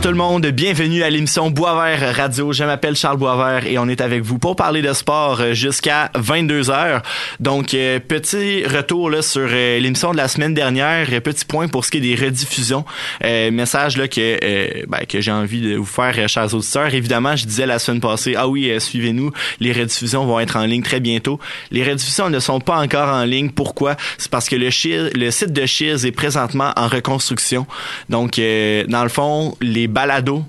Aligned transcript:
Bonjour 0.00 0.12
tout 0.12 0.18
le 0.18 0.24
monde, 0.24 0.46
bienvenue 0.46 1.02
à 1.02 1.10
l'émission 1.10 1.50
Boisvert 1.50 2.16
Radio. 2.16 2.54
Je 2.54 2.64
m'appelle 2.64 2.96
Charles 2.96 3.18
Boisvert 3.18 3.66
et 3.66 3.76
on 3.76 3.86
est 3.86 4.00
avec 4.00 4.22
vous 4.22 4.38
pour 4.38 4.56
parler 4.56 4.80
de 4.80 4.94
sport 4.94 5.42
euh, 5.42 5.52
jusqu'à 5.52 6.10
22 6.14 6.70
heures. 6.70 7.02
Donc 7.38 7.74
euh, 7.74 7.98
petit 8.00 8.64
retour 8.64 9.10
là 9.10 9.20
sur 9.20 9.46
euh, 9.46 9.78
l'émission 9.78 10.12
de 10.12 10.16
la 10.16 10.26
semaine 10.26 10.54
dernière, 10.54 11.06
petit 11.20 11.44
point 11.44 11.68
pour 11.68 11.84
ce 11.84 11.90
qui 11.90 11.98
est 11.98 12.00
des 12.00 12.14
rediffusions. 12.14 12.86
message 13.22 13.98
là 13.98 14.08
que 14.08 14.86
ben, 14.86 15.04
que 15.06 15.20
j'ai 15.20 15.32
envie 15.32 15.60
de 15.60 15.76
vous 15.76 15.84
faire 15.84 16.26
chers 16.30 16.54
auditeurs. 16.54 16.94
Évidemment, 16.94 17.36
je 17.36 17.44
disais 17.44 17.66
la 17.66 17.78
semaine 17.78 18.00
passée, 18.00 18.36
ah 18.38 18.48
oui, 18.48 18.72
suivez-nous, 18.80 19.32
les 19.60 19.72
rediffusions 19.72 20.24
vont 20.24 20.40
être 20.40 20.56
en 20.56 20.64
ligne 20.64 20.82
très 20.82 21.00
bientôt. 21.00 21.38
Les 21.70 21.84
rediffusions 21.84 22.30
ne 22.30 22.38
sont 22.38 22.60
pas 22.60 22.78
encore 22.78 23.10
en 23.14 23.24
ligne. 23.24 23.50
Pourquoi? 23.50 23.96
C'est 24.16 24.30
parce 24.30 24.48
que 24.48 24.56
le 24.56 24.70
le 25.14 25.30
site 25.30 25.52
de 25.52 25.66
Cheers 25.66 26.06
est 26.06 26.12
présentement 26.12 26.72
en 26.76 26.88
reconstruction. 26.88 27.66
Donc 28.08 28.36
dans 28.38 29.02
le 29.02 29.10
fond, 29.10 29.54
les 29.60 29.89
balados 29.90 30.44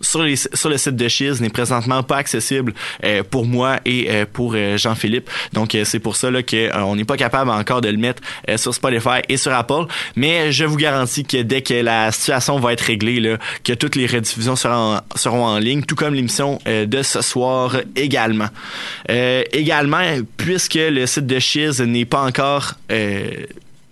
sur, 0.00 0.24
sur 0.54 0.68
le 0.68 0.78
site 0.78 0.96
de 0.96 1.08
Chiz 1.08 1.40
n'est 1.40 1.50
présentement 1.50 2.02
pas 2.02 2.16
accessible 2.16 2.74
euh, 3.04 3.22
pour 3.28 3.46
moi 3.46 3.78
et 3.84 4.10
euh, 4.10 4.24
pour 4.30 4.54
euh, 4.54 4.76
Jean-Philippe. 4.76 5.28
Donc 5.52 5.76
c'est 5.84 5.98
pour 5.98 6.16
ça 6.16 6.30
là 6.30 6.42
que 6.42 6.74
on 6.78 6.96
n'est 6.96 7.04
pas 7.04 7.16
capable 7.16 7.50
encore 7.50 7.80
de 7.80 7.88
le 7.88 7.96
mettre 7.96 8.22
sur 8.56 8.74
Spotify 8.74 9.20
et 9.28 9.36
sur 9.36 9.52
Apple, 9.52 9.86
mais 10.16 10.52
je 10.52 10.64
vous 10.64 10.76
garantis 10.76 11.24
que 11.24 11.42
dès 11.42 11.62
que 11.62 11.74
la 11.74 12.12
situation 12.12 12.58
va 12.58 12.72
être 12.72 12.80
réglée 12.82 13.36
que 13.64 13.72
toutes 13.72 13.96
les 13.96 14.06
rediffusions 14.06 14.56
seront 14.56 15.00
seront 15.14 15.44
en 15.44 15.58
ligne, 15.58 15.82
tout 15.82 15.94
comme 15.94 16.14
l'émission 16.14 16.58
de 16.66 17.02
ce 17.02 17.20
soir 17.20 17.76
également. 17.96 18.48
également 19.08 20.00
puisque 20.36 20.74
le 20.74 21.06
site 21.06 21.26
de 21.26 21.38
Chiz 21.38 21.80
n'est 21.80 22.04
pas 22.04 22.22
encore 22.22 22.74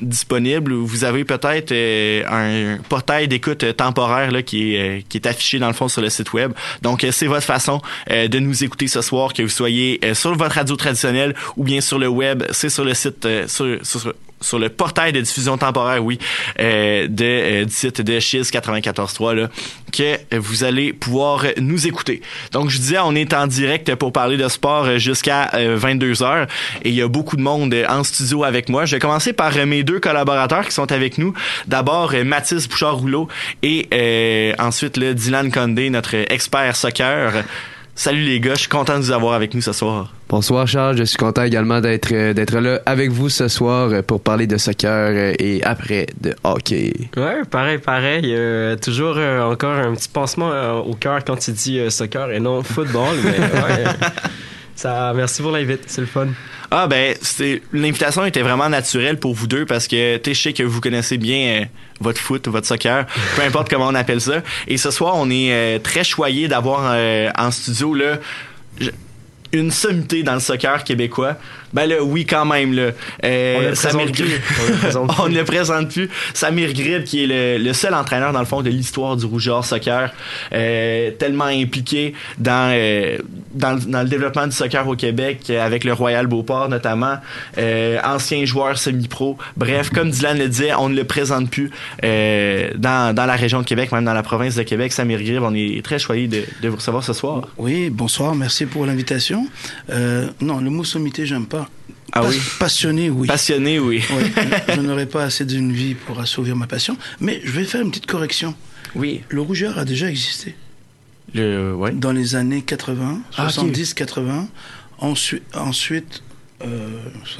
disponible. 0.01 0.73
Vous 0.73 1.05
avez 1.05 1.25
peut-être 1.25 1.73
euh, 1.73 2.23
un 2.29 2.79
portail 2.89 3.29
d'écoute 3.29 3.77
temporaire 3.77 4.31
là, 4.31 4.43
qui, 4.43 4.75
est, 4.75 4.79
euh, 4.79 5.01
qui 5.09 5.19
est 5.19 5.27
affiché 5.27 5.59
dans 5.59 5.67
le 5.69 5.73
fond 5.73 5.89
sur 5.89 6.03
le 6.03 6.11
site 6.11 6.33
web. 6.33 6.53
Donc, 6.83 7.05
euh, 7.05 7.11
c'est 7.13 7.27
votre 7.27 7.47
façon 7.47 7.81
de 8.09 8.39
nous 8.39 8.65
écouter 8.65 8.89
ce 8.89 9.03
soir, 9.03 9.33
que 9.33 9.43
vous 9.43 9.49
soyez 9.49 10.01
sur 10.15 10.35
votre 10.35 10.55
radio 10.55 10.77
traditionnelle 10.77 11.35
ou 11.57 11.65
bien 11.65 11.81
sur 11.81 11.99
le 11.99 12.09
web. 12.09 12.45
C'est 12.51 12.69
sur 12.69 12.85
le 12.85 12.95
site, 12.95 13.27
sur, 13.47 14.15
sur 14.41 14.59
le 14.59 14.69
portail 14.69 15.13
de 15.13 15.21
diffusion 15.21 15.59
temporaire, 15.59 16.05
oui, 16.05 16.19
euh, 16.61 17.07
de, 17.09 17.25
euh, 17.25 17.65
du 17.65 17.73
site 17.73 18.01
de 18.01 18.21
Chiz 18.21 18.51
94.3, 18.51 19.35
là, 19.35 19.49
que 19.93 20.37
vous 20.37 20.65
allez 20.65 20.93
pouvoir 20.93 21.45
nous 21.59 21.87
écouter. 21.87 22.23
Donc, 22.53 22.71
je 22.71 22.79
disais, 22.79 22.99
on 22.99 23.15
est 23.15 23.35
en 23.35 23.47
direct 23.47 23.95
pour 23.97 24.13
parler 24.13 24.37
de 24.37 24.49
sport 24.49 24.99
jusqu'à 24.99 25.51
22 25.55 26.23
euh, 26.23 26.25
heures 26.25 26.47
et 26.83 26.91
il 26.91 26.95
y 26.95 27.03
a 27.03 27.09
beaucoup 27.09 27.37
de 27.37 27.43
monde 27.43 27.75
en 27.89 28.05
studio 28.05 28.45
avec 28.45 28.69
moi. 28.69 28.85
Je 28.85 28.97
vais 28.97 29.01
commencer 29.01 29.33
par 29.33 29.55
mes 29.67 29.83
deux 29.83 30.01
collaborateurs 30.01 30.67
qui 30.67 30.73
sont 30.73 30.91
avec 30.93 31.19
nous. 31.19 31.35
D'abord, 31.67 32.15
Mathis 32.25 32.69
Bouchard-Rouleau 32.69 33.29
et 33.63 34.55
ensuite 34.59 34.97
le 34.97 35.15
Dylan 35.15 35.51
Condé, 35.51 35.91
notre 35.91 36.15
expert 36.15 36.77
soccer. 36.77 37.45
Salut 37.99 38.23
les 38.23 38.39
gars, 38.39 38.55
je 38.55 38.61
suis 38.61 38.69
content 38.69 38.97
de 38.97 39.03
vous 39.03 39.11
avoir 39.11 39.35
avec 39.35 39.55
nous 39.55 39.61
ce 39.61 39.73
soir. 39.73 40.15
Bonsoir 40.29 40.69
Charles, 40.69 40.97
je 40.97 41.03
suis 41.03 41.17
content 41.17 41.43
également 41.43 41.81
d'être 41.81 42.13
euh, 42.13 42.33
d'être 42.33 42.57
là 42.61 42.81
avec 42.87 43.11
vous 43.11 43.29
ce 43.29 43.49
soir 43.49 43.89
euh, 43.91 44.03
pour 44.03 44.21
parler 44.21 44.47
de 44.47 44.57
soccer 44.57 44.89
euh, 45.17 45.33
et 45.41 45.65
après 45.65 46.07
de 46.21 46.33
hockey. 46.45 46.93
Ouais, 47.17 47.43
pareil, 47.51 47.79
pareil. 47.79 48.37
toujours 48.81 49.17
encore 49.17 49.75
un 49.75 49.97
petit 49.97 50.09
pansement 50.09 50.79
au 50.79 50.95
cœur 50.95 51.25
quand 51.25 51.35
tu 51.35 51.51
dis 51.51 51.91
soccer 51.91 52.31
et 52.31 52.39
non 52.39 52.63
football. 52.63 53.17
mais 53.25 53.31
ouais, 53.41 53.85
ça, 54.79 55.13
merci 55.13 55.43
pour 55.43 55.51
l'invite, 55.51 55.81
c'est 55.89 56.01
le 56.01 56.07
fun. 56.07 56.29
Ah 56.71 56.87
ben, 56.87 57.17
c'est 57.21 57.63
l'invitation 57.73 58.25
était 58.25 58.43
vraiment 58.43 58.69
naturelle 58.69 59.19
pour 59.19 59.35
vous 59.35 59.49
deux 59.49 59.67
parce 59.67 59.89
que 59.89 60.19
tu 60.19 60.37
sais 60.37 60.53
que 60.53 60.63
vous 60.63 60.81
connaissez 60.81 61.19
bien 61.19 61.63
euh, 61.63 61.65
votre 61.99 62.21
foot, 62.21 62.47
votre 62.47 62.69
soccer, 62.69 63.05
peu 63.37 63.43
importe 63.43 63.69
comment 63.69 63.89
on 63.89 63.95
appelle 63.97 64.21
ça. 64.21 64.41
Et 64.69 64.77
ce 64.77 64.93
soir, 64.93 65.15
on 65.17 65.31
est 65.31 65.53
euh, 65.53 65.79
très 65.81 66.05
choyé 66.05 66.47
d'avoir 66.47 66.93
euh, 66.93 67.29
en 67.37 67.51
studio 67.51 67.93
là 67.93 68.19
une 69.51 69.73
sommité 69.73 70.23
dans 70.23 70.35
le 70.35 70.41
soccer 70.41 70.85
québécois. 70.85 71.35
Ben 71.73 71.87
là, 71.87 72.03
oui, 72.03 72.25
quand 72.25 72.45
même. 72.45 72.75
Là. 72.75 72.91
Euh, 73.25 73.57
on, 73.59 73.69
le 73.69 73.75
Samir 73.75 74.07
on, 75.19 75.27
le 75.29 75.43
présente 75.45 75.91
plus. 75.91 76.09
Samir 76.35 76.73
Grib, 76.73 77.05
qui 77.05 77.25
est 77.25 77.59
le, 77.59 77.73
seul 77.73 77.95
entraîneur, 77.95 78.33
dans 78.33 78.39
le 78.41 78.47
fond, 78.47 78.63
de 78.63 78.71
l'histoire 78.71 79.17
du 79.17 79.27
Rougeur 79.27 79.65
Soccer, 79.65 80.13
euh, 80.53 81.11
tellement 81.13 81.45
impliqué 81.45 82.15
dans, 82.39 82.73
euh, 82.73 83.19
dans, 83.53 83.79
dans, 83.79 84.03
le 84.03 84.09
développement 84.09 84.47
du 84.47 84.53
soccer 84.53 84.87
au 84.87 84.97
Québec, 84.97 85.51
avec 85.51 85.85
le 85.85 85.93
Royal 85.93 86.27
Beauport 86.27 86.69
notamment, 86.69 87.17
euh, 87.59 87.99
ancien 88.05 88.45
joueur 88.45 88.79
semi-pro. 88.79 89.39
Bref, 89.57 89.91
comme 89.91 90.11
Dylan 90.11 90.39
le 90.39 90.49
disait, 90.49 90.75
on 90.75 90.89
ne 90.89 90.97
le 90.97 91.05
présente 91.05 91.51
plus 91.51 91.71
euh, 92.05 92.71
dans, 92.77 93.15
dans 93.15 93.27
la 93.27 93.37
région 93.37 93.61
de 93.61 93.67
Québec, 93.67 93.93
même 93.93 94.05
dans 94.05 94.15
la 94.15 94.23
province 94.23 94.55
de 94.55 94.63
Québec. 94.63 94.93
Samir 94.93 95.23
Grib, 95.23 95.43
on 95.43 95.55
est 95.55 95.85
très 95.85 95.99
choyé 95.99 96.29
de, 96.29 96.43
de 96.63 96.69
vous 96.69 96.77
recevoir 96.77 97.05
ce 97.05 97.13
soir. 97.13 97.49
Oui, 97.57 97.91
bonsoir, 97.91 98.35
merci 98.35 98.67
pour 98.67 98.87
l'invitation. 98.87 99.47
non, 100.41 100.61
le 100.61 100.71
mot 100.71 100.85
sommité, 100.85 101.27
j'aime 101.27 101.47
pas. 101.47 101.58
Ah 102.13 102.23
oui. 102.25 102.41
Passionné, 102.59 103.11
oui. 103.11 103.27
Passionné, 103.27 103.79
oui. 103.79 104.03
je 104.69 104.81
n'aurais 104.81 105.07
pas 105.07 105.25
assez 105.25 105.45
d'une 105.45 105.73
vie 105.73 105.95
pour 105.95 106.19
assouvir 106.21 106.57
ma 106.57 106.67
passion. 106.67 106.97
Mais 107.21 107.41
je 107.45 107.51
vais 107.51 107.65
faire 107.65 107.83
une 107.83 107.91
petite 107.91 108.07
correction. 108.07 108.55
Oui. 108.95 109.23
Le 109.29 109.41
rougeur 109.41 109.79
a 109.79 109.85
déjà 109.85 110.09
existé. 110.09 110.55
Le, 111.35 111.75
ouais. 111.75 111.93
Dans 111.93 112.13
les 112.13 112.37
années 112.37 112.63
80, 112.63 113.21
70, 113.33 113.95
80. 113.95 114.49
Ensuite, 115.01 115.43
ensuite 115.55 116.23
euh, 116.65 116.89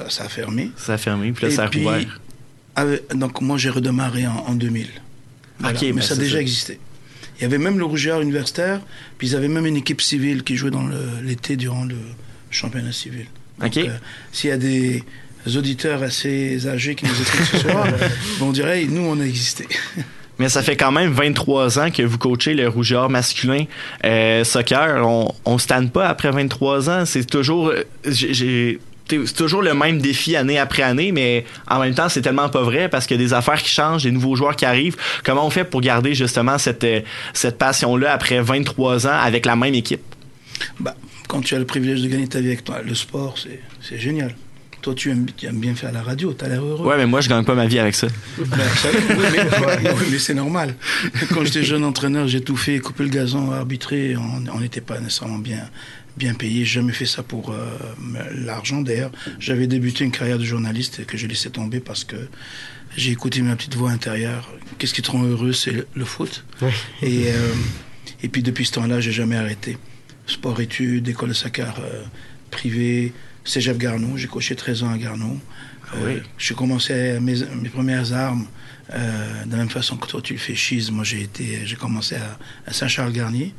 ça, 0.09 0.25
a 0.25 0.29
fermé. 0.29 0.71
Ça 0.77 0.95
a 0.95 0.99
fermé, 0.99 1.33
puis 1.33 1.47
là, 1.47 1.51
ça 1.51 1.65
a 1.65 1.67
rouvert. 1.67 2.21
donc, 3.15 3.41
moi, 3.41 3.59
j'ai 3.59 3.71
redémarré 3.71 4.27
en, 4.27 4.55
2000. 4.55 4.87
mais 5.61 5.73
ben, 5.73 6.01
ça 6.01 6.15
a 6.15 6.17
déjà 6.17 6.41
existé. 6.41 6.79
Il 7.39 7.43
y 7.43 7.45
avait 7.45 7.59
même 7.59 7.79
le 7.79 7.85
rougeur 7.85 8.21
universitaire, 8.21 8.81
puis 9.17 9.29
ils 9.29 9.37
avaient 9.37 9.49
même 9.49 9.67
une 9.67 9.77
équipe 9.77 10.01
civile 10.01 10.43
qui 10.43 10.57
jouait 10.57 10.71
dans 10.71 10.89
l'été 11.23 11.57
durant 11.57 11.85
le 11.85 11.97
championnat 12.51 12.93
civil. 12.93 13.27
Euh, 13.63 13.89
s'il 14.33 14.51
y 14.51 14.53
a 14.53 14.57
des 14.57 15.03
auditeurs 15.57 16.03
assez 16.03 16.67
âgés 16.67 16.95
qui 16.95 17.07
nous 17.07 17.13
écoutent 17.13 17.49
ce 17.53 17.59
soir, 17.69 17.87
on 18.41 18.51
dirait, 18.51 18.85
nous, 18.85 19.03
on 19.03 19.21
a 19.21 19.25
existé. 19.25 19.67
Mais 20.39 20.49
ça 20.49 20.63
fait 20.63 20.77
quand 20.77 20.93
même 20.93 21.11
23 21.11 21.81
ans 21.81 21.91
que 21.91 22.03
vous 22.03 22.17
coachez 22.17 22.55
le 22.55 22.69
rougeur 22.69 23.11
masculin 23.11 23.65
euh, 24.05 24.45
soccer. 24.45 25.05
On, 25.05 25.35
on 25.45 25.59
se 25.59 25.67
tanne 25.67 25.91
pas 25.91 26.09
après 26.09 26.31
23 26.31 26.91
ans. 26.91 27.05
C'est 27.07 27.25
toujours, 27.25 27.73
c'est 28.05 28.79
toujours 29.37 29.63
le 29.63 29.75
même 29.75 30.01
défi 30.01 30.37
année 30.37 30.59
après 30.59 30.83
année, 30.83 31.13
mais 31.13 31.45
en 31.69 31.81
même 31.81 31.95
temps, 31.95 32.09
c'est 32.09 32.23
tellement 32.23 32.49
pas 32.49 32.63
vrai 32.63 32.89
parce 32.89 33.07
qu'il 33.07 33.21
y 33.21 33.25
a 33.25 33.27
des 33.27 33.33
affaires 33.33 33.63
qui 33.63 33.71
changent, 33.71 34.05
des 34.05 34.11
nouveaux 34.11 34.37
joueurs 34.37 34.57
qui 34.57 34.65
arrivent. 34.65 34.97
Comment 35.25 35.47
on 35.47 35.51
fait 35.51 35.65
pour 35.65 35.81
garder 35.81 36.15
justement 36.15 36.59
cette, 36.59 36.85
euh, 36.85 37.01
cette 37.33 37.59
passion-là 37.59 38.13
après 38.13 38.41
23 38.41 39.07
ans 39.07 39.19
avec 39.21 39.47
la 39.47 39.57
même 39.57 39.75
équipe? 39.75 40.03
Bah, 40.79 40.95
quand 41.29 41.43
tu 41.43 41.55
as 41.55 41.59
le 41.59 41.67
privilège 41.67 42.03
de 42.03 42.09
gagner 42.09 42.27
ta 42.27 42.41
vie 42.41 42.49
avec 42.49 42.65
toi, 42.65 42.83
le 42.83 42.95
sport, 42.95 43.37
c'est 43.81 43.99
génial. 43.99 44.35
Toi, 44.81 44.95
tu 44.95 45.11
aimes, 45.11 45.27
bien 45.55 45.75
faire 45.75 45.93
la 45.93 46.03
radio, 46.03 46.33
tu 46.33 46.45
as 46.45 46.49
l'air 46.49 46.65
heureux. 46.65 46.87
Ouais, 46.87 46.97
mais 46.97 47.07
moi, 47.07 47.21
je 47.21 47.29
gagne 47.29 47.45
pas 47.45 47.55
ma 47.55 47.67
vie 47.67 47.79
avec 47.79 47.95
ça. 47.95 48.07
Ben, 48.39 48.47
oui, 49.11 50.07
mais, 50.11 50.19
c'est 50.19 50.35
normal. 50.35 50.77
Quand 51.35 51.45
j'étais 51.45 51.65
jeune 51.65 51.85
entraîneur, 51.85 52.29
j'ai 52.29 52.41
tout 52.41 52.57
fait, 52.57 52.79
couper 52.79 53.03
le 53.03 53.11
gazon, 53.11 53.51
arbitrer. 53.51 54.17
On 54.17 54.61
n'était 54.61 54.81
pas 54.81 55.01
nécessairement 55.01 55.39
bien, 55.39 55.69
bien 56.17 56.35
payé. 56.35 56.65
J'ai 56.65 56.81
jamais 56.81 56.93
fait 56.93 57.07
ça 57.07 57.25
pour 57.25 57.51
euh, 57.51 57.77
l'argent. 58.37 58.81
D'ailleurs, 58.81 59.11
j'avais 59.41 59.67
débuté 59.67 60.05
une 60.05 60.13
carrière 60.13 60.39
de 60.39 60.45
journaliste 60.45 61.05
que 61.07 61.19
j'ai 61.19 61.27
laissé 61.27 61.51
tomber 61.51 61.81
parce 61.81 62.05
que 62.05 62.17
j'ai 62.97 63.11
écouté 63.11 63.43
ma 63.43 63.57
petite 63.57 63.75
voix 63.75 63.91
intérieure. 63.91 64.49
Qu'est-ce 64.79 64.95
qui 64.95 65.03
te 65.03 65.11
rend 65.11 65.25
heureux 65.25 65.53
C'est 65.53 65.87
le, 65.93 66.05
foot. 66.05 66.45
Et, 67.03 67.25
euh, 67.27 67.53
et 68.23 68.29
puis 68.29 68.43
depuis 68.45 68.65
ce 68.65 68.73
temps-là, 68.73 69.01
j'ai 69.01 69.13
jamais 69.13 69.37
arrêté 69.37 69.77
sport-études, 70.29 71.09
école 71.09 71.31
de 71.31 71.35
soccer 71.35 71.75
euh, 71.81 72.05
privée, 72.51 73.13
Cégep 73.45 73.79
Garneau. 73.79 74.17
J'ai 74.17 74.29
coché 74.29 74.55
13 74.55 74.85
ans 74.85 74.91
à 74.91 74.99
Garneau. 74.99 75.39
Ah 75.91 75.97
oui. 76.05 76.19
J'ai 76.37 76.55
commencé 76.55 77.19
mes, 77.21 77.35
mes, 77.63 77.69
premières 77.71 78.13
armes 78.13 78.47
euh, 78.93 79.45
de 79.47 79.51
la 79.51 79.57
même 79.57 79.71
façon 79.71 79.97
que 79.97 80.07
toi 80.07 80.21
tu 80.21 80.35
le 80.35 80.39
fais 80.39 80.55
chise. 80.55 80.91
Moi 80.91 81.03
j'ai 81.03 81.23
été, 81.23 81.61
j'ai 81.65 81.77
commencé 81.77 82.17
à, 82.67 82.73
Saint-Charles-Garnier. 82.73 83.55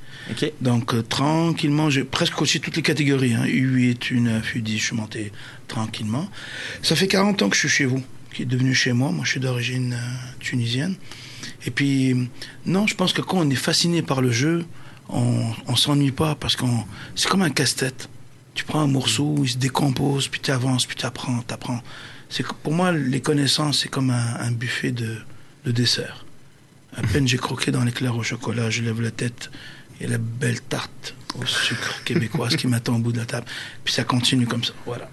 Donc 0.61 0.93
euh, 0.93 1.01
tranquillement, 1.01 1.89
j'ai 1.89 2.03
presque 2.03 2.33
coaché 2.33 2.59
toutes 2.59 2.75
les 2.75 2.83
catégories. 2.83 3.33
Hein. 3.33 3.45
U8, 3.45 4.13
U9, 4.13 4.41
U10, 4.55 4.77
je 4.77 4.83
suis 4.83 4.95
monté 4.95 5.31
tranquillement. 5.67 6.29
Ça 6.83 6.95
fait 6.95 7.07
40 7.07 7.41
ans 7.41 7.49
que 7.49 7.55
je 7.55 7.61
suis 7.61 7.69
chez 7.69 7.85
vous, 7.85 8.03
qui 8.31 8.43
est 8.43 8.45
devenu 8.45 8.75
chez 8.75 8.93
moi. 8.93 9.11
Moi 9.11 9.25
je 9.25 9.31
suis 9.31 9.39
d'origine 9.39 9.97
tunisienne. 10.39 10.95
Et 11.65 11.71
puis 11.71 12.15
non, 12.67 12.85
je 12.85 12.93
pense 12.93 13.11
que 13.11 13.21
quand 13.21 13.37
on 13.39 13.49
est 13.49 13.55
fasciné 13.55 14.03
par 14.03 14.21
le 14.21 14.31
jeu, 14.31 14.65
on, 15.09 15.51
on 15.67 15.75
s'ennuie 15.75 16.11
pas 16.11 16.35
parce 16.35 16.55
qu'on 16.55 16.85
c'est 17.15 17.29
comme 17.29 17.41
un 17.41 17.49
casse-tête. 17.49 18.09
Tu 18.53 18.65
prends 18.65 18.81
un 18.81 18.87
morceau, 18.87 19.35
il 19.43 19.49
se 19.49 19.57
décompose, 19.57 20.27
puis 20.27 20.39
tu 20.39 20.51
avances, 20.51 20.85
puis 20.85 20.97
tu 20.97 21.05
apprends, 21.05 21.43
tu 21.47 21.53
apprends. 21.53 21.81
Pour 22.63 22.73
moi 22.73 22.91
les 22.91 23.21
connaissances 23.21 23.79
c'est 23.79 23.89
comme 23.89 24.11
un, 24.11 24.51
buffet 24.51 24.91
de, 24.91 25.17
de, 25.65 25.71
dessert. 25.71 26.25
À 26.95 27.01
peine 27.01 27.27
j'ai 27.27 27.37
croqué 27.37 27.71
dans 27.71 27.83
l'éclair 27.83 28.15
au 28.15 28.23
chocolat, 28.23 28.69
je 28.69 28.81
lève 28.81 29.01
la 29.01 29.11
tête 29.11 29.49
et 30.01 30.07
la 30.07 30.17
belle 30.17 30.61
tarte 30.61 31.15
au 31.39 31.45
sucre 31.45 32.03
québécoise 32.03 32.55
qui 32.55 32.67
m'attend 32.67 32.95
au 32.95 32.99
bout 32.99 33.11
de 33.11 33.17
la 33.17 33.25
table. 33.25 33.45
Puis 33.83 33.93
ça 33.93 34.03
continue 34.03 34.47
comme 34.47 34.63
ça. 34.63 34.73
Voilà. 34.85 35.09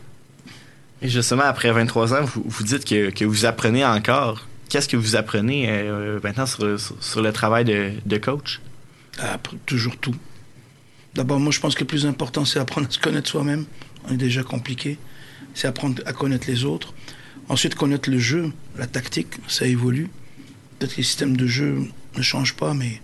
Et 1.02 1.08
justement, 1.08 1.42
après 1.42 1.70
23 1.70 2.14
ans, 2.14 2.24
vous, 2.24 2.42
vous 2.46 2.64
dites 2.64 2.84
que, 2.84 3.10
que 3.10 3.24
vous 3.24 3.44
apprenez 3.44 3.84
encore 3.84 4.46
qu'est-ce 4.68 4.88
que 4.88 4.96
vous 4.96 5.16
apprenez 5.16 5.68
euh, 5.68 6.20
maintenant 6.22 6.46
sur, 6.46 6.78
sur, 7.00 7.22
le 7.22 7.32
travail 7.32 7.64
de, 7.64 7.92
de 8.04 8.18
coach? 8.18 8.60
Ah, 9.18 9.38
toujours 9.64 9.96
tout. 9.96 10.14
D'abord, 11.14 11.40
moi, 11.40 11.50
je 11.50 11.60
pense 11.60 11.74
que 11.74 11.80
le 11.80 11.86
plus 11.86 12.06
important, 12.06 12.44
c'est 12.44 12.58
apprendre 12.58 12.88
à 12.88 12.90
se 12.90 12.98
connaître 12.98 13.28
soi-même. 13.28 13.64
On 14.08 14.12
est 14.12 14.18
déjà 14.18 14.42
compliqué. 14.42 14.98
C'est 15.54 15.66
apprendre 15.66 16.02
à 16.04 16.12
connaître 16.12 16.46
les 16.48 16.64
autres. 16.64 16.92
Ensuite, 17.48 17.74
connaître 17.74 18.10
le 18.10 18.18
jeu, 18.18 18.52
la 18.76 18.86
tactique, 18.86 19.34
ça 19.48 19.66
évolue. 19.66 20.10
Peut-être 20.78 20.92
que 20.92 20.98
les 20.98 21.02
systèmes 21.04 21.36
de 21.36 21.46
jeu 21.46 21.88
ne 22.16 22.22
changent 22.22 22.56
pas, 22.56 22.74
mais 22.74 23.00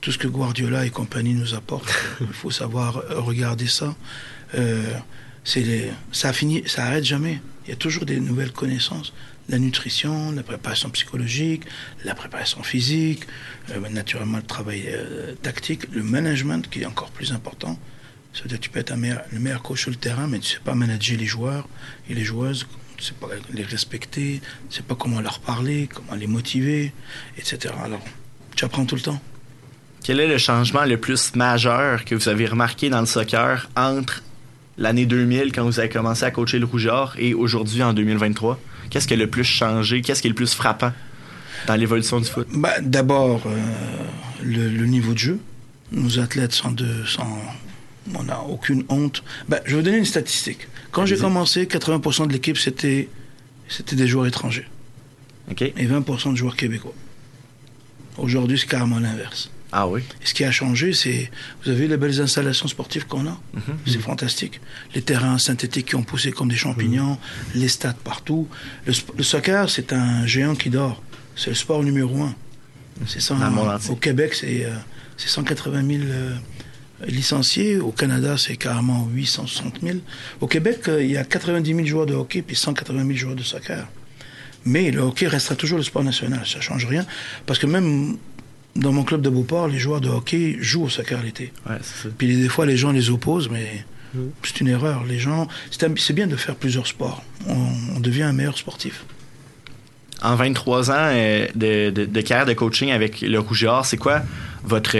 tout 0.00 0.12
ce 0.12 0.18
que 0.18 0.28
Guardiola 0.28 0.86
et 0.86 0.90
compagnie 0.90 1.34
nous 1.34 1.54
apportent, 1.54 1.92
il 2.20 2.26
faut 2.28 2.50
savoir 2.50 3.02
regarder 3.10 3.66
ça. 3.66 3.94
Euh, 4.54 4.82
c'est 5.44 5.90
ça 6.12 6.32
finit, 6.32 6.62
ça 6.66 6.84
arrête 6.84 7.04
jamais. 7.04 7.40
Il 7.64 7.70
y 7.70 7.72
a 7.72 7.76
toujours 7.76 8.04
des 8.04 8.20
nouvelles 8.20 8.52
connaissances. 8.52 9.12
La 9.48 9.58
nutrition, 9.58 10.32
la 10.32 10.42
préparation 10.42 10.90
psychologique, 10.90 11.64
la 12.04 12.14
préparation 12.14 12.62
physique, 12.62 13.24
euh, 13.70 13.88
naturellement 13.90 14.38
le 14.38 14.44
travail 14.44 14.84
euh, 14.88 15.34
tactique, 15.42 15.90
le 15.92 16.02
management 16.02 16.68
qui 16.68 16.82
est 16.82 16.86
encore 16.86 17.10
plus 17.10 17.32
important. 17.32 17.78
C'est-à-dire 18.32 18.58
que 18.58 18.64
tu 18.64 18.70
peux 18.70 18.80
être 18.80 18.94
le 18.96 19.38
meilleur 19.38 19.62
coach 19.62 19.82
sur 19.82 19.90
le 19.90 19.96
terrain, 19.96 20.26
mais 20.26 20.38
tu 20.38 20.52
ne 20.52 20.58
sais 20.58 20.64
pas 20.64 20.74
manager 20.74 21.18
les 21.18 21.26
joueurs 21.26 21.68
et 22.08 22.14
les 22.14 22.24
joueuses, 22.24 22.66
tu 22.96 23.02
ne 23.02 23.06
sais 23.08 23.14
pas 23.14 23.28
les 23.52 23.64
respecter, 23.64 24.40
tu 24.40 24.68
ne 24.68 24.72
sais 24.72 24.82
pas 24.82 24.94
comment 24.94 25.20
leur 25.20 25.40
parler, 25.40 25.88
comment 25.92 26.14
les 26.14 26.26
motiver, 26.26 26.92
etc. 27.36 27.74
Alors, 27.84 28.02
tu 28.56 28.64
apprends 28.64 28.86
tout 28.86 28.94
le 28.94 29.02
temps. 29.02 29.20
Quel 30.02 30.18
est 30.18 30.26
le 30.26 30.38
changement 30.38 30.84
le 30.84 30.96
plus 30.96 31.34
majeur 31.36 32.04
que 32.04 32.14
vous 32.14 32.28
avez 32.28 32.46
remarqué 32.46 32.90
dans 32.90 33.00
le 33.00 33.06
soccer 33.06 33.68
entre 33.76 34.22
l'année 34.78 35.06
2000, 35.06 35.52
quand 35.52 35.64
vous 35.64 35.78
avez 35.78 35.88
commencé 35.88 36.24
à 36.24 36.30
coacher 36.30 36.58
le 36.58 36.66
Rougeur, 36.66 37.14
et 37.18 37.34
aujourd'hui, 37.34 37.82
en 37.82 37.92
2023? 37.92 38.58
Qu'est-ce 38.90 39.08
qui 39.08 39.14
a 39.14 39.16
le 39.16 39.28
plus 39.28 39.44
changé? 39.44 40.02
Qu'est-ce 40.02 40.20
qui 40.20 40.28
est 40.28 40.30
le 40.30 40.34
plus 40.34 40.54
frappant 40.54 40.92
dans 41.66 41.76
l'évolution 41.76 42.20
du 42.20 42.26
foot? 42.26 42.46
Bah, 42.52 42.80
D'abord, 42.80 43.42
euh, 43.46 43.58
le, 44.42 44.86
niveau 44.86 45.12
de 45.12 45.18
jeu. 45.18 45.38
Nos 45.92 46.18
athlètes 46.18 46.52
sont 46.52 46.72
de, 46.72 46.86
on 48.14 48.22
n'a 48.24 48.40
aucune 48.40 48.84
honte. 48.88 49.22
Bah, 49.48 49.60
je 49.64 49.70
vais 49.70 49.76
vous 49.76 49.82
donner 49.82 49.98
une 49.98 50.04
statistique. 50.04 50.68
Quand 50.90 51.06
j'ai 51.06 51.16
commencé, 51.16 51.66
80% 51.66 52.28
de 52.28 52.32
l'équipe, 52.32 52.58
c'était, 52.58 53.08
c'était 53.68 53.96
des 53.96 54.06
joueurs 54.06 54.26
étrangers. 54.26 54.66
Et 55.58 55.86
20% 55.86 56.32
de 56.32 56.36
joueurs 56.36 56.56
québécois. 56.56 56.94
Aujourd'hui, 58.18 58.58
c'est 58.58 58.68
carrément 58.68 58.98
l'inverse. 58.98 59.50
Ah 59.74 59.88
oui. 59.88 60.02
ce 60.22 60.34
qui 60.34 60.44
a 60.44 60.50
changé, 60.50 60.92
c'est. 60.92 61.30
Vous 61.64 61.70
avez 61.70 61.88
les 61.88 61.96
belles 61.96 62.20
installations 62.20 62.68
sportives 62.68 63.06
qu'on 63.06 63.26
a 63.26 63.40
mhm. 63.54 63.78
C'est 63.86 64.00
fantastique. 64.00 64.60
Les 64.94 65.00
terrains 65.00 65.38
synthétiques 65.38 65.86
qui 65.86 65.94
ont 65.94 66.02
poussé 66.02 66.30
comme 66.30 66.48
des 66.48 66.56
champignons, 66.56 67.12
mhm. 67.12 67.60
les 67.60 67.68
stades 67.68 67.96
partout. 67.96 68.48
Le, 68.86 69.22
soccer, 69.22 69.70
c'est 69.70 69.94
un 69.94 70.26
géant 70.26 70.54
qui 70.54 70.68
dort. 70.68 71.02
C'est 71.36 71.50
le 71.50 71.56
sport 71.56 71.82
numéro 71.82 72.22
un. 72.22 72.34
C'est 73.06 73.20
ça. 73.20 73.34
au 73.88 73.96
Québec, 73.96 74.34
c'est 74.34 74.66
180 75.16 75.78
euh, 75.78 75.98
000 75.98 76.02
euh, 76.04 76.36
licenciés. 77.06 77.78
Au 77.78 77.92
Canada, 77.92 78.36
c'est 78.36 78.56
carrément 78.56 79.08
860 79.10 79.80
000. 79.82 79.98
Au 80.42 80.46
Québec, 80.46 80.80
euh, 80.88 81.02
il 81.02 81.12
y 81.12 81.16
a 81.16 81.24
90 81.24 81.74
000 81.74 81.86
joueurs 81.86 82.06
de 82.06 82.14
hockey 82.14 82.42
puis 82.42 82.56
180 82.56 83.06
000 83.06 83.12
joueurs 83.14 83.36
de 83.36 83.42
soccer. 83.42 83.88
Mais 84.64 84.90
le 84.90 85.00
hockey 85.00 85.26
restera 85.26 85.56
toujours 85.56 85.78
le 85.78 85.84
sport 85.84 86.04
national. 86.04 86.46
Ça 86.46 86.60
change 86.60 86.84
rien. 86.84 87.06
Parce 87.46 87.58
que 87.58 87.66
même 87.66 88.18
dans 88.76 88.92
mon 88.92 89.04
club 89.04 89.20
de 89.22 89.28
Beauport, 89.28 89.68
les 89.68 89.78
joueurs 89.78 90.00
de 90.00 90.08
hockey 90.08 90.56
jouent 90.60 90.84
au 90.84 90.88
soccer 90.88 91.22
l'été. 91.22 91.52
Puis 92.18 92.36
des 92.36 92.48
fois, 92.48 92.66
les 92.66 92.76
gens 92.76 92.92
les 92.92 93.10
opposent, 93.10 93.50
mais 93.50 93.84
mm. 94.14 94.20
c'est 94.42 94.60
une 94.60 94.68
erreur. 94.68 95.04
Les 95.04 95.18
gens, 95.18 95.48
c'est 95.70 96.12
bien 96.12 96.26
de 96.26 96.36
faire 96.36 96.56
plusieurs 96.56 96.86
sports. 96.86 97.22
On, 97.46 98.00
devient 98.00 98.22
un 98.22 98.32
meilleur 98.32 98.56
sportif. 98.56 99.04
En 100.22 100.36
23 100.36 100.90
ans 100.90 100.94
euh, 100.96 101.46
de, 101.54 102.20
carrière 102.20 102.46
de 102.46 102.52
coaching 102.52 102.90
avec 102.90 103.20
le 103.20 103.38
Rougeur, 103.38 103.84
c'est 103.84 103.96
quoi 103.96 104.22
votre 104.64 104.96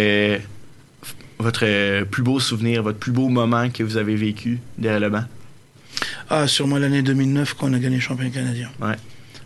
votre 1.39 2.05
plus 2.05 2.23
beau 2.23 2.39
souvenir, 2.39 2.85
votre 2.85 2.99
plus 2.99 3.11
beau 3.11 3.29
moment 3.29 3.69
que 3.69 3.83
vous 3.83 3.97
avez 3.97 4.15
vécu 4.15 4.61
derrière 4.79 5.01
le 5.01 5.11
banc? 5.11 5.25
Ah, 6.31 6.47
sûrement 6.47 6.79
l'année 6.79 7.03
2009 7.03 7.55
qu'on 7.55 7.73
a 7.75 7.79
gagné 7.79 7.97
le 7.97 8.03
champion 8.03 8.31
canadien. 8.31 8.71
Ouais. 8.81 8.95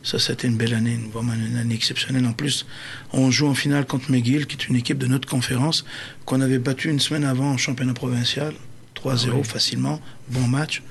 Ça, 0.06 0.20
c'était 0.20 0.46
une 0.46 0.56
belle 0.56 0.72
année, 0.72 1.00
vraiment 1.12 1.32
une 1.34 1.56
année 1.56 1.74
exceptionnelle. 1.74 2.24
En 2.26 2.32
plus, 2.32 2.64
on 3.12 3.32
joue 3.32 3.48
en 3.48 3.54
finale 3.54 3.86
contre 3.86 4.12
McGill, 4.12 4.46
qui 4.46 4.56
est 4.56 4.68
une 4.68 4.76
équipe 4.76 4.98
de 4.98 5.08
notre 5.08 5.28
conférence, 5.28 5.84
qu'on 6.24 6.40
avait 6.40 6.60
battu 6.60 6.90
une 6.90 7.00
semaine 7.00 7.24
avant 7.24 7.50
en 7.50 7.56
championnat 7.56 7.92
provincial, 7.92 8.54
3-0 8.94 9.30
ah 9.40 9.42
facilement, 9.42 10.00
bon 10.28 10.46
match. 10.46 10.84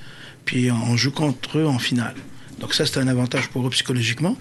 Puis 0.44 0.70
on 0.70 0.98
joue 0.98 1.12
contre 1.12 1.60
eux 1.60 1.66
en 1.66 1.80
finale. 1.80 2.16
Donc 2.60 2.74
ça, 2.74 2.86
c'était 2.86 3.00
un 3.00 3.08
avantage 3.08 3.48
pour 3.48 3.66
eux 3.66 3.70
psychologiquement, 3.70 4.38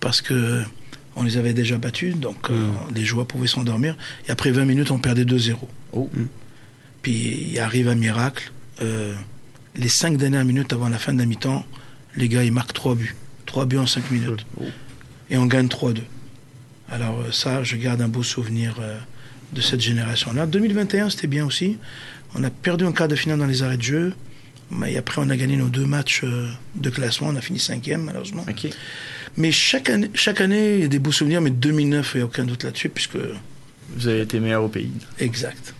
parce 0.00 0.20
que 0.20 0.62
on 1.16 1.22
les 1.22 1.38
avait 1.38 1.54
déjà 1.54 1.78
battus, 1.78 2.14
donc 2.14 2.50
euh, 2.50 2.52
hmm. 2.52 2.94
les 2.94 3.06
joueurs 3.06 3.26
pouvaient 3.26 3.46
s'endormir. 3.46 3.96
Et 4.28 4.30
après 4.30 4.50
20 4.50 4.66
minutes, 4.66 4.90
on 4.90 4.98
perdait 4.98 5.24
2-0. 5.24 5.56
Puis 7.00 7.52
il 7.52 7.58
arrive 7.58 7.88
un 7.88 7.94
miracle. 7.94 8.52
Euh, 8.82 9.14
les 9.76 9.88
cinq 9.88 10.18
dernières 10.18 10.44
minutes 10.44 10.74
avant 10.74 10.90
la 10.90 10.98
fin 10.98 11.14
de 11.14 11.18
la 11.20 11.24
mi-temps, 11.24 11.64
les 12.16 12.28
gars, 12.28 12.44
ils 12.44 12.52
marquent 12.52 12.74
trois 12.74 12.94
buts. 12.94 13.14
3 13.54 13.66
buts 13.66 13.78
en 13.78 13.86
5 13.86 14.10
minutes. 14.10 14.44
Et 15.30 15.36
on 15.36 15.46
gagne 15.46 15.68
3-2. 15.68 16.00
Alors 16.90 17.20
euh, 17.20 17.30
ça, 17.30 17.62
je 17.62 17.76
garde 17.76 18.02
un 18.02 18.08
beau 18.08 18.24
souvenir 18.24 18.74
euh, 18.80 18.98
de 19.52 19.60
cette 19.60 19.80
génération-là. 19.80 20.46
2021, 20.46 21.08
c'était 21.08 21.28
bien 21.28 21.46
aussi. 21.46 21.78
On 22.34 22.42
a 22.42 22.50
perdu 22.50 22.84
un 22.84 22.90
quart 22.90 23.06
de 23.06 23.14
finale 23.14 23.38
dans 23.38 23.46
les 23.46 23.62
arrêts 23.62 23.76
de 23.76 23.82
jeu. 23.82 24.12
Mais 24.72 24.96
après, 24.96 25.22
on 25.24 25.30
a 25.30 25.36
gagné 25.36 25.56
nos 25.56 25.68
deux 25.68 25.86
matchs 25.86 26.22
euh, 26.24 26.48
de 26.74 26.90
classement. 26.90 27.28
On 27.28 27.36
a 27.36 27.40
fini 27.40 27.60
cinquième, 27.60 28.02
malheureusement. 28.02 28.44
Mais 29.36 29.52
chaque 29.52 29.88
année, 29.88 30.10
chaque 30.14 30.40
année, 30.40 30.74
il 30.74 30.80
y 30.80 30.84
a 30.84 30.88
des 30.88 30.98
beaux 30.98 31.12
souvenirs. 31.12 31.40
Mais 31.40 31.50
2009, 31.50 32.10
il 32.14 32.16
n'y 32.16 32.22
a 32.22 32.26
aucun 32.26 32.44
doute 32.44 32.64
là-dessus, 32.64 32.88
puisque... 32.88 33.18
Vous 33.90 34.08
avez 34.08 34.22
été 34.22 34.40
meilleur 34.40 34.64
au 34.64 34.68
pays. 34.68 34.90
Exact. 35.20 35.74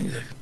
Exact. 0.00 0.36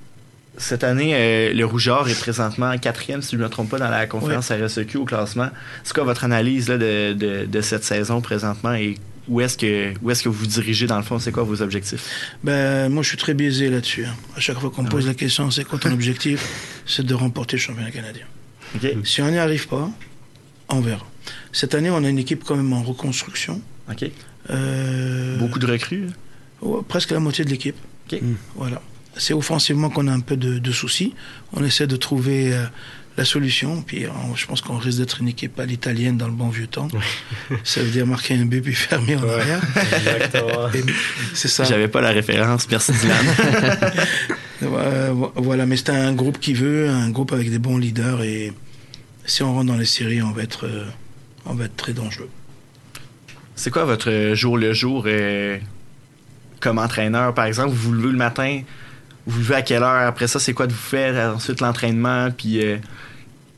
Cette 0.61 0.85
année, 0.85 1.13
euh, 1.15 1.55
le 1.55 1.65
Rougeur 1.65 2.07
est 2.11 2.19
présentement 2.19 2.77
quatrième, 2.77 3.23
si 3.23 3.33
je 3.33 3.37
ne 3.39 3.45
me 3.45 3.49
trompe 3.49 3.71
pas, 3.71 3.79
dans 3.79 3.89
la 3.89 4.07
conférence 4.07 4.51
RSEQ 4.51 4.99
au 4.99 5.05
classement. 5.07 5.49
C'est 5.85 5.95
quoi 5.95 6.05
votre 6.05 6.23
analyse 6.23 6.67
de, 6.67 7.61
cette 7.63 7.83
saison 7.83 8.21
présentement 8.21 8.75
et 8.75 8.97
où 9.27 9.41
est-ce 9.41 9.57
que 9.57 9.95
où 10.03 10.11
est-ce 10.11 10.23
que 10.23 10.29
vous 10.29 10.47
dirigez 10.47 10.87
dans 10.87 10.99
le 10.99 11.03
fond? 11.03 11.19
C'est 11.19 11.33
quoi 11.33 11.45
vos 11.45 11.63
objectifs? 11.63 12.35
Ben 12.45 12.91
moi, 12.91 13.03
je 13.03 13.09
suis 13.09 13.17
très 13.17 13.33
biaisé 13.33 13.71
là-dessus. 13.71 14.05
Hein. 14.05 14.15
À 14.37 14.41
chaque 14.41 14.59
fois 14.59 14.71
qu'on 14.71 14.83
me 14.83 14.89
ah 14.89 14.91
pose 14.91 15.07
la 15.07 15.15
question, 15.15 15.51
c'est 15.51 15.65
quoi 15.65 15.79
ton 15.79 15.93
objectif? 15.93 16.47
C'est 16.87 17.07
de 17.07 17.15
remporter 17.15 17.57
le 17.57 17.63
championnat 17.63 17.91
canadien. 17.91 18.27
Si 19.05 19.23
on 19.23 19.31
n'y 19.31 19.39
arrive 19.39 19.67
pas, 19.69 19.89
on 20.69 20.81
verra. 20.81 21.07
Cette 21.53 21.75
année, 21.75 21.91
on 21.91 22.05
a 22.05 22.09
une 22.09 22.19
équipe 22.19 22.45
quand 22.45 22.57
même 22.57 22.73
en 22.73 22.83
reconstruction. 22.83 23.63
Euh, 24.51 25.39
Beaucoup 25.39 25.59
de 25.59 25.67
recrues. 25.67 26.09
presque 26.89 27.13
la 27.13 27.21
moitié 27.21 27.45
de 27.45 27.51
l'équipe. 27.51 27.77
Voilà 28.57 28.83
c'est 29.21 29.35
offensivement 29.35 29.91
qu'on 29.91 30.09
a 30.09 30.13
un 30.13 30.21
peu 30.21 30.37
de, 30.37 30.73
soucis. 30.73 31.15
On 31.53 31.63
essaie 31.63 31.87
de 31.87 31.97
trouver 31.97 32.55
euh, 32.55 32.65
la 33.19 33.27
solution. 33.27 33.83
Puis 33.83 34.07
je 34.35 34.47
pense 34.47 34.63
qu'on 34.63 34.79
risque 34.79 34.99
d'être 34.99 35.21
une 35.21 35.29
équipe 35.29 35.61
à 35.61 35.67
l'italienne 35.67 36.17
dans 36.17 36.27
le 36.27 36.33
bon 36.33 36.49
vieux 36.49 36.67
temps. 36.67 36.89
ça 37.63 37.83
veut 37.83 37.91
dire 37.91 38.07
marquer 38.07 38.35
un 38.35 38.47
but 38.47 38.63
puis 38.63 38.73
fermer 38.75 39.17
en 39.17 39.29
arrière. 39.29 39.61
c'est 41.35 41.49
ça. 41.49 41.65
J'avais 41.65 41.89
pas 41.89 42.01
la 42.01 42.13
référence. 42.13 42.67
Merci 42.71 42.93
Dylan. 42.93 43.27
voilà, 45.37 45.67
mais 45.67 45.77
c'est 45.77 45.91
un 45.91 46.15
groupe 46.15 46.41
qui 46.41 46.55
veut, 46.55 46.89
un 46.89 47.11
groupe 47.11 47.35
avec 47.35 47.51
des 47.51 47.59
bons 47.59 47.77
leaders. 47.77 48.23
Et 48.23 48.55
si 49.27 49.43
on 49.43 49.53
rentre 49.53 49.67
dans 49.67 49.77
les 49.77 49.85
séries, 49.85 50.23
on 50.23 50.33
va 50.33 50.43
être, 50.43 50.67
euh, 50.67 50.87
on 51.45 51.53
va 51.53 51.67
être 51.67 51.77
très 51.77 51.93
dangereux. 51.93 52.31
C'est 53.55 53.71
quoi 53.71 53.85
votre 53.85 54.33
jour 54.33 54.57
le 54.57 54.73
jour 54.73 55.07
comme 56.61 56.79
entraîneur, 56.79 57.35
par 57.35 57.45
exemple? 57.45 57.69
Vous 57.69 57.91
vous 57.91 57.93
levez 57.93 58.13
le 58.13 58.17
matin, 58.17 58.63
vous 59.27 59.39
levez 59.41 59.55
à 59.57 59.63
quelle 59.63 59.83
heure? 59.83 60.07
Après 60.07 60.29
ça, 60.29 60.39
c'est 60.39 60.53
quoi 60.53 60.67
de 60.67 60.73
vous 60.73 60.79
faire? 60.79 61.35
Ensuite, 61.35 61.61
l'entraînement, 61.61 62.31
puis 62.31 62.65
euh, 62.65 62.79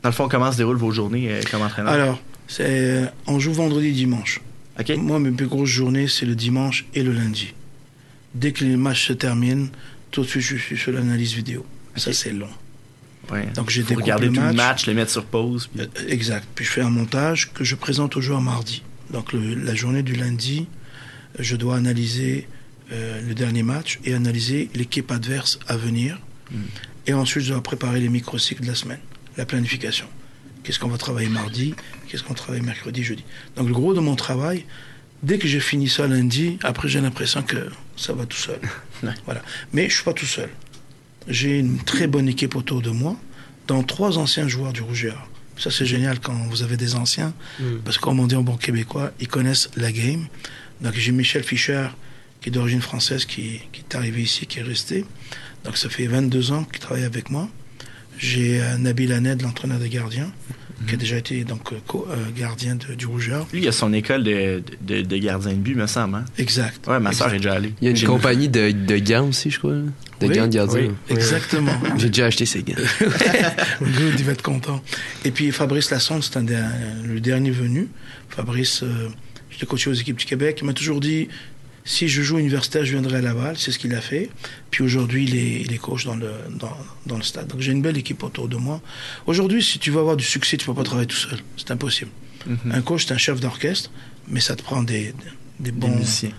dans 0.01 0.09
le 0.09 0.13
fond, 0.13 0.27
comment 0.27 0.51
se 0.51 0.57
déroulent 0.57 0.77
vos 0.77 0.91
journées 0.91 1.31
euh, 1.31 1.41
comme 1.49 1.61
entraîneur? 1.61 1.93
Alors, 1.93 2.21
c'est, 2.47 2.65
euh, 2.67 3.05
on 3.27 3.39
joue 3.39 3.53
vendredi 3.53 3.91
dimanche. 3.91 4.41
Moi, 4.97 5.19
mes 5.19 5.31
plus 5.31 5.47
grosses 5.47 5.69
journées, 5.69 6.07
c'est 6.07 6.25
le 6.25 6.35
dimanche 6.35 6.85
et 6.93 7.03
le 7.03 7.13
lundi. 7.13 7.53
Dès 8.33 8.51
que 8.51 8.63
les 8.63 8.75
matchs 8.75 9.07
se 9.07 9.13
terminent, 9.13 9.67
tout 10.11 10.21
de 10.21 10.27
suite, 10.27 10.41
je 10.41 10.57
suis 10.57 10.77
sur 10.77 10.91
l'analyse 10.91 11.33
vidéo. 11.33 11.65
Ça, 11.95 12.11
c'est 12.11 12.33
long. 12.33 12.49
Donc, 13.55 13.69
j'ai 13.69 13.83
regarder 13.83 14.27
le 14.27 14.33
tout 14.33 14.41
le 14.41 14.53
match, 14.53 14.85
les 14.85 14.93
mettre 14.93 15.11
sur 15.11 15.23
pause. 15.25 15.69
Exact. 16.07 16.45
Puis 16.55 16.65
je 16.65 16.71
fais 16.71 16.81
un 16.81 16.89
montage 16.89 17.51
que 17.53 17.63
je 17.63 17.75
présente 17.75 18.17
aux 18.17 18.21
joueurs 18.21 18.41
mardi. 18.41 18.83
Donc, 19.11 19.31
la 19.33 19.75
journée 19.75 20.03
du 20.03 20.13
lundi, 20.15 20.67
je 21.39 21.55
dois 21.55 21.77
analyser 21.77 22.47
euh, 22.91 23.21
le 23.21 23.33
dernier 23.33 23.63
match 23.63 23.99
et 24.03 24.13
analyser 24.13 24.69
l'équipe 24.75 25.11
adverse 25.11 25.59
à 25.67 25.77
venir. 25.77 26.19
Mm. 26.51 26.57
Et 27.07 27.13
ensuite, 27.13 27.43
je 27.43 27.51
dois 27.53 27.63
préparer 27.63 27.99
les 27.99 28.09
microcycles 28.09 28.61
de 28.61 28.67
la 28.67 28.75
semaine, 28.75 28.99
la 29.37 29.45
planification. 29.45 30.07
Qu'est-ce 30.63 30.79
qu'on 30.79 30.89
va 30.89 30.97
travailler 30.97 31.29
mardi 31.29 31.75
Qu'est-ce 32.07 32.23
qu'on 32.23 32.33
travaille 32.33 32.61
mercredi, 32.61 33.03
jeudi 33.03 33.23
Donc, 33.55 33.67
le 33.67 33.73
gros 33.73 33.93
de 33.93 33.99
mon 33.99 34.15
travail, 34.15 34.65
dès 35.21 35.37
que 35.37 35.47
j'ai 35.47 35.59
fini 35.59 35.89
ça 35.89 36.07
lundi, 36.07 36.57
après, 36.63 36.87
j'ai 36.87 37.01
l'impression 37.01 37.41
que 37.41 37.69
ça 37.97 38.13
va 38.13 38.25
tout 38.25 38.37
seul. 38.37 38.59
voilà. 39.25 39.41
Mais 39.73 39.89
je 39.89 39.95
suis 39.95 40.03
pas 40.03 40.13
tout 40.13 40.25
seul. 40.25 40.49
J'ai 41.27 41.59
une 41.59 41.79
très 41.79 42.07
bonne 42.07 42.27
équipe 42.27 42.55
autour 42.55 42.81
de 42.81 42.89
moi, 42.89 43.17
dont 43.67 43.83
trois 43.83 44.17
anciens 44.17 44.47
joueurs 44.47 44.73
du 44.73 44.81
Rouge 44.81 45.07
Ça, 45.57 45.71
c'est 45.71 45.85
génial 45.85 46.19
quand 46.19 46.35
vous 46.49 46.63
avez 46.63 46.77
des 46.77 46.95
anciens, 46.95 47.33
mm. 47.59 47.79
parce 47.83 47.97
que 47.97 48.03
comme 48.03 48.19
on 48.19 48.27
dit 48.27 48.35
en 48.35 48.43
bon 48.43 48.57
québécois, 48.57 49.11
ils 49.19 49.27
connaissent 49.27 49.69
la 49.75 49.91
game. 49.91 50.27
Donc, 50.81 50.93
j'ai 50.95 51.11
Michel 51.11 51.43
Fischer, 51.43 51.87
qui 52.43 52.49
est 52.49 52.51
d'origine 52.51 52.81
française, 52.81 53.23
qui, 53.25 53.61
qui, 53.71 53.81
est 53.81 53.95
arrivé 53.95 54.21
ici, 54.21 54.45
qui 54.45 54.59
est 54.59 54.63
resté. 54.63 55.05
Donc, 55.63 55.77
ça 55.77 55.89
fait 55.89 56.07
22 56.07 56.51
ans 56.51 56.65
qu'il 56.65 56.79
travaille 56.79 57.05
avec 57.05 57.29
moi. 57.29 57.47
J'ai 58.17 58.61
euh, 58.61 58.77
Nabil 58.77 59.13
Aned, 59.13 59.41
l'entraîneur 59.41 59.79
des 59.79 59.87
gardiens, 59.87 60.29
qui 60.85 60.95
a 60.95 60.97
déjà 60.97 61.17
été 61.17 61.45
donc 61.45 61.71
euh, 61.71 61.77
euh, 62.09 62.15
gardien 62.37 62.75
du 62.75 63.05
Rougeur. 63.05 63.47
Lui, 63.53 63.61
il 63.61 63.67
a 63.67 63.71
son 63.71 63.93
école 63.93 64.23
de, 64.23 64.61
de, 64.81 65.01
de 65.01 65.17
gardien 65.17 65.53
de 65.53 65.57
but, 65.57 65.75
me 65.75 65.87
semble. 65.87 66.15
Hein? 66.15 66.25
Exact. 66.37 66.85
Ouais, 66.85 66.99
ma 66.99 67.13
soeur 67.13 67.33
est 67.33 67.37
déjà 67.37 67.53
allée. 67.53 67.73
Il 67.81 67.85
y 67.85 67.87
a 67.87 67.97
une 67.97 68.07
compagnie 68.07 68.49
de, 68.49 68.71
de 68.71 68.97
gants 68.97 69.29
aussi, 69.29 69.49
je 69.49 69.59
crois. 69.59 69.71
De 69.71 70.27
gants 70.27 70.47
de 70.47 70.53
gardien. 70.53 70.81
Oui, 70.81 70.91
exactement. 71.09 71.71
J'ai 71.97 72.09
déjà 72.09 72.25
acheté 72.25 72.45
ces 72.45 72.61
gants. 72.61 72.75
Good, 73.81 74.19
il 74.19 74.25
va 74.25 74.33
être 74.33 74.41
content. 74.41 74.83
Et 75.23 75.31
puis 75.31 75.51
Fabrice 75.51 75.91
Lassonde, 75.91 76.23
c'est 76.23 76.39
le 76.39 77.19
dernier 77.21 77.51
venu. 77.51 77.87
Fabrice, 78.29 78.83
euh, 78.83 79.09
je 79.49 79.59
l'ai 79.59 79.65
coaché 79.67 79.89
aux 79.89 79.93
équipes 79.93 80.17
du 80.17 80.25
Québec. 80.25 80.59
Il 80.61 80.65
m'a 80.65 80.73
toujours 80.73 80.99
dit 80.99 81.29
si 81.85 82.07
je 82.07 82.21
joue 82.21 82.37
universitaire, 82.37 82.85
je 82.85 82.91
viendrai 82.91 83.17
à 83.17 83.21
Laval. 83.21 83.57
C'est 83.57 83.71
ce 83.71 83.79
qu'il 83.79 83.93
a 83.93 84.01
fait. 84.01 84.29
Puis 84.71 84.83
aujourd'hui, 84.83 85.25
il 85.25 85.35
est, 85.35 85.61
il 85.61 85.73
est 85.73 85.77
coach 85.77 86.05
dans 86.05 86.15
le, 86.15 86.31
dans, 86.49 86.75
dans 87.05 87.17
le 87.17 87.23
stade. 87.23 87.47
Donc 87.47 87.59
j'ai 87.59 87.71
une 87.71 87.81
belle 87.81 87.97
équipe 87.97 88.23
autour 88.23 88.47
de 88.47 88.55
moi. 88.55 88.81
Aujourd'hui, 89.25 89.61
si 89.61 89.79
tu 89.79 89.91
veux 89.91 89.99
avoir 89.99 90.15
du 90.15 90.23
succès, 90.23 90.57
tu 90.57 90.69
ne 90.69 90.73
peux 90.73 90.77
pas 90.81 90.85
travailler 90.85 91.07
tout 91.07 91.15
seul. 91.15 91.39
C'est 91.57 91.71
impossible. 91.71 92.11
Mhm. 92.45 92.71
Un 92.71 92.81
coach, 92.81 93.05
c'est 93.05 93.13
un 93.13 93.17
chef 93.17 93.39
d'orchestre, 93.39 93.91
mais 94.27 94.39
ça 94.39 94.55
te 94.55 94.63
prend 94.63 94.81
des, 94.83 95.13
des 95.59 95.71
bons. 95.71 95.89
Des 95.89 95.95
musiciens. 95.95 96.31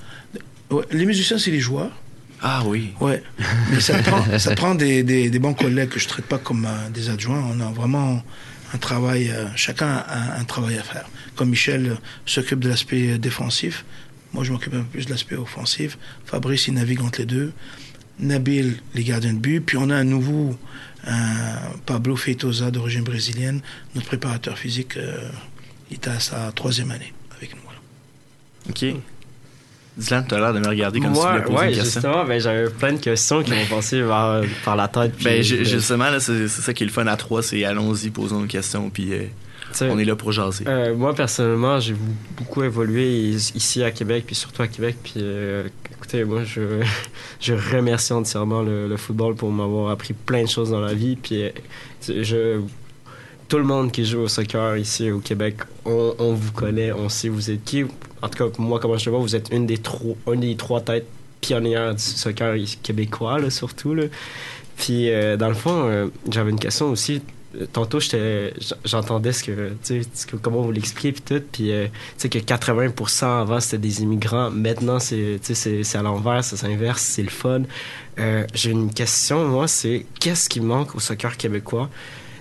Ouais, 0.71 0.85
les 0.91 1.07
musiciens, 1.07 1.39
c'est 1.39 1.51
les 1.51 1.61
joueurs. 1.61 1.93
Ah 2.43 2.63
oui. 2.67 2.93
Ouais. 3.01 3.23
Mais 3.71 3.81
ça 3.81 3.99
prend, 4.03 4.23
ça 4.39 4.55
prend 4.55 4.75
des, 4.75 5.03
des, 5.03 5.31
des, 5.31 5.39
bons 5.39 5.55
collègues 5.55 5.89
que 5.89 5.99
je 5.99 6.09
traite 6.09 6.27
pas 6.27 6.39
comme 6.39 6.67
euh, 6.67 6.91
des 6.91 7.09
adjoints. 7.09 7.43
On 7.51 7.61
a 7.61 7.71
vraiment 7.71 8.23
un 8.75 8.79
travail, 8.79 9.31
euh, 9.31 9.47
chacun 9.57 10.05
a 10.07 10.39
un, 10.39 10.45
travail 10.45 10.77
à 10.79 10.83
faire. 10.83 11.07
Comme 11.37 11.51
Michel 11.51 11.87
euh, 11.87 11.95
s'occupe 12.27 12.61
de 12.61 12.69
l'aspect 12.69 13.19
défensif, 13.19 13.85
moi, 14.35 14.43
je 14.43 14.53
m'occupe 14.53 14.75
un 14.75 14.81
peu 14.81 14.85
plus 14.85 15.07
de 15.07 15.11
l'aspect 15.11 15.37
offensif. 15.37 15.97
Fabrice, 16.27 16.67
il 16.67 16.75
navigue 16.75 17.01
entre 17.01 17.21
les 17.21 17.27
deux. 17.27 17.53
Nabil, 18.19 18.77
les 18.95 19.05
gardiens 19.05 19.33
de 19.33 19.39
but. 19.39 19.61
Puis 19.61 19.77
on 19.77 19.89
a 19.91 19.95
un 19.95 20.05
nouveau, 20.05 20.59
Pablo 21.87 22.17
Feitosa, 22.17 22.73
d'origine 22.73 23.05
brésilienne, 23.05 23.61
notre 23.95 24.09
préparateur 24.09 24.59
physique. 24.59 24.97
Euh, 24.97 25.29
il 25.91 25.95
est 25.95 26.09
à 26.09 26.19
sa 26.19 26.51
troisième 26.53 26.91
année 26.91 27.13
avec 27.37 27.55
nous. 27.55 27.61
OK. 28.71 29.01
Dylan, 29.97 30.27
tu 30.27 30.35
as 30.35 30.41
l'air 30.41 30.53
de 30.53 30.59
me 30.59 30.67
regarder 30.67 30.99
comme 30.99 31.15
si 31.15 31.21
tu 31.21 31.27
voulais 31.29 31.43
poser 31.43 31.57
ouais, 31.57 31.69
une 31.69 31.75
question. 31.77 32.01
justement, 32.01 32.25
ben, 32.25 32.41
j'avais 32.41 32.69
plein 32.69 32.93
de 32.95 32.99
questions 32.99 33.43
qui 33.45 33.53
m'ont 33.53 33.67
passé 33.67 34.03
par 34.65 34.75
la 34.75 34.89
tête. 34.89 35.13
ben, 35.23 35.43
justement, 35.43 36.07
c'est 36.19 36.49
ça 36.49 36.75
qui 36.75 36.83
est 36.83 36.87
le 36.87 36.93
fun 36.93 37.07
à 37.07 37.17
trois, 37.17 37.43
c'est 37.43 37.65
allons-y, 37.65 38.11
posons 38.11 38.41
une 38.41 38.49
question, 38.49 38.91
puis 38.91 39.13
euh, 39.13 39.27
on 39.83 39.99
est 39.99 40.05
là 40.05 40.17
pour 40.17 40.33
jaser. 40.33 40.65
Euh, 40.67 40.95
moi, 40.95 41.15
personnellement, 41.15 41.81
j'ai 41.81 41.95
beaucoup 42.37 42.63
évolué 42.63 43.31
ici 43.55 43.83
à 43.83 43.91
Québec, 43.91 44.25
puis 44.27 44.35
surtout 44.35 44.63
à 44.63 44.69
Québec. 44.69 44.97
Puis 45.03 45.15
euh, 45.19 45.69
écoutez, 45.91 46.25
moi, 46.25 46.45
je, 46.45 46.83
je 47.41 47.55
remercie 47.55 48.13
entièrement 48.13 48.63
le, 48.63 48.97
football 48.97 49.35
pour 49.35 49.51
m'avoir 49.51 49.91
appris 49.91 50.15
plein 50.15 50.45
de 50.45 50.49
choses 50.49 50.71
dans 50.71 50.81
la 50.81 50.95
vie. 50.95 51.17
Puis 51.17 51.43
euh, 51.43 51.51
je, 52.09 52.61
tout 53.49 53.59
le 53.59 53.65
monde 53.65 53.93
qui 53.93 54.05
joue 54.05 54.21
au 54.21 54.29
soccer 54.29 54.77
ici 54.77 55.11
au 55.11 55.21
Québec, 55.21 55.57
on, 55.85 56.15
on 56.19 56.35
vous 56.35 56.53
connaît, 56.53 56.93
on 56.93 57.09
sait 57.09 57.29
vous 57.29 57.51
êtes 57.51 57.65
qui. 57.65 57.85
En 58.23 58.29
tout 58.29 58.51
cas, 58.51 58.57
moi, 58.59 58.79
comment 58.81 58.97
je 58.97 59.07
le 59.07 59.17
vois, 59.17 59.21
vous 59.21 59.37
êtes 59.37 59.51
une 59.53 59.67
des, 59.67 59.79
trois, 59.79 60.17
une 60.33 60.41
des 60.41 60.57
trois 60.57 60.81
têtes 60.81 61.07
pionnières 61.41 61.95
du 61.95 62.03
soccer 62.03 62.57
québécois, 62.83 63.39
là, 63.39 63.51
surtout. 63.51 63.95
Là. 63.95 64.05
Puis, 64.77 65.11
dans 65.39 65.49
le 65.49 65.55
fond, 65.55 66.11
j'avais 66.31 66.51
une 66.51 66.59
question 66.59 66.91
aussi 66.91 67.21
tantôt 67.73 67.99
j'entendais 68.85 69.33
ce 69.33 69.45
que 69.45 69.73
tu 69.85 70.03
sais 70.13 70.27
comment 70.43 70.63
vous 70.63 70.73
l'expliquez 70.73 71.13
puis 71.13 71.23
tout 71.23 71.43
puis 71.53 71.73
euh, 71.73 71.87
tu 71.87 71.93
sais 72.17 72.29
que 72.29 72.39
80% 72.39 73.41
avant 73.43 73.61
c'était 73.61 73.79
des 73.79 74.03
immigrants. 74.03 74.51
Maintenant 74.51 74.99
c'est 74.99 75.39
c'est 75.43 75.97
à 75.97 76.03
l'envers 76.03 76.45
ça 76.45 76.57
s'inverse 76.57 77.03
c'est 77.03 77.23
le 77.23 77.31
fun. 77.31 77.63
Euh, 78.19 78.45
j'ai 78.55 78.71
une 78.71 78.93
question 78.93 79.49
moi 79.49 79.69
c'est 79.69 80.07
qu'est-ce 80.21 80.49
qui 80.49 80.61
manque 80.61 80.95
au 80.95 81.01
soccer 81.01 81.37
québécois 81.37 81.91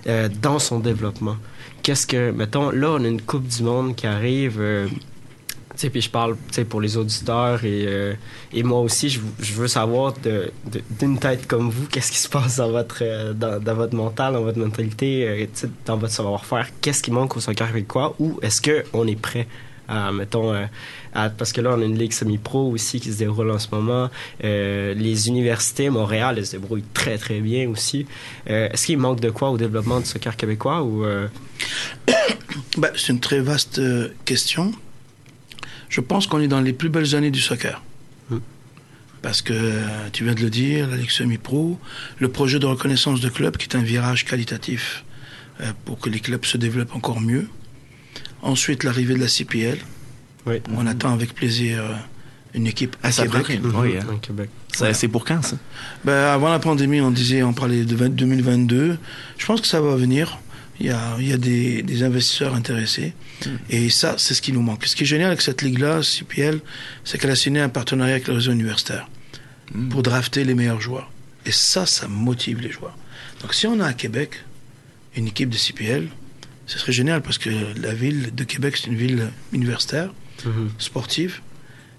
euh, 0.06 0.28
dans 0.42 0.58
son 0.58 0.78
développement? 0.78 1.36
Qu'est-ce 1.82 2.06
que 2.06 2.30
mettons 2.30 2.70
là 2.70 2.90
on 2.92 3.04
a 3.04 3.08
une 3.08 3.22
coupe 3.22 3.46
du 3.46 3.62
monde 3.62 3.94
qui 3.94 4.06
arrive 4.06 4.60
sais, 5.76 5.90
puis 5.90 6.00
je 6.00 6.10
parle 6.10 6.36
pour 6.68 6.80
les 6.80 6.96
auditeurs 6.96 7.64
et, 7.64 7.84
euh, 7.86 8.14
moi 8.62 8.80
aussi, 8.80 9.10
je, 9.10 9.20
veux 9.54 9.68
savoir 9.68 10.14
d'une 11.00 11.18
tête 11.18 11.46
comme 11.46 11.70
vous, 11.70 11.86
qu'est-ce 11.86 12.12
qui 12.12 12.18
se 12.18 12.28
passe 12.28 12.56
dans 12.56 12.70
votre, 12.70 12.98
euh, 13.02 13.32
dans, 13.32 13.74
votre 13.74 13.94
mental, 13.94 14.34
dans 14.34 14.42
votre 14.42 14.58
mentalité, 14.58 15.28
euh, 15.28 15.66
dans 15.86 15.96
votre 15.96 16.12
savoir-faire. 16.12 16.68
Qu'est-ce 16.80 17.02
qui 17.02 17.10
manque 17.10 17.36
au 17.36 17.40
soccer 17.40 17.68
quoi 17.88 18.14
ou 18.18 18.38
est-ce 18.42 18.62
qu'on 18.62 19.06
est 19.06 19.20
prêt 19.20 19.46
à, 19.86 20.12
mettons, 20.12 20.54
parce 21.12 21.52
que 21.52 21.60
là, 21.60 21.74
on 21.76 21.82
a 21.82 21.84
une 21.84 21.98
ligue 21.98 22.14
semi-pro 22.14 22.70
aussi 22.70 23.00
qui 23.00 23.12
se 23.12 23.18
déroule 23.18 23.50
en 23.50 23.58
ce 23.58 23.68
moment. 23.70 24.08
les 24.40 25.28
universités, 25.28 25.90
Montréal, 25.90 26.36
elles 26.38 26.46
se 26.46 26.52
débrouillent 26.52 26.84
très, 26.94 27.18
très 27.18 27.40
bien 27.40 27.68
aussi. 27.68 28.06
est-ce 28.46 28.86
qu'il 28.86 28.96
manque 28.96 29.20
de 29.20 29.28
quoi 29.28 29.50
au 29.50 29.58
développement 29.58 30.00
du 30.00 30.06
soccer 30.06 30.36
québécois 30.36 30.82
ou... 30.82 31.04
Ben, 32.78 32.90
c'est 32.96 33.12
une 33.12 33.20
très 33.20 33.40
vaste 33.40 33.78
question 34.24 34.72
je 35.88 36.00
pense 36.00 36.26
qu'on 36.26 36.40
est 36.40 36.48
dans 36.48 36.60
les 36.60 36.72
plus 36.72 36.88
belles 36.88 37.14
années 37.14 37.30
du 37.30 37.40
soccer. 37.40 37.82
Hmm. 38.30 38.38
Parce 39.22 39.42
que, 39.42 39.54
tu 40.12 40.24
viens 40.24 40.34
de 40.34 40.42
le 40.42 40.50
dire, 40.50 40.88
la 40.88 40.96
Ligue 40.96 41.10
semi-pro, 41.10 41.78
le 42.18 42.28
projet 42.28 42.58
de 42.58 42.66
reconnaissance 42.66 43.20
de 43.20 43.28
clubs, 43.28 43.56
qui 43.56 43.68
est 43.68 43.76
un 43.76 43.82
virage 43.82 44.24
qualitatif 44.24 45.04
euh, 45.60 45.72
pour 45.84 45.98
que 45.98 46.10
les 46.10 46.20
clubs 46.20 46.44
se 46.44 46.56
développent 46.56 46.94
encore 46.94 47.20
mieux. 47.20 47.48
Ensuite, 48.42 48.84
l'arrivée 48.84 49.14
de 49.14 49.20
la 49.20 49.28
CPL. 49.28 49.78
Oui. 50.46 50.60
On 50.76 50.86
attend 50.86 51.12
avec 51.12 51.34
plaisir 51.34 51.78
euh, 51.80 51.94
une 52.54 52.66
équipe 52.66 52.96
à 53.02 53.10
Québec. 53.10 53.60
Oui, 53.62 53.96
hein. 53.96 54.18
Québec. 54.20 54.50
C'est 54.92 55.08
pour 55.08 55.24
quand, 55.24 55.42
ça? 55.42 55.56
Ben, 56.04 56.12
avant 56.12 56.50
la 56.50 56.58
pandémie, 56.58 57.00
on 57.00 57.10
disait, 57.10 57.42
on 57.42 57.52
parlait 57.52 57.84
de 57.84 58.08
2022. 58.08 58.98
Je 59.38 59.46
pense 59.46 59.60
que 59.60 59.66
ça 59.66 59.80
va 59.80 59.96
venir. 59.96 60.38
Il 60.80 60.86
y 60.86 60.90
a, 60.90 61.16
il 61.20 61.28
y 61.28 61.32
a 61.32 61.36
des, 61.36 61.82
des, 61.82 62.02
investisseurs 62.02 62.54
intéressés. 62.54 63.14
Hmm. 63.46 63.56
Et 63.70 63.90
ça, 63.90 64.16
c'est 64.18 64.34
ce 64.34 64.42
qui 64.42 64.52
nous 64.52 64.62
manque. 64.62 64.84
Ce 64.86 64.96
qui 64.96 65.04
est 65.04 65.06
génial 65.06 65.28
avec 65.28 65.40
cette 65.40 65.62
ligue-là, 65.62 66.02
CPL, 66.02 66.60
c'est 67.04 67.18
qu'elle 67.18 67.30
a 67.30 67.36
signé 67.36 67.60
un 67.60 67.68
partenariat 67.68 68.14
avec 68.14 68.26
le 68.26 68.34
réseau 68.34 68.52
universitaire 68.52 69.08
hmm. 69.72 69.88
pour 69.88 70.02
drafter 70.02 70.44
les 70.44 70.54
meilleurs 70.54 70.80
joueurs. 70.80 71.10
Et 71.46 71.52
ça, 71.52 71.86
ça 71.86 72.08
motive 72.08 72.60
les 72.60 72.72
joueurs. 72.72 72.96
Donc 73.42 73.54
si 73.54 73.66
on 73.66 73.78
a 73.80 73.86
à 73.86 73.92
Québec 73.92 74.42
une 75.16 75.28
équipe 75.28 75.50
de 75.50 75.56
CPL, 75.56 76.08
ce 76.66 76.78
serait 76.78 76.92
génial 76.92 77.22
parce 77.22 77.38
que 77.38 77.50
la 77.80 77.94
ville 77.94 78.34
de 78.34 78.44
Québec, 78.44 78.76
c'est 78.76 78.88
une 78.88 78.96
ville 78.96 79.28
universitaire, 79.52 80.12
hmm. 80.44 80.68
sportive. 80.78 81.40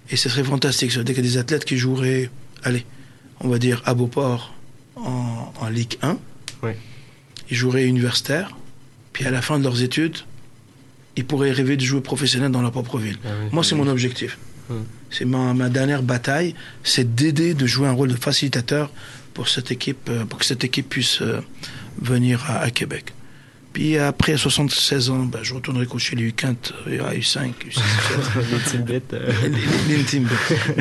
Et 0.10 0.18
ce 0.18 0.28
serait 0.28 0.44
fantastique. 0.44 0.92
Ça 0.92 1.00
veut 1.00 1.04
dire 1.04 1.16
qu'il 1.16 1.24
y 1.24 1.28
a 1.28 1.32
des 1.32 1.38
athlètes 1.38 1.66
qui 1.66 1.78
joueraient, 1.78 2.30
allez, 2.64 2.86
on 3.40 3.48
va 3.48 3.58
dire 3.58 3.82
à 3.86 3.94
Beauport 3.94 4.54
en, 4.98 5.54
en 5.60 5.70
Ligue 5.70 5.98
1. 6.02 6.18
Oui. 6.64 6.72
Ils 7.50 7.58
joueraient 7.58 7.86
universitaire 7.86 8.56
puis 9.16 9.26
à 9.26 9.32
la 9.32 9.42
fin 9.42 9.60
de 9.60 9.64
leurs 9.64 9.82
études, 9.82 10.18
ils 11.16 11.24
pourraient 11.24 11.54
rêver 11.54 11.78
de 11.78 11.82
jouer 11.82 12.02
professionnel 12.02 12.52
dans 12.52 12.62
leur 12.62 12.74
propre 12.74 12.98
ville. 12.98 13.18
Ah 13.24 13.30
Moi, 13.54 13.64
c'est 13.64 13.74
mon 13.74 13.88
objectif. 13.88 14.38
Hum. 14.70 14.84
C'est 15.10 15.24
ma, 15.24 15.54
ma, 15.54 15.70
dernière 15.70 16.04
bataille, 16.04 16.54
c'est 16.84 17.16
d'aider, 17.16 17.54
de 17.54 17.66
jouer 17.66 17.88
un 17.88 17.94
rôle 17.94 18.10
de 18.10 18.18
facilitateur 18.18 18.92
pour 19.34 19.48
cette 19.48 19.72
équipe, 19.72 20.10
euh, 20.10 20.26
pour 20.26 20.40
que 20.40 20.44
cette 20.44 20.66
équipe 20.66 20.90
puisse 20.90 21.22
euh, 21.22 21.40
venir 21.98 22.44
à, 22.50 22.70
Québec. 22.72 23.14
Puis 23.72 23.98
après 23.98 24.36
76 24.36 25.10
ans, 25.10 25.24
ben, 25.24 25.40
je 25.44 25.54
retournerai 25.54 25.86
coacher 25.86 26.18
les 26.18 26.32
U15, 26.32 26.56
U5, 26.86 27.54
U6. 27.70 27.80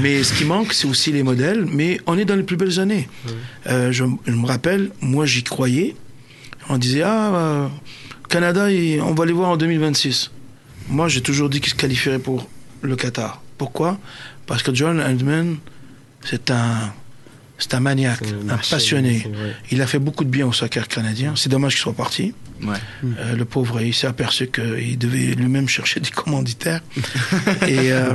Mais 0.02 0.24
ce 0.24 0.32
qui 0.32 0.44
manque, 0.44 0.72
c'est 0.72 0.88
aussi 0.88 1.12
les 1.12 1.22
modèles. 1.22 1.66
Mais 1.66 2.00
on 2.08 2.18
est 2.18 2.24
dans 2.24 2.34
les 2.34 2.42
plus 2.42 2.56
belles 2.56 2.80
années. 2.80 3.08
Hum. 3.28 3.34
Euh, 3.68 3.92
je, 3.92 4.02
je, 4.26 4.32
me 4.32 4.46
rappelle, 4.46 4.90
moi 5.00 5.24
j'y 5.24 5.44
croyais. 5.44 5.94
On 6.68 6.78
disait, 6.78 7.02
ah, 7.04 7.70
Canada, 8.34 8.66
on 9.04 9.14
va 9.14 9.26
les 9.26 9.32
voir 9.32 9.50
en 9.50 9.56
2026. 9.56 10.32
Moi, 10.88 11.06
j'ai 11.06 11.20
toujours 11.20 11.48
dit 11.48 11.60
qu'il 11.60 11.70
se 11.70 11.76
qualifierait 11.76 12.18
pour 12.18 12.48
le 12.82 12.96
Qatar. 12.96 13.40
Pourquoi? 13.58 13.96
Parce 14.46 14.64
que 14.64 14.74
John 14.74 15.00
Handman, 15.00 15.58
c'est 16.24 16.50
un, 16.50 16.92
c'est 17.58 17.74
un 17.74 17.78
maniaque, 17.80 18.24
un 18.48 18.56
passionné. 18.56 19.24
Il 19.70 19.80
a 19.82 19.86
fait 19.86 20.00
beaucoup 20.00 20.24
de 20.24 20.30
bien 20.30 20.48
au 20.48 20.52
soccer 20.52 20.88
canadien. 20.88 21.34
C'est 21.36 21.48
dommage 21.48 21.74
qu'il 21.74 21.82
soit 21.82 21.92
parti. 21.92 22.34
Euh, 23.04 23.36
le 23.36 23.44
pauvre, 23.44 23.80
il 23.80 23.94
s'est 23.94 24.08
aperçu 24.08 24.48
qu'il 24.48 24.98
devait 24.98 25.36
lui-même 25.36 25.68
chercher 25.68 26.00
des 26.00 26.10
commanditaires. 26.10 26.80
et 27.68 27.92
euh, 27.92 28.14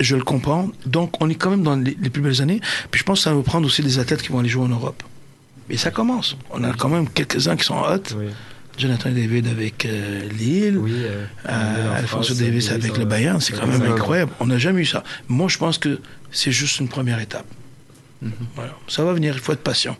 je, 0.00 0.16
le 0.16 0.24
comprends. 0.24 0.70
Donc, 0.86 1.20
on 1.20 1.28
est 1.28 1.34
quand 1.34 1.50
même 1.50 1.64
dans 1.64 1.76
les, 1.76 1.92
plus 2.08 2.22
belles 2.22 2.40
années. 2.40 2.62
Puis 2.90 3.00
je 3.00 3.04
pense 3.04 3.18
que 3.18 3.24
ça 3.24 3.34
va 3.34 3.42
prendre 3.42 3.66
aussi 3.66 3.82
des 3.82 3.98
athlètes 3.98 4.22
qui 4.22 4.32
vont 4.32 4.38
aller 4.38 4.48
jouer 4.48 4.64
en 4.64 4.68
Europe. 4.68 5.02
Et 5.68 5.76
ça 5.76 5.90
commence. 5.90 6.38
On 6.50 6.64
a 6.64 6.72
quand 6.72 6.88
même 6.88 7.10
quelques-uns 7.10 7.56
qui 7.56 7.64
sont 7.66 7.76
hot. 7.76 8.16
Jonathan 8.78 9.10
David 9.10 9.48
avec 9.48 9.84
euh, 9.84 10.28
Lille, 10.30 10.78
oui, 10.78 10.92
euh, 10.94 11.24
euh, 11.48 11.98
Alfonso 11.98 12.34
Davis 12.34 12.70
avec 12.70 12.96
le 12.96 13.04
Bayern, 13.04 13.40
c'est 13.40 13.52
quand 13.52 13.66
même 13.66 13.82
incroyable. 13.82 14.32
On 14.40 14.46
n'a 14.46 14.58
jamais 14.58 14.82
eu 14.82 14.86
ça. 14.86 15.02
Moi, 15.28 15.48
je 15.48 15.58
pense 15.58 15.78
que 15.78 16.00
c'est 16.30 16.52
juste 16.52 16.78
une 16.78 16.88
première 16.88 17.20
étape. 17.20 17.46
Mhm. 18.22 18.32
Voilà. 18.54 18.72
Ça 18.86 19.04
va 19.04 19.12
venir, 19.12 19.34
il 19.34 19.40
faut 19.40 19.52
être 19.52 19.62
patient. 19.62 19.96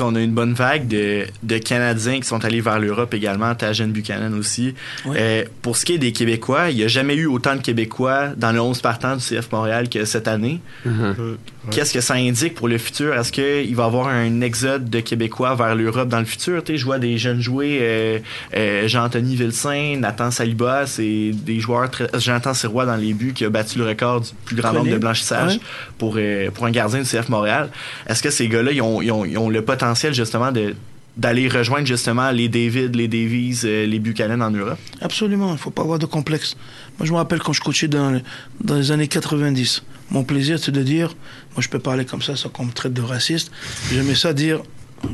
on 0.00 0.14
a 0.14 0.20
une 0.20 0.32
bonne 0.32 0.54
vague 0.54 0.88
de, 0.88 1.26
de 1.42 1.58
Canadiens 1.58 2.20
qui 2.20 2.26
sont 2.26 2.44
allés 2.44 2.60
vers 2.60 2.78
l'Europe 2.78 3.14
également, 3.14 3.54
Tajen 3.54 3.92
Buchanan 3.92 4.34
aussi. 4.34 4.74
Euh, 5.06 5.44
pour 5.62 5.76
ce 5.76 5.84
qui 5.84 5.94
est 5.94 5.98
des 5.98 6.12
Québécois, 6.12 6.70
il 6.70 6.76
n'y 6.76 6.84
a 6.84 6.88
jamais 6.88 7.14
eu 7.14 7.26
autant 7.26 7.54
de 7.54 7.60
Québécois 7.60 8.30
dans 8.36 8.52
le 8.52 8.60
11 8.60 8.80
partant 8.80 9.16
du 9.16 9.22
CF 9.22 9.50
Montréal 9.52 9.88
que 9.88 10.04
cette 10.04 10.28
année. 10.28 10.60
Mm-hmm. 10.86 11.36
Qu'est-ce 11.70 11.92
que 11.92 12.00
ça 12.00 12.14
indique 12.14 12.54
pour 12.54 12.68
le 12.68 12.78
futur? 12.78 13.14
Est-ce 13.14 13.30
qu'il 13.30 13.74
va 13.76 13.84
y 13.84 13.86
avoir 13.86 14.08
un 14.08 14.40
exode 14.40 14.90
de 14.90 15.00
Québécois 15.00 15.54
vers 15.54 15.74
l'Europe 15.74 16.08
dans 16.08 16.18
le 16.18 16.24
futur? 16.24 16.62
je 16.66 16.84
vois 16.84 16.98
des 16.98 17.18
jeunes 17.18 17.40
jouer, 17.40 17.78
euh, 17.80 18.18
euh, 18.56 18.88
Jean-Anthony 18.88 19.36
Vilsain, 19.36 19.96
Nathan 19.98 20.30
Saliba, 20.30 20.86
c'est 20.86 21.30
des 21.32 21.60
joueurs, 21.60 21.90
très, 21.90 22.08
Jean-Anthony 22.18 22.54
Sirois 22.54 22.86
dans 22.86 22.96
les 22.96 23.14
buts 23.14 23.32
qui 23.32 23.44
a 23.44 23.50
battu 23.50 23.78
le 23.78 23.86
record 23.86 24.22
du 24.22 24.30
plus 24.44 24.56
grand 24.56 24.72
nombre 24.72 24.90
de 24.90 24.98
blanchissages 24.98 25.60
pour, 25.98 26.18
pour 26.54 26.66
un 26.66 26.70
gardien 26.70 27.00
du 27.00 27.06
CF 27.06 27.28
Montréal. 27.28 27.70
Est-ce 28.06 28.22
que 28.22 28.30
ces 28.30 28.48
gars-là, 28.48 28.72
ils 28.72 28.82
ont, 28.82 29.00
ils 29.00 29.12
ont, 29.12 29.24
ils 29.24 29.38
ont 29.38 29.48
le 29.48 29.62
potentiel 29.62 30.14
justement 30.14 30.50
de 30.50 30.74
d'aller 31.16 31.48
rejoindre 31.48 31.86
justement 31.86 32.30
les 32.30 32.48
David, 32.48 32.96
les 32.96 33.08
Davies, 33.08 33.60
euh, 33.64 33.86
les 33.86 33.98
Buchanan 33.98 34.40
en 34.42 34.50
Europe? 34.50 34.78
Absolument, 35.00 35.48
il 35.48 35.52
ne 35.52 35.58
faut 35.58 35.70
pas 35.70 35.82
avoir 35.82 35.98
de 35.98 36.06
complexe. 36.06 36.56
Moi, 36.98 37.06
je 37.06 37.12
me 37.12 37.16
rappelle 37.16 37.40
quand 37.40 37.52
je 37.52 37.60
coachais 37.60 37.88
dans, 37.88 38.20
dans 38.60 38.76
les 38.76 38.92
années 38.92 39.08
90. 39.08 39.82
Mon 40.10 40.24
plaisir, 40.24 40.58
c'est 40.58 40.72
de 40.72 40.82
dire, 40.82 41.14
moi 41.54 41.62
je 41.62 41.68
peux 41.68 41.78
parler 41.78 42.04
comme 42.04 42.20
ça 42.20 42.36
sans 42.36 42.50
qu'on 42.50 42.66
me 42.66 42.72
traite 42.72 42.92
de 42.92 43.00
raciste, 43.00 43.50
j'aimais 43.90 44.14
ça 44.14 44.34
dire, 44.34 44.60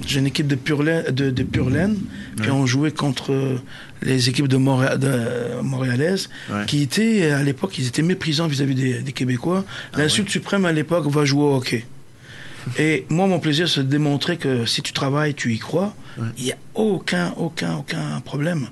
j'ai 0.06 0.18
une 0.18 0.26
équipe 0.26 0.48
de 0.48 0.56
pure 0.56 0.82
laine, 0.82 1.04
de, 1.10 1.30
de 1.30 1.42
pure 1.44 1.70
laine 1.70 1.96
puis 2.36 2.50
on 2.50 2.66
jouait 2.66 2.90
contre 2.90 3.60
les 4.02 4.28
équipes 4.28 4.48
de, 4.48 4.56
de 4.56 5.60
montréalaises 5.62 6.28
qui 6.66 6.82
étaient, 6.82 7.30
à 7.30 7.42
l'époque, 7.42 7.78
ils 7.78 7.86
étaient 7.86 8.02
méprisants 8.02 8.46
vis-à-vis 8.46 8.74
des, 8.74 9.12
Québécois. 9.12 9.64
Ah 9.92 9.98
L'insulte 9.98 10.30
suprême 10.30 10.64
à 10.64 10.72
l'époque 10.72 11.06
va 11.08 11.24
jouer 11.24 11.42
au 11.42 11.56
hockey. 11.56 11.84
Et 12.78 13.06
moi, 13.08 13.26
mon 13.26 13.38
plaisir, 13.38 13.68
c'est 13.68 13.80
de 13.80 13.88
démontrer 13.88 14.36
que 14.36 14.66
si 14.66 14.82
tu 14.82 14.92
travailles, 14.92 15.34
tu 15.34 15.54
y 15.54 15.58
crois. 15.58 15.94
Il 16.36 16.44
n'y 16.44 16.52
a 16.52 16.56
aucun, 16.74 17.32
aucun, 17.36 17.76
aucun 17.76 18.20
problème. 18.24 18.68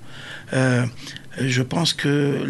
Euh, 0.53 0.85
je 1.39 1.63
pense 1.63 1.93
que 1.93 2.45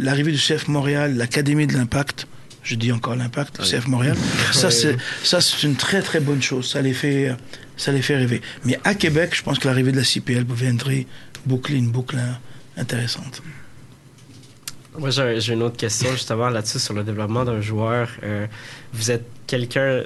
l'arrivée 0.00 0.32
du 0.32 0.38
CF 0.38 0.68
Montréal, 0.68 1.16
l'Académie 1.16 1.66
de 1.66 1.74
l'Impact, 1.74 2.26
je 2.62 2.74
dis 2.74 2.90
encore 2.92 3.14
l'Impact, 3.16 3.58
le 3.58 3.64
CF 3.64 3.86
Montréal, 3.86 4.16
ça 4.52 4.70
c'est 4.70 4.96
ça 5.22 5.40
c'est 5.40 5.62
une 5.66 5.76
très 5.76 6.02
très 6.02 6.20
bonne 6.20 6.42
chose. 6.42 6.70
Ça 6.70 6.82
les 6.82 6.94
fait 6.94 7.34
ça 7.76 7.92
les 7.92 8.02
fait 8.02 8.16
rêver. 8.16 8.42
Mais 8.64 8.78
à 8.84 8.94
Québec, 8.94 9.34
je 9.34 9.42
pense 9.42 9.58
que 9.58 9.68
l'arrivée 9.68 9.92
de 9.92 9.98
la 9.98 10.04
CPL 10.04 10.44
viendrait 10.48 11.06
boucler 11.44 11.76
une 11.76 11.90
boucle 11.90 12.18
intéressante. 12.76 13.42
Moi, 14.98 15.10
j'ai 15.10 15.52
une 15.52 15.62
autre 15.62 15.76
question 15.76 16.10
justement 16.12 16.48
là-dessus 16.48 16.78
sur 16.78 16.94
le 16.94 17.04
développement 17.04 17.44
d'un 17.44 17.60
joueur. 17.60 18.10
Euh, 18.22 18.46
vous 18.94 19.10
êtes 19.10 19.26
quelqu'un, 19.46 20.04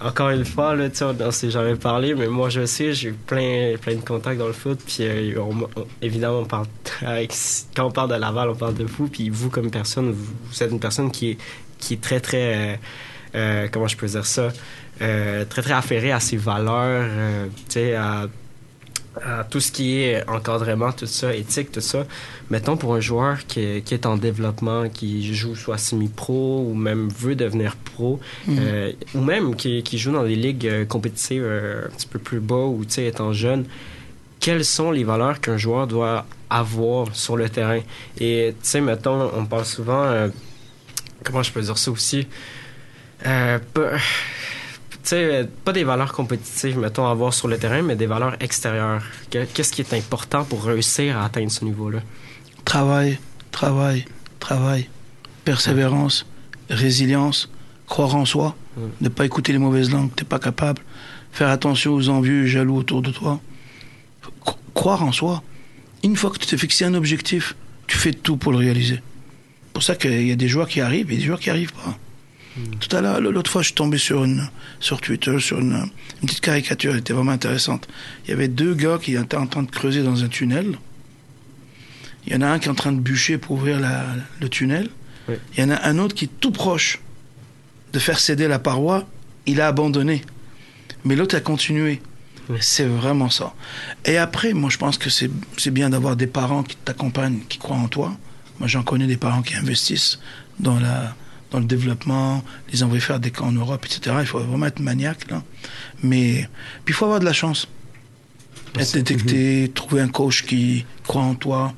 encore 0.00 0.30
une 0.30 0.44
fois, 0.44 0.74
là, 0.74 0.88
on 1.20 1.30
s'est 1.30 1.50
jamais 1.50 1.74
parlé, 1.74 2.14
mais 2.14 2.28
moi 2.28 2.48
je 2.48 2.66
sais, 2.66 2.92
j'ai 2.92 3.08
eu 3.08 3.12
plein, 3.12 3.74
plein 3.80 3.96
de 3.96 4.00
contacts 4.00 4.38
dans 4.38 4.46
le 4.46 4.52
foot, 4.52 4.78
puis 4.84 4.98
euh, 5.00 5.34
évidemment, 6.02 6.40
on 6.40 6.44
parle, 6.44 6.66
quand 7.76 7.86
on 7.86 7.90
parle 7.90 8.10
de 8.10 8.14
Laval, 8.14 8.50
on 8.50 8.54
parle 8.54 8.74
de 8.74 8.84
vous, 8.84 9.08
puis 9.08 9.28
vous 9.30 9.50
comme 9.50 9.70
personne, 9.70 10.12
vous, 10.12 10.62
êtes 10.62 10.70
une 10.70 10.80
personne 10.80 11.10
qui 11.10 11.30
est, 11.30 11.38
qui 11.78 11.94
est 11.94 12.00
très, 12.00 12.20
très, 12.20 12.54
euh, 12.54 12.76
euh, 13.34 13.68
comment 13.72 13.88
je 13.88 13.96
peux 13.96 14.06
dire 14.06 14.26
ça, 14.26 14.52
très, 14.98 15.44
très 15.46 15.72
affairée 15.72 16.12
à 16.12 16.20
ses 16.20 16.36
valeurs, 16.36 17.08
tu 17.68 17.72
sais, 17.72 17.96
tout 19.50 19.60
ce 19.60 19.72
qui 19.72 20.00
est 20.00 20.28
encadrement, 20.28 20.92
tout 20.92 21.06
ça, 21.06 21.34
éthique, 21.34 21.72
tout 21.72 21.80
ça. 21.80 22.04
Mettons 22.50 22.76
pour 22.76 22.94
un 22.94 23.00
joueur 23.00 23.46
qui 23.46 23.60
est, 23.60 24.06
en 24.06 24.16
développement, 24.16 24.88
qui 24.88 25.34
joue 25.34 25.54
soit 25.54 25.78
semi-pro 25.78 26.66
ou 26.68 26.74
même 26.74 27.08
veut 27.08 27.34
devenir 27.34 27.76
pro, 27.76 28.20
mhm. 28.46 28.58
euh, 28.60 28.92
ou 29.14 29.20
même 29.20 29.54
qui, 29.56 29.82
joue 29.98 30.12
dans 30.12 30.24
des 30.24 30.36
ligues 30.36 30.66
euh, 30.66 30.84
compétitives 30.84 31.44
euh, 31.44 31.86
un 31.86 31.90
petit 31.90 32.06
peu 32.06 32.18
plus 32.18 32.40
bas 32.40 32.66
ou 32.66 32.84
étant 32.98 33.32
jeune, 33.32 33.64
quelles 34.40 34.64
sont 34.64 34.90
les 34.90 35.04
valeurs 35.04 35.40
qu'un 35.40 35.56
joueur 35.56 35.86
doit 35.86 36.26
avoir 36.48 37.14
sur 37.14 37.36
le 37.36 37.48
terrain? 37.48 37.80
Et 38.20 38.54
tu 38.62 38.68
sais, 38.68 38.80
mettons, 38.80 39.30
on 39.36 39.44
parle 39.44 39.64
souvent, 39.64 40.28
comment 41.24 41.42
je 41.42 41.52
peux 41.52 41.60
dire 41.60 41.76
ça 41.76 41.90
aussi? 41.90 42.26
Sais, 45.02 45.48
pas 45.64 45.72
des 45.72 45.84
valeurs 45.84 46.12
compétitives, 46.12 46.78
mettons, 46.78 47.06
à 47.06 47.10
avoir 47.10 47.32
sur 47.34 47.48
le 47.48 47.58
terrain, 47.58 47.82
mais 47.82 47.96
des 47.96 48.06
valeurs 48.06 48.36
extérieures. 48.40 49.02
Qu'est-ce 49.30 49.72
qui 49.72 49.80
est 49.80 49.94
important 49.94 50.44
pour 50.44 50.64
réussir 50.64 51.16
à 51.16 51.24
atteindre 51.24 51.50
ce 51.50 51.64
niveau-là? 51.64 52.00
Travail, 52.64 53.18
travail, 53.50 54.04
travail, 54.40 54.88
persévérance, 55.44 56.26
résilience, 56.68 57.50
croire 57.86 58.14
en 58.14 58.24
soi, 58.24 58.54
ne 59.00 59.08
pas 59.08 59.24
écouter 59.24 59.52
les 59.52 59.58
mauvaises 59.58 59.90
langues, 59.90 60.14
t'es 60.14 60.24
pas 60.24 60.38
capable, 60.38 60.82
faire 61.32 61.48
attention 61.48 61.94
aux 61.94 62.08
envieux 62.08 62.44
et 62.44 62.48
jaloux 62.48 62.76
autour 62.76 63.02
de 63.02 63.10
toi, 63.10 63.40
croire 64.74 65.02
en 65.02 65.12
soi. 65.12 65.42
Une 66.04 66.16
fois 66.16 66.30
que 66.30 66.38
tu 66.38 66.46
t'es 66.46 66.58
fixé 66.58 66.84
un 66.84 66.94
objectif, 66.94 67.56
tu 67.86 67.96
fais 67.96 68.12
tout 68.12 68.36
pour 68.36 68.52
le 68.52 68.58
réaliser. 68.58 68.96
C'est 68.96 69.72
pour 69.72 69.82
ça 69.82 69.96
qu'il 69.96 70.26
y 70.26 70.32
a 70.32 70.36
des 70.36 70.48
joueurs 70.48 70.68
qui 70.68 70.80
arrivent 70.80 71.10
et 71.10 71.16
des 71.16 71.24
joueurs 71.24 71.40
qui 71.40 71.50
arrivent 71.50 71.72
pas. 71.72 71.96
Tout 72.80 72.96
à 72.96 73.00
l'heure, 73.00 73.20
l'autre 73.20 73.50
fois, 73.50 73.62
je 73.62 73.66
suis 73.66 73.74
tombé 73.74 73.98
sur, 73.98 74.24
une, 74.24 74.48
sur 74.80 75.00
Twitter, 75.00 75.38
sur 75.40 75.58
une, 75.58 75.88
petite 76.22 76.40
caricature, 76.40 76.92
elle 76.92 77.00
était 77.00 77.12
vraiment 77.12 77.32
intéressante. 77.32 77.88
Il 78.24 78.30
y 78.30 78.32
avait 78.32 78.48
deux 78.48 78.74
gars 78.74 78.98
qui 79.00 79.14
étaient 79.14 79.36
en 79.36 79.46
train 79.46 79.62
de 79.62 79.70
creuser 79.70 80.02
dans 80.02 80.24
un 80.24 80.28
tunnel. 80.28 80.78
Il 82.26 82.32
y 82.32 82.36
en 82.36 82.42
a 82.42 82.48
un 82.48 82.58
qui 82.58 82.68
est 82.68 82.70
en 82.70 82.74
train 82.74 82.92
de 82.92 83.00
bûcher 83.00 83.38
pour 83.38 83.52
ouvrir 83.52 83.80
le 84.40 84.48
tunnel. 84.48 84.88
Il 85.28 85.60
y 85.60 85.62
en 85.62 85.70
a 85.70 85.86
un 85.86 85.98
autre 85.98 86.14
qui 86.14 86.26
est 86.26 86.40
tout 86.40 86.52
proche 86.52 87.00
de 87.92 87.98
faire 87.98 88.18
céder 88.18 88.48
la 88.48 88.58
paroi. 88.58 89.06
Il 89.46 89.60
a 89.60 89.68
abandonné. 89.68 90.22
Mais 91.04 91.16
l'autre 91.16 91.36
a 91.36 91.40
continué. 91.40 92.00
C'est 92.60 92.86
vraiment 92.86 93.28
ça. 93.28 93.54
Et 94.04 94.16
après, 94.16 94.54
moi, 94.54 94.70
je 94.70 94.78
pense 94.78 94.96
que 94.98 95.10
c'est 95.10 95.70
bien 95.70 95.90
d'avoir 95.90 96.16
des 96.16 96.26
parents 96.26 96.62
qui 96.62 96.76
t'accompagnent, 96.76 97.40
qui 97.48 97.58
croient 97.58 97.76
en 97.76 97.88
toi. 97.88 98.16
Moi, 98.58 98.68
j'en 98.68 98.82
connais 98.82 99.06
des 99.06 99.18
parents 99.18 99.42
qui 99.42 99.54
investissent 99.54 100.18
dans 100.58 100.80
la, 100.80 101.14
dans 101.50 101.60
le 101.60 101.64
développement, 101.64 102.44
les 102.72 102.82
envoyer 102.82 103.00
faire 103.00 103.20
des 103.20 103.30
camps 103.30 103.46
en 103.46 103.52
Europe, 103.52 103.84
etc. 103.86 104.16
Il 104.20 104.26
faut 104.26 104.40
vraiment 104.40 104.66
être 104.66 104.80
maniaque, 104.80 105.30
là. 105.30 105.42
Mais, 106.02 106.48
puis 106.84 106.92
il 106.92 106.94
faut 106.94 107.06
avoir 107.06 107.20
de 107.20 107.24
la 107.24 107.32
chance. 107.32 107.68
Être 108.78 108.94
détecté, 108.94 109.62
mhm. 109.62 109.68
trouver 109.72 110.02
un 110.02 110.08
coach 110.08 110.44
qui 110.44 110.84
croit 111.04 111.22
en 111.22 111.34
toi. 111.34 111.74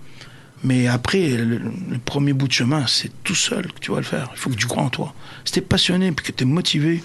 Mais 0.63 0.89
après, 0.89 1.29
le, 1.39 1.61
premier 2.05 2.33
bout 2.33 2.49
de 2.49 2.53
chemin, 2.53 2.87
c'est 2.87 3.11
tout 3.25 3.35
seul 3.35 3.73
que 3.73 3.79
tu 3.81 3.93
vas 3.93 3.99
le 3.99 4.03
faire. 4.03 4.29
Il 4.35 4.39
faut 4.39 4.51
que 4.51 4.57
tu 4.57 4.67
crois 4.67 4.83
en 4.83 4.91
toi. 4.91 5.15
Si 5.45 5.53
t'es 5.53 5.63
passionné 5.63 6.13
puis 6.13 6.27
que 6.27 6.33
tu 6.33 6.45
es 6.45 6.47
motivé, 6.47 7.03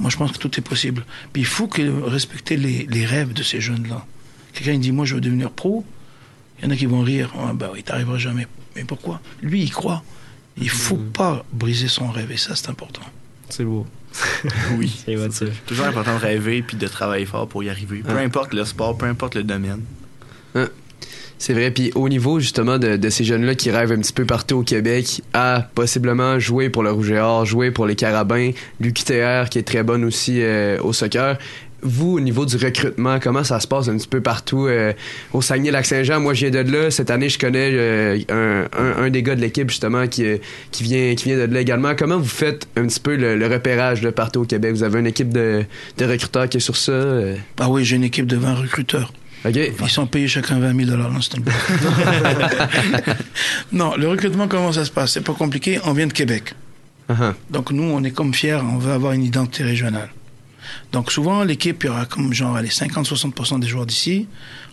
moi 0.00 0.10
je 0.10 0.16
pense 0.16 0.32
que 0.32 0.38
tout 0.38 0.58
est 0.58 0.62
possible. 0.62 1.04
Puis 1.32 1.42
il 1.42 1.46
faut 1.46 1.68
que, 1.68 1.82
respecter 1.82 2.56
les, 2.56 2.86
les 2.90 3.06
rêves 3.06 3.34
de 3.34 3.42
ces 3.44 3.60
jeunes-là. 3.60 4.04
Quelqu'un 4.52 4.78
dit, 4.78 4.90
moi 4.90 5.04
je 5.04 5.14
veux 5.14 5.20
devenir 5.20 5.50
pro. 5.50 5.84
Il 6.58 6.64
y 6.64 6.68
en 6.68 6.70
a 6.70 6.76
qui 6.76 6.86
vont 6.86 7.02
rire. 7.02 7.32
Ah, 7.38 7.52
ben 7.54 7.70
oui, 7.72 7.84
t'arriveras 7.84 8.18
jamais. 8.18 8.48
Mais 8.74 8.84
pourquoi? 8.84 9.20
Lui, 9.42 9.62
il 9.62 9.70
croit. 9.70 10.02
Il 10.56 10.70
faut 10.70 10.96
mm. 10.96 11.12
pas 11.12 11.44
briser 11.52 11.88
son 11.88 12.08
rêve 12.08 12.30
et 12.30 12.36
ça, 12.36 12.54
c'est 12.54 12.68
important. 12.68 13.02
C'est 13.48 13.64
beau. 13.64 13.86
oui. 14.78 15.04
C'est 15.30 15.66
toujours 15.66 15.86
important 15.86 16.14
de 16.14 16.20
rêver 16.20 16.62
puis 16.62 16.76
de 16.76 16.86
travailler 16.86 17.26
fort 17.26 17.48
pour 17.48 17.62
y 17.62 17.70
arriver. 17.70 18.02
Peu 18.02 18.18
importe 18.18 18.52
le 18.52 18.64
sport, 18.64 18.96
peu 18.96 19.06
importe 19.06 19.34
le 19.34 19.42
domaine. 19.42 19.82
Hein. 20.54 20.68
C'est 21.42 21.54
vrai. 21.54 21.70
Puis 21.72 21.90
au 21.96 22.08
niveau 22.08 22.38
justement 22.38 22.78
de, 22.78 23.10
ces 23.10 23.24
jeunes-là 23.24 23.56
qui 23.56 23.70
rêvent 23.70 23.90
un 23.90 24.00
petit 24.00 24.12
peu 24.12 24.24
partout 24.24 24.58
au 24.58 24.62
Québec 24.62 25.22
à 25.32 25.68
possiblement 25.74 26.38
jouer 26.38 26.70
pour 26.70 26.84
le 26.84 26.92
Rouge 26.92 27.10
et 27.10 27.18
Or, 27.18 27.44
jouer 27.44 27.72
pour 27.72 27.86
les 27.86 27.96
Carabins, 27.96 28.52
l'UQTR 28.78 29.48
qui 29.50 29.58
est 29.58 29.66
très 29.66 29.82
bonne 29.82 30.04
aussi 30.04 30.40
euh, 30.40 30.78
au 30.82 30.92
soccer 30.92 31.38
vous, 31.82 32.16
au 32.16 32.20
niveau 32.20 32.46
du 32.46 32.56
recrutement, 32.56 33.18
comment 33.20 33.44
ça 33.44 33.58
se 33.60 33.66
passe 33.66 33.88
un 33.88 33.96
petit 33.96 34.08
peu 34.08 34.20
partout 34.20 34.66
euh, 34.66 34.92
au 35.32 35.42
Saguenay-Lac-Saint-Jean? 35.42 36.20
Moi, 36.20 36.34
je 36.34 36.46
viens 36.46 36.62
de 36.62 36.70
là. 36.70 36.90
Cette 36.90 37.10
année, 37.10 37.28
je 37.28 37.38
connais 37.38 37.70
euh, 37.72 38.18
un, 38.28 39.04
un, 39.04 39.10
des 39.10 39.22
gars 39.22 39.34
de 39.34 39.40
l'équipe, 39.40 39.68
justement, 39.68 40.06
qui, 40.06 40.24
qui, 40.70 40.82
vient, 40.84 41.14
qui 41.14 41.24
vient 41.24 41.36
de 41.36 41.52
là 41.52 41.60
également. 41.60 41.94
Comment 41.96 42.18
vous 42.18 42.24
faites 42.24 42.68
un 42.76 42.86
petit 42.86 43.00
peu 43.00 43.16
le, 43.16 43.46
repérage 43.46 44.08
partout 44.10 44.42
au 44.42 44.44
Québec? 44.44 44.72
Vous 44.72 44.84
avez 44.84 45.00
une 45.00 45.06
équipe 45.06 45.30
de, 45.30 45.64
de 45.98 46.04
recruteurs 46.04 46.48
qui 46.48 46.58
est 46.58 46.60
sur 46.60 46.76
ça? 46.76 46.92
Euh? 46.92 47.36
Ah 47.58 47.68
oui, 47.68 47.84
j'ai 47.84 47.96
une 47.96 48.04
équipe 48.04 48.26
de 48.26 48.36
20 48.36 48.54
recruteurs. 48.54 49.12
Okay. 49.44 49.72
Ils 49.80 49.90
sont 49.90 50.06
payés 50.06 50.28
chacun 50.28 50.60
20 50.60 50.84
000 50.84 50.90
dollars. 50.90 51.10
non, 53.72 53.96
le 53.96 54.06
recrutement, 54.08 54.46
comment 54.46 54.72
ça 54.72 54.84
se 54.84 54.90
passe? 54.92 55.12
C'est 55.12 55.24
pas 55.24 55.34
compliqué. 55.34 55.80
On 55.84 55.92
vient 55.92 56.06
de 56.06 56.12
Québec. 56.12 56.54
Uh-huh. 57.10 57.32
Donc 57.50 57.72
nous, 57.72 57.82
on 57.82 58.04
est 58.04 58.12
comme 58.12 58.32
fiers, 58.32 58.60
on 58.62 58.78
veut 58.78 58.92
avoir 58.92 59.14
une 59.14 59.24
identité 59.24 59.64
régionale. 59.64 60.10
Donc 60.92 61.10
souvent, 61.10 61.44
l'équipe, 61.44 61.82
il 61.84 61.86
y 61.86 61.90
aura 61.90 62.06
comme 62.06 62.32
genre 62.32 62.60
les 62.60 62.68
50-60% 62.68 63.60
des 63.60 63.66
joueurs 63.66 63.86
d'ici. 63.86 64.26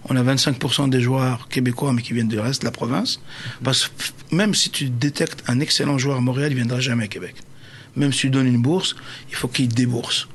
On 0.05 0.15
a 0.15 0.23
25% 0.23 0.89
des 0.89 1.01
joueurs 1.01 1.47
québécois, 1.49 1.93
mais 1.93 2.01
qui 2.01 2.13
viennent 2.13 2.27
du 2.27 2.39
reste 2.39 2.61
de 2.61 2.65
la 2.65 2.71
province. 2.71 3.19
Parce 3.63 3.87
que 3.87 4.35
même 4.35 4.53
si 4.53 4.69
tu 4.69 4.89
détectes 4.89 5.43
un 5.47 5.59
excellent 5.59 5.97
joueur 5.97 6.17
à 6.17 6.21
Montréal, 6.21 6.51
il 6.51 6.55
viendra 6.55 6.79
jamais 6.79 7.05
à 7.05 7.07
Québec. 7.07 7.35
Même 7.95 8.13
si 8.13 8.21
tu 8.21 8.29
donnes 8.29 8.47
une 8.47 8.61
bourse, 8.61 8.95
il 9.29 9.35
faut 9.35 9.47
qu'il 9.47 9.67
débourse. 9.67 10.27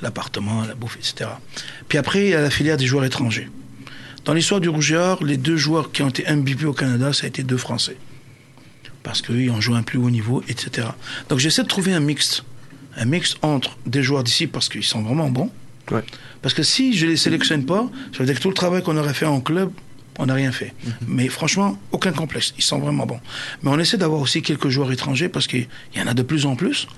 L'appartement, 0.00 0.64
la 0.64 0.74
bouffe, 0.74 0.96
etc. 0.96 1.28
Puis 1.88 1.98
après, 1.98 2.24
il 2.24 2.30
y 2.30 2.34
a 2.34 2.40
la 2.40 2.48
filière 2.48 2.78
des 2.78 2.86
joueurs 2.86 3.04
étrangers. 3.04 3.50
Dans 4.24 4.32
l'histoire 4.32 4.60
du 4.60 4.70
Rouge 4.70 4.94
les 5.20 5.36
deux 5.36 5.56
joueurs 5.56 5.92
qui 5.92 6.02
ont 6.02 6.08
été 6.08 6.24
MVP 6.30 6.64
au 6.64 6.72
Canada, 6.72 7.12
ça 7.12 7.24
a 7.24 7.28
été 7.28 7.42
deux 7.42 7.58
Français. 7.58 7.96
Parce 9.02 9.20
qu'ils 9.20 9.50
ont 9.50 9.60
joué 9.60 9.76
un 9.76 9.82
plus 9.82 9.98
haut 9.98 10.10
niveau, 10.10 10.42
etc. 10.48 10.88
Donc 11.28 11.38
j'essaie 11.38 11.62
de 11.62 11.68
trouver 11.68 11.92
un 11.92 12.00
mixte 12.00 12.44
un 12.98 13.04
mix 13.04 13.36
entre 13.42 13.76
des 13.86 14.02
joueurs 14.02 14.24
d'ici 14.24 14.46
parce 14.46 14.68
qu'ils 14.68 14.84
sont 14.84 15.02
vraiment 15.02 15.30
bons, 15.30 15.50
Parce 16.42 16.54
que 16.54 16.62
si 16.62 16.96
je 16.96 17.06
les 17.06 17.16
sélectionne 17.16 17.64
pas, 17.64 17.88
ça 18.12 18.18
veut 18.18 18.26
dire 18.26 18.34
que 18.34 18.42
tout 18.42 18.48
le 18.48 18.54
travail 18.54 18.82
qu'on 18.82 18.96
aurait 18.96 19.14
fait 19.14 19.26
en 19.26 19.40
club, 19.40 19.70
on 20.18 20.26
n'a 20.26 20.34
rien 20.34 20.52
fait. 20.52 20.74
Mhm. 20.84 20.92
Mais 21.06 21.28
franchement, 21.28 21.78
aucun 21.92 22.12
complexe. 22.12 22.52
Ils 22.58 22.64
sont 22.64 22.78
vraiment 22.78 23.06
bons. 23.06 23.20
Mais 23.62 23.70
on 23.70 23.78
essaie 23.78 23.96
d'avoir 23.96 24.20
aussi 24.20 24.42
quelques 24.42 24.68
joueurs 24.68 24.92
étrangers 24.92 25.28
parce 25.28 25.46
qu'il 25.46 25.68
y 25.94 26.00
en 26.00 26.06
a 26.06 26.14
de 26.14 26.22
plus 26.22 26.44
en 26.44 26.56
plus. 26.56 26.88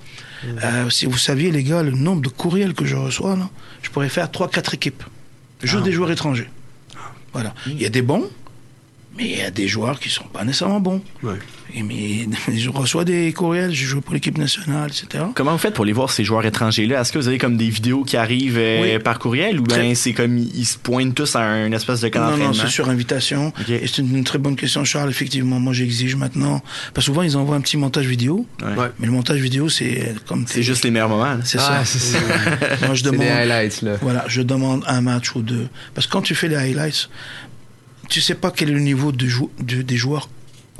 Mhm. 0.43 0.59
Euh, 0.63 0.89
si 0.89 1.05
vous 1.05 1.17
saviez, 1.17 1.51
les 1.51 1.63
gars, 1.63 1.83
le 1.83 1.91
nombre 1.91 2.21
de 2.21 2.29
courriels 2.29 2.73
que 2.73 2.85
je 2.85 2.95
reçois, 2.95 3.35
là, 3.35 3.49
je 3.81 3.89
pourrais 3.89 4.09
faire 4.09 4.27
3-4 4.29 4.73
équipes. 4.73 5.03
Juste 5.61 5.81
ah. 5.81 5.85
des 5.85 5.91
joueurs 5.91 6.11
étrangers. 6.11 6.49
Voilà. 7.33 7.53
Mhm. 7.65 7.73
Il 7.75 7.81
y 7.81 7.85
a 7.85 7.89
des 7.89 8.01
bons, 8.01 8.27
mais 9.15 9.29
il 9.29 9.37
y 9.37 9.43
a 9.43 9.51
des 9.51 9.67
joueurs 9.67 9.99
qui 9.99 10.09
sont 10.09 10.25
pas 10.25 10.43
nécessairement 10.43 10.79
bons. 10.79 11.01
Ouais. 11.23 11.39
Et 11.73 11.83
mais 11.83 12.27
je 12.57 12.69
reçois 12.69 13.05
des 13.05 13.31
courriels, 13.33 13.73
je 13.73 13.85
joue 13.85 14.01
pour 14.01 14.13
l'équipe 14.13 14.37
nationale, 14.37 14.89
etc. 14.89 15.25
Comment 15.35 15.53
vous 15.53 15.57
faites 15.57 15.73
pour 15.73 15.85
les 15.85 15.93
voir 15.93 16.11
ces 16.11 16.23
joueurs 16.23 16.45
étrangers-là? 16.45 17.01
Est-ce 17.01 17.11
que 17.11 17.19
vous 17.19 17.27
avez 17.27 17.37
comme 17.37 17.57
des 17.57 17.69
vidéos 17.69 18.03
qui 18.03 18.17
arrivent 18.17 18.57
euh, 18.57 18.99
par 18.99 19.19
courriel 19.19 19.59
ou 19.59 19.63
bien 19.63 19.93
c'est 19.95 20.13
comme 20.13 20.37
ils 20.37 20.65
se 20.65 20.77
pointent 20.77 21.15
tous 21.15 21.35
à 21.35 21.41
un 21.41 21.71
espèce 21.71 22.01
de 22.01 22.09
camp 22.09 22.31
Non, 22.31 22.37
non, 22.37 22.53
c'est 22.53 22.67
sur 22.67 22.89
invitation. 22.89 23.53
Et 23.69 23.87
c'est 23.87 24.01
une, 24.01 24.23
très 24.23 24.37
bonne 24.37 24.55
question, 24.55 24.83
Charles. 24.83 25.09
Effectivement, 25.09 25.59
moi 25.59 25.73
j'exige 25.73 26.15
maintenant. 26.15 26.61
Parce 26.93 27.05
que 27.05 27.11
souvent 27.11 27.21
ils 27.21 27.37
envoient 27.37 27.55
un 27.55 27.61
petit 27.61 27.77
montage 27.77 28.05
vidéo. 28.05 28.45
Ouais. 28.61 28.87
Mais 28.99 29.07
le 29.07 29.11
montage 29.11 29.39
vidéo, 29.39 29.69
c'est 29.69 30.15
comme. 30.27 30.45
C'est 30.47 30.63
juste 30.63 30.83
les 30.83 30.91
meilleurs 30.91 31.09
moments. 31.09 31.39
C'est 31.43 31.59
ça. 31.59 31.81
Ah, 31.81 32.85
moi 32.85 32.95
je 32.95 33.03
demande. 33.03 33.21
les 33.21 33.29
highlights 33.29 33.81
là. 33.81 33.97
Voilà, 34.01 34.25
je 34.27 34.41
demande 34.41 34.83
un 34.87 35.01
match 35.01 35.35
ou 35.35 35.41
deux. 35.41 35.67
Parce 35.93 36.07
que 36.07 36.11
quand 36.11 36.21
tu 36.21 36.35
fais 36.35 36.47
les 36.47 36.55
highlights, 36.55 37.09
tu 38.09 38.21
sais 38.21 38.35
pas 38.35 38.51
quel 38.51 38.69
est 38.69 38.73
le 38.73 38.79
niveau 38.79 39.11
de 39.11 39.27
des 39.81 39.97
joueurs 39.97 40.29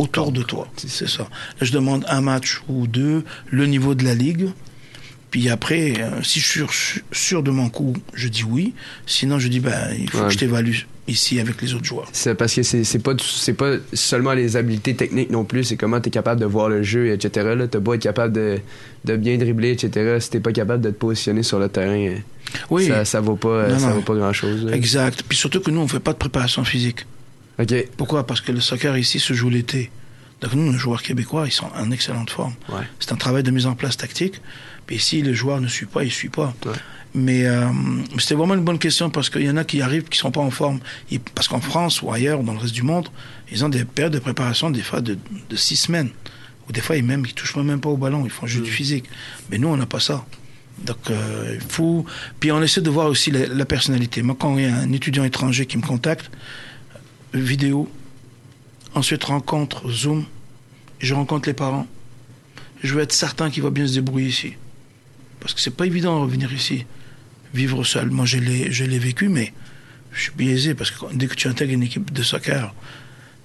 autour 0.02 0.32
de 0.32 0.42
toi. 0.42 0.68
C'est 0.78 1.08
ça. 1.08 1.24
Là, 1.24 1.30
je 1.62 1.72
demande 1.72 2.06
un 2.08 2.22
match 2.22 2.62
ou 2.68 2.88
deux, 2.88 3.24
le 3.50 3.66
niveau 3.68 3.96
de 3.96 4.04
la 4.04 4.16
ligue. 4.16 4.50
Puis 5.30 5.50
après, 5.50 5.94
euh, 6.00 6.22
si 6.24 6.42
je 6.42 6.66
suis 6.68 7.02
sûr, 7.14 7.42
de 7.42 7.52
mon 7.52 7.70
coup, 7.70 7.96
je 8.14 8.28
dis 8.28 8.44
oui. 8.44 8.74
Sinon, 9.06 9.40
je 9.40 9.48
dis, 9.48 9.62
ben, 9.62 9.96
il 9.98 10.10
faut 10.10 10.24
que 10.24 10.30
je 10.30 10.38
t'évalue 10.38 10.76
ici 11.08 11.40
avec 11.40 11.62
les 11.62 11.74
autres 11.74 11.86
joueurs. 11.86 12.10
C'est 12.12 12.36
parce 12.36 12.54
que 12.54 12.64
c'est 12.64 13.00
pas, 13.00 13.14
pas 13.58 13.76
seulement 13.94 14.34
les 14.34 14.58
habiletés 14.58 14.96
techniques 14.96 15.30
non 15.30 15.46
plus, 15.46 15.64
c'est 15.64 15.78
comment 15.78 16.02
tu 16.02 16.10
es 16.10 16.12
capable 16.12 16.42
de 16.42 16.46
voir 16.46 16.68
le 16.68 16.84
jeu, 16.84 17.12
etc. 17.12 17.56
Tu 17.72 17.80
beau 17.80 17.94
être 17.94 18.02
capable 18.02 18.34
de, 18.34 18.60
de, 19.06 19.16
bien 19.16 19.38
dribbler, 19.38 19.72
etc. 19.72 20.18
Si 20.20 20.30
t'es 20.30 20.42
pas 20.42 20.52
capable 20.52 20.84
de 20.84 20.90
te 20.90 20.96
positionner 20.96 21.44
sur 21.44 21.60
le 21.60 21.70
terrain, 21.70 22.16
oui. 22.70 22.88
ça, 22.88 23.06
ça 23.06 23.22
vaut 23.22 23.36
pas, 23.38 23.78
ça 23.80 23.92
vaut 23.92 24.02
pas 24.02 24.16
grand-chose. 24.16 24.70
Exact. 24.72 25.24
Puis 25.28 25.38
surtout 25.38 25.62
que 25.62 25.72
nous, 25.72 25.82
on 25.82 25.88
fait 25.88 26.00
pas 26.00 26.14
de 26.14 26.18
préparation 26.18 26.64
physique. 26.64 27.06
Pourquoi? 27.98 28.26
Parce 28.26 28.42
que 28.42 28.52
le 28.52 28.60
soccer 28.60 28.98
ici 28.98 29.20
se 29.20 29.34
joue 29.34 29.50
l'été. 29.50 29.92
Donc 30.42 30.54
nous, 30.54 30.72
nos 30.72 30.78
joueurs 30.78 31.04
québécois, 31.04 31.46
ils 31.46 31.52
sont 31.52 31.70
en 31.76 31.92
excellente 31.92 32.32
forme. 32.32 32.56
C'est 33.00 33.12
un 33.12 33.16
travail 33.16 33.44
de 33.44 33.52
mise 33.52 33.68
en 33.68 33.76
place 33.76 33.98
tactique. 33.98 34.42
Puis 34.88 35.00
si 35.00 35.22
le 35.22 35.34
joueur 35.34 35.62
ne 35.62 35.68
suit 35.68 35.86
pas, 35.86 36.04
il 36.04 36.08
ne 36.08 36.12
suit 36.12 36.30
pas. 36.30 36.54
Mais 37.14 37.46
euh, 37.46 37.70
c'était 38.18 38.36
vraiment 38.36 38.56
une 38.56 38.64
bonne 38.64 38.80
question 38.80 39.10
parce 39.10 39.30
qu'il 39.30 39.44
y 39.44 39.50
en 39.50 39.58
a 39.58 39.64
qui 39.64 39.82
arrivent 39.82 40.06
qui 40.06 40.18
sont 40.18 40.32
pas 40.32 40.42
en 40.42 40.50
forme. 40.50 40.80
parce 41.36 41.48
qu'en 41.48 41.62
France 41.62 42.02
ou 42.02 42.12
ailleurs, 42.12 42.42
dans 42.44 42.54
le 42.54 42.60
reste 42.60 42.74
du 42.74 42.84
monde, 42.84 43.10
ils 43.52 43.64
ont 43.66 43.70
des 43.70 43.84
périodes 43.86 44.14
de 44.14 44.20
préparation 44.20 44.72
des 44.72 44.82
fois 44.82 45.02
de, 45.02 45.18
six 45.56 45.76
semaines. 45.76 46.10
Ou 46.68 46.72
des 46.72 46.82
fois, 46.82 46.96
ils 46.96 47.04
même, 47.04 47.24
ils 47.26 47.34
touchent 47.34 47.56
même 47.58 47.82
pas 47.82 47.90
au 47.90 47.98
ballon, 47.98 48.24
ils 48.24 48.32
font 48.32 48.48
juste 48.48 48.64
du 48.64 48.72
mm. 48.72 48.74
physique. 48.74 49.06
Mais 49.50 49.58
nous, 49.58 49.68
on 49.68 49.78
n'a 49.78 49.86
pas 49.86 50.00
ça. 50.00 50.26
Donc, 50.86 51.12
euh, 51.12 51.56
il 51.56 51.62
faut. 51.62 52.06
Puis 52.40 52.52
on 52.52 52.62
essaie 52.64 52.82
de 52.82 52.90
voir 52.90 53.08
aussi 53.08 53.30
la, 53.30 53.46
la 53.46 53.66
personnalité. 53.66 54.24
Moi, 54.24 54.36
quand 54.40 54.58
il 54.58 54.64
y 54.64 54.68
a 54.68 54.76
un 54.76 54.92
étudiant 54.94 55.24
étranger 55.24 55.66
qui 55.66 55.78
me 55.78 55.84
contacte, 55.84 56.32
vidéo, 57.34 57.90
ensuite 58.94 59.24
rencontre 59.24 59.90
Zoom, 59.90 60.26
je 61.00 61.14
rencontre 61.14 61.48
les 61.48 61.54
parents. 61.54 61.88
Je 62.84 62.94
veux 62.94 63.02
être 63.02 63.14
certain 63.14 63.50
qu'il 63.50 63.64
va 63.64 63.70
bien 63.70 63.88
se 63.88 63.94
débrouiller 63.94 64.28
ici. 64.28 64.54
Parce 65.40 65.54
que 65.54 65.62
c'est 65.62 65.76
pas 65.76 65.86
évident 65.86 66.18
de 66.18 66.22
revenir 66.24 66.54
ici, 66.54 66.86
vivre 67.54 67.84
seul. 67.84 68.10
Moi, 68.10 68.26
je 68.26 68.38
l'ai 68.38 69.00
vécu, 69.00 69.30
mais 69.30 69.54
je 70.12 70.22
suis 70.24 70.32
biaisé 70.36 70.74
parce 70.74 70.92
que 70.92 71.06
dès 71.14 71.28
que 71.28 71.36
tu 71.36 71.48
intègres 71.48 71.74
une 71.74 71.84
équipe 71.84 72.12
de 72.12 72.24
soccer, 72.24 72.74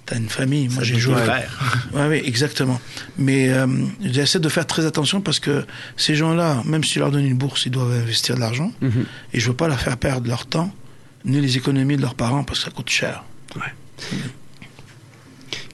tu 0.05 0.13
as 0.13 0.17
une 0.17 0.29
famille. 0.29 0.69
Moi, 0.69 0.83
j'ai 0.83 0.97
joué. 0.97 1.15
Oui, 1.93 2.01
oui, 2.09 2.21
exactement. 2.23 2.79
Mais 3.17 3.49
euh, 3.49 3.67
j'essaie 4.01 4.39
de 4.39 4.49
faire 4.49 4.65
très 4.65 4.85
attention 4.85 5.21
parce 5.21 5.39
que 5.39 5.65
ces 5.97 6.15
gens-là, 6.15 6.61
même 6.65 6.83
si 6.83 6.93
tu 6.93 6.99
leur 6.99 7.11
donnes 7.11 7.25
une 7.25 7.37
bourse, 7.37 7.65
ils 7.65 7.71
doivent 7.71 7.91
investir 7.91 8.35
de 8.35 8.41
l'argent. 8.41 8.71
Mhm. 8.81 9.05
Et 9.33 9.39
je 9.39 9.47
veux 9.47 9.55
pas 9.55 9.67
leur 9.67 9.79
faire 9.79 9.97
perdre 9.97 10.27
leur 10.27 10.45
temps, 10.45 10.71
ni 11.25 11.41
les 11.41 11.57
économies 11.57 11.97
de 11.97 12.01
leurs 12.01 12.15
parents 12.15 12.43
parce 12.43 12.59
que 12.59 12.65
ça 12.65 12.71
coûte 12.71 12.89
cher. 12.89 13.23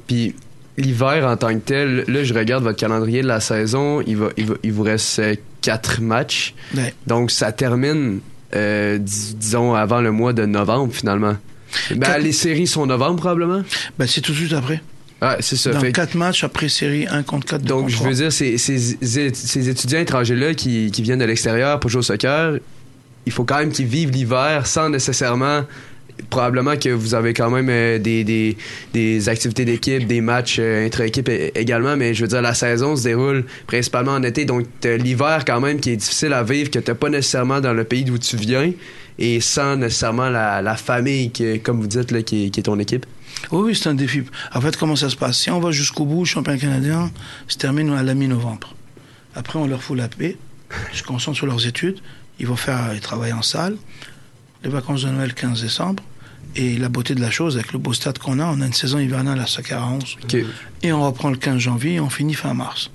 Puis 0.08 0.36
l'hiver 0.78 1.28
en 1.28 1.38
tant 1.38 1.54
que 1.54 1.60
tel, 1.60 2.04
là, 2.08 2.24
je 2.24 2.34
regarde 2.34 2.64
votre 2.64 2.78
calendrier 2.78 3.22
de 3.22 3.28
la 3.28 3.40
saison, 3.40 4.02
il, 4.02 4.18
va, 4.18 4.30
il, 4.64 4.72
vous 4.72 4.84
reste 4.84 5.20
euh, 5.20 5.36
quatre 5.62 6.02
matchs. 6.02 6.56
Donc, 7.08 7.32
ça 7.32 7.52
termine, 7.52 8.20
euh, 8.56 8.98
disons, 9.00 9.76
avant 9.76 10.02
le 10.02 10.12
mois 10.12 10.34
de 10.34 10.46
novembre, 10.46 10.94
finalement. 10.94 11.38
Ben, 11.96 12.18
les 12.20 12.32
séries 12.32 12.68
sont 12.68 12.86
novembre, 12.86 13.18
probablement? 13.18 13.64
Ben, 13.98 14.08
c'est 14.08 14.22
tout 14.22 14.32
de 14.32 14.38
suite 14.38 14.54
après. 14.54 14.82
Ah, 15.22 15.38
c'est 15.40 15.56
ça. 15.56 15.72
Dans 15.72 15.92
quatre 15.92 16.16
matchs 16.16 16.44
après 16.44 16.68
série, 16.68 17.08
un 17.08 17.24
contre 17.24 17.48
quatre. 17.48 17.64
Donc, 17.64 17.90
je 17.90 18.04
veux 18.04 18.14
dire, 18.14 18.32
ces, 18.32 18.58
ces, 18.58 19.70
étudiants 19.70 20.00
étrangers-là 20.00 20.54
qui, 20.54 20.92
qui 20.92 21.02
viennent 21.02 21.20
de 21.20 21.26
l'extérieur 21.26 21.80
pour 21.80 21.90
jouer 21.90 22.00
au 22.00 22.04
soccer, 22.04 22.58
il 23.26 23.32
faut 23.32 23.46
quand 23.46 23.60
même 23.60 23.72
qu'ils 23.72 23.86
vivent 23.86 24.12
l'hiver 24.12 24.68
sans 24.68 24.90
nécessairement 24.90 25.62
probablement 26.30 26.78
que 26.78 26.90
vous 26.90 27.16
avez 27.16 27.34
quand 27.34 27.50
même 27.50 27.70
euh, 27.70 28.00
des, 28.00 28.56
des, 28.94 29.30
activités 29.30 29.66
d'équipe, 29.66 30.06
des 30.08 30.22
matchs 30.22 30.58
euh, 30.60 30.86
intra-équipe 30.86 31.30
également, 31.30 31.96
mais 31.96 32.14
je 32.14 32.22
veux 32.22 32.28
dire, 32.28 32.42
la 32.42 32.54
saison 32.54 32.96
se 32.96 33.04
déroule 33.04 33.46
principalement 33.68 34.14
en 34.14 34.24
été, 34.24 34.46
donc 34.46 34.66
l'hiver 34.84 35.44
quand 35.46 35.60
même 35.60 35.80
qui 35.80 35.92
est 35.92 35.96
difficile 35.96 36.34
à 36.34 36.44
vivre, 36.44 36.70
que 36.70 36.80
t'as 36.80 36.96
pas 36.96 37.10
nécessairement 37.10 37.62
dans 37.62 37.74
le 37.74 37.84
pays 37.84 38.04
d'où 38.04 38.18
tu 38.18 38.38
viens, 38.38 38.72
et 39.20 39.42
sans 39.42 39.76
nécessairement 39.76 40.30
la, 40.30 40.76
famille, 40.76 41.32
qui, 41.32 41.60
comme 41.60 41.82
vous 41.82 41.88
dites, 41.88 42.12
là, 42.12 42.22
qui, 42.22 42.46
est 42.46 42.62
ton 42.64 42.80
équipe. 42.80 43.06
Oui, 43.52 43.62
oui, 43.66 43.76
c'est 43.76 43.90
un 43.90 43.94
défi. 43.94 44.24
En 44.54 44.62
fait, 44.62 44.78
comment 44.78 44.96
ça 44.96 45.10
se 45.10 45.16
passe? 45.16 45.38
Si 45.38 45.50
on 45.50 45.60
va 45.60 45.72
jusqu'au 45.72 46.06
bout, 46.06 46.26
championnat 46.26 46.60
canadien 46.60 47.12
se 47.48 47.58
termine 47.58 47.92
à 47.92 48.04
la 48.04 48.14
mi-novembre. 48.14 48.76
Après, 49.36 49.60
on 49.60 49.68
leur 49.68 49.82
fout 49.82 49.98
la 49.98 50.08
paix, 50.08 50.38
ils 50.92 50.98
se 50.98 51.04
concentrent 51.04 51.38
sur 51.38 51.48
leurs 51.48 51.66
études, 51.66 52.00
ils 52.40 52.48
vont 52.48 52.56
faire, 52.56 52.92
ils 52.94 53.02
travaillent 53.02 53.34
en 53.34 53.42
salle, 53.42 53.76
les 54.64 54.70
vacances 54.70 55.04
de 55.04 55.10
Noël 55.10 55.34
15 55.34 55.62
décembre. 55.62 56.04
Et 56.56 56.78
la 56.78 56.88
beauté 56.88 57.16
de 57.16 57.22
la 57.22 57.32
chose, 57.32 57.56
avec 57.56 57.74
le 57.74 57.80
beau 57.80 57.94
stade 57.94 58.20
qu'on 58.20 58.40
a, 58.40 58.46
on 58.46 58.62
a 58.62 58.66
une 58.66 58.74
saison 58.74 59.00
hivernale 59.00 59.40
à 59.40 59.76
à 59.76 59.86
11. 59.86 60.18
Et 60.84 60.94
on 60.94 61.04
reprend 61.04 61.30
le 61.32 61.38
15 61.38 61.58
janvier 61.58 61.94
et 61.96 62.00
on 62.00 62.10
finit 62.10 62.36
fin 62.36 62.54
mars. 62.54 62.92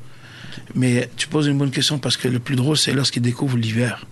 Mais 0.75 1.11
tu 1.17 1.29
poses 1.29 1.47
une 1.47 1.59
bonne 1.59 1.71
question 1.71 1.99
parce 1.99 2.17
que 2.17 2.29
le 2.29 2.39
plus 2.39 2.55
drôle, 2.55 2.77
c'est 2.77 2.93
lorsqu'ils 2.93 3.23
découvrent 3.23 3.57
l'hiver. 3.57 4.07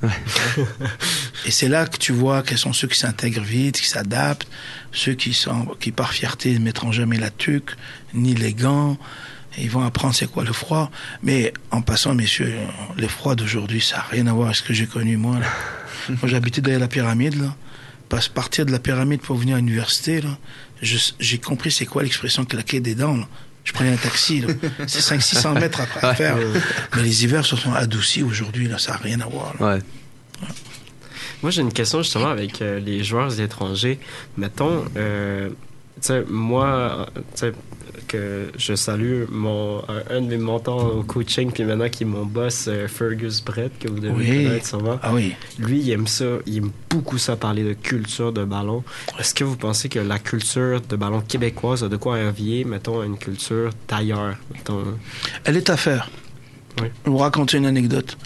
et 1.46 1.50
c'est 1.50 1.68
là 1.68 1.86
que 1.86 1.96
tu 1.96 2.12
vois 2.12 2.42
quels 2.42 2.58
sont 2.58 2.72
ceux 2.72 2.88
qui 2.88 2.98
s'intègrent 2.98 3.42
vite, 3.42 3.80
qui 3.80 3.88
s'adaptent, 3.88 4.48
ceux 4.90 5.14
qui, 5.14 5.32
sont, 5.32 5.66
qui 5.78 5.92
par 5.92 6.12
fierté 6.12 6.52
ne 6.52 6.58
mettront 6.58 6.92
jamais 6.92 7.18
la 7.18 7.30
tuque, 7.30 7.70
ni 8.14 8.34
les 8.34 8.54
gants. 8.54 8.98
Ils 9.58 9.70
vont 9.70 9.84
apprendre 9.84 10.14
c'est 10.14 10.30
quoi 10.30 10.44
le 10.44 10.52
froid. 10.52 10.90
Mais 11.22 11.52
en 11.70 11.82
passant, 11.82 12.14
messieurs, 12.14 12.52
le 12.96 13.06
froid 13.06 13.34
d'aujourd'hui, 13.34 13.80
ça 13.80 13.98
n'a 13.98 14.02
rien 14.10 14.26
à 14.26 14.32
voir 14.32 14.46
avec 14.48 14.56
ce 14.56 14.62
que 14.62 14.74
j'ai 14.74 14.86
connu 14.86 15.16
moi. 15.16 15.38
Moi, 16.08 16.18
j'habitais 16.24 16.60
derrière 16.60 16.80
la 16.80 16.88
pyramide, 16.88 17.40
là 17.40 17.56
partir 18.34 18.66
de 18.66 18.72
la 18.72 18.78
pyramide 18.78 19.20
pour 19.20 19.36
venir 19.36 19.56
à 19.56 19.58
l'université, 19.58 20.20
j'ai 20.82 21.38
compris 21.38 21.70
c'est 21.70 21.86
quoi 21.86 22.02
l'expression 22.02 22.44
claquer 22.44 22.80
des 22.80 22.94
dents. 22.94 23.18
Je 23.64 23.72
prenais 23.72 23.92
un 23.92 23.96
taxi, 23.96 24.44
c'est 24.86 25.16
500-600 25.16 25.58
mètres 25.58 25.80
après 25.80 26.06
à 26.06 26.14
faire. 26.14 26.36
Mais 26.94 27.02
les 27.02 27.24
hivers 27.24 27.44
se 27.44 27.56
sont 27.56 27.72
adoucis 27.72 28.22
aujourd'hui, 28.22 28.68
là, 28.68 28.78
ça 28.78 28.92
n'a 28.92 28.98
rien 28.98 29.20
à 29.20 29.26
voir. 29.26 29.54
Moi, 31.42 31.50
j'ai 31.50 31.62
une 31.62 31.72
question 31.72 32.02
justement 32.02 32.28
avec 32.28 32.62
euh, 32.62 32.80
les 32.80 33.04
joueurs 33.04 33.40
étrangers. 33.40 33.98
Mettons, 34.38 34.84
euh, 34.96 35.50
sais, 36.00 36.24
moi, 36.28 37.08
que 38.06 38.50
je 38.56 38.74
salue 38.74 39.24
mon, 39.30 39.82
un, 40.10 40.20
de 40.20 40.26
mes 40.26 40.36
montants 40.38 40.88
au 40.88 41.02
coaching, 41.02 41.50
puis 41.50 41.64
maintenant 41.64 41.88
qui 41.88 42.04
est 42.04 42.06
mon 42.06 42.24
boss, 42.24 42.66
euh, 42.68 42.88
Fergus 42.88 43.42
Brett, 43.42 43.72
que 43.78 43.88
vous 43.88 44.00
devez 44.00 44.44
connaître 44.44 44.66
sûrement. 44.66 44.98
Ah 45.02 45.12
oui. 45.12 45.34
Lui, 45.58 45.80
il 45.80 45.90
aime 45.90 46.06
ça, 46.06 46.24
il 46.46 46.58
aime 46.58 46.70
beaucoup 46.88 47.18
ça 47.18 47.36
parler 47.36 47.64
de 47.64 47.72
culture 47.72 48.32
de 48.32 48.44
ballon. 48.44 48.84
Est-ce 49.18 49.34
que 49.34 49.44
vous 49.44 49.56
pensez 49.56 49.88
que 49.88 49.98
la 49.98 50.18
culture 50.18 50.80
de 50.80 50.96
ballon 50.96 51.20
québécoise 51.20 51.84
a 51.84 51.88
de 51.88 51.96
quoi 51.96 52.16
envier, 52.16 52.64
mettons, 52.64 53.02
une 53.02 53.18
culture 53.18 53.70
d'ailleurs? 53.88 54.36
Elle 55.44 55.56
est 55.56 55.70
à 55.70 55.76
faire. 55.76 56.10
Oui. 56.80 56.88
Je 57.04 57.10
vais 57.10 57.10
vous 57.10 57.18
raconter 57.18 57.56
une 57.56 57.66
anecdote. 57.66 58.16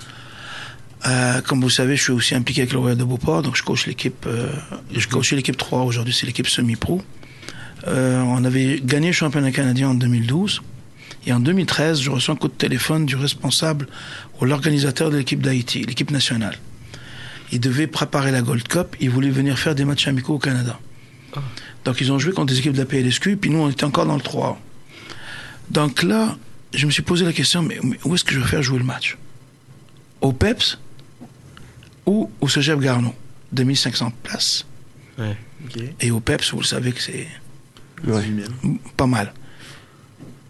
Euh, 1.07 1.41
comme 1.41 1.63
vous 1.63 1.71
savez, 1.71 1.97
je 1.97 2.03
suis 2.03 2.13
aussi 2.13 2.35
impliqué 2.35 2.63
avec 2.63 2.73
le 2.73 2.79
Royal 2.79 2.99
de 2.99 3.05
Beauport, 3.05 3.43
donc 3.43 3.57
je 3.57 3.63
coach 3.63 3.87
l'équipe, 3.87 4.27
euh, 4.27 4.51
je 4.95 5.09
coach 5.09 5.33
l'équipe 5.33 5.57
3 5.57 5.83
aujourd'hui, 5.83 6.13
c'est 6.13 6.27
l'équipe 6.27 6.47
semi-pro. 6.47 7.01
Euh, 7.87 8.21
on 8.23 8.45
avait 8.45 8.81
gagné 8.83 9.09
le 9.09 9.13
championnat 9.13 9.53
canadien 9.53 9.91
en 9.91 9.95
2012. 9.95 10.63
Et 11.27 11.33
en 11.33 11.41
2013, 11.41 12.01
je 12.01 12.11
reçois 12.11 12.35
un 12.35 12.37
coup 12.37 12.49
de 12.49 12.55
téléphone 12.55 13.05
du 13.05 13.17
responsable 13.17 13.87
ou 14.41 14.45
l'organisateur 14.45 15.11
de 15.11 15.19
l'équipe 15.19 15.41
d'Haïti, 15.41 15.83
l'équipe 15.83 16.11
nationale. 16.11 16.57
Il 17.53 17.61
devait 17.61 17.87
préparer 17.87 18.31
la 18.31 18.43
Gold 18.43 18.67
Cup. 18.67 18.97
Il 19.01 19.11
voulait 19.11 19.31
venir 19.31 19.59
faire 19.59 19.75
des 19.75 19.85
matchs 19.85 20.09
amicaux 20.09 20.35
au 20.35 20.39
Canada. 20.39 20.79
Ah. 21.37 21.41
Donc 21.85 22.01
ils 22.01 22.11
ont 22.13 22.19
joué 22.19 22.33
contre 22.33 22.53
des 22.53 22.59
équipes 22.59 22.73
de 22.73 22.79
la 22.79 22.87
PLSQ, 22.87 23.37
puis 23.37 23.51
nous 23.51 23.59
on 23.59 23.71
était 23.71 23.85
encore 23.85 24.07
dans 24.07 24.15
le 24.15 24.23
3. 24.23 24.61
Donc 25.71 26.03
là, 26.03 26.37
je 26.75 26.87
me 26.87 26.91
suis 26.91 27.03
posé 27.03 27.25
la 27.25 27.33
question, 27.33 27.63
mais 27.63 27.79
où 28.05 28.15
est-ce 28.15 28.25
que 28.25 28.35
je 28.35 28.41
vais 28.41 28.47
faire 28.47 28.63
jouer 28.63 28.79
le 28.79 28.85
match? 28.85 29.17
Au 30.21 30.33
PEPS 30.33 30.79
ou 32.07 32.31
au 32.41 32.49
Cégep 32.49 32.81
Garneau 32.81 33.15
2500 33.53 34.13
places. 34.23 34.67
Ouais. 35.19 35.37
Et 36.01 36.11
au 36.11 36.21
PEPS, 36.21 36.53
vous 36.53 36.61
le 36.61 36.67
savez 36.67 36.93
que 36.93 37.01
c'est 37.01 37.27
Ouais. 38.07 38.25
pas 38.97 39.07
mal. 39.07 39.33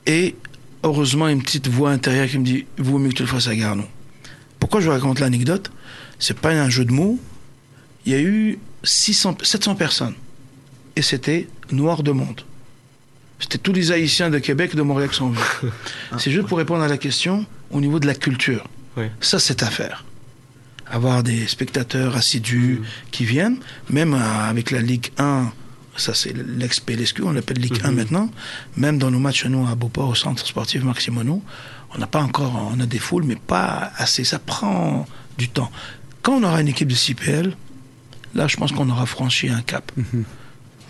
Et 0.06 0.34
heureusement, 0.82 1.28
une 1.28 1.42
petite 1.42 1.68
voix 1.68 1.90
intérieure 1.90 2.28
qui 2.28 2.38
me 2.38 2.44
dit 2.44 2.66
Vaut 2.78 2.98
mieux 2.98 3.10
que 3.10 3.14
tu 3.14 3.22
le 3.22 3.28
fasses 3.28 3.48
à 3.48 3.56
Garneau. 3.56 3.86
Pourquoi 4.58 4.80
je 4.80 4.86
vous 4.86 4.92
raconte 4.92 5.20
l'anecdote? 5.20 5.70
C'est 6.18 6.38
pas 6.38 6.50
un 6.50 6.68
jeu 6.68 6.84
de 6.84 6.92
mots. 6.92 7.18
Il 8.06 8.12
y 8.12 8.14
a 8.14 8.20
eu 8.20 8.58
600, 8.82 9.38
700 9.42 9.74
personnes. 9.74 10.14
Et 10.96 11.02
c'était 11.02 11.48
noir 11.72 12.02
de 12.02 12.12
monde. 12.12 12.42
C'était 13.38 13.58
tous 13.58 13.72
les 13.72 13.90
Haïtiens 13.90 14.28
de 14.28 14.38
Québec 14.38 14.72
et 14.74 14.76
de 14.76 14.82
Montréal 14.82 15.08
qui 15.08 15.16
sont 15.16 15.30
venus. 15.30 15.72
C'est 16.18 16.30
juste 16.30 16.46
pour 16.46 16.58
répondre 16.58 16.82
à 16.82 16.88
la 16.88 16.98
question 16.98 17.46
au 17.70 17.80
niveau 17.80 17.98
de 17.98 18.06
la 18.06 18.14
culture. 18.14 18.64
Ça, 19.20 19.38
c'est 19.38 19.62
à 19.62 19.70
faire. 19.70 20.04
Avoir 20.86 21.22
des 21.22 21.46
spectateurs 21.46 22.16
assidus 22.16 22.82
qui 23.10 23.24
viennent, 23.24 23.56
même 23.88 24.12
euh, 24.12 24.18
avec 24.18 24.70
la 24.70 24.82
Ligue 24.82 25.10
1, 25.16 25.50
ça 26.00 26.14
c'est 26.14 26.32
l'ex-PLSQ, 26.36 27.22
on 27.22 27.32
l'appelle 27.32 27.58
Ligue 27.58 27.80
1 27.84 27.90
Mhm. 27.90 27.96
maintenant, 27.96 28.30
même 28.76 28.98
dans 28.98 29.10
nos 29.10 29.18
matchs, 29.18 29.44
nous, 29.46 29.66
à 29.68 29.74
Beauport, 29.74 30.08
au 30.08 30.14
centre 30.14 30.46
sportif 30.46 30.82
Maximono, 30.82 31.42
on 31.94 31.98
n'a 31.98 32.06
pas 32.06 32.20
encore, 32.22 32.70
on 32.74 32.80
a 32.80 32.86
des 32.86 32.98
foules, 32.98 33.24
mais 33.24 33.36
pas 33.36 33.90
assez. 33.96 34.24
Ça 34.24 34.38
prend 34.38 35.06
du 35.38 35.48
temps. 35.48 35.70
Quand 36.22 36.34
on 36.34 36.42
aura 36.44 36.60
une 36.60 36.68
équipe 36.68 36.88
de 36.88 36.94
CPL, 36.94 37.52
là, 38.34 38.46
je 38.46 38.56
pense 38.56 38.72
qu'on 38.72 38.88
aura 38.90 39.06
franchi 39.06 39.48
un 39.48 39.62
cap. 39.62 39.90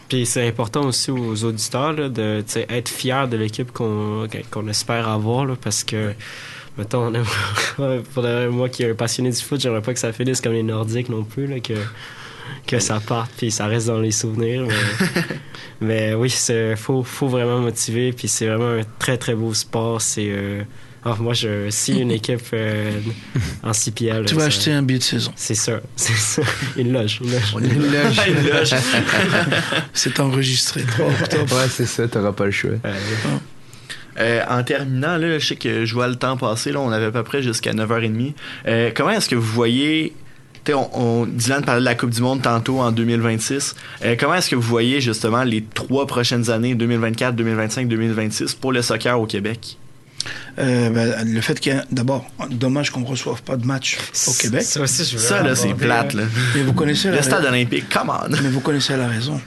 Puis 0.08 0.26
c'est 0.26 0.46
important 0.46 0.82
aussi 0.84 1.10
aux 1.10 1.44
auditeurs 1.44 1.92
là, 1.92 2.08
de 2.08 2.44
être 2.68 2.88
fiers 2.88 3.26
de 3.30 3.36
l'équipe 3.36 3.70
qu'on 3.72 4.26
qu'on 4.50 4.66
espère 4.68 5.08
avoir 5.08 5.46
là, 5.46 5.54
parce 5.60 5.84
que 5.84 6.12
mettons, 6.76 7.12
pour 8.14 8.24
moi 8.50 8.68
qui 8.68 8.82
est 8.82 8.90
un 8.90 8.94
passionné 8.94 9.30
du 9.30 9.40
foot, 9.40 9.60
j'aimerais 9.60 9.82
pas 9.82 9.92
que 9.94 10.00
ça 10.00 10.12
finisse 10.12 10.40
comme 10.40 10.52
les 10.52 10.62
Nordiques 10.64 11.08
non 11.08 11.22
plus 11.24 11.46
là, 11.46 11.60
que 11.60 11.74
que 12.66 12.78
ça 12.78 13.00
parte 13.00 13.30
puis 13.36 13.50
ça 13.50 13.66
reste 13.66 13.86
dans 13.86 14.00
les 14.00 14.10
souvenirs. 14.10 14.66
Mais, 14.66 15.22
mais 15.80 16.14
oui, 16.14 16.30
c'est 16.30 16.76
faut 16.76 17.02
faut 17.02 17.28
vraiment 17.28 17.60
motiver 17.60 18.12
puis 18.12 18.28
c'est 18.28 18.46
vraiment 18.46 18.70
un 18.70 18.82
très 18.98 19.16
très 19.16 19.34
beau 19.34 19.54
sport. 19.54 20.00
C'est 20.00 20.28
euh, 20.30 20.62
ah, 21.04 21.16
moi 21.18 21.32
je 21.32 21.70
si 21.70 21.98
une 21.98 22.10
équipe 22.10 22.40
euh, 22.52 23.00
en 23.62 23.72
CPL, 23.72 24.26
Tu 24.26 24.34
vas 24.34 24.44
acheter 24.44 24.72
un 24.72 24.82
billet 24.82 24.98
de 24.98 25.04
saison. 25.04 25.32
C'est 25.36 25.54
ça, 25.54 25.80
c'est 25.96 26.16
ça. 26.16 26.42
Une 26.76 26.92
loge, 26.92 27.20
une 27.22 27.32
loge. 27.32 27.54
Une 27.58 27.92
loge. 27.92 28.20
Une 28.28 28.48
loge. 28.48 28.74
C'est 29.92 30.20
enregistré 30.20 30.82
3 30.82 31.06
octobre. 31.06 31.56
Ouais, 31.56 31.68
c'est 31.70 31.86
ça, 31.86 32.06
t'auras 32.06 32.32
pas 32.32 32.46
le 32.46 32.50
choix. 32.50 32.72
Euh, 32.84 32.94
Euh, 34.18 34.42
en 34.48 34.62
terminant, 34.62 35.16
là, 35.16 35.38
je 35.38 35.46
sais 35.46 35.56
que 35.56 35.84
je 35.84 35.94
vois 35.94 36.08
le 36.08 36.16
temps 36.16 36.36
passer. 36.36 36.72
Là, 36.72 36.80
on 36.80 36.90
avait 36.90 37.06
à 37.06 37.10
peu 37.10 37.22
près 37.22 37.42
jusqu'à 37.42 37.72
9h30. 37.72 38.34
Euh, 38.66 38.90
comment 38.94 39.10
est-ce 39.10 39.28
que 39.28 39.36
vous 39.36 39.52
voyez. 39.52 40.14
On, 40.68 40.88
on, 40.92 41.26
Dylan 41.26 41.62
parlait 41.64 41.80
de 41.80 41.84
la 41.84 41.94
Coupe 41.94 42.10
du 42.10 42.20
Monde 42.20 42.42
tantôt 42.42 42.80
en 42.80 42.92
2026. 42.92 43.74
Euh, 44.04 44.14
comment 44.18 44.34
est-ce 44.34 44.50
que 44.50 44.56
vous 44.56 44.62
voyez 44.62 45.00
justement 45.00 45.42
les 45.42 45.64
trois 45.74 46.06
prochaines 46.06 46.50
années, 46.50 46.74
2024, 46.74 47.34
2025, 47.34 47.88
2026, 47.88 48.54
pour 48.54 48.72
le 48.72 48.82
soccer 48.82 49.18
au 49.20 49.26
Québec? 49.26 49.76
Euh, 50.58 50.90
ben, 50.90 51.14
le 51.26 51.40
fait 51.40 51.58
qu'il 51.58 51.72
y 51.72 51.76
a 51.76 51.84
d'abord, 51.90 52.26
dommage 52.50 52.90
qu'on 52.90 53.00
ne 53.00 53.06
reçoive 53.06 53.42
pas 53.42 53.56
de 53.56 53.64
match 53.66 53.98
au 54.28 54.32
Québec. 54.32 54.62
Ça 54.62 54.80
aussi, 54.82 55.04
je 55.04 55.12
veux 55.16 55.18
Ça, 55.22 55.42
là, 55.42 55.54
c'est 55.56 55.72
plate. 55.74 56.12
Là. 56.12 56.24
Mais 56.54 56.62
vous 56.62 56.74
connaissez 56.74 57.10
la 57.10 57.16
Le 57.16 57.22
stade 57.22 57.38
raison. 57.40 57.48
olympique, 57.54 57.88
come 57.88 58.10
on! 58.10 58.28
Mais 58.30 58.50
vous 58.50 58.60
connaissez 58.60 58.96
la 58.96 59.08
raison. 59.08 59.40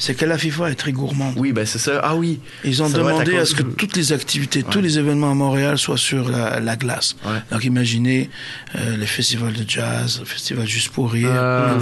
C'est 0.00 0.14
que 0.14 0.24
la 0.24 0.38
FIFA 0.38 0.70
est 0.70 0.74
très 0.74 0.92
gourmande. 0.92 1.34
Oui, 1.36 1.52
ben 1.52 1.66
c'est 1.66 1.78
ça. 1.78 2.00
Ah 2.02 2.16
oui. 2.16 2.40
Ils 2.64 2.82
ont 2.82 2.88
Ça 2.88 2.98
demandé 2.98 3.36
à 3.36 3.44
ce 3.44 3.54
que 3.54 3.62
de- 3.62 3.68
toutes 3.70 3.96
les 3.96 4.12
activités, 4.12 4.62
tous 4.62 4.80
les 4.80 4.98
événements 4.98 5.30
à 5.30 5.34
Montréal 5.34 5.76
soient 5.78 5.98
sur 5.98 6.28
la, 6.30 6.58
la 6.58 6.76
glace. 6.76 7.16
Ouais. 7.24 7.38
Donc 7.52 7.64
imaginez 7.64 8.30
euh, 8.76 8.96
les 8.96 9.06
festivals 9.06 9.52
de 9.52 9.64
jazz, 9.68 10.18
le 10.20 10.24
festival 10.24 10.66
Juste 10.66 10.88
pour 10.88 11.12
rire. 11.12 11.30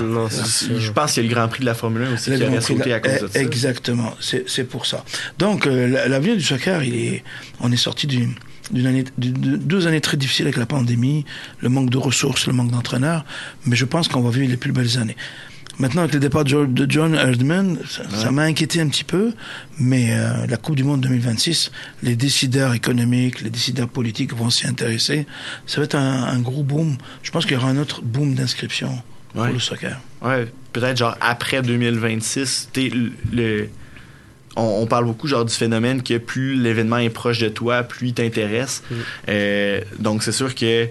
Non, 0.02 0.28
sûr. 0.28 0.78
Je 0.80 0.90
pense 0.90 1.12
qu'il 1.14 1.22
y 1.22 1.26
a 1.26 1.28
le 1.28 1.34
Grand 1.34 1.48
Prix 1.48 1.60
de 1.60 1.66
la 1.66 1.74
Formule 1.74 2.02
1 2.02 2.14
aussi 2.14 2.30
Le 2.30 2.38
qui 2.38 2.44
de 2.54 2.60
sauté 2.60 2.90
la- 2.90 2.96
à 2.96 3.00
cause 3.00 3.12
de 3.20 3.28
Eh, 3.30 3.38
ça. 3.38 3.40
Exactement, 3.40 4.14
c'est 4.20 4.64
pour 4.64 4.84
ça. 4.86 5.04
Donc 5.38 5.66
euh, 5.66 5.86
la- 5.86 6.08
l'avenir 6.08 6.36
du 6.36 6.42
soccer, 6.42 6.82
il 6.82 6.94
est, 6.96 7.24
on 7.60 7.70
est 7.72 7.76
sorti 7.76 8.06
d'une 8.08 8.34
d'une 8.70 8.86
année, 8.86 9.04
de, 9.16 9.30
de- 9.30 9.56
deux 9.56 9.86
années 9.86 10.02
très 10.02 10.18
difficiles 10.18 10.44
avec 10.44 10.58
la 10.58 10.66
pandémie, 10.66 11.24
le 11.60 11.70
manque 11.70 11.88
de 11.88 11.96
ressources, 11.96 12.46
le 12.46 12.52
manque 12.52 12.70
d'entraîneurs, 12.70 13.24
mais 13.64 13.76
je 13.76 13.86
pense 13.86 14.08
qu'on 14.08 14.20
va 14.20 14.28
vivre 14.30 14.50
les 14.50 14.58
plus 14.58 14.72
belles 14.72 14.98
années. 14.98 15.16
Maintenant, 15.78 16.02
avec 16.02 16.14
le 16.14 16.20
départ 16.20 16.42
de 16.44 16.48
Jo- 16.48 16.66
de 16.66 16.86
John 16.90 17.14
Erdman, 17.14 17.78
ça 18.10 18.30
m'a 18.32 18.42
inquiété 18.42 18.80
un 18.80 18.88
petit 18.88 19.04
peu, 19.04 19.32
mais 19.78 20.08
euh, 20.10 20.46
la 20.48 20.56
Coupe 20.56 20.74
du 20.74 20.82
Monde 20.82 21.00
2026, 21.02 21.70
les 22.02 22.16
décideurs 22.16 22.74
économiques, 22.74 23.40
les 23.42 23.50
décideurs 23.50 23.88
politiques 23.88 24.34
vont 24.34 24.50
s'y 24.50 24.66
intéresser. 24.66 25.26
Ça 25.66 25.80
va 25.80 25.84
être 25.84 25.94
un, 25.94 26.24
un 26.24 26.38
gros 26.40 26.64
boom. 26.64 26.96
Je 27.22 27.30
pense 27.30 27.44
qu'il 27.46 27.54
y 27.54 27.56
aura 27.56 27.68
un 27.68 27.76
autre 27.78 28.02
boom 28.02 28.34
d'inscription 28.34 28.90
pour 29.32 29.42
Ouais. 29.42 29.52
le 29.52 29.60
soccer. 29.60 30.00
Ouais, 30.20 30.48
peut-être 30.72 30.96
genre 30.96 31.16
après 31.20 31.62
2026, 31.62 32.70
t'es 32.72 32.88
le, 32.88 33.12
le- 33.32 33.68
on, 34.56 34.80
on 34.82 34.86
parle 34.86 35.04
beaucoup 35.04 35.28
genre 35.28 35.44
du 35.44 35.54
phénomène 35.54 36.02
que 36.02 36.18
plus 36.18 36.56
l'événement 36.56 36.98
est 36.98 37.10
proche 37.10 37.38
de 37.38 37.48
toi, 37.48 37.84
plus 37.84 38.08
il 38.08 38.14
t'intéresse. 38.14 38.82
Mm. 38.90 38.94
Euh, 39.28 39.80
donc 40.00 40.24
c'est 40.24 40.32
sûr 40.32 40.54
que 40.56 40.88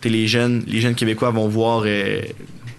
t'es 0.00 0.08
les 0.08 0.26
jeunes, 0.26 0.64
les 0.66 0.80
jeunes 0.80 0.94
québécois 0.94 1.30
vont 1.30 1.46
voir, 1.46 1.82
euh, 1.84 2.22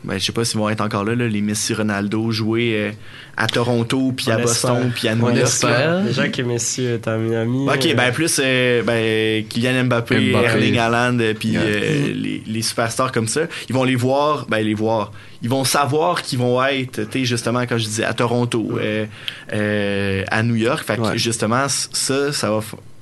ben, 0.03 0.17
je 0.17 0.25
sais 0.25 0.31
pas 0.31 0.43
s'ils 0.45 0.59
vont 0.59 0.69
être 0.69 0.81
encore 0.81 1.03
là, 1.05 1.13
là, 1.15 1.27
les 1.27 1.41
Messi 1.41 1.73
Ronaldo 1.73 2.31
jouer 2.31 2.73
euh, 2.75 2.91
à 3.37 3.45
Toronto, 3.47 4.11
puis 4.15 4.31
à. 4.31 4.37
Boston, 4.37 4.91
puis 4.95 5.07
à 5.07 5.15
New 5.15 5.29
York. 5.29 5.65
Déjà 6.07 6.27
que 6.29 6.41
Messi 6.41 6.83
est 6.85 7.07
à 7.07 7.17
Miami. 7.17 7.67
Ok, 7.69 7.85
euh, 7.85 7.93
ben 7.93 8.11
plus 8.11 8.39
euh, 8.43 8.81
ben, 8.83 9.45
Kylian 9.47 9.83
Mbappé, 9.85 10.31
Mbappé. 10.31 10.45
Erling 10.45 10.77
Haaland, 10.79 11.19
euh, 11.19 11.33
puis 11.33 11.53
euh, 11.55 12.13
les, 12.15 12.41
les 12.45 12.61
superstars 12.61 13.11
comme 13.11 13.27
ça, 13.27 13.41
ils 13.69 13.75
vont 13.75 13.83
les 13.83 13.95
voir, 13.95 14.47
ben 14.49 14.65
les 14.65 14.73
voir, 14.73 15.11
ils 15.43 15.49
vont 15.49 15.63
savoir 15.63 16.21
qu'ils 16.23 16.39
vont 16.39 16.63
être, 16.63 17.03
tu 17.09 17.19
sais 17.19 17.25
justement 17.25 17.61
quand 17.61 17.77
je 17.77 17.85
disais 17.85 18.03
à 18.03 18.13
Toronto, 18.13 18.79
euh, 18.79 19.05
euh, 19.53 20.23
à 20.29 20.43
New 20.43 20.55
York, 20.55 20.83
fait 20.85 20.97
que 20.97 21.01
Ouais. 21.01 21.17
justement 21.17 21.67
ça, 21.67 22.31
ça 22.33 22.51
va, 22.51 22.59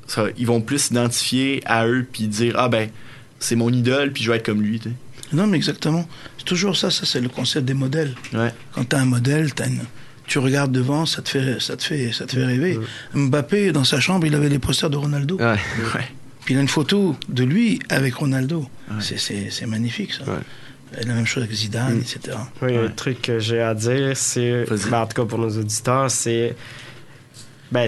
ça, 0.07 0.25
ils 0.37 0.47
vont 0.47 0.61
plus 0.61 0.79
s'identifier 0.79 1.61
à 1.65 1.85
eux 1.87 2.05
puis 2.11 2.27
dire 2.27 2.55
ah 2.57 2.67
ben 2.69 2.89
c'est 3.39 3.55
mon 3.55 3.69
idole 3.71 4.11
puis 4.11 4.23
je 4.23 4.31
vais 4.31 4.37
être 4.37 4.45
comme 4.45 4.61
lui, 4.61 4.79
tu 4.79 4.89
sais. 4.89 4.95
Non, 5.31 5.45
mais 5.45 5.57
exactement. 5.57 6.07
C'est 6.49 6.55
toujours 6.55 6.75
ça, 6.75 6.89
ça 6.89 7.05
c'est 7.05 7.21
le 7.21 7.29
concept 7.29 7.63
des 7.65 7.75
modèles. 7.75 8.15
Ouais. 8.33 8.51
Quand 8.73 8.83
tu 8.89 8.95
as 8.95 8.99
un 8.99 9.05
modèle, 9.05 9.53
t'as 9.53 9.67
une- 9.67 9.83
tu 10.25 10.39
regardes 10.39 10.71
devant, 10.71 11.05
ça 11.05 11.21
te 11.21 11.29
fait, 11.29 11.59
ça 11.61 11.77
te 11.77 11.83
fait, 11.83 12.11
ça 12.11 12.25
te 12.25 12.31
fait 12.31 12.43
rêver. 12.43 12.79
Mbappé, 13.13 13.71
dans 13.71 13.83
sa 13.83 13.99
chambre, 13.99 14.25
il 14.25 14.33
avait 14.33 14.49
les 14.49 14.57
posters 14.57 14.89
de 14.89 14.97
Ronaldo. 14.97 15.37
Ouais. 15.37 15.57
Ouais. 15.95 16.07
Puis 16.45 16.55
il 16.55 16.57
a 16.57 16.61
une 16.61 16.67
photo 16.67 17.15
de 17.27 17.43
lui 17.43 17.77
avec 17.89 18.15
Ronaldo. 18.15 18.67
Ouais. 18.89 18.95
C'est- 18.99 19.65
magnifique, 19.67 20.13
ça. 20.13 20.23
La 21.05 21.13
même 21.13 21.27
chose 21.27 21.43
avec 21.43 21.55
Zidane, 21.55 21.97
Mm. 21.97 22.01
etc. 22.01 22.37
Oui, 22.63 22.71
Ouais. 22.71 22.85
un 22.85 22.89
truc 22.89 23.21
que 23.21 23.37
j'ai 23.37 23.61
à 23.61 23.75
dire, 23.75 24.17
c'est, 24.17 24.65
ben, 24.89 25.01
en 25.01 25.05
tout 25.05 25.21
cas 25.21 25.25
pour 25.25 25.37
nos 25.37 25.55
auditeurs, 25.55 26.09
c'est, 26.09 26.55
ben, 27.71 27.87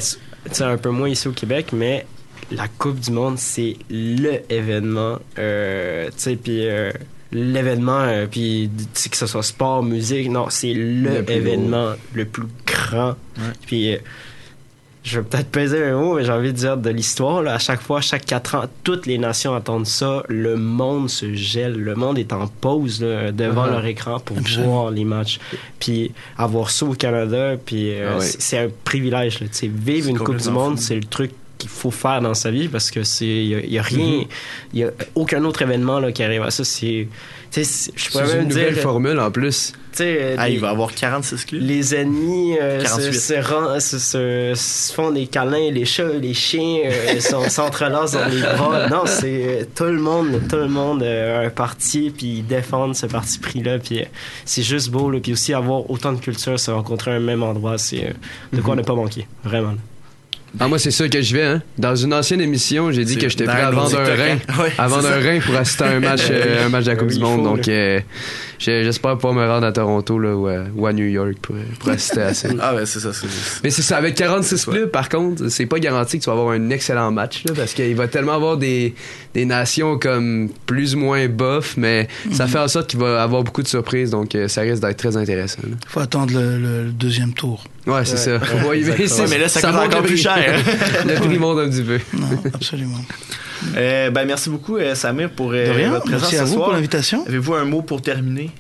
c'est 0.51 0.63
un 0.63 0.77
peu 0.77 0.89
moins 0.91 1.09
ici 1.09 1.27
au 1.27 1.31
Québec, 1.31 1.69
mais 1.73 2.05
la 2.51 2.67
Coupe 2.67 2.99
du 2.99 3.09
Monde, 3.09 3.39
c'est 3.39 3.75
le 3.89 4.41
événement, 4.53 5.17
euh, 5.39 6.09
tu 6.09 6.13
sais, 6.17 6.35
puis 6.35 6.67
euh, 6.67 6.91
l'événement, 7.31 8.01
euh, 8.01 8.27
puis 8.29 8.69
que 9.09 9.17
ce 9.17 9.25
soit 9.27 9.43
sport, 9.43 9.83
musique, 9.83 10.29
non, 10.29 10.47
c'est 10.49 10.73
le, 10.73 11.21
Le 11.21 11.31
événement 11.31 11.93
le 12.13 12.25
plus 12.25 12.47
grand. 12.65 13.15
Puis 13.65 13.93
euh, 13.93 13.97
je 15.03 15.19
vais 15.19 15.25
peut-être 15.25 15.49
peser 15.49 15.83
un 15.83 15.97
mot, 15.99 16.15
mais 16.15 16.25
j'ai 16.25 16.31
envie 16.31 16.51
de 16.51 16.57
dire 16.57 16.77
de 16.77 16.89
l'histoire. 16.91 17.45
À 17.47 17.57
chaque 17.57 17.81
fois, 17.81 18.01
chaque 18.01 18.23
quatre 18.25 18.53
ans, 18.55 18.65
toutes 18.83 19.07
les 19.07 19.17
nations 19.17 19.55
attendent 19.55 19.87
ça. 19.87 20.23
Le 20.29 20.57
monde 20.57 21.09
se 21.09 21.33
gèle. 21.33 21.73
Le 21.73 21.95
monde 21.95 22.19
est 22.19 22.31
en 22.33 22.45
pause 22.47 23.01
là, 23.01 23.31
devant 23.31 23.65
Mhm. 23.65 23.71
leur 23.71 23.85
écran 23.85 24.19
pour 24.19 24.37
voir 24.63 24.91
les 24.91 25.03
matchs. 25.05 25.39
Puis 25.79 26.11
avoir 26.37 26.69
ça 26.69 26.85
au 26.85 26.93
Canada, 26.93 27.55
puis 27.65 27.91
euh, 27.95 28.11
Ah 28.13 28.17
ouais. 28.19 28.25
c'est 28.25 28.59
un 28.59 28.67
privilège. 28.83 29.39
Là, 29.39 29.47
vivre 29.63 30.09
une 30.09 30.19
Coupe 30.19 30.37
du 30.37 30.49
Monde, 30.51 30.77
c'est 30.77 30.95
le 30.95 31.03
truc 31.03 31.31
qu'il 31.61 31.69
faut 31.69 31.91
faire 31.91 32.21
dans 32.21 32.33
sa 32.33 32.51
vie 32.51 32.67
parce 32.67 32.91
que 32.91 33.03
c'est 33.03 33.25
il 33.25 33.71
y, 33.71 33.77
a 33.79 33.81
rien 33.81 34.19
Mhm. 34.21 34.25
il 34.73 34.79
y 34.79 34.83
a 34.83 34.91
aucun 35.15 35.43
autre 35.45 35.61
événement 35.61 35.99
là, 35.99 36.11
qui 36.11 36.23
arrive 36.23 36.41
à 36.43 36.51
ça 36.51 36.63
c'est 36.63 37.07
tu 37.51 37.63
sais 37.65 37.91
je 37.95 38.09
pourrais 38.09 38.27
même 38.27 38.43
une 38.43 38.47
dire 38.47 38.57
nouvelle 38.59 38.75
formule 38.77 39.19
en 39.19 39.29
plus. 39.31 39.73
tu 39.91 39.97
sais 39.97 40.17
euh, 40.21 40.35
Ah, 40.37 40.47
les- 40.47 40.55
il 40.55 40.59
va 40.61 40.69
avoir 40.69 40.93
46 40.93 41.45
clubs. 41.45 41.61
les 41.61 41.93
ennemis 41.95 42.57
euh, 42.59 42.79
se, 42.79 42.83
48. 42.85 43.13
se, 43.19 43.33
ren- 43.33 43.79
se- 43.81 43.99
se- 43.99 44.53
se 44.55 44.93
font 44.93 45.11
des 45.11 45.27
câlins, 45.27 45.69
les 45.71 45.83
chats, 45.85 46.07
les 46.13 46.33
chiens 46.33 46.79
euh, 46.85 47.19
s'entrelacent 47.49 48.13
dans 48.13 48.25
les 48.29 48.41
bras. 48.41 48.87
Non, 48.89 49.03
c'est 49.05 49.43
euh, 49.61 49.65
tout 49.75 49.83
le 49.83 49.99
monde, 49.99 50.41
tout 50.49 50.55
le 50.55 50.69
monde 50.69 51.03
euh, 51.03 51.41
a 51.43 51.47
un 51.47 51.49
parti, 51.49 52.11
puis 52.15 52.37
ils 52.37 52.47
défendent 52.47 52.95
ce 52.95 53.05
parti 53.05 53.37
pris-là, 53.39 53.79
puis 53.79 54.01
c'est 54.45 54.63
juste 54.63 54.89
beau, 54.89 55.11
là. 55.11 55.19
puis 55.21 55.33
aussi 55.33 55.53
avoir 55.53 55.89
autant 55.91 56.13
de 56.13 56.19
cultures, 56.21 56.57
se 56.59 56.71
rencontrer 56.71 57.11
à 57.11 57.15
un 57.15 57.19
même 57.19 57.43
endroit, 57.43 57.77
c'est 57.77 58.13
de 58.53 58.61
quoi 58.61 58.75
Mhm. 58.75 58.81
ne 58.81 58.85
pas 58.85 58.95
manquer, 58.95 59.27
vraiment. 59.43 59.73
Ah, 60.59 60.67
moi, 60.67 60.77
c'est 60.79 60.91
ça 60.91 61.07
que 61.07 61.21
je 61.21 61.35
vais. 61.35 61.43
Hein. 61.43 61.61
Dans 61.77 61.95
une 61.95 62.13
ancienne 62.13 62.41
émission, 62.41 62.91
j'ai 62.91 63.05
dit 63.05 63.17
que 63.17 63.29
j'étais 63.29 63.45
prêt 63.45 63.61
à 63.61 63.71
vendre 63.71 63.97
un 63.97 64.03
rein, 64.03 64.37
à 64.77 64.87
vendre 64.87 65.07
un 65.07 65.19
rein 65.19 65.39
pour 65.39 65.55
assister 65.55 65.83
à 65.85 65.91
un 65.91 65.99
match, 65.99 66.21
euh, 66.29 66.65
un 66.65 66.69
match 66.69 66.85
de 66.85 66.91
la 66.91 66.95
Coupe 66.97 67.09
du 67.09 67.19
Monde. 67.19 67.43
Donc, 67.43 67.67
euh, 67.67 67.99
j'espère 68.61 69.15
pouvoir 69.15 69.33
me 69.33 69.47
rendre 69.47 69.65
à 69.65 69.71
Toronto 69.71 70.19
là, 70.19 70.35
ou, 70.35 70.85
à, 70.85 70.93
New 70.93 71.05
York 71.05 71.35
pour, 71.41 71.55
assister 71.89 72.21
à 72.21 72.33
ça. 72.33 72.49
ah, 72.61 72.73
ben 72.73 72.85
c'est 72.85 72.99
ça. 72.99 73.09
Mais 73.63 73.69
c'est 73.69 73.81
ça. 73.81 73.97
Avec 73.97 74.15
46 74.15 74.65
clubs, 74.65 74.89
par 74.89 75.09
contre, 75.09 75.49
c'est 75.49 75.65
pas 75.65 75.79
garanti 75.79 76.19
que 76.19 76.23
tu 76.23 76.29
vas 76.29 76.35
avoir 76.35 76.51
un 76.51 76.69
excellent 76.69 77.11
match 77.11 77.43
là, 77.45 77.53
parce 77.55 77.73
qu'il 77.73 77.95
va 77.95 78.07
tellement 78.07 78.33
avoir 78.33 78.57
des, 78.57 78.93
des 79.33 79.45
nations 79.45 79.97
comme 79.97 80.49
plus 80.65 80.95
ou 80.95 80.99
moins 80.99 81.27
bof, 81.27 81.75
mais 81.77 82.07
ça 82.31 82.47
fait 82.47 82.59
en 82.59 82.67
sorte 82.67 82.89
qu'il 82.89 82.99
va 82.99 83.21
avoir 83.21 83.43
beaucoup 83.43 83.63
de 83.63 83.67
surprises. 83.67 84.11
Donc, 84.11 84.35
euh, 84.35 84.47
ça 84.47 84.61
risque 84.61 84.81
d'être 84.81 84.97
très 84.97 85.17
intéressant. 85.17 85.61
Il 85.65 85.75
faut 85.87 85.99
attendre 85.99 86.33
le, 86.33 86.91
deuxième 86.91 87.33
tour. 87.33 87.63
Ouais, 87.87 88.05
c'est 88.05 88.17
ça. 88.17 88.39
mais 89.29 89.37
là, 89.37 89.47
ça, 89.47 89.61
coûte 89.61 89.79
encore 89.79 90.03
plus 90.03 90.17
cher. 90.17 90.59
le 91.05 91.15
prix 91.15 91.39
monte 91.39 91.59
un 91.59 91.69
petit 91.69 91.83
peu. 91.83 91.99
Non, 92.13 92.27
absolument. 92.53 93.03
Euh, 93.75 94.09
ben, 94.09 94.25
merci 94.25 94.49
beaucoup, 94.49 94.77
euh, 94.77 94.95
Samir, 94.95 95.29
pour 95.29 95.51
euh, 95.53 95.89
votre 95.89 96.05
présence 96.05 96.21
merci 96.21 96.37
à 96.37 96.43
vous 96.43 96.55
pour 96.55 96.71
l'invitation. 96.71 97.25
Avez-vous 97.27 97.53
un 97.53 97.65
mot 97.65 97.81
pour 97.81 98.01
terminer? 98.01 98.51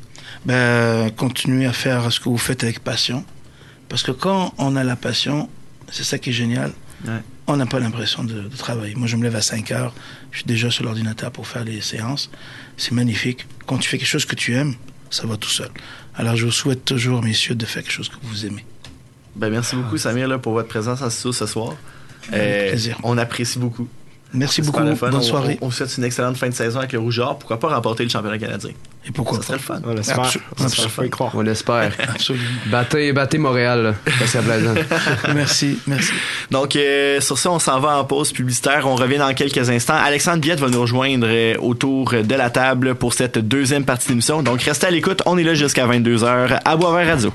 Ben, 0.45 1.09
continuez 1.11 1.65
à 1.65 1.73
faire 1.73 2.11
ce 2.11 2.19
que 2.19 2.29
vous 2.29 2.37
faites 2.37 2.63
avec 2.63 2.79
passion. 2.79 3.23
Parce 3.89 4.03
que 4.03 4.11
quand 4.11 4.53
on 4.57 4.75
a 4.75 4.83
la 4.83 4.95
passion, 4.95 5.49
c'est 5.91 6.03
ça 6.03 6.17
qui 6.17 6.29
est 6.29 6.33
génial. 6.33 6.71
On 7.47 7.57
n'a 7.57 7.65
pas 7.65 7.79
l'impression 7.79 8.23
de, 8.23 8.47
travailler. 8.57 8.95
Moi, 8.95 9.07
je 9.07 9.17
me 9.17 9.23
lève 9.23 9.35
à 9.35 9.41
5 9.41 9.71
heures. 9.71 9.93
Je 10.31 10.37
suis 10.37 10.45
déjà 10.45 10.69
sur 10.69 10.85
l'ordinateur 10.85 11.31
pour 11.31 11.47
faire 11.47 11.65
les 11.65 11.81
séances. 11.81 12.29
C'est 12.77 12.93
magnifique. 12.93 13.47
Quand 13.65 13.77
tu 13.77 13.89
fais 13.89 13.97
quelque 13.97 14.07
chose 14.07 14.25
que 14.25 14.35
tu 14.35 14.53
aimes, 14.53 14.75
ça 15.09 15.27
va 15.27 15.35
tout 15.35 15.49
seul. 15.49 15.69
Alors, 16.15 16.35
je 16.35 16.45
vous 16.45 16.51
souhaite 16.51 16.85
toujours, 16.85 17.21
messieurs, 17.23 17.55
de 17.55 17.65
faire 17.65 17.83
quelque 17.83 17.91
chose 17.91 18.07
que 18.07 18.15
vous 18.21 18.45
aimez. 18.45 18.63
Ben, 19.35 19.49
merci 19.49 19.75
beaucoup, 19.75 19.97
Samir, 19.97 20.27
là, 20.27 20.37
pour 20.37 20.53
votre 20.53 20.69
présence 20.69 21.01
à 21.01 21.09
ce 21.09 21.31
soir. 21.31 21.75
Euh, 22.33 22.77
on 23.03 23.17
apprécie 23.17 23.59
beaucoup. 23.59 23.87
Merci 24.33 24.61
beaucoup. 24.61 24.81
Bonne 24.81 25.21
soirée. 25.21 25.57
On, 25.61 25.71
souhaite 25.71 25.95
une 25.97 26.03
excellente 26.03 26.37
fin 26.37 26.47
de 26.47 26.53
saison 26.53 26.79
avec 26.79 26.93
le 26.93 26.99
Rougeur. 26.99 27.37
Pourquoi 27.37 27.59
pas 27.59 27.69
remporter 27.69 28.03
le 28.03 28.09
championnat 28.09 28.37
canadien? 28.37 28.71
Et 29.05 29.11
pourquoi 29.11 29.37
Ça 29.39 29.43
serait 29.43 29.57
le 29.57 29.59
fun. 29.59 29.81
On 29.83 29.93
l'espère. 29.93 31.33
On 31.33 31.41
l'espère. 31.41 31.91
Battez, 32.67 33.13
battez 33.13 33.37
Montréal. 33.37 33.95
Ça 34.25 34.41
plaisant. 34.41 34.73
merci, 35.35 35.79
merci. 35.87 36.11
Donc, 36.49 36.75
euh, 36.75 37.19
sur 37.19 37.37
ça, 37.37 37.51
on 37.51 37.59
s'en 37.59 37.79
va 37.79 37.97
en 37.97 38.05
pause 38.05 38.31
publicitaire. 38.31 38.87
On 38.87 38.95
revient 38.95 39.17
dans 39.17 39.33
quelques 39.33 39.69
instants. 39.69 39.95
Alexandre 39.95 40.39
Biette 40.39 40.59
va 40.59 40.69
nous 40.69 40.81
rejoindre 40.81 41.27
euh, 41.29 41.55
autour 41.59 42.11
de 42.11 42.35
la 42.35 42.49
table 42.49 42.95
pour 42.95 43.13
cette 43.13 43.37
deuxième 43.37 43.85
partie 43.85 44.09
d'émission. 44.09 44.43
Donc, 44.43 44.61
restez 44.61 44.87
à 44.87 44.91
l'écoute. 44.91 45.21
On 45.25 45.37
est 45.37 45.43
là 45.43 45.55
jusqu'à 45.55 45.87
22h 45.87 46.59
à 46.63 46.75
Boisvert 46.77 47.07
Radio. 47.07 47.33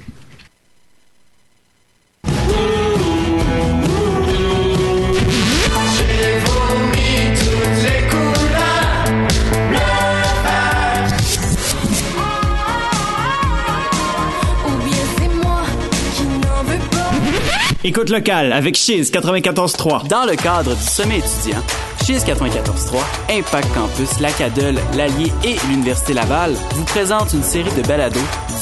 Écoute 17.87 18.11
locale 18.11 18.53
avec 18.53 18.75
Chiz 18.75 19.13
94.3. 19.13 20.09
Dans 20.09 20.25
le 20.25 20.35
cadre 20.35 20.75
du 20.75 20.83
sommet 20.83 21.19
étudiant, 21.19 21.63
Chiz 22.05 22.25
94.3, 22.25 22.99
Impact 23.31 23.73
Campus, 23.75 24.19
l'Acadol, 24.19 24.75
l'Allier 24.97 25.31
et 25.45 25.55
l'Université 25.69 26.13
Laval 26.13 26.55
vous 26.75 26.83
présentent 26.83 27.33
une 27.33 27.45
série 27.45 27.71
de 27.77 27.87
balados 27.87 28.19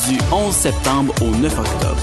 du 0.06 0.18
11 0.30 0.54
septembre 0.54 1.14
au 1.22 1.30
9 1.30 1.58
octobre. 1.58 2.02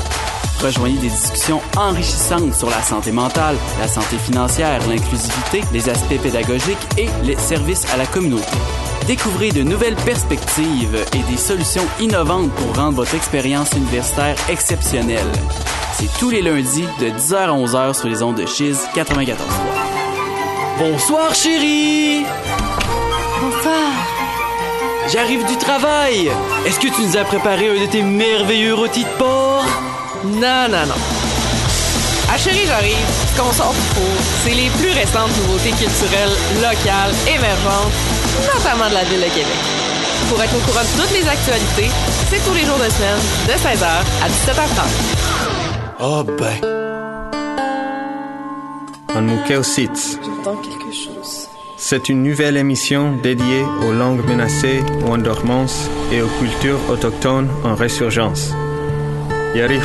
Rejoignez 0.63 0.97
des 0.97 1.09
discussions 1.09 1.61
enrichissantes 1.77 2.55
sur 2.55 2.71
la 2.71 2.81
santé 2.81 3.11
mentale, 3.11 3.55
la 3.79 3.87
santé 3.87 4.17
financière, 4.17 4.79
l'inclusivité, 4.89 5.61
les 5.71 5.89
aspects 5.89 6.19
pédagogiques 6.23 6.87
et 6.97 7.07
les 7.23 7.35
services 7.35 7.85
à 7.93 7.97
la 7.97 8.07
communauté. 8.07 8.57
Découvrez 9.05 9.51
de 9.51 9.61
nouvelles 9.61 9.95
perspectives 10.05 10.97
et 11.13 11.31
des 11.31 11.37
solutions 11.37 11.85
innovantes 11.99 12.51
pour 12.53 12.75
rendre 12.75 12.95
votre 12.95 13.13
expérience 13.13 13.73
universitaire 13.73 14.35
exceptionnelle. 14.49 15.29
C'est 16.01 16.17
tous 16.17 16.31
les 16.31 16.41
lundis 16.41 16.87
de 16.99 17.09
10h 17.09 17.35
à 17.35 17.49
11h 17.49 17.93
sur 17.93 18.07
les 18.07 18.23
ondes 18.23 18.33
de 18.33 18.47
Chiz 18.47 18.87
94.3. 18.95 19.35
Bonsoir 20.79 21.35
chérie! 21.35 22.25
Bonsoir! 23.39 23.91
J'arrive 25.13 25.45
du 25.45 25.55
travail! 25.57 26.31
Est-ce 26.65 26.79
que 26.79 26.87
tu 26.87 27.03
nous 27.03 27.17
as 27.17 27.23
préparé 27.23 27.69
un 27.69 27.79
de 27.79 27.85
tes 27.85 28.01
merveilleux 28.01 28.73
rôtis 28.73 29.03
de 29.03 29.09
porc? 29.19 29.63
Non, 30.25 30.67
non, 30.71 30.87
non. 30.87 30.95
À 32.33 32.37
Chérie 32.39 32.65
j'arrive, 32.65 32.97
ce 33.35 33.39
qu'on 33.39 33.51
sort 33.51 33.75
pour, 33.93 34.03
c'est 34.43 34.55
les 34.55 34.71
plus 34.79 34.89
récentes 34.93 35.29
nouveautés 35.37 35.69
culturelles, 35.69 36.33
locales, 36.55 37.13
émergentes, 37.27 37.93
notamment 38.55 38.89
de 38.89 38.95
la 38.95 39.03
ville 39.03 39.19
de 39.19 39.25
Québec. 39.25 39.61
Pour 40.29 40.41
être 40.41 40.55
au 40.55 40.59
courant 40.61 40.81
de 40.81 40.99
toutes 40.99 41.13
les 41.13 41.27
actualités, 41.27 41.91
c'est 42.31 42.43
tous 42.43 42.55
les 42.55 42.65
jours 42.65 42.79
de 42.79 42.89
semaine, 42.89 43.19
de 43.45 43.53
16h 43.53 43.85
à 43.85 44.29
17h30. 44.29 45.30
Oh 46.03 46.23
ben. 46.23 46.57
J'entends 50.23 50.55
quelque 50.55 50.91
chose. 50.91 51.47
C'est 51.77 52.09
une 52.09 52.23
nouvelle 52.23 52.57
émission 52.57 53.15
dédiée 53.21 53.63
aux 53.87 53.93
langues 53.93 54.25
menacées 54.27 54.81
ou 55.05 55.11
en 55.11 55.19
dormance 55.19 55.91
et 56.11 56.23
aux 56.23 56.31
cultures 56.39 56.79
autochtones 56.89 57.49
en 57.63 57.75
résurgence. 57.75 58.51
Yari 59.53 59.79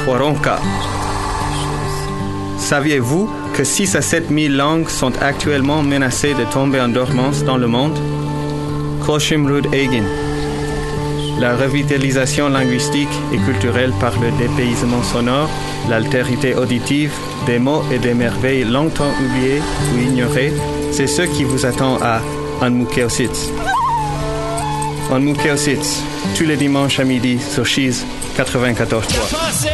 Saviez-vous 2.57 3.29
que 3.53 3.65
6 3.65 3.97
à 3.97 4.01
7 4.01 4.31
000 4.31 4.55
langues 4.55 4.89
sont 4.89 5.13
actuellement 5.21 5.83
menacées 5.83 6.33
de 6.33 6.45
tomber 6.51 6.81
en 6.81 6.89
dormance 6.89 7.45
dans 7.45 7.59
le 7.59 7.67
monde? 7.67 7.99
Koshim 9.05 9.47
Egin 9.71 10.05
la 11.41 11.57
revitalisation 11.57 12.49
linguistique 12.49 13.09
et 13.33 13.39
culturelle 13.39 13.93
par 14.01 14.13
le 14.21 14.31
dépaysement 14.39 15.03
sonore, 15.03 15.49
l'altérité 15.89 16.55
auditive, 16.55 17.13
des 17.47 17.59
mots 17.59 17.83
et 17.93 17.99
des 17.99 18.15
merveilles 18.15 18.65
longtemps 18.65 19.13
oubliées 19.25 19.61
ou 19.95 19.99
ignorées, 19.99 20.53
c'est 20.93 21.07
ce 21.07 21.23
qui 21.23 21.45
vous 21.45 21.67
attend 21.67 21.99
à 22.03 22.21
Anmukeositz. 22.61 23.51
Anmukeositz, 25.11 26.03
tous 26.37 26.45
les 26.45 26.57
dimanches 26.57 27.01
à 27.01 27.05
midi 27.05 27.39
sur 27.39 27.67
Cheese 27.67 28.05
94.3. 28.37 29.67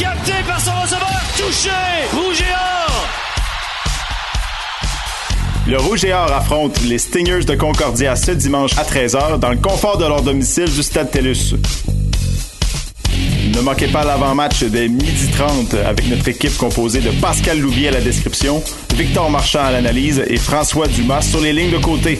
capté 0.00 0.32
par 0.46 0.60
son 0.60 0.72
receveur, 0.82 1.22
touché, 1.36 1.70
rouge 2.12 2.42
Le 5.68 5.76
Rouge 5.76 6.02
et 6.06 6.14
Or 6.14 6.32
affronte 6.32 6.80
les 6.84 6.96
Stingers 6.96 7.44
de 7.44 7.54
Concordia 7.54 8.16
ce 8.16 8.30
dimanche 8.30 8.70
à 8.78 8.84
13h 8.84 9.38
dans 9.38 9.50
le 9.50 9.58
confort 9.58 9.98
de 9.98 10.06
leur 10.06 10.22
domicile 10.22 10.64
du 10.64 10.82
Stade 10.82 11.10
TELUS. 11.10 11.56
Ne 13.54 13.60
manquez 13.60 13.88
pas 13.88 14.02
l'avant-match 14.02 14.64
dès 14.64 14.88
12h30 14.88 15.84
avec 15.84 16.08
notre 16.08 16.26
équipe 16.28 16.56
composée 16.56 17.00
de 17.00 17.10
Pascal 17.20 17.60
Louvier 17.60 17.88
à 17.88 17.90
la 17.90 18.00
description, 18.00 18.62
Victor 18.94 19.30
Marchand 19.30 19.62
à 19.62 19.70
l'analyse 19.70 20.24
et 20.26 20.38
François 20.38 20.86
Dumas 20.86 21.20
sur 21.20 21.42
les 21.42 21.52
lignes 21.52 21.72
de 21.72 21.84
côté. 21.84 22.18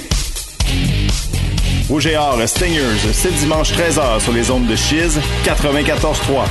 Rouge 1.88 2.06
et 2.06 2.18
Or, 2.18 2.38
Stingers, 2.44 3.14
ce 3.14 3.28
dimanche 3.28 3.72
13h 3.72 4.20
sur 4.20 4.32
les 4.34 4.50
ondes 4.50 4.66
de 4.66 4.76
Chiz 4.76 5.18
94.3. 5.46 6.44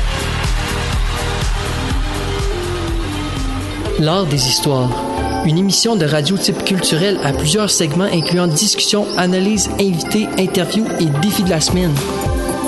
L'art 4.00 4.26
des 4.26 4.48
histoires 4.48 5.07
une 5.48 5.58
émission 5.58 5.96
de 5.96 6.06
radio 6.06 6.38
type 6.38 6.64
culturel 6.66 7.18
à 7.24 7.32
plusieurs 7.32 7.70
segments 7.70 8.04
incluant 8.04 8.48
discussions, 8.48 9.08
analyses, 9.16 9.70
invités, 9.80 10.28
interviews 10.38 10.86
et 11.00 11.06
défis 11.22 11.44
de 11.44 11.50
la 11.50 11.62
semaine. 11.62 11.94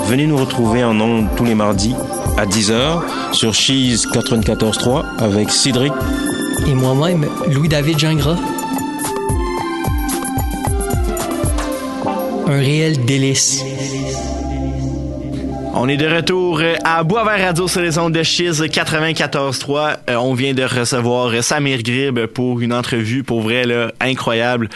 Venez 0.06 0.26
nous 0.26 0.38
retrouver 0.38 0.82
en 0.82 0.98
ondes 0.98 1.28
tous 1.36 1.44
les 1.44 1.54
mardis 1.54 1.94
à 2.38 2.46
10h 2.46 3.02
sur 3.32 3.52
Cheese 3.52 4.06
94.3 4.14 5.04
avec 5.18 5.50
Cédric 5.50 5.92
et 6.66 6.74
moi-même, 6.74 7.26
Louis-David 7.48 7.98
Gingras. 7.98 8.38
Un 12.46 12.58
réel 12.58 13.04
délice. 13.04 13.62
On 15.82 15.88
est 15.88 15.96
de 15.96 16.06
retour 16.06 16.60
à 16.84 17.02
Boisvert 17.04 17.40
Radio 17.40 17.66
sur 17.66 17.80
les 17.80 17.96
ondes 17.96 18.12
de 18.12 18.22
Chiz 18.22 18.60
94.3. 18.60 19.96
Euh, 20.10 20.16
on 20.16 20.34
vient 20.34 20.52
de 20.52 20.62
recevoir 20.62 21.42
Samir 21.42 21.82
Grib 21.82 22.26
pour 22.26 22.60
une 22.60 22.74
entrevue 22.74 23.22
pour 23.22 23.40
vrai 23.40 23.64
là, 23.64 23.90
incroyable. 23.98 24.68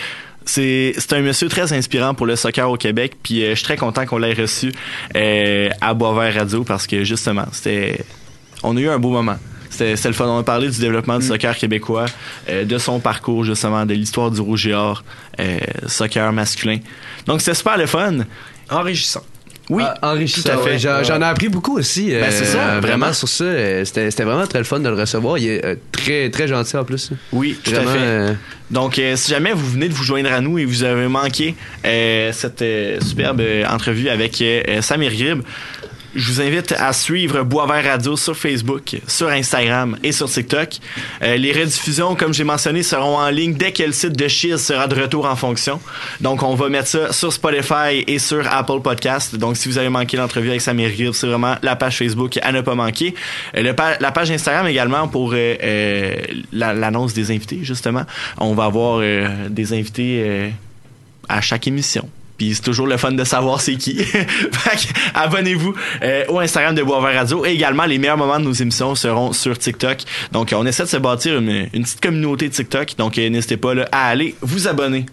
C'est 0.47 0.95
un 1.11 1.21
monsieur 1.21 1.51
très 1.51 1.75
inspirant 1.75 2.15
pour 2.15 2.25
le 2.25 2.37
soccer 2.37 2.71
au 2.71 2.79
Québec, 2.79 3.19
puis 3.23 3.45
euh, 3.45 3.51
je 3.51 3.57
suis 3.57 3.65
très 3.65 3.77
content 3.77 4.07
qu'on 4.07 4.17
l'ait 4.17 4.33
reçu 4.33 4.73
euh, 5.15 5.69
à 5.83 5.93
Boisvert 5.93 6.37
Radio 6.37 6.65
parce 6.65 6.87
que 6.87 7.05
justement, 7.05 7.45
c'était 7.53 8.03
on 8.63 8.75
a 8.75 8.81
eu 8.81 8.89
un 8.89 8.99
beau 8.99 9.11
moment. 9.11 9.37
C'était 9.69 10.09
le 10.09 10.15
fun. 10.15 10.27
On 10.27 10.39
a 10.39 10.43
parlé 10.43 10.71
du 10.71 10.81
développement 10.81 11.19
du 11.19 11.27
mm. 11.27 11.29
soccer 11.29 11.59
québécois, 11.59 12.07
de 12.49 12.79
son 12.79 12.99
parcours 12.99 13.45
justement, 13.45 13.85
de 13.85 13.93
l'histoire 13.93 14.31
du 14.31 14.41
rouge 14.41 14.67
et 14.69 14.73
or, 14.73 15.05
soccer 15.87 16.33
masculin. 16.33 16.79
Donc 17.27 17.43
c'était 17.43 17.57
super 17.57 17.77
le 17.77 17.85
fun. 17.85 18.21
Enrichissant 18.71 19.21
Oui, 19.71 19.83
Ah, 19.87 20.13
enrichissant. 20.13 20.63
ouais. 20.63 20.79
J'en 20.79 21.21
ai 21.21 21.25
appris 21.25 21.49
beaucoup 21.49 21.79
aussi. 21.79 22.11
Ben, 22.11 22.27
c'est 22.31 22.45
ça, 22.45 22.59
euh, 22.59 22.65
vraiment. 22.81 22.99
vraiment 22.99 23.13
sur 23.15 23.29
ça. 23.29 23.45
euh, 23.45 23.85
C'était 23.85 24.11
vraiment 24.25 24.47
très 24.47 24.59
le 24.59 24.65
fun 24.65 24.79
de 24.81 24.89
le 24.89 24.95
recevoir. 24.95 25.39
Il 25.39 25.49
est 25.49 25.65
euh, 25.65 25.75
très, 25.91 26.29
très 26.31 26.47
gentil 26.49 26.77
en 26.77 26.85
plus. 26.85 27.11
Oui, 27.33 27.59
tout 27.65 27.71
Vraiment, 27.71 27.91
à 27.91 27.95
fait. 27.95 27.99
euh, 28.01 28.33
Donc, 28.71 28.99
euh, 28.99 29.17
si 29.17 29.31
jamais 29.31 29.53
vous 29.53 29.71
venez 29.71 29.89
de 29.89 29.95
vous 29.95 30.05
joindre 30.05 30.31
à 30.33 30.41
nous 30.43 30.59
et 30.59 30.65
vous 30.67 30.85
avez 30.85 31.09
manqué 31.09 31.55
euh, 31.87 32.31
cette 32.33 32.61
euh, 32.61 33.01
superbe 33.01 33.41
euh, 33.41 33.65
entrevue 33.67 34.11
avec 34.11 34.41
euh, 34.43 34.63
euh, 34.69 34.83
Samir 34.83 35.13
Grib, 35.15 35.41
je 36.15 36.33
vous 36.33 36.41
invite 36.41 36.73
à 36.79 36.93
suivre 36.93 37.43
Boisvert 37.43 37.85
Radio 37.85 38.17
sur 38.17 38.37
Facebook, 38.37 38.97
sur 39.07 39.29
Instagram 39.29 39.97
et 40.03 40.13
sur 40.13 40.29
TikTok. 40.31 40.71
Euh, 41.23 41.37
les 41.37 41.53
rediffusions, 41.53 42.15
comme 42.15 42.33
j'ai 42.33 42.45
mentionné, 42.45 42.83
seront 42.83 43.19
en 43.19 43.29
ligne 43.31 43.55
dès 43.55 43.73
que 43.73 43.83
le 43.83 43.93
site 43.93 44.17
de 44.17 44.29
Chiz 44.29 44.57
sera 44.59 44.87
de 44.87 45.01
retour 45.01 45.27
en 45.27 45.37
fonction. 45.37 45.81
Donc, 46.21 46.43
on 46.43 46.55
va 46.55 46.69
mettre 46.69 46.89
ça 46.89 47.13
sur 47.13 47.33
Spotify 47.33 48.05
et 48.07 48.19
sur 48.19 48.47
Apple 48.53 48.81
Podcast. 48.83 49.37
Donc, 49.37 49.57
si 49.57 49.69
vous 49.69 49.79
avez 49.79 49.89
manqué 49.89 50.17
l'entrevue 50.17 50.51
avec 50.51 50.61
Samir 50.61 50.91
Grib, 50.91 51.13
c'est 51.13 51.27
vraiment 51.27 51.57
la 51.63 51.77
page 51.77 51.99
Facebook 51.99 52.39
à 52.43 52.53
ne 52.53 52.61
pas 52.61 52.75
manquer. 52.75 53.15
Euh, 53.57 53.63
la 54.01 54.13
page 54.13 54.31
Instagram 54.31 54.67
également 54.67 55.09
pour 55.09 55.33
euh, 55.33 55.55
euh, 55.63 56.15
la- 56.53 56.75
l'annonce 56.75 57.15
des 57.15 57.31
invités, 57.31 57.61
justement. 57.63 58.03
On 58.39 58.55
va 58.55 58.65
avoir 58.67 58.99
euh, 59.01 59.49
des 59.49 59.73
invités 59.73 60.23
euh, 60.25 60.49
à 61.29 61.41
chaque 61.41 61.67
émission. 61.67 62.09
Puis 62.37 62.55
c'est 62.55 62.63
toujours 62.63 62.87
le 62.87 62.97
fun 62.97 63.13
de 63.13 63.25
savoir 63.25 63.61
c'est 63.61 63.77
qui. 63.77 63.99
abonnez-vous 65.15 65.75
euh, 66.03 66.25
au 66.29 66.41
Instagram 66.41 66.75
de 66.75 66.83
Boisvert 66.83 67.15
Radio. 67.15 67.47
Et 67.47 67.51
également, 67.51 67.85
les 67.85 67.99
meilleurs 67.99 68.17
moments 68.17 68.39
de 68.39 68.45
nos 68.45 68.53
émissions 68.53 68.95
seront 68.95 69.33
sur 69.33 69.57
TikTok. 69.57 69.99
Donc, 70.33 70.53
on 70.55 70.67
essaie 70.67 70.85
de 70.85 70.89
se 70.89 70.97
bâtir 70.97 71.39
une, 71.39 71.69
une 71.73 71.83
petite 71.83 72.01
communauté 72.01 72.49
TikTok. 72.51 72.95
Donc, 72.99 73.19
euh, 73.19 73.29
n'hésitez 73.29 73.57
pas 73.57 73.75
là, 73.75 73.89
à 73.93 74.09
aller 74.09 74.35
vous 74.41 74.67
abonner. 74.67 75.07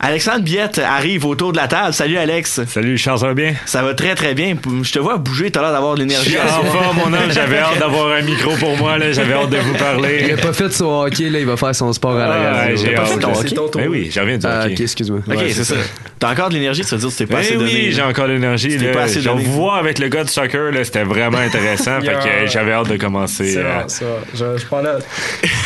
Alexandre 0.00 0.42
Biette 0.44 0.78
arrive 0.78 1.26
autour 1.26 1.50
de 1.50 1.56
la 1.56 1.66
table. 1.66 1.92
Salut 1.92 2.18
Alex. 2.18 2.60
Salut 2.66 2.96
Charles, 2.96 3.18
ça 3.18 3.26
va 3.26 3.34
bien? 3.34 3.54
Ça 3.66 3.82
va 3.82 3.94
très 3.94 4.14
très 4.14 4.32
bien. 4.32 4.54
Je 4.84 4.92
te 4.92 4.98
vois 5.00 5.16
bouger, 5.16 5.50
t'as 5.50 5.60
l'air 5.60 5.72
d'avoir 5.72 5.96
de 5.96 6.02
Je 6.02 6.06
l'énergie. 6.06 6.30
suis 6.30 6.38
en 6.38 6.62
forme, 6.66 6.96
mon 6.98 7.06
homme. 7.12 7.32
J'avais 7.32 7.58
hâte 7.58 7.80
d'avoir 7.80 8.12
un 8.16 8.22
micro 8.22 8.52
pour 8.60 8.76
moi. 8.76 8.96
là. 8.96 9.10
J'avais 9.10 9.32
hâte 9.34 9.50
de 9.50 9.56
vous 9.56 9.72
Il 9.72 9.76
parler. 9.78 10.32
a 10.34 10.36
pas 10.36 10.52
fait 10.52 10.72
son 10.72 11.02
hockey, 11.02 11.28
là, 11.30 11.40
il 11.40 11.46
va 11.46 11.56
faire 11.56 11.74
son 11.74 11.92
sport 11.92 12.14
à 12.16 12.28
la 12.28 12.34
Ah, 12.34 12.54
radio. 12.60 12.76
j'ai 12.76 12.94
pas 12.94 13.06
fait 13.06 13.18
ton 13.18 13.32
hockey? 13.34 13.54
Ben 13.74 13.88
oui, 13.88 14.08
j'en 14.14 14.20
reviens 14.20 14.38
du 14.38 14.46
Ah, 14.46 14.62
hockey. 14.66 14.74
ok, 14.74 14.80
excuse-moi. 14.82 15.18
Ok, 15.26 15.36
Ouais, 15.36 15.50
c'est 15.50 15.64
ça. 15.64 15.74
T'as 16.20 16.30
encore 16.32 16.48
de 16.48 16.54
l'énergie, 16.54 16.84
ça 16.84 16.94
veut 16.96 17.00
dire 17.02 17.10
que 17.10 17.14
t'es 17.16 17.26
pas 17.26 17.34
Ben 17.34 17.40
assez 17.40 17.56
oui, 17.56 17.64
donné. 17.64 17.92
j'ai 17.92 18.02
encore 18.02 18.26
l'énergie. 18.28 18.70
C'était 18.72 18.86
là. 18.86 18.92
pas 18.92 19.02
assez 19.02 19.20
Je 19.20 19.28
donné. 19.28 19.42
vois 19.44 19.78
avec 19.78 19.98
le 19.98 20.08
gars 20.08 20.22
de 20.22 20.28
soccer, 20.28 20.70
là, 20.72 20.84
c'était 20.84 21.04
vraiment 21.04 21.38
intéressant. 21.38 22.00
fait 22.00 22.06
que 22.06 22.12
euh, 22.28 22.46
j'avais 22.46 22.72
hâte 22.72 22.88
de 22.88 22.96
commencer. 22.96 23.52
C'est 23.52 23.58
euh, 23.64 23.80
bon. 23.82 24.06
Je, 24.34 24.60
je 24.60 24.66
prends 24.66 24.82
note. 24.82 25.04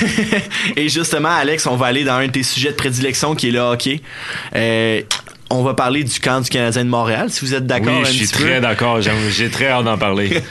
Et 0.77 0.89
justement, 0.89 1.31
Alex, 1.35 1.67
on 1.67 1.77
va 1.77 1.87
aller 1.87 2.05
dans 2.05 2.15
un 2.15 2.27
de 2.29 2.33
tes 2.33 2.43
sujets 2.43 2.71
de 2.71 2.77
prédilection 2.77 3.35
qui 3.35 3.49
est 3.49 3.53
le 3.53 3.61
hockey. 3.61 4.01
Euh, 4.57 5.03
on 5.55 5.63
va 5.63 5.75
parler 5.75 6.03
du 6.03 6.19
camp 6.19 6.41
du 6.41 6.49
Canadien 6.49 6.83
de 6.83 6.89
Montréal, 6.89 7.27
si 7.29 7.45
vous 7.45 7.55
êtes 7.55 7.67
d'accord 7.67 7.99
Oui, 7.99 8.07
je 8.07 8.13
suis 8.13 8.29
très 8.29 8.59
d'accord. 8.63 9.01
J'ai 9.03 9.51
très 9.51 9.67
hâte 9.69 9.85
d'en 9.85 9.99
parler. 9.99 10.31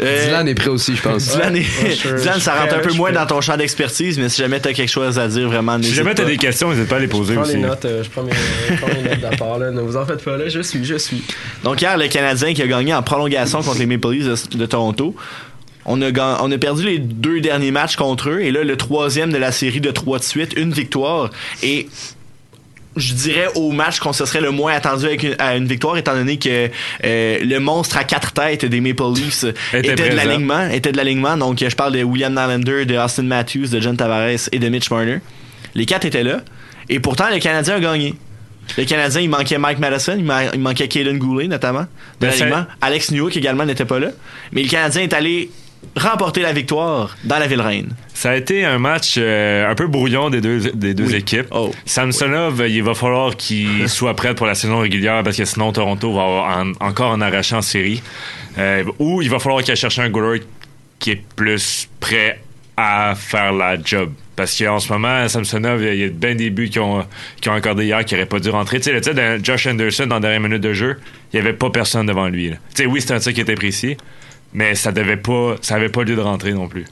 Euh, 0.00 0.24
Dylan 0.26 0.46
est 0.46 0.54
prêt 0.54 0.68
aussi, 0.68 0.94
je 0.94 1.02
pense. 1.02 1.32
Dylan, 1.32 1.56
est- 1.56 1.60
Ouais, 1.60 1.90
je 1.90 1.94
suis- 1.94 2.08
Dylan, 2.20 2.34
je 2.36 2.40
ça 2.40 2.54
rentre 2.54 2.74
un 2.74 2.78
peu 2.78 2.90
je 2.90 2.96
moins 2.96 3.10
dans 3.10 3.26
ton 3.26 3.40
champ 3.40 3.56
d'expertise, 3.56 4.16
mais 4.18 4.28
si 4.28 4.40
jamais 4.40 4.60
t'as 4.60 4.72
quelque 4.72 4.90
chose 4.90 5.18
à 5.18 5.26
dire, 5.26 5.48
vraiment, 5.48 5.76
Si 5.82 5.92
jamais 5.92 6.14
t'as 6.14 6.22
pas. 6.22 6.28
des 6.28 6.36
questions, 6.36 6.70
n'hésite 6.70 6.88
pas 6.88 6.96
à 6.96 7.00
les 7.00 7.06
Je 7.06 7.10
poser 7.10 7.34
prends 7.34 7.42
aussi. 7.42 7.54
les 7.54 7.62
notes, 7.62 7.84
euh, 7.84 8.04
je 8.04 8.08
prends 8.10 8.22
mes, 8.22 8.30
je 8.70 8.74
prends 8.76 8.86
mes 8.88 9.02
notes 9.08 9.20
d'appart, 9.20 9.58
là. 9.58 9.70
Ne 9.72 9.80
vous 9.80 9.96
en 9.96 10.06
faites 10.06 10.22
pas, 10.22 10.36
là. 10.36 10.48
Je 10.48 10.60
suis, 10.60 10.84
je 10.84 10.94
suis. 10.96 11.22
Donc 11.64 11.80
hier, 11.82 11.96
le 11.98 12.06
Canadien 12.06 12.54
qui 12.54 12.62
a 12.62 12.66
gagné 12.68 12.94
en 12.94 13.02
prolongation 13.02 13.60
contre 13.62 13.78
les 13.78 13.86
Maple 13.86 14.10
Leafs 14.12 14.48
de, 14.50 14.56
de 14.58 14.66
Toronto. 14.66 15.16
On 15.84 16.00
a, 16.02 16.10
on 16.42 16.52
a 16.52 16.58
perdu 16.58 16.84
les 16.84 16.98
deux 16.98 17.40
derniers 17.40 17.70
matchs 17.72 17.96
contre 17.96 18.28
eux 18.30 18.40
et 18.40 18.52
là 18.52 18.62
le 18.62 18.76
troisième 18.76 19.32
de 19.32 19.38
la 19.38 19.50
série 19.52 19.80
de 19.80 19.90
trois 19.90 20.18
de 20.18 20.24
suite, 20.24 20.52
une 20.56 20.70
victoire 20.72 21.30
et 21.62 21.88
je 22.98 23.14
dirais 23.14 23.46
au 23.54 23.70
match 23.72 23.98
qu'on 24.00 24.12
se 24.12 24.24
serait 24.26 24.40
le 24.40 24.50
moins 24.50 24.72
attendu 24.74 25.06
avec 25.06 25.22
une, 25.22 25.34
à 25.38 25.56
une 25.56 25.66
victoire 25.66 25.96
étant 25.96 26.14
donné 26.14 26.36
que 26.38 26.68
euh, 27.04 27.38
le 27.42 27.58
monstre 27.58 27.96
à 27.96 28.04
quatre 28.04 28.32
têtes 28.32 28.64
des 28.64 28.80
Maple 28.80 29.02
Leafs 29.14 29.44
Était 29.72 29.92
était, 29.92 30.10
de 30.10 30.14
l'alignement, 30.16 30.68
était 30.68 30.92
de 30.92 30.96
l'alignement. 30.96 31.36
Donc 31.36 31.58
je 31.66 31.74
parle 31.76 31.92
de 31.92 32.02
William 32.02 32.32
Nylander, 32.32 32.84
de 32.84 32.96
Austin 32.96 33.22
Matthews, 33.24 33.68
de 33.68 33.80
John 33.80 33.96
Tavares 33.96 34.48
et 34.52 34.58
de 34.58 34.68
Mitch 34.68 34.90
Marner. 34.90 35.18
Les 35.74 35.86
quatre 35.86 36.04
étaient 36.04 36.24
là 36.24 36.40
et 36.88 37.00
pourtant 37.00 37.26
le 37.32 37.38
Canadien 37.38 37.76
a 37.76 37.80
gagné. 37.80 38.14
Le 38.76 38.84
Canadien, 38.84 39.22
il 39.22 39.30
manquait 39.30 39.56
Mike 39.56 39.78
Madison, 39.78 40.14
il, 40.18 40.24
ma- 40.24 40.44
il 40.52 40.60
manquait 40.60 40.88
Caden 40.88 41.16
Goulet 41.18 41.48
notamment. 41.48 41.80
De 41.82 41.86
Ben, 42.20 42.28
l'alignement. 42.30 42.66
Alex 42.82 43.10
Newhook 43.10 43.34
également 43.36 43.64
n'était 43.64 43.86
pas 43.86 43.98
là. 43.98 44.08
Mais 44.52 44.62
le 44.62 44.68
Canadien 44.68 45.02
est 45.02 45.12
allé 45.14 45.50
remporter 45.96 46.42
la 46.42 46.52
victoire 46.52 47.16
dans 47.24 47.38
la 47.38 47.46
ville 47.46 47.60
reine. 47.60 47.88
Ça 48.14 48.30
a 48.30 48.36
été 48.36 48.64
un 48.64 48.78
match 48.78 49.14
euh, 49.18 49.68
un 49.70 49.74
peu 49.74 49.86
brouillon 49.86 50.30
des 50.30 50.40
deux, 50.40 50.70
des 50.72 50.94
deux 50.94 51.06
Oui. 51.08 51.14
équipes. 51.16 51.46
Oh. 51.50 51.72
Samsonov, 51.86 52.64
il 52.68 52.82
va 52.82 52.94
falloir 52.94 53.36
qu'il 53.36 53.88
soit 53.88 54.14
prêt 54.14 54.34
pour 54.34 54.46
la 54.46 54.54
saison 54.54 54.78
régulière 54.80 55.22
parce 55.24 55.36
que 55.36 55.44
sinon 55.44 55.72
Toronto 55.72 56.12
va 56.12 56.22
avoir 56.22 56.58
en- 56.58 56.72
encore 56.86 57.10
en 57.12 57.20
arracher 57.20 57.56
en 57.56 57.62
série. 57.62 58.02
Euh, 58.58 58.84
ou 58.98 59.22
il 59.22 59.30
va 59.30 59.38
falloir 59.38 59.62
qu'il 59.62 59.70
aille 59.72 59.76
chercher 59.76 60.02
un 60.02 60.10
goaler 60.10 60.42
qui 60.98 61.12
est 61.12 61.22
plus 61.36 61.88
prêt 62.00 62.40
à 62.76 63.14
faire 63.16 63.52
la 63.52 63.76
job. 63.82 64.12
Parce 64.36 64.56
qu'en 64.56 64.78
ce 64.78 64.92
moment, 64.92 65.26
Samsonov, 65.26 65.82
il 65.82 65.94
y 65.98 66.04
a 66.04 66.08
bien 66.08 66.36
des 66.36 66.50
buts 66.50 66.68
qui 66.70 66.78
ont, 66.78 67.04
qui 67.40 67.48
ont 67.48 67.52
accordé 67.54 67.86
hier 67.86 68.04
qui 68.04 68.14
n'auraient 68.14 68.26
pas 68.26 68.38
dû 68.38 68.50
rentrer. 68.50 68.78
Tu 68.78 68.84
sais, 68.84 68.92
le 68.92 69.00
de 69.38 69.44
Josh 69.44 69.66
Anderson 69.66 70.06
dans 70.06 70.16
la 70.16 70.20
dernière 70.20 70.40
minute 70.40 70.60
de 70.62 70.72
jeu, 70.72 70.96
il 71.32 71.40
n'y 71.40 71.46
avait 71.46 71.56
pas 71.56 71.70
personne 71.70 72.06
devant 72.06 72.28
lui. 72.28 72.50
Tu 72.50 72.56
sais, 72.74 72.86
oui, 72.86 73.00
c'était 73.00 73.14
un 73.14 73.18
tir 73.18 73.32
qui 73.34 73.40
était 73.40 73.56
précis, 73.56 73.96
mais 74.52 74.74
ça 74.74 74.92
devait 74.92 75.16
pas, 75.16 75.56
ça 75.60 75.74
avait 75.76 75.88
pas 75.88 76.04
lieu 76.04 76.16
de 76.16 76.20
rentrer 76.20 76.52
non 76.52 76.68
plus. 76.68 76.84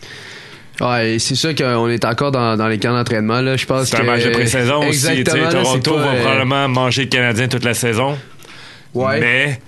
Ouais, 0.80 1.14
et 1.14 1.18
c'est 1.18 1.34
sûr 1.34 1.54
qu'on 1.54 1.88
est 1.88 2.04
encore 2.04 2.30
dans, 2.32 2.56
dans 2.56 2.68
les 2.68 2.78
camps 2.78 2.92
d'entraînement, 2.92 3.40
là. 3.40 3.56
Je 3.56 3.64
pense 3.64 3.88
C'est 3.88 3.96
un 4.00 4.02
match 4.02 4.24
de 4.24 4.30
pré-saison 4.30 4.86
aussi. 4.86 5.24
là, 5.24 5.50
Toronto 5.50 5.96
va 5.96 6.08
euh, 6.12 6.20
probablement 6.20 6.68
manger 6.68 7.04
le 7.04 7.08
Canadien 7.08 7.48
toute 7.48 7.64
la 7.64 7.72
saison. 7.72 8.18
Ouais. 8.92 9.20
Mais 9.20 9.60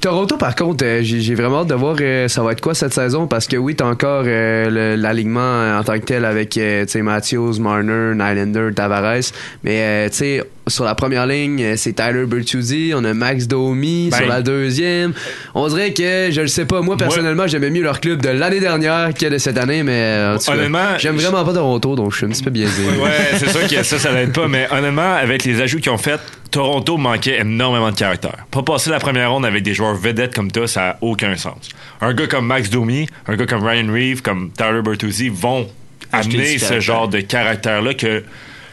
Toronto, 0.00 0.36
par 0.36 0.54
contre, 0.54 0.84
euh, 0.84 1.00
j'ai 1.02 1.34
vraiment 1.34 1.60
hâte 1.60 1.68
de 1.68 1.74
voir 1.74 1.96
euh, 2.00 2.28
ça 2.28 2.42
va 2.42 2.52
être 2.52 2.60
quoi 2.60 2.74
cette 2.74 2.92
saison 2.92 3.26
parce 3.26 3.46
que 3.46 3.56
oui, 3.56 3.74
t'as 3.74 3.86
encore 3.86 4.24
euh, 4.26 4.96
l'alignement 4.96 5.78
en 5.78 5.82
tant 5.82 5.98
que 5.98 6.04
tel 6.04 6.26
avec 6.26 6.58
Matthews, 6.96 7.58
Marner, 7.58 8.12
Nylander, 8.14 8.68
Tavares. 8.74 9.32
Mais 9.64 10.08
tu 10.10 10.16
sais, 10.16 10.44
sur 10.66 10.84
la 10.84 10.94
première 10.94 11.26
ligne, 11.26 11.76
c'est 11.76 11.94
Tyler 11.94 12.26
Bertuzzi, 12.26 12.92
on 12.94 13.02
a 13.04 13.14
Max 13.14 13.46
Domi 13.46 14.10
Ben. 14.10 14.18
sur 14.18 14.28
la 14.28 14.42
deuxième. 14.42 15.14
On 15.54 15.66
dirait 15.68 15.94
que, 15.94 16.28
je 16.30 16.42
le 16.42 16.48
sais 16.48 16.66
pas, 16.66 16.82
moi 16.82 16.98
personnellement, 16.98 17.46
j'aimais 17.46 17.70
mieux 17.70 17.82
leur 17.82 18.00
club 18.00 18.20
de 18.20 18.28
l'année 18.28 18.60
dernière 18.60 19.14
que 19.14 19.26
de 19.26 19.38
cette 19.38 19.56
année, 19.56 19.82
mais 19.82 20.34
Honnêtement, 20.48 20.98
j'aime 20.98 21.16
vraiment 21.16 21.44
pas 21.44 21.54
Toronto, 21.54 21.96
donc 21.96 22.12
je 22.12 22.18
suis 22.18 22.26
un 22.26 22.30
petit 22.30 22.42
peu 22.42 22.50
biaisé. 22.50 22.82
ouais, 23.02 23.38
c'est 23.38 23.48
sûr 23.48 23.66
que 23.66 23.82
ça, 23.82 23.98
ça 23.98 24.12
l'aide 24.12 24.34
pas. 24.34 24.48
Mais 24.48 24.68
honnêtement, 24.70 25.14
avec 25.14 25.44
les 25.44 25.62
ajouts 25.62 25.80
qu'ils 25.80 25.92
ont 25.92 25.98
fait, 25.98 26.20
Toronto 26.50 26.96
manquait 26.96 27.40
énormément 27.40 27.90
de 27.90 27.96
caractère. 27.96 28.46
Pas 28.50 28.62
passer 28.62 28.90
la 28.90 28.98
première 28.98 29.30
ronde 29.32 29.44
avec 29.44 29.62
des 29.62 29.74
joueurs 29.74 29.94
vedettes 29.94 30.34
comme 30.34 30.50
ça, 30.54 30.66
ça 30.66 30.90
a 30.90 30.96
aucun 31.00 31.36
sens. 31.36 31.68
Un 32.00 32.14
gars 32.14 32.26
comme 32.26 32.46
Max 32.46 32.70
Domi, 32.70 33.06
un 33.26 33.36
gars 33.36 33.46
comme 33.46 33.64
Ryan 33.64 33.92
Reeve, 33.92 34.22
comme 34.22 34.50
Tyler 34.50 34.82
Bertuzzi 34.82 35.28
vont 35.28 35.68
amener 36.12 36.58
ce 36.58 36.80
genre 36.80 37.08
de 37.08 37.20
caractère-là 37.20 37.94
que 37.94 38.24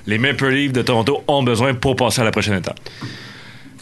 les 0.08 0.18
Maple 0.18 0.50
Leafs 0.50 0.72
de 0.72 0.82
Toronto 0.82 1.24
ont 1.28 1.44
besoin 1.44 1.74
pour 1.74 1.96
passer 1.96 2.22
à 2.22 2.24
la 2.24 2.32
prochaine 2.32 2.58
étape. 2.58 2.80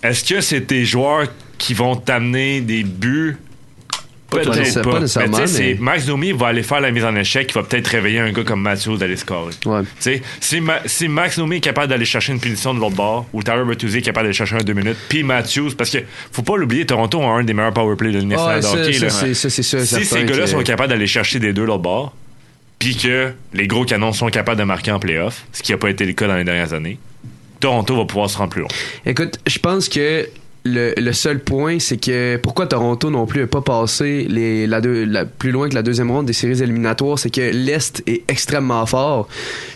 Est-ce 0.01 0.23
que 0.33 0.41
c'est 0.41 0.61
des 0.61 0.85
joueurs 0.85 1.27
qui 1.57 1.73
vont 1.73 1.95
t'amener 1.95 2.61
des 2.61 2.83
buts? 2.83 3.37
Peut-être 4.33 4.81
pas. 4.83 4.91
pas 4.91 4.99
nécessairement, 4.99 5.37
Mais 5.37 5.43
tu 5.43 5.49
sais, 5.51 5.57
c'est- 5.57 5.63
mais- 5.73 5.77
Max 5.79 6.05
Domi 6.05 6.31
va 6.31 6.47
aller 6.47 6.63
faire 6.63 6.79
la 6.81 6.91
mise 6.91 7.05
en 7.05 7.15
échec, 7.15 7.47
qui 7.47 7.53
va 7.53 7.63
peut-être 7.63 7.87
réveiller 7.87 8.19
un 8.19 8.31
gars 8.31 8.43
comme 8.43 8.61
Matthews 8.61 8.97
d'aller 8.97 9.15
scorer. 9.17 9.53
Ouais. 9.65 9.81
Si, 10.39 10.61
Ma- 10.61 10.81
si 10.85 11.07
Max 11.07 11.37
Domi 11.37 11.57
est 11.57 11.61
capable 11.61 11.87
d'aller 11.87 12.05
chercher 12.05 12.33
une 12.33 12.39
punition 12.39 12.73
de 12.73 12.79
l'autre 12.79 12.95
bord, 12.95 13.25
ou 13.33 13.43
Tyler 13.43 13.63
Bertuzzi 13.65 13.97
est 13.97 14.01
capable 14.01 14.25
d'aller 14.27 14.33
chercher 14.35 14.55
un 14.55 14.63
deux 14.63 14.73
minutes, 14.73 14.97
puis 15.09 15.23
Matthews, 15.23 15.71
parce 15.77 15.89
que 15.89 15.99
faut 16.31 16.41
pas 16.43 16.57
l'oublier, 16.57 16.85
Toronto 16.85 17.21
a 17.21 17.25
un 17.27 17.43
des 17.43 17.53
meilleurs 17.53 17.73
powerplays 17.73 18.11
de 18.11 18.19
l'Université 18.19 18.55
Ouais, 18.55 18.61
si 19.85 20.05
ces 20.05 20.23
gars-là 20.25 20.47
sont 20.47 20.63
capables 20.63 20.89
d'aller 20.89 21.07
chercher 21.07 21.39
des 21.39 21.53
deux 21.53 21.61
de 21.63 21.67
l'autre 21.67 21.81
bord, 21.83 22.15
puis 22.79 22.95
que 22.97 23.31
les 23.53 23.67
gros 23.67 23.85
canons 23.85 24.11
sont 24.11 24.27
capables 24.27 24.59
de 24.59 24.65
marquer 24.65 24.91
en 24.91 24.99
playoff, 24.99 25.45
ce 25.53 25.63
qui 25.63 25.71
n'a 25.71 25.77
pas 25.77 25.89
été 25.89 26.05
le 26.05 26.13
cas 26.13 26.27
dans 26.27 26.35
les 26.35 26.43
dernières 26.43 26.73
années, 26.73 26.97
Toronto 27.59 27.95
va 27.95 28.05
pouvoir 28.05 28.29
se 28.29 28.37
rendre 28.37 28.49
plus 28.49 28.61
loin. 28.61 28.69
Écoute, 29.05 29.39
je 29.47 29.57
pense 29.59 29.87
que 29.87 30.27
le, 30.65 30.93
le 30.97 31.11
seul 31.13 31.39
point, 31.39 31.77
c'est 31.79 31.97
que 31.97 32.37
pourquoi 32.37 32.67
Toronto 32.67 33.09
non 33.09 33.25
plus 33.25 33.41
n'a 33.41 33.47
pas 33.47 33.61
passé 33.61 34.25
les, 34.29 34.65
la 34.65 34.79
deux, 34.79 35.03
la, 35.05 35.25
plus 35.25 35.51
loin 35.51 35.67
que 35.67 35.75
la 35.75 35.81
deuxième 35.81 36.09
ronde 36.09 36.25
des 36.25 36.33
séries 36.33 36.61
éliminatoires, 36.63 37.19
c'est 37.19 37.29
que 37.29 37.41
l'Est 37.53 38.01
est 38.07 38.23
extrêmement 38.29 38.85
fort. 38.85 39.27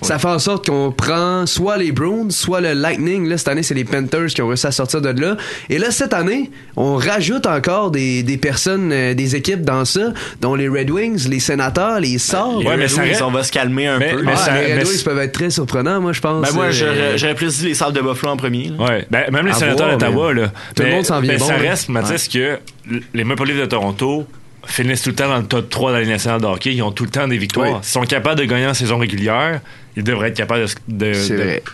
Ça 0.01 0.17
fait 0.17 0.27
en 0.29 0.39
sorte 0.39 0.67
qu'on 0.69 0.91
prend 0.91 1.45
soit 1.45 1.77
les 1.77 1.91
Bruins, 1.91 2.29
soit 2.29 2.61
le 2.61 2.71
Lightning. 2.73 3.27
Là, 3.27 3.37
cette 3.37 3.49
année, 3.49 3.63
c'est 3.63 3.73
les 3.73 3.83
Panthers 3.83 4.27
qui 4.27 4.41
ont 4.41 4.47
réussi 4.47 4.67
à 4.67 4.71
sortir 4.71 5.01
de 5.01 5.09
là. 5.19 5.35
Et 5.69 5.77
là, 5.77 5.91
cette 5.91 6.13
année, 6.13 6.51
on 6.77 6.95
rajoute 6.95 7.45
encore 7.47 7.91
des, 7.91 8.23
des 8.23 8.37
personnes, 8.37 8.91
euh, 8.93 9.13
des 9.13 9.35
équipes 9.35 9.63
dans 9.63 9.83
ça, 9.83 10.13
dont 10.41 10.55
les 10.55 10.69
Red 10.69 10.89
Wings, 10.89 11.27
les 11.27 11.39
Sénateurs, 11.41 11.99
les 11.99 12.17
Sorts. 12.17 12.59
Les 12.61 12.65
Ouais, 12.67 12.77
mais 12.77 12.83
Red 12.85 12.91
ça 12.91 13.01
Wings, 13.03 13.21
on 13.23 13.31
va 13.31 13.43
se 13.43 13.51
calmer 13.51 13.87
un 13.87 13.99
Mais- 13.99 14.11
peu. 14.13 14.21
mais 14.23 14.31
Ah, 14.33 14.37
ça- 14.37 14.53
les 14.61 14.73
Red 14.73 14.77
mais 14.83 14.89
Wings 14.89 15.03
peuvent 15.03 15.19
être 15.19 15.33
très 15.33 15.49
surprenants, 15.49 15.99
moi, 15.99 16.13
je 16.13 16.21
pense. 16.21 16.47
Ben 16.47 16.53
moi, 16.55 16.65
Euh, 16.65 16.71
j'aurais 16.71 17.17
j'aurais 17.17 17.35
plus 17.35 17.59
dit 17.59 17.65
les 17.65 17.73
Sables 17.73 17.93
de 17.95 18.01
Buffalo 18.01 18.31
en 18.33 18.37
premier. 18.37 18.69
là. 18.77 18.85
Ouais, 18.85 19.05
ben, 19.11 19.29
même 19.31 19.45
les 19.47 19.51
À 19.51 19.55
sénateurs 19.55 19.91
d'Ottawa, 19.91 20.33
mais 20.33 20.41
là. 20.43 20.51
Tout 20.77 20.83
le 20.83 20.89
Mais- 20.89 20.95
monde 20.95 21.05
s'en 21.05 21.19
vient 21.19 21.33
mais 21.33 21.39
bon, 21.39 21.47
ça 21.47 21.57
là. 21.57 21.69
reste, 21.69 21.89
Mathis, 21.89 22.27
que 22.29 22.59
les 23.13 23.23
Maple 23.23 23.45
Leafs 23.47 23.59
de 23.59 23.65
Toronto 23.65 24.25
finissent 24.65 25.01
tout 25.03 25.09
le 25.11 25.15
temps 25.15 25.29
dans 25.29 25.37
le 25.37 25.45
top 25.45 25.69
3 25.69 25.91
de 25.91 25.95
la 25.95 26.01
Ligue 26.01 26.11
nationale 26.11 26.41
de 26.41 26.45
hockey. 26.45 26.73
Ils 26.73 26.81
ont 26.81 26.91
tout 26.91 27.05
le 27.05 27.09
temps 27.09 27.27
des 27.27 27.37
victoires. 27.37 27.71
Oui. 27.71 27.77
Ils 27.81 27.87
sont 27.87 28.01
capables 28.01 28.39
de 28.39 28.45
gagner 28.45 28.67
en 28.67 28.73
saison 28.73 28.97
régulière. 28.97 29.61
Ils 29.95 30.03
devraient 30.03 30.27
être 30.27 30.37
capables 30.37 30.65
de, 30.87 31.11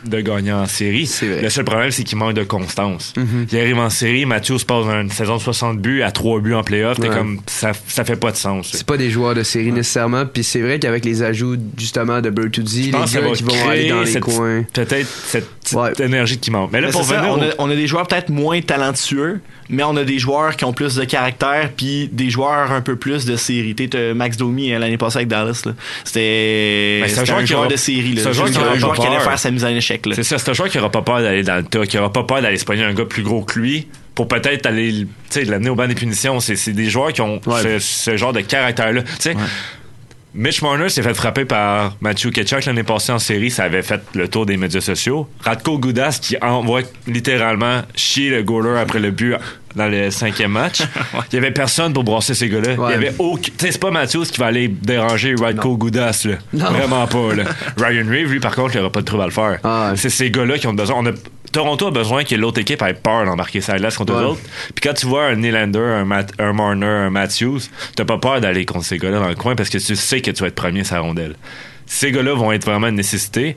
de, 0.05 0.21
gagner 0.21 0.53
en 0.53 0.65
série. 0.65 1.09
Le 1.41 1.49
seul 1.49 1.65
problème, 1.65 1.91
c'est 1.91 2.05
qu'ils 2.05 2.17
manquent 2.17 2.35
de 2.35 2.43
constance. 2.43 3.13
Mhm. 3.17 3.47
Ils 3.51 3.59
arrivent 3.59 3.79
en 3.79 3.89
série, 3.89 4.25
Matthews 4.25 4.59
passe 4.65 4.85
une 4.85 5.09
saison 5.09 5.35
de 5.35 5.41
60 5.41 5.79
buts 5.79 6.03
à 6.03 6.11
3 6.11 6.39
buts 6.39 6.53
en 6.53 6.63
playoff. 6.63 6.97
Ouais. 6.99 7.09
comme, 7.09 7.41
ça, 7.47 7.71
ça 7.87 8.05
fait 8.05 8.15
pas 8.15 8.31
de 8.31 8.37
sens. 8.37 8.69
C'est 8.71 8.85
pas 8.85 8.95
des 8.95 9.09
joueurs 9.09 9.35
de 9.35 9.43
série 9.43 9.73
nécessairement. 9.73 10.25
Puis 10.25 10.45
c'est 10.45 10.61
vrai 10.61 10.79
qu'avec 10.79 11.03
les 11.03 11.21
ajouts 11.21 11.57
justement 11.77 12.21
de 12.21 12.29
Bertuzzi, 12.29 12.83
les 12.83 12.91
gars 12.91 13.03
qui 13.35 13.43
vont 13.43 13.69
aller 13.69 13.89
dans 13.89 14.01
les 14.01 14.05
cette- 14.05 14.21
coins. 14.21 14.63
Peut-être 14.71 15.07
cette 15.25 15.49
petite 15.73 15.99
énergie 16.01 16.37
qui 16.37 16.51
manque. 16.51 16.71
Mais 16.71 16.81
là, 16.81 16.87
Mais 16.87 16.93
pour 16.93 17.03
c'est 17.03 17.13
ça, 17.13 17.21
venir 17.21 17.33
on, 17.37 17.41
a, 17.41 17.53
on 17.57 17.69
a 17.69 17.75
des 17.75 17.87
joueurs 17.87 18.07
peut-être 18.07 18.29
moins 18.29 18.61
talentueux, 18.61 19.41
mais 19.69 19.83
on 19.83 19.95
a 19.97 20.03
des 20.03 20.19
joueurs 20.19 20.55
qui 20.55 20.65
ont 20.65 20.73
plus 20.73 20.95
de 20.95 21.03
caractère, 21.05 21.69
puis 21.75 22.09
des 22.11 22.29
joueurs 22.29 22.71
un 22.71 22.81
peu 22.81 22.95
plus 22.95 23.25
de 23.25 23.35
série. 23.35 23.75
T'as 23.75 24.13
Max 24.13 24.37
Domi 24.37 24.73
hein, 24.73 24.79
l'année 24.79 24.97
passée 24.97 25.17
avec 25.17 25.27
Dallas, 25.27 25.63
là. 25.65 25.73
c'était 26.03 27.01
Ben, 27.03 27.19
un, 27.19 27.41
qui 27.41 27.47
joueur 27.47 27.59
aura- 27.61 27.67
de 27.69 27.75
série. 27.75 28.15
c'est 28.17 28.27
un 28.27 28.31
joueur 28.31 28.49
qui 28.49 28.57
un 28.57 28.75
joueur 28.75 28.95
qui 28.95 29.07
allait 29.07 29.19
faire 29.19 29.39
sa 29.39 29.51
mise 29.51 29.65
en 29.65 29.69
échec. 29.69 30.05
là. 30.05 30.15
C'est 30.15 30.23
ça, 30.23 30.37
c'est 30.37 30.49
un 30.49 30.53
joueur 30.53 30.69
qui 30.69 30.77
aura 30.79 30.91
pas 30.91 31.01
peur 31.01 31.21
d'aller 31.21 31.43
dans 31.43 31.55
le 31.57 31.63
tas, 31.63 31.85
qui 31.85 31.97
aura 31.97 32.11
pas 32.11 32.23
peur 32.23 32.41
d'aller 32.41 32.57
se 32.57 32.65
pogner 32.65 32.83
un 32.83 32.93
gars 32.93 33.05
plus 33.05 33.23
gros 33.23 33.43
que 33.43 33.59
lui 33.59 33.87
pour 34.15 34.27
peut-être 34.27 34.65
aller 34.67 34.91
tu 34.91 35.07
sais, 35.29 35.43
l'amener 35.45 35.69
au 35.69 35.75
banc 35.75 35.87
des 35.87 35.95
punitions. 35.95 36.39
C'est, 36.39 36.71
des 36.71 36.89
joueurs 36.89 37.11
qui 37.13 37.21
ont 37.21 37.41
ce, 37.61 37.79
ce 37.79 38.15
genre 38.17 38.31
de 38.33 38.41
caractère-là. 38.41 39.01
Tu 39.01 39.09
sais, 39.19 39.35
Mitch 40.35 40.63
Marner 40.63 40.89
s'est 40.89 41.03
fait 41.03 41.13
frapper 41.13 41.45
par 41.45 41.95
Matthew 42.01 42.31
Ketchuk 42.31 42.65
l'année 42.65 42.81
passée 42.83 43.11
en 43.11 43.19
série. 43.19 43.51
Ça 43.51 43.65
avait 43.65 43.83
fait 43.83 44.01
le 44.15 44.27
tour 44.27 44.47
des 44.47 44.57
médias 44.57 44.81
sociaux. 44.81 45.27
Radko 45.41 45.77
Goudas 45.77 46.17
qui 46.19 46.35
envoie 46.41 46.81
littéralement 47.05 47.81
chier 47.95 48.31
le 48.31 48.41
goaler 48.41 48.79
après 48.79 48.99
le 48.99 49.11
but 49.11 49.35
dans 49.75 49.87
le 49.87 50.09
cinquième 50.09 50.51
match. 50.51 50.81
Il 51.31 51.35
y 51.35 51.37
avait 51.37 51.51
personne 51.51 51.93
pour 51.93 52.03
brasser 52.03 52.33
ces 52.33 52.49
gars-là. 52.49 52.73
Il 52.73 52.91
y 52.91 52.93
avait 52.95 53.13
aucun... 53.19 53.51
C'est 53.59 53.79
pas 53.79 53.91
Matthews 53.91 54.25
qui 54.25 54.39
va 54.39 54.47
aller 54.47 54.67
déranger 54.67 55.35
Radko 55.39 55.77
Goudas, 55.77 56.25
là. 56.25 56.35
Non. 56.51 56.71
Vraiment 56.71 57.05
pas, 57.05 57.35
là. 57.35 57.43
Ryan 57.77 58.07
Reeve, 58.09 58.31
lui, 58.31 58.39
par 58.39 58.55
contre, 58.55 58.75
il 58.75 58.79
aura 58.79 58.91
pas 58.91 59.01
de 59.01 59.05
trouble 59.05 59.23
à 59.23 59.27
le 59.27 59.31
faire. 59.31 59.59
Ah, 59.63 59.93
C'est 59.95 60.09
ces 60.09 60.31
gars-là 60.31 60.57
qui 60.57 60.65
ont 60.65 60.73
besoin. 60.73 60.95
On 60.97 61.05
a... 61.05 61.11
Toronto 61.53 61.87
a 61.87 61.91
besoin 61.91 62.25
que 62.25 62.35
l'autre 62.35 62.59
équipe 62.59 62.81
ait 62.81 62.93
peur 62.93 63.25
d'embarquer 63.25 63.61
sa 63.61 63.77
glace 63.77 63.95
contre 63.95 64.13
Ouais. 64.13 64.21
eux 64.23 64.25
autres. 64.27 64.41
Puis 64.75 64.81
quand 64.83 64.93
tu 64.93 65.05
vois 65.05 65.27
un 65.27 65.35
Nylander, 65.35 65.79
un, 65.79 66.09
un 66.39 66.53
Marner, 66.53 66.85
un 66.85 67.09
Matthews, 67.09 67.61
t'as 67.95 68.03
pas 68.05 68.17
peur 68.17 68.41
d'aller 68.41 68.65
contre 68.65 68.83
ces 68.85 68.97
gars-là 68.97 69.19
dans 69.19 69.29
le 69.29 69.35
coin 69.35 69.55
parce 69.55 69.69
que 69.69 69.77
tu 69.77 69.95
sais 69.95 70.19
que 70.21 70.31
tu 70.31 70.41
vas 70.41 70.47
être 70.49 70.55
premier 70.55 70.83
la 70.91 70.99
rondelle. 70.99 71.35
Ces 71.85 72.11
gars-là 72.11 72.33
vont 72.33 72.51
être 72.51 72.65
vraiment 72.65 72.87
une 72.87 72.95
nécessité, 72.95 73.55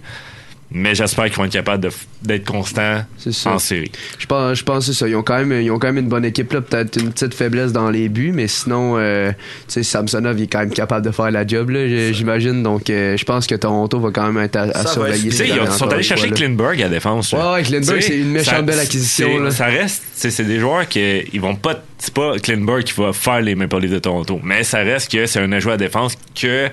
mais 0.70 0.94
j'espère 0.94 1.26
qu'ils 1.26 1.34
vont 1.36 1.44
être 1.44 1.52
capables 1.52 1.88
d'être 2.22 2.44
constants 2.44 3.04
ça. 3.30 3.52
en 3.52 3.58
série. 3.58 3.92
Je 4.18 4.26
pense, 4.26 4.58
je 4.58 4.64
pense 4.64 4.86
que 4.86 4.92
c'est 4.92 4.98
ça. 4.98 5.08
Ils 5.08 5.14
ont 5.16 5.22
quand 5.22 5.38
même, 5.38 5.52
ils 5.62 5.70
ont 5.70 5.78
quand 5.78 5.86
même 5.88 5.98
une 5.98 6.08
bonne 6.08 6.24
équipe 6.24 6.52
là. 6.52 6.60
Peut-être 6.60 7.00
une 7.00 7.12
petite 7.12 7.34
faiblesse 7.34 7.72
dans 7.72 7.88
les 7.90 8.08
buts, 8.08 8.32
mais 8.34 8.48
sinon, 8.48 8.94
euh, 8.96 9.30
tu 9.30 9.36
sais, 9.68 9.82
Samsonov 9.82 10.38
il 10.38 10.44
est 10.44 10.46
quand 10.48 10.58
même 10.60 10.70
capable 10.72 11.06
de 11.06 11.10
faire 11.12 11.30
la 11.30 11.46
job 11.46 11.70
J'imagine. 12.12 12.62
Donc, 12.62 12.90
euh, 12.90 13.16
je 13.16 13.24
pense 13.24 13.46
que 13.46 13.54
Toronto 13.54 13.98
va 14.00 14.10
quand 14.10 14.30
même 14.32 14.42
être 14.44 14.56
à, 14.56 14.62
à 14.62 14.72
Ça 14.72 14.82
va 14.82 14.88
surveiller. 14.90 15.28
être- 15.28 15.66
ils 15.66 15.72
sont 15.72 15.88
allés 15.88 16.02
chercher 16.02 16.28
fois. 16.28 16.36
Klinberg 16.36 16.82
à 16.82 16.88
défense. 16.88 17.32
là. 17.32 17.38
Ouais, 17.38 17.54
ouais, 17.54 17.62
Klinberg, 17.62 18.00
c'est 18.00 18.18
une 18.18 18.30
méchante 18.32 18.54
ça- 18.56 18.62
belle 18.62 18.78
acquisition, 18.80 19.28
c'est- 19.36 19.42
là. 19.44 19.50
Ça 19.50 19.66
reste, 19.66 20.02
c'est 20.14 20.44
des 20.46 20.58
joueurs 20.58 20.88
qui 20.88 21.00
ils 21.32 21.40
vont 21.40 21.54
pas. 21.56 21.82
C'est 21.98 22.12
pas 22.12 22.38
Klinberg 22.38 22.82
qui 22.84 22.92
va 23.00 23.12
faire 23.12 23.40
les 23.40 23.54
Maple 23.54 23.78
Leafs 23.80 23.90
de 23.92 23.98
Toronto, 23.98 24.38
mais 24.42 24.62
ça 24.64 24.78
reste 24.78 25.10
que 25.10 25.24
c'est 25.26 25.40
un 25.40 25.50
ajout 25.52 25.70
à 25.70 25.76
défense 25.76 26.14
que 26.34 26.68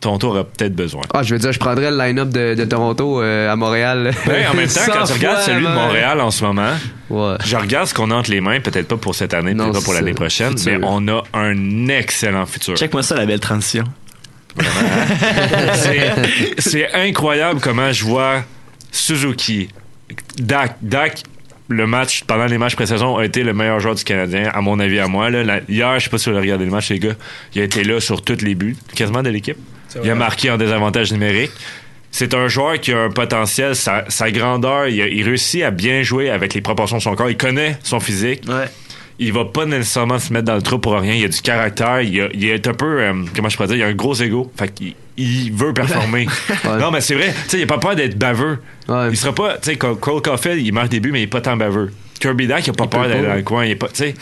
Toronto 0.00 0.28
aura 0.28 0.44
peut-être 0.44 0.74
besoin. 0.76 1.02
Ah, 1.12 1.22
je 1.24 1.34
veux 1.34 1.40
dire, 1.40 1.50
je 1.50 1.58
prendrais 1.58 1.90
le 1.90 1.98
line-up 1.98 2.28
de, 2.28 2.54
de 2.54 2.64
Toronto 2.64 3.20
euh, 3.20 3.50
à 3.50 3.56
Montréal. 3.56 4.12
En 4.50 4.54
même 4.54 4.68
temps, 4.68 4.80
quand 4.86 5.00
tu 5.02 5.06
100 5.08 5.14
regardes 5.14 5.42
celui 5.42 5.64
de. 5.66 5.70
Montréal 5.72 6.20
en 6.20 6.30
ce 6.30 6.44
moment, 6.44 6.70
Ouais. 7.10 7.34
je 7.44 7.56
regarde 7.56 7.86
ce 7.88 7.94
qu'on 7.94 8.10
a 8.10 8.14
entre 8.14 8.30
les 8.30 8.40
mains, 8.40 8.60
peut-être 8.60 8.86
pas 8.86 8.96
pour 8.96 9.14
cette 9.14 9.34
année, 9.34 9.54
peut-être 9.54 9.72
pas 9.72 9.80
pour 9.80 9.94
l'année 9.94 10.14
prochaine, 10.14 10.56
Futur. 10.56 10.78
mais 10.78 10.86
on 10.86 11.08
a 11.08 11.22
un 11.34 11.88
excellent 11.88 12.46
futur. 12.46 12.76
Check-moi 12.76 13.02
ça, 13.02 13.16
la 13.16 13.26
belle 13.26 13.40
transition. 13.40 13.84
C'est- 15.74 16.12
C'est 16.60 16.92
incroyable 16.94 17.60
comment 17.60 17.92
je 17.92 18.04
vois 18.04 18.44
Suzuki, 18.90 19.68
Dak, 20.38 20.76
Dak, 20.82 21.22
le 21.68 21.86
match, 21.86 22.24
pendant 22.26 22.46
les 22.46 22.56
matchs 22.58 22.74
pré-saison, 22.76 23.16
a 23.18 23.24
été 23.24 23.42
le 23.42 23.52
meilleur 23.52 23.78
joueur 23.80 23.94
du 23.94 24.04
Canadien, 24.04 24.50
à 24.54 24.60
mon 24.60 24.78
avis, 24.80 24.98
à 24.98 25.06
moi. 25.06 25.28
Là. 25.30 25.44
La- 25.44 25.60
hier, 25.68 25.98
je 25.98 26.04
sais 26.04 26.10
pas 26.10 26.18
si 26.18 26.30
vous 26.30 26.36
avez 26.36 26.46
regardé 26.46 26.64
le 26.64 26.70
match, 26.70 26.88
les 26.90 26.98
gars, 26.98 27.12
il 27.54 27.60
a 27.60 27.64
été 27.64 27.84
là 27.84 28.00
sur 28.00 28.22
tous 28.22 28.42
les 28.42 28.54
buts, 28.54 28.76
quasiment 28.94 29.22
de 29.22 29.28
l'équipe. 29.30 29.58
Il 30.04 30.10
a 30.10 30.14
marqué 30.14 30.50
en 30.50 30.56
désavantage 30.56 31.12
numérique. 31.12 31.52
C'est 32.10 32.32
un 32.34 32.48
joueur 32.48 32.80
qui 32.80 32.92
a 32.92 32.98
un 33.04 33.10
potentiel, 33.10 33.76
sa, 33.76 34.04
sa 34.08 34.30
grandeur, 34.30 34.88
il, 34.88 35.00
a- 35.02 35.08
il 35.08 35.22
réussit 35.24 35.62
à 35.62 35.70
bien 35.70 36.02
jouer 36.02 36.30
avec 36.30 36.54
les 36.54 36.60
proportions 36.62 36.96
de 36.96 37.02
son 37.02 37.14
corps. 37.14 37.28
Il 37.30 37.36
connaît 37.36 37.76
son 37.82 38.00
physique. 38.00 38.42
Il 39.20 39.32
va 39.32 39.44
pas 39.44 39.66
nécessairement 39.66 40.18
se 40.20 40.32
mettre 40.32 40.44
dans 40.46 40.54
le 40.54 40.62
trou 40.62 40.78
pour 40.78 40.94
rien. 40.98 41.12
Il 41.14 41.24
a 41.24 41.28
du 41.28 41.40
caractère. 41.42 42.00
Il, 42.00 42.20
a- 42.20 42.28
il 42.32 42.44
est 42.48 42.66
un 42.66 42.72
peu, 42.72 43.00
euh, 43.02 43.12
comment 43.36 43.48
je 43.48 43.56
pourrais 43.56 43.68
dire, 43.68 43.76
il 43.76 43.82
a 43.82 43.86
un 43.88 43.92
gros 43.94 44.14
ego. 44.14 44.50
Fait 44.56 44.72
qu'il 44.72 44.94
il 45.16 45.52
veut 45.52 45.74
performer. 45.74 46.26
Non, 46.78 46.90
mais 46.92 47.00
c'est 47.00 47.14
vrai. 47.14 47.34
Tu 47.44 47.50
sais, 47.50 47.58
il 47.58 47.64
a 47.64 47.66
pas 47.66 47.78
peur 47.78 47.94
d'être 47.96 48.16
baveux. 48.16 48.58
Il 49.10 49.16
sera 49.16 49.34
pas, 49.34 49.54
tu 49.58 49.70
sais, 49.70 49.76
Cole 49.76 49.96
Cole 49.98 50.22
Caulfield, 50.22 50.64
il 50.64 50.72
marque 50.72 50.88
des 50.90 51.00
buts, 51.00 51.10
mais 51.12 51.20
il 51.20 51.24
est 51.24 51.26
pas 51.26 51.40
tant 51.40 51.56
baveux. 51.56 51.90
Kirby 52.18 52.46
Dack, 52.46 52.66
il 52.66 52.70
a 52.70 52.72
pas 52.72 52.84
Il 52.84 52.90
peur 52.90 53.08
d'aller 53.08 53.26
dans 53.26 53.34
le 53.34 53.42
coin. 53.42 53.64
Il 53.64 53.70
est 53.72 53.76
pas, 53.76 53.88
tu 53.88 53.94
sais. 53.96 54.14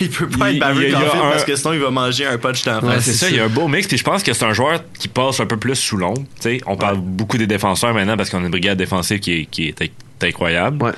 Il 0.00 0.08
peut 0.10 0.26
pas 0.28 0.50
être 0.52 0.58
baveux 0.58 0.90
quand 0.92 1.00
fait, 1.00 1.18
parce 1.18 1.44
que 1.44 1.56
sinon 1.56 1.72
il 1.74 1.80
va 1.80 1.90
manger 1.90 2.26
un 2.26 2.38
punch 2.38 2.64
d'en 2.64 2.80
Ouais, 2.80 2.94
face. 2.94 3.04
c'est 3.04 3.12
ça, 3.12 3.28
il 3.30 3.36
y 3.36 3.40
a 3.40 3.44
un 3.44 3.48
beau 3.48 3.68
mix. 3.68 3.86
Puis 3.86 3.98
je 3.98 4.04
pense 4.04 4.22
que 4.22 4.32
c'est 4.32 4.44
un 4.44 4.52
joueur 4.52 4.80
qui 4.98 5.08
passe 5.08 5.40
un 5.40 5.46
peu 5.46 5.56
plus 5.56 5.74
sous 5.76 5.96
l'ombre. 5.96 6.22
Tu 6.40 6.42
sais, 6.42 6.60
on 6.66 6.76
parle 6.76 6.98
beaucoup 6.98 7.38
des 7.38 7.46
défenseurs 7.46 7.94
maintenant 7.94 8.16
parce 8.16 8.30
qu'on 8.30 8.38
a 8.38 8.44
une 8.46 8.50
brigade 8.50 8.78
défensive 8.78 9.18
qui 9.20 9.32
est, 9.40 9.44
qui 9.46 9.68
est 9.68 9.80
inc- 9.82 9.90
incroyable. 10.26 10.92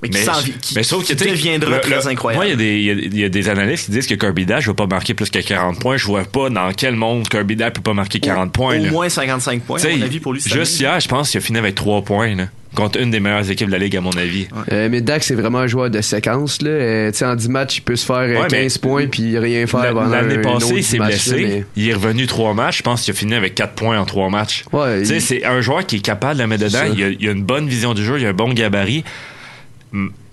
Mais 0.00 0.10
qui 0.10 0.18
s'en- 0.22 0.32
qui- 0.60 0.74
mais 0.76 0.84
sauf 0.84 1.02
qui 1.04 1.12
que, 1.12 1.18
tu 1.18 1.24
sais, 1.24 1.30
deviendra 1.32 1.80
très 1.80 2.06
incroyable. 2.06 2.44
Moi, 2.44 2.46
il 2.46 2.50
y, 2.50 2.52
a 2.52 2.56
des- 2.56 2.78
il 2.78 2.84
y 2.84 2.90
a- 2.90 2.94
il 2.94 3.18
y 3.18 3.24
a 3.24 3.28
des 3.28 3.48
analystes 3.48 3.86
qui 3.86 3.90
disent 3.90 4.06
que 4.06 4.14
Kirby 4.14 4.46
Dash 4.46 4.64
va 4.68 4.74
pas 4.74 4.86
marquer 4.86 5.12
plus 5.12 5.28
que 5.28 5.40
40 5.40 5.80
points. 5.80 5.96
Je 5.96 6.04
vois 6.06 6.22
pas 6.22 6.48
dans 6.50 6.70
quel 6.72 6.94
monde 6.94 7.28
Kirby 7.28 7.56
Dash 7.56 7.72
peut 7.72 7.80
pas 7.80 7.94
marquer 7.94 8.20
40 8.20 8.52
points. 8.52 8.78
Au 8.78 8.84
là. 8.84 8.90
moins 8.92 9.08
55 9.08 9.62
points, 9.62 9.78
à 9.78 9.80
Tu 9.82 9.88
sais, 9.88 9.96
mon 9.96 10.02
avis, 10.04 10.20
pour 10.20 10.32
lui. 10.34 10.40
Juste 10.40 10.54
année. 10.80 10.88
hier, 10.92 11.00
je 11.00 11.08
pense 11.08 11.30
qu'il 11.30 11.38
a 11.38 11.40
fini 11.40 11.58
avec 11.58 11.74
3 11.74 12.02
points. 12.02 12.32
Là, 12.36 12.44
contre 12.74 13.00
une 13.00 13.10
des 13.10 13.18
meilleures 13.20 13.50
équipes 13.50 13.66
de 13.68 13.72
la 13.72 13.78
Ligue, 13.78 13.96
à 13.96 14.00
mon 14.00 14.10
avis. 14.12 14.46
Euh, 14.72 14.88
mais 14.90 15.00
Dak, 15.00 15.22
c'est 15.24 15.34
vraiment 15.34 15.58
un 15.58 15.66
joueur 15.66 15.90
de 15.90 16.00
séquence. 16.00 16.60
Là. 16.62 16.70
Euh, 16.70 17.10
tu 17.10 17.18
sais, 17.18 17.24
en 17.24 17.34
10 17.34 17.48
matchs, 17.48 17.78
il 17.78 17.80
peut 17.80 17.96
se 17.96 18.04
faire 18.06 18.16
euh, 18.16 18.42
Ouais, 18.42 18.46
15 18.48 18.50
mais 18.52 18.80
points 18.80 19.06
puis 19.06 19.38
rien 19.38 19.66
faire 19.66 19.92
pendant 19.94 20.08
L'année 20.08 20.38
passée, 20.38 20.74
il 20.76 20.84
s'est 20.84 20.98
blessé. 20.98 21.40
là, 21.42 21.48
mais- 21.48 21.64
Il 21.76 21.88
est 21.88 21.94
revenu 21.94 22.26
trois 22.26 22.54
matchs. 22.54 22.78
Je 22.78 22.82
pense 22.82 23.02
qu'il 23.02 23.12
a 23.12 23.16
fini 23.16 23.34
avec 23.34 23.54
quatre 23.54 23.72
points 23.74 23.98
en 23.98 24.04
trois 24.04 24.28
matchs. 24.30 24.64
Ouais, 24.72 25.00
il- 25.02 25.20
c'est 25.20 25.44
un 25.44 25.60
joueur 25.60 25.84
qui 25.86 25.96
est 25.96 26.00
capable 26.00 26.34
de 26.34 26.38
la 26.40 26.46
mettre 26.46 26.64
dedans. 26.64 26.92
Il 26.94 27.02
a, 27.02 27.08
il 27.08 27.28
a 27.28 27.32
une 27.32 27.42
bonne 27.44 27.68
vision 27.68 27.94
du 27.94 28.04
jeu. 28.04 28.18
Il 28.18 28.26
a 28.26 28.28
un 28.28 28.32
bon 28.34 28.52
gabarit. 28.52 29.02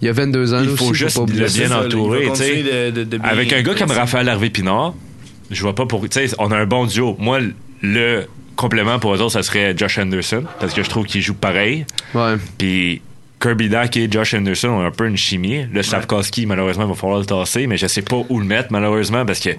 Il 0.01 0.09
a 0.09 0.11
22 0.11 0.53
ans. 0.53 0.59
Il 0.61 0.75
faut 0.75 0.85
aussi, 0.85 0.95
juste 0.95 1.15
pas 1.15 1.21
oublier 1.21 1.41
le 1.41 1.47
ça. 1.47 1.59
bien 1.59 1.69
Ça, 1.69 1.85
entourer. 1.85 2.25
de- 2.27 2.91
de- 2.91 3.03
de 3.05 3.17
bien- 3.17 3.29
Avec 3.29 3.53
un 3.53 3.61
gars 3.61 3.73
comme 3.73 3.91
Raphaël 3.91 4.27
Harvey 4.27 4.49
Pinard, 4.49 4.93
je 5.49 5.61
vois 5.61 5.73
pas 5.73 5.85
pour. 5.85 6.01
Tu 6.09 6.27
sais, 6.27 6.35
on 6.37 6.51
a 6.51 6.57
un 6.57 6.65
bon 6.65 6.85
duo. 6.85 7.15
Moi, 7.19 7.39
le 7.81 8.23
complément 8.55 8.99
pour 8.99 9.13
eux 9.15 9.21
autres, 9.21 9.33
ça 9.33 9.43
serait 9.43 9.73
Josh 9.77 9.97
Anderson, 9.97 10.43
parce 10.59 10.73
que 10.73 10.83
je 10.83 10.89
trouve 10.89 11.05
qu'il 11.05 11.21
joue 11.21 11.33
pareil. 11.33 11.85
Ouais. 12.13 12.35
Puis 12.57 13.01
Kirby 13.41 13.69
Dack 13.69 13.97
et 13.97 14.07
Josh 14.09 14.33
Anderson 14.33 14.69
ont 14.69 14.85
un 14.85 14.91
peu 14.91 15.07
une 15.07 15.17
chimie. 15.17 15.65
Le 15.71 15.83
Slavkowski, 15.83 16.45
malheureusement, 16.45 16.85
il 16.85 16.89
va 16.89 16.95
falloir 16.95 17.19
le 17.19 17.25
tasser, 17.25 17.67
mais 17.67 17.77
je 17.77 17.85
sais 17.87 18.01
pas 18.01 18.17
où 18.29 18.39
le 18.39 18.45
mettre, 18.45 18.69
malheureusement, 18.71 19.25
parce 19.25 19.39
que 19.39 19.49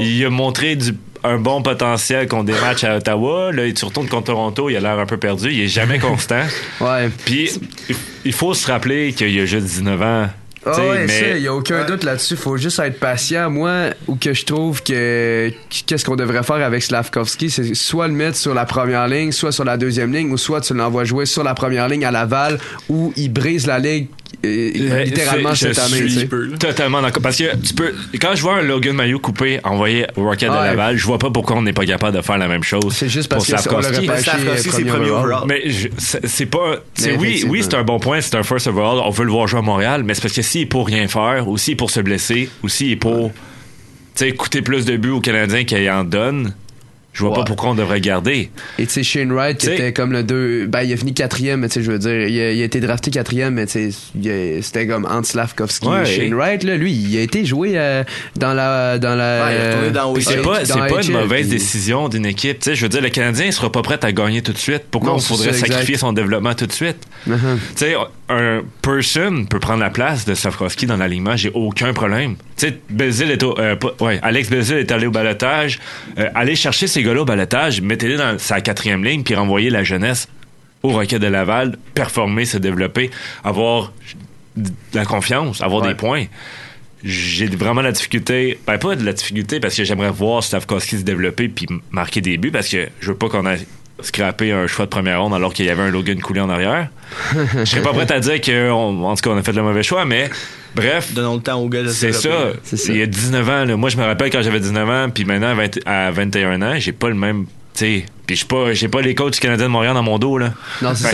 il 0.00 0.24
a 0.24 0.30
montré 0.30 0.76
du- 0.76 0.94
un 1.24 1.38
bon 1.38 1.62
potentiel 1.62 2.28
contre 2.28 2.44
des 2.44 2.52
matchs 2.60 2.84
à 2.84 2.96
Ottawa. 2.98 3.50
Là, 3.50 3.66
il 3.66 3.74
retourne 3.82 4.08
contre 4.08 4.24
Toronto, 4.26 4.68
il 4.70 4.76
a 4.76 4.80
l'air 4.80 4.98
un 4.98 5.06
peu 5.06 5.16
perdu. 5.16 5.48
Il 5.50 5.60
est 5.62 5.68
jamais 5.68 5.98
constant. 6.10 6.42
Ouais. 6.80 7.08
Puis 7.24 7.50
il- 7.88 7.96
il 8.26 8.32
faut 8.32 8.54
se 8.54 8.70
rappeler 8.70 9.12
qu'il 9.12 9.38
a 9.40 9.44
juste 9.46 9.66
19 9.66 10.00
ans. 10.02 10.28
Ah 10.66 10.72
sais, 10.72 10.80
ouais, 10.80 11.06
mais 11.06 11.20
ça, 11.20 11.36
il 11.36 11.42
y 11.42 11.46
a 11.46 11.54
aucun 11.54 11.84
doute 11.84 12.04
là-dessus. 12.04 12.36
Faut 12.36 12.56
juste 12.56 12.78
être 12.78 12.98
patient. 12.98 13.50
Moi, 13.50 13.90
ou 14.06 14.16
que 14.16 14.32
je 14.32 14.44
trouve 14.44 14.82
que 14.82 15.52
qu'est-ce 15.86 16.04
qu'on 16.04 16.16
devrait 16.16 16.42
faire 16.42 16.56
avec 16.56 16.82
Slavkovski, 16.82 17.50
c'est 17.50 17.74
soit 17.74 18.08
le 18.08 18.14
mettre 18.14 18.36
sur 18.36 18.54
la 18.54 18.64
première 18.64 19.06
ligne, 19.08 19.32
soit 19.32 19.52
sur 19.52 19.64
la 19.64 19.76
deuxième 19.76 20.12
ligne, 20.12 20.32
ou 20.32 20.38
soit 20.38 20.60
tu 20.60 20.74
l'envoies 20.74 21.04
jouer 21.04 21.26
sur 21.26 21.44
la 21.44 21.54
première 21.54 21.88
ligne 21.88 22.04
à 22.04 22.10
Laval, 22.10 22.58
où 22.88 23.12
il 23.16 23.32
brise 23.32 23.66
la 23.66 23.78
ligue 23.78 24.08
littéralement 24.44 25.54
C'est- 25.54 25.72
cette 25.74 25.88
je 25.88 25.94
année. 26.02 26.08
suis. 26.08 26.58
Totalement 26.58 27.00
d'accord. 27.02 27.22
Parce 27.22 27.36
que 27.36 27.56
tu 27.56 27.74
peux. 27.74 27.92
Quand 28.20 28.34
je 28.34 28.42
vois 28.42 28.56
un 28.58 28.62
Logan 28.62 28.94
Mayo 28.94 29.18
coupé 29.18 29.60
envoyé 29.64 30.06
au 30.16 30.24
Rocket 30.24 30.50
de. 30.50 30.54
Laval, 30.54 30.96
je 30.96 31.04
vois 31.06 31.18
pas 31.18 31.30
pourquoi 31.30 31.56
on 31.56 31.62
n'est 31.62 31.72
pas 31.72 31.86
capable 31.86 32.16
de 32.16 32.22
faire 32.22 32.38
la 32.38 32.48
même 32.48 32.62
chose. 32.62 32.94
C'est 32.94 33.08
juste 33.08 33.28
parce 33.28 33.46
pour 33.46 33.56
que 33.56 33.60
Slavkovski. 33.62 34.08
c'est 34.70 34.84
premier 34.84 35.10
overall. 35.10 35.44
Mais 35.46 35.62
c'est 35.98 36.46
pas. 36.46 36.76
oui, 37.18 37.44
oui, 37.48 37.62
c'est 37.62 37.74
un 37.74 37.82
bon 37.82 37.98
point, 37.98 38.20
c'est 38.20 38.34
un 38.36 38.42
first 38.42 38.66
overall. 38.66 39.00
On 39.04 39.10
veut 39.10 39.24
le 39.24 39.30
voir 39.30 39.46
jouer 39.46 39.58
à 39.60 39.62
Montréal, 39.62 40.02
mais 40.04 40.14
c'est 40.14 40.22
parce 40.22 40.34
que 40.34 40.42
s'il 40.42 40.62
est 40.62 40.66
pour 40.66 40.86
rien 40.86 41.08
faire, 41.08 41.48
ou 41.48 41.58
s'il 41.58 41.72
est 41.72 41.76
pour 41.76 41.90
se 41.90 42.00
blesser, 42.00 42.48
ou 42.62 42.68
s'il 42.68 42.92
est 42.92 42.96
pour 42.96 43.30
tu 44.16 44.24
sais, 44.26 44.32
coûter 44.32 44.62
plus 44.62 44.84
de 44.84 44.96
buts 44.96 45.10
aux 45.10 45.20
Canadiens 45.20 45.64
qu'il 45.64 45.90
en 45.90 46.04
donne, 46.04 46.54
je 47.14 47.20
vois 47.24 47.32
pas 47.32 47.44
pourquoi 47.44 47.70
on 47.70 47.74
devrait 47.74 48.00
garder. 48.02 48.50
Et 48.78 48.86
tu 48.86 48.92
sais, 48.92 49.02
Shane 49.02 49.32
Wright, 49.32 49.56
qui 49.56 49.70
était 49.70 49.92
comme 49.94 50.12
le 50.12 50.22
deux. 50.22 50.66
Ben, 50.66 50.82
il 50.82 50.92
a 50.92 50.96
fini 50.96 51.14
quatrième, 51.14 51.60
mais 51.60 51.68
tu 51.68 51.74
sais, 51.74 51.82
je 51.82 51.90
veux 51.90 51.98
dire, 51.98 52.28
il 52.28 52.38
a, 52.40 52.50
il 52.52 52.60
a 52.60 52.64
été 52.64 52.80
drafté 52.80 53.10
quatrième, 53.10 53.54
mais 53.54 53.66
tu 53.66 53.90
sais, 53.92 54.60
c'était 54.62 54.86
comme 54.86 55.06
entre 55.06 55.26
Slavkovski 55.28 55.86
Ouais. 55.88 56.02
et 56.02 56.06
Shane 56.06 56.34
Wright, 56.34 56.62
là. 56.64 56.76
Lui, 56.76 56.92
il 56.92 57.16
a 57.16 57.20
été 57.22 57.44
joué 57.46 57.72
euh, 57.76 58.04
dans 58.36 58.52
la. 58.52 58.98
Dans 58.98 59.14
la 59.14 59.44
Ouais, 59.46 59.54
il 59.54 59.60
est 59.60 59.68
retourné 59.70 59.90
dans 59.92 60.12
Puis 60.12 60.24
c'est 60.24 60.42
pas, 60.42 60.62
dans 60.64 60.86
pas 60.86 61.02
une 61.02 61.12
mauvaise 61.12 61.46
puis- 61.48 61.56
décision 61.56 62.08
d'une 62.08 62.26
équipe. 62.26 62.58
Tu 62.58 62.64
sais, 62.70 62.74
je 62.74 62.82
veux 62.82 62.88
dire, 62.88 63.00
le 63.00 63.08
Canadien, 63.10 63.46
il 63.46 63.52
sera 63.52 63.70
pas 63.70 63.82
prêt 63.82 63.98
à 64.02 64.12
gagner 64.12 64.42
tout 64.42 64.52
de 64.52 64.58
suite. 64.58 64.82
Pourquoi 64.90 65.10
Non, 65.10 65.16
on 65.16 65.20
faudrait 65.20 65.44
ça, 65.52 65.58
exact. 65.58 65.68
sacrifier 65.72 65.96
son 65.98 66.12
développement 66.12 66.54
tout 66.54 66.66
de 66.66 66.72
suite? 66.72 66.96
Uh-huh. 67.28 67.36
Tu 67.76 67.84
sais, 67.86 67.94
un 68.28 68.62
person 68.82 69.44
peut 69.44 69.60
prendre 69.60 69.80
la 69.80 69.90
place 69.90 70.24
de 70.24 70.34
Slavkovski 70.34 70.86
dans 70.86 70.96
l'alignement, 70.96 71.36
j'ai 71.36 71.50
aucun 71.54 71.92
problème. 71.92 72.34
Tu 72.56 72.68
sais, 72.68 72.78
Belzile 72.90 73.30
est 73.30 73.42
au, 73.42 73.58
euh, 73.58 73.76
pas- 73.76 73.94
ouais, 74.00 74.18
Alex 74.22 74.48
Belzile 74.50 74.76
est 74.78 74.90
allé 74.92 75.06
au 75.06 75.10
balotage. 75.10 75.78
Euh, 76.18 76.28
allez 76.34 76.54
chercher 76.56 76.86
ces 76.86 77.02
gars-là 77.04 77.22
au 77.22 77.24
balotage, 77.24 77.80
mettez-les 77.80 78.16
dans 78.16 78.38
sa 78.38 78.60
quatrième 78.60 79.04
ligne, 79.04 79.22
puis 79.22 79.34
renvoyez 79.34 79.70
la 79.70 79.84
jeunesse 79.84 80.28
au 80.82 80.90
Rocket 80.90 81.20
de 81.20 81.26
Laval, 81.26 81.76
performer, 81.94 82.44
se 82.44 82.58
développer, 82.58 83.10
avoir 83.42 83.92
de 84.56 84.70
la 84.92 85.04
confiance, 85.04 85.62
avoir 85.62 85.82
des 85.82 85.94
points. 85.94 86.26
J'ai 87.02 87.46
vraiment 87.46 87.82
la 87.82 87.92
difficulté, 87.92 88.58
ben 88.66 88.78
pas 88.78 88.96
de 88.96 89.04
la 89.04 89.12
difficulté 89.12 89.60
parce 89.60 89.76
que 89.76 89.84
j'aimerais 89.84 90.10
voir 90.10 90.42
Slavkovski 90.42 90.98
se 90.98 91.02
développer 91.02 91.48
puis 91.48 91.66
marquer 91.90 92.20
des 92.20 92.38
buts 92.38 92.50
parce 92.50 92.68
que 92.68 92.88
je 93.00 93.08
veux 93.10 93.16
pas 93.16 93.28
qu'on 93.28 93.46
ait 93.46 93.58
scrappé 94.00 94.52
un 94.52 94.66
choix 94.66 94.86
de 94.86 94.90
première 94.90 95.22
ronde 95.22 95.34
alors 95.34 95.52
qu'il 95.52 95.66
y 95.66 95.70
avait 95.70 95.82
un 95.82 95.90
Logan 95.90 96.20
coulé 96.20 96.40
en 96.40 96.50
arrière. 96.50 96.88
Je 97.56 97.64
serais 97.64 97.82
pas 97.82 97.92
prêt 97.92 98.10
à 98.10 98.20
dire 98.20 98.40
qu'en 98.40 99.14
tout 99.14 99.22
cas 99.22 99.30
on 99.30 99.36
a 99.38 99.42
fait 99.42 99.52
le 99.52 99.62
mauvais 99.62 99.82
choix, 99.82 100.04
mais 100.04 100.28
bref. 100.74 101.12
Donnons 101.14 101.36
le 101.36 101.40
temps 101.42 101.60
aux 101.60 101.68
gars 101.68 101.82
de 101.82 101.88
se 101.88 102.10
C'est 102.10 102.12
ça. 102.12 102.48
Il 102.88 102.96
y 102.96 103.02
a 103.02 103.06
19 103.06 103.48
ans, 103.48 103.64
là. 103.64 103.76
moi 103.76 103.90
je 103.90 103.96
me 103.96 104.04
rappelle 104.04 104.30
quand 104.30 104.42
j'avais 104.42 104.60
19 104.60 104.88
ans, 104.90 105.10
puis 105.10 105.24
maintenant 105.24 105.48
à, 105.48 105.54
20 105.54 105.86
à 105.86 106.10
21 106.10 106.62
ans, 106.62 106.74
j'ai 106.78 106.92
pas 106.92 107.08
le 107.08 107.14
même. 107.14 107.46
Tu 107.74 107.80
sais, 107.80 108.06
puis 108.26 108.36
je 108.36 108.46
pas, 108.46 108.72
j'ai 108.72 108.88
pas 108.88 109.00
les 109.00 109.14
coachs 109.14 109.32
du 109.34 109.40
Canadien 109.40 109.66
de 109.66 109.70
Montréal 109.70 109.94
dans 109.94 110.02
mon 110.02 110.18
dos 110.18 110.38
là. 110.38 110.52
C'est 110.94 111.10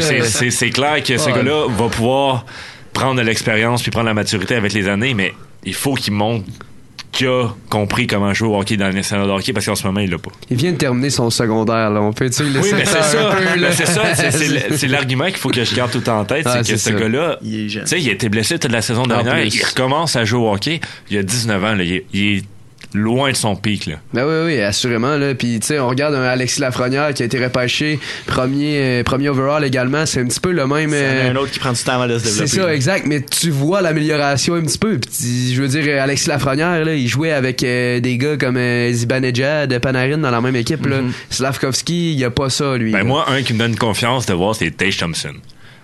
que 0.68 0.74
clair 0.74 1.02
que 1.02 1.16
ce 1.16 1.26
Ouais. 1.26 1.32
gars-là 1.32 1.66
va 1.68 1.88
pouvoir 1.88 2.44
prendre 2.92 3.16
de 3.20 3.22
l'expérience 3.26 3.82
puis 3.82 3.90
prendre 3.90 4.06
la 4.06 4.14
maturité 4.14 4.54
avec 4.54 4.72
les 4.72 4.88
années, 4.88 5.14
mais 5.14 5.32
il 5.64 5.74
faut 5.74 5.94
qu'il 5.94 6.12
montre 6.12 6.44
qu'il 7.12 7.26
a 7.26 7.48
compris 7.68 8.06
comment 8.06 8.32
jouer 8.32 8.48
au 8.48 8.58
hockey 8.60 8.76
dans 8.76 8.86
le 8.86 8.92
national 8.94 9.26
de 9.26 9.32
hockey 9.32 9.52
parce 9.52 9.66
qu'en 9.66 9.74
ce 9.74 9.86
moment 9.86 10.00
il 10.00 10.10
l'a 10.10 10.18
pas. 10.18 10.30
Il 10.48 10.56
vient 10.56 10.72
de 10.72 10.76
terminer 10.76 11.10
son 11.10 11.28
secondaire, 11.30 11.90
là. 11.90 12.00
On 12.00 12.12
peut, 12.12 12.30
tu 12.30 12.36
sais, 12.36 12.44
Oui, 12.44 12.70
mais 12.72 12.84
c'est 12.84 13.02
ça. 13.02 13.30
un 13.30 13.34
peu, 13.34 13.44
là. 13.44 13.68
Mais 13.68 13.72
c'est 13.72 13.86
ça. 13.86 14.14
c'est- 14.14 14.86
l'argument 14.88 15.26
qu'il 15.26 15.36
faut 15.36 15.50
que 15.50 15.64
je 15.64 15.74
garde 15.74 15.90
tout 15.90 16.08
en 16.08 16.24
tête. 16.24 16.46
Ah, 16.46 16.62
c'est 16.62 16.72
que 16.74 16.78
ce 16.78 16.90
gars-là, 16.90 17.38
tu 17.42 17.70
sais, 17.84 18.00
il 18.00 18.08
a 18.08 18.12
été 18.12 18.28
blessé 18.28 18.58
toute 18.58 18.72
la 18.72 18.82
saison 18.82 19.02
dernière. 19.04 19.38
Il 19.44 19.64
recommence 19.64 20.16
à 20.16 20.24
jouer 20.24 20.40
au 20.40 20.52
hockey. 20.52 20.80
Il 21.10 21.18
a 21.18 21.22
19 21.22 21.64
ans. 21.64 21.74
Là. 21.74 21.84
Il 21.84 22.36
est 22.36 22.44
loin 22.92 23.30
de 23.30 23.36
son 23.36 23.54
pic. 23.56 23.86
Là. 23.86 23.96
Ben 24.12 24.24
oui, 24.26 24.46
oui, 24.54 24.60
assurément. 24.60 25.16
Là. 25.16 25.34
Puis, 25.34 25.60
tu 25.60 25.66
sais, 25.68 25.78
on 25.78 25.88
regarde 25.88 26.14
un 26.14 26.22
Alexis 26.24 26.60
Lafrenière 26.60 27.14
qui 27.14 27.22
a 27.22 27.26
été 27.26 27.42
repêché 27.42 28.00
premier, 28.26 28.78
euh, 28.80 29.02
premier 29.04 29.28
overall 29.28 29.64
également. 29.64 30.06
C'est 30.06 30.20
un 30.20 30.26
petit 30.26 30.40
peu 30.40 30.50
le 30.52 30.66
même. 30.66 30.90
Il 30.90 30.96
y 30.96 30.98
en 30.98 31.02
a 31.02 31.04
euh, 31.04 31.30
un 31.30 31.36
autre 31.36 31.50
qui 31.52 31.58
prend 31.60 31.72
du 31.72 31.80
temps 31.82 31.92
avant 32.00 32.08
de 32.08 32.18
se 32.18 32.26
C'est 32.26 32.44
développer. 32.44 32.62
ça, 32.62 32.74
exact. 32.74 33.06
Mais 33.06 33.22
tu 33.22 33.50
vois 33.50 33.80
l'amélioration 33.80 34.54
un 34.54 34.62
petit 34.62 34.78
peu. 34.78 34.98
Puis, 34.98 35.54
je 35.54 35.62
veux 35.62 35.68
dire, 35.68 35.84
euh, 35.86 36.02
Alexis 36.02 36.28
Lafrenière, 36.28 36.84
là, 36.84 36.94
il 36.94 37.06
jouait 37.06 37.32
avec 37.32 37.62
euh, 37.62 38.00
des 38.00 38.18
gars 38.18 38.36
comme 38.36 38.56
euh, 38.56 38.90
Zibanejad, 38.92 39.78
Panarin 39.78 40.18
dans 40.18 40.30
la 40.30 40.40
même 40.40 40.56
équipe. 40.56 40.84
là. 40.86 40.98
Slavkovski, 41.30 42.14
il 42.14 42.24
a 42.24 42.30
pas 42.30 42.50
ça, 42.50 42.76
lui. 42.76 42.92
Ben 42.92 42.98
là. 42.98 43.04
moi, 43.04 43.26
un 43.30 43.42
qui 43.42 43.54
me 43.54 43.58
donne 43.58 43.76
confiance 43.76 44.26
de 44.26 44.34
voir, 44.34 44.54
c'est 44.54 44.70
Tage 44.70 44.96
Thompson. 44.96 45.34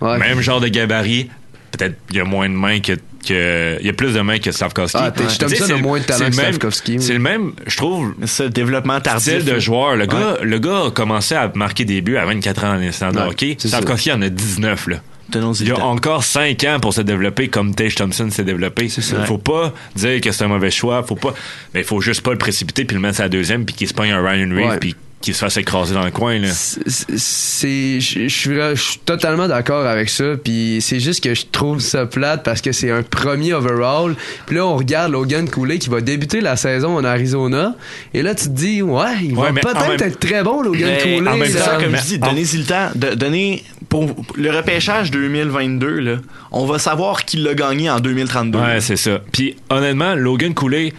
Ouais. 0.01 0.19
Même 0.19 0.41
genre 0.41 0.61
de 0.61 0.69
gabarit. 0.69 1.31
Peut-être 1.71 1.97
il 2.11 2.17
y 2.17 2.21
a 2.21 2.25
moins 2.25 2.49
de 2.49 2.55
mains 2.55 2.81
que, 2.81 2.93
que- 3.27 3.77
il 3.81 3.87
y 3.87 3.91
a 3.91 3.93
plus 3.93 4.15
de 4.15 4.21
mains 4.21 4.39
que 4.39 4.53
Slavkovski. 4.53 4.99
Ah, 5.01 5.11
Thompson 5.11 5.47
c'est 5.49 5.63
a 5.65 5.77
le- 5.77 5.83
moins 5.83 5.99
de 5.99 6.05
talent 6.05 6.19
c'est 6.19 6.25
que 6.31 6.37
le 6.37 6.37
même- 6.43 6.47
Slavkovski, 6.53 6.97
C'est 7.01 7.13
le 7.13 7.19
même, 7.19 7.53
je 7.67 7.77
trouve, 7.77 8.15
le 8.21 8.49
développement 8.51 9.01
tardif. 9.01 9.23
style 9.41 9.45
de 9.45 9.59
joueur. 9.59 9.97
Le 9.97 10.03
Ouais. 10.03 10.07
gars, 10.09 10.39
le 10.43 10.59
gars 10.59 10.85
a 10.87 10.91
commencé 10.91 11.35
à 11.35 11.51
marquer 11.55 11.85
des 11.85 12.01
buts 12.01 12.17
à 12.17 12.25
24 12.25 12.65
ans 12.65 12.75
dans 12.75 12.81
l'instant 12.81 13.11
de 13.11 13.19
Ouais, 13.19 13.27
hockey. 13.29 13.57
Slavkovski 13.59 14.13
en 14.13 14.23
a 14.23 14.29
19, 14.29 14.87
là. 14.87 14.97
Il 15.35 15.67
y 15.67 15.73
a 15.73 15.75
temps. 15.75 15.91
encore 15.91 16.23
5 16.23 16.63
ans 16.63 16.79
pour 16.81 16.95
se 16.95 17.01
développer 17.01 17.49
comme 17.49 17.75
Tage 17.75 17.97
Thompson 17.97 18.31
s'est 18.31 18.45
développé. 18.45 18.85
Il 18.85 19.27
faut 19.27 19.39
pas 19.39 19.75
dire 19.97 20.21
que 20.21 20.31
c'est 20.31 20.45
un 20.45 20.49
mauvais 20.49 20.71
choix. 20.71 21.03
Faut 21.03 21.17
pas, 21.17 21.35
mais 21.75 21.81
il 21.81 21.85
faut 21.87 22.01
juste 22.01 22.21
pas 22.21 22.31
le 22.31 22.39
précipiter 22.39 22.85
puis 22.85 22.95
le 22.95 23.01
mettre 23.01 23.19
à 23.19 23.25
la 23.25 23.29
deuxième 23.29 23.65
puis 23.65 23.75
qu'il 23.75 23.89
se 23.89 23.93
pogne 23.95 24.13
un 24.13 24.23
Ryan 24.25 24.49
Reeve 24.55 24.69
Ouais. 24.69 24.79
puis 24.79 24.95
qu'il 25.27 25.35
se 25.35 25.41
fasse 25.41 25.57
écraser 25.59 25.93
dans 25.95 26.05
le 26.05 26.11
coin. 26.11 26.39
Là. 26.39 26.49
C'est- 26.51 28.01
je 28.01 28.29
suis 28.29 28.99
totalement 29.05 29.47
d'accord 29.49 29.87
avec 29.87 30.09
ça 30.09 30.37
puis 30.43 30.79
c'est 30.81 31.01
juste 31.01 31.23
que 31.23 31.35
je 31.35 31.45
trouve 31.51 31.81
ça 31.81 32.07
plate 32.07 32.43
parce 32.43 32.61
que 32.61 32.73
c'est 32.73 32.91
un 32.91 33.03
premier 33.03 33.53
overall 33.53 34.15
puis 34.47 34.57
là 34.57 34.67
on 34.67 34.77
regarde 34.77 35.13
Logan 35.13 35.49
Cooley 35.49 35.79
qui 35.79 35.89
va 35.91 36.01
débuter 36.01 36.41
la 36.41 36.57
saison 36.57 36.97
en 36.97 37.05
Arizona 37.05 37.75
et 38.15 38.23
là 38.23 38.35
tu 38.35 38.45
te 38.45 38.51
dis 38.51 38.83
ouais 38.83 39.05
il 39.23 39.35
Ouais, 39.37 39.53
va 39.53 39.61
peut-être 39.61 39.89
même- 39.89 40.01
être 40.01 40.19
très 40.19 40.43
bon 40.43 40.63
Logan 40.63 40.83
Mais 40.89 40.99
Cooley 41.03 41.19
en 41.31 41.37
même 41.37 41.53
là. 41.55 41.61
temps, 41.61 41.81
comme 41.81 41.91
mais 41.93 41.99
je 41.99 42.05
dis, 42.05 42.19
donnez-y 42.19 42.57
le 42.59 42.65
temps. 42.65 42.89
De, 42.95 43.15
donner 43.15 43.63
pour 43.89 44.07
le 44.37 44.51
repêchage 44.51 45.11
2022, 45.11 45.99
là, 46.01 46.17
on 46.53 46.65
va 46.67 46.79
savoir 46.79 47.25
qui 47.25 47.37
l'a 47.39 47.55
gagné 47.55 47.91
en 47.91 48.01
2032. 48.01 48.59
Ouais, 48.59 48.81
c'est 48.81 48.97
ça. 48.97 49.21
Puis 49.33 49.57
honnêtement, 49.71 50.15
Logan 50.15 50.55
Cooley, 50.55 50.93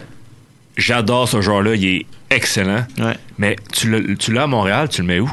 j'adore 0.76 1.28
ce 1.28 1.40
joueur-là. 1.40 1.74
Il 1.74 1.84
est 1.84 2.06
excellent. 2.30 2.84
Ouais. 2.98 3.16
Mais 3.38 3.56
tu 3.72 3.90
l'as, 4.32 4.42
à 4.42 4.46
Montréal, 4.46 4.88
tu 4.88 5.02
le 5.02 5.06
mets 5.08 5.20
où? 5.20 5.30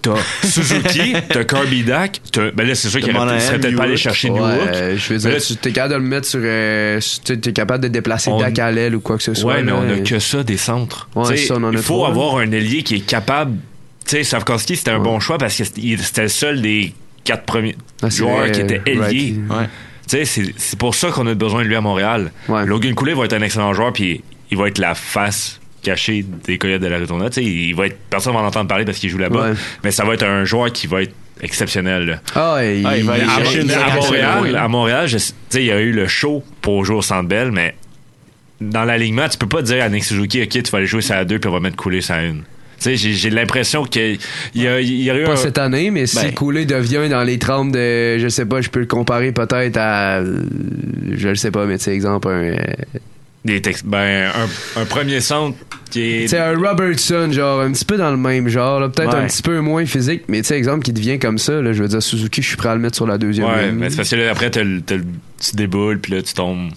T'as 0.00 0.16
Suzuki, 0.42 1.14
t'as 1.28 1.44
Kirby 1.44 1.84
Dak, 1.84 2.20
t'as, 2.32 2.50
ben 2.50 2.66
là, 2.66 2.74
c'est 2.74 2.88
sûr 2.88 2.98
qu'il 3.00 3.12
serait 3.12 3.60
peut-être 3.60 3.76
pas 3.76 3.84
allé 3.84 3.96
chercher 3.96 4.30
Newhook. 4.30 4.42
euh, 4.42 4.96
je 4.96 5.12
veux 5.14 5.18
dire, 5.20 5.40
tu 5.40 5.54
t'es 5.56 5.70
capable 5.70 5.94
de 5.94 5.98
le 6.00 6.04
mettre 6.08 6.26
sur. 6.26 6.40
Euh, 6.42 6.98
tu 7.24 7.32
es 7.34 7.52
capable 7.52 7.84
de 7.84 7.88
déplacer 7.88 8.28
On- 8.30 8.38
Dak 8.40 8.58
à 8.58 8.72
l'aile 8.72 8.96
ou 8.96 9.00
quoi 9.00 9.16
que 9.16 9.22
ce 9.22 9.32
soit. 9.34 9.54
Ouais, 9.54 9.62
mais 9.62 9.70
on 9.70 9.88
a 9.88 10.00
que 10.00 10.18
ça 10.18 10.42
des 10.42 10.56
centres. 10.56 11.08
Ouais, 11.14 11.36
ça, 11.36 11.54
on 11.56 11.62
en 11.62 11.68
a 11.68 11.72
il 11.72 11.78
faut 11.78 11.94
trois, 11.94 12.08
avoir 12.08 12.38
un 12.38 12.50
ailier 12.50 12.82
qui 12.82 12.96
est 12.96 13.06
capable. 13.06 13.58
Tu 14.04 14.16
sais, 14.16 14.24
Savkovski, 14.24 14.74
c'était 14.74 14.90
un 14.90 14.98
bon 14.98 15.20
choix 15.20 15.38
parce 15.38 15.56
que 15.56 15.62
c'était 15.62 16.22
le 16.22 16.28
seul 16.28 16.60
des 16.62 16.92
quatre 17.22 17.44
premiers 17.44 17.76
Ah, 18.02 18.08
joueurs 18.08 18.50
qui 18.50 18.60
étaient 18.60 18.82
right. 18.84 18.88
ailiers. 19.12 19.36
Ouais. 19.48 19.68
Tu 20.10 20.26
sais, 20.26 20.52
c'est 20.56 20.78
pour 20.80 20.96
ça 20.96 21.10
qu'on 21.12 21.28
a 21.28 21.34
besoin 21.34 21.62
de 21.62 21.68
lui 21.68 21.76
à 21.76 21.80
Montréal. 21.80 22.32
Logan 22.48 22.92
Cooley 22.96 23.14
va 23.14 23.26
être 23.26 23.34
un 23.34 23.42
excellent 23.42 23.72
joueur, 23.72 23.92
puis 23.92 24.20
il 24.52 24.56
va 24.58 24.68
être 24.68 24.78
la 24.78 24.94
face 24.94 25.58
cachée 25.82 26.24
des 26.44 26.58
Coyotes 26.58 26.80
de 26.80 26.86
l'Arizona. 26.86 27.28
Tu 27.28 27.34
sais, 27.42 27.44
il 27.44 27.74
va 27.74 27.86
être, 27.86 27.96
personne 28.08 28.32
va 28.34 28.38
en 28.40 28.46
entendre 28.46 28.68
parler 28.68 28.84
parce 28.84 28.98
qu'il 28.98 29.10
joue 29.10 29.18
là-bas, 29.18 29.50
Ouais. 29.50 29.56
mais 29.82 29.90
ça 29.90 30.04
va 30.04 30.14
être 30.14 30.22
un 30.24 30.44
joueur 30.44 30.70
qui 30.70 30.86
va 30.86 31.02
être 31.02 31.14
exceptionnel. 31.40 32.20
Ah, 32.36 32.54
ouais, 32.54 32.78
il, 32.78 32.86
Ah, 32.86 32.96
il 32.98 33.04
va 33.04 33.14
aller 33.14 33.24
À, 33.24 33.94
Montréal, 33.96 34.56
à 34.56 34.68
Montréal, 34.68 35.08
je- 35.08 35.16
tu 35.16 35.24
sais, 35.48 35.60
il 35.62 35.66
y 35.66 35.72
a 35.72 35.80
eu 35.80 35.90
le 35.90 36.06
show 36.06 36.44
pour 36.60 36.84
jouer 36.84 36.96
au 36.96 37.02
Centre 37.02 37.26
Bell, 37.28 37.50
mais 37.50 37.74
dans 38.60 38.84
l'alignement, 38.84 39.28
tu 39.28 39.38
peux 39.38 39.48
pas 39.48 39.62
dire 39.62 39.82
à 39.82 39.88
Nick 39.88 40.04
Suzuki, 40.04 40.42
OK, 40.42 40.50
tu 40.50 40.70
vas 40.70 40.78
aller 40.78 40.86
jouer 40.86 41.02
ça 41.02 41.16
à 41.18 41.24
deux, 41.24 41.40
puis 41.40 41.50
on 41.50 41.52
va 41.52 41.58
mettre 41.60 41.74
couler 41.76 42.00
ça 42.00 42.16
à 42.16 42.22
une. 42.22 42.42
Tu 42.78 42.90
sais, 42.90 42.96
j'ai 42.96 43.12
j'ai 43.12 43.30
l'impression 43.30 43.84
qu'il 43.84 44.18
y 44.54 44.66
a, 44.68 44.80
il 44.80 45.02
y 45.02 45.10
a 45.10 45.16
eu 45.18 45.24
Pas 45.24 45.32
un- 45.32 45.36
cette 45.36 45.58
année, 45.58 45.90
mais 45.90 46.06
si 46.06 46.16
Ben. 46.16 46.32
Cooley 46.34 46.64
devient 46.64 47.08
dans 47.08 47.22
les 47.24 47.38
30 47.38 47.70
de. 47.72 48.18
Je 48.18 48.28
sais 48.28 48.44
pas, 48.46 48.60
je 48.60 48.70
peux 48.70 48.80
le 48.80 48.86
comparer 48.86 49.30
peut-être 49.32 49.76
à. 49.78 50.18
euh, 50.18 50.42
Je 51.12 51.28
le 51.28 51.34
sais 51.36 51.50
pas, 51.52 51.64
mais 51.66 51.78
tu 51.78 51.84
sais, 51.84 51.94
exemple, 51.94 52.28
un. 52.28 52.54
Des 53.44 53.60
textes, 53.60 53.84
ben, 53.86 54.30
un, 54.76 54.80
un 54.80 54.84
premier 54.84 55.20
centre 55.20 55.58
qui 55.90 56.00
est. 56.00 56.28
Sais, 56.28 56.38
un 56.38 56.56
Robertson, 56.56 57.28
genre, 57.32 57.60
un 57.60 57.72
petit 57.72 57.84
peu 57.84 57.96
dans 57.96 58.10
le 58.10 58.16
même 58.16 58.48
genre, 58.48 58.78
là, 58.80 58.88
peut-être 58.88 59.14
Ouais. 59.16 59.24
un 59.24 59.26
petit 59.26 59.42
peu 59.42 59.58
moins 59.60 59.84
physique, 59.84 60.22
mais 60.28 60.42
tu 60.42 60.48
sais, 60.48 60.56
exemple, 60.56 60.84
qui 60.84 60.92
devient 60.92 61.18
comme 61.18 61.38
ça, 61.38 61.60
là, 61.60 61.72
je 61.72 61.82
veux 61.82 61.88
dire, 61.88 62.02
Suzuki, 62.02 62.40
je 62.42 62.46
suis 62.48 62.56
prêt 62.56 62.68
à 62.68 62.74
le 62.74 62.80
mettre 62.80 62.94
sur 62.96 63.06
la 63.06 63.18
deuxième 63.18 63.48
Ouais, 63.48 63.66
ligne. 63.68 63.74
mais 63.78 63.90
c'est 63.90 63.96
parce 63.96 64.10
que 64.10 64.16
là, 64.16 64.30
après, 64.30 64.50
t'as 64.50 64.62
le- 64.62 64.80
t'as 64.80 64.96
le- 64.96 65.04
tu 65.40 65.56
déboules, 65.56 65.98
puis 65.98 66.12
là, 66.12 66.22
tu 66.22 66.34
tombes, 66.34 66.70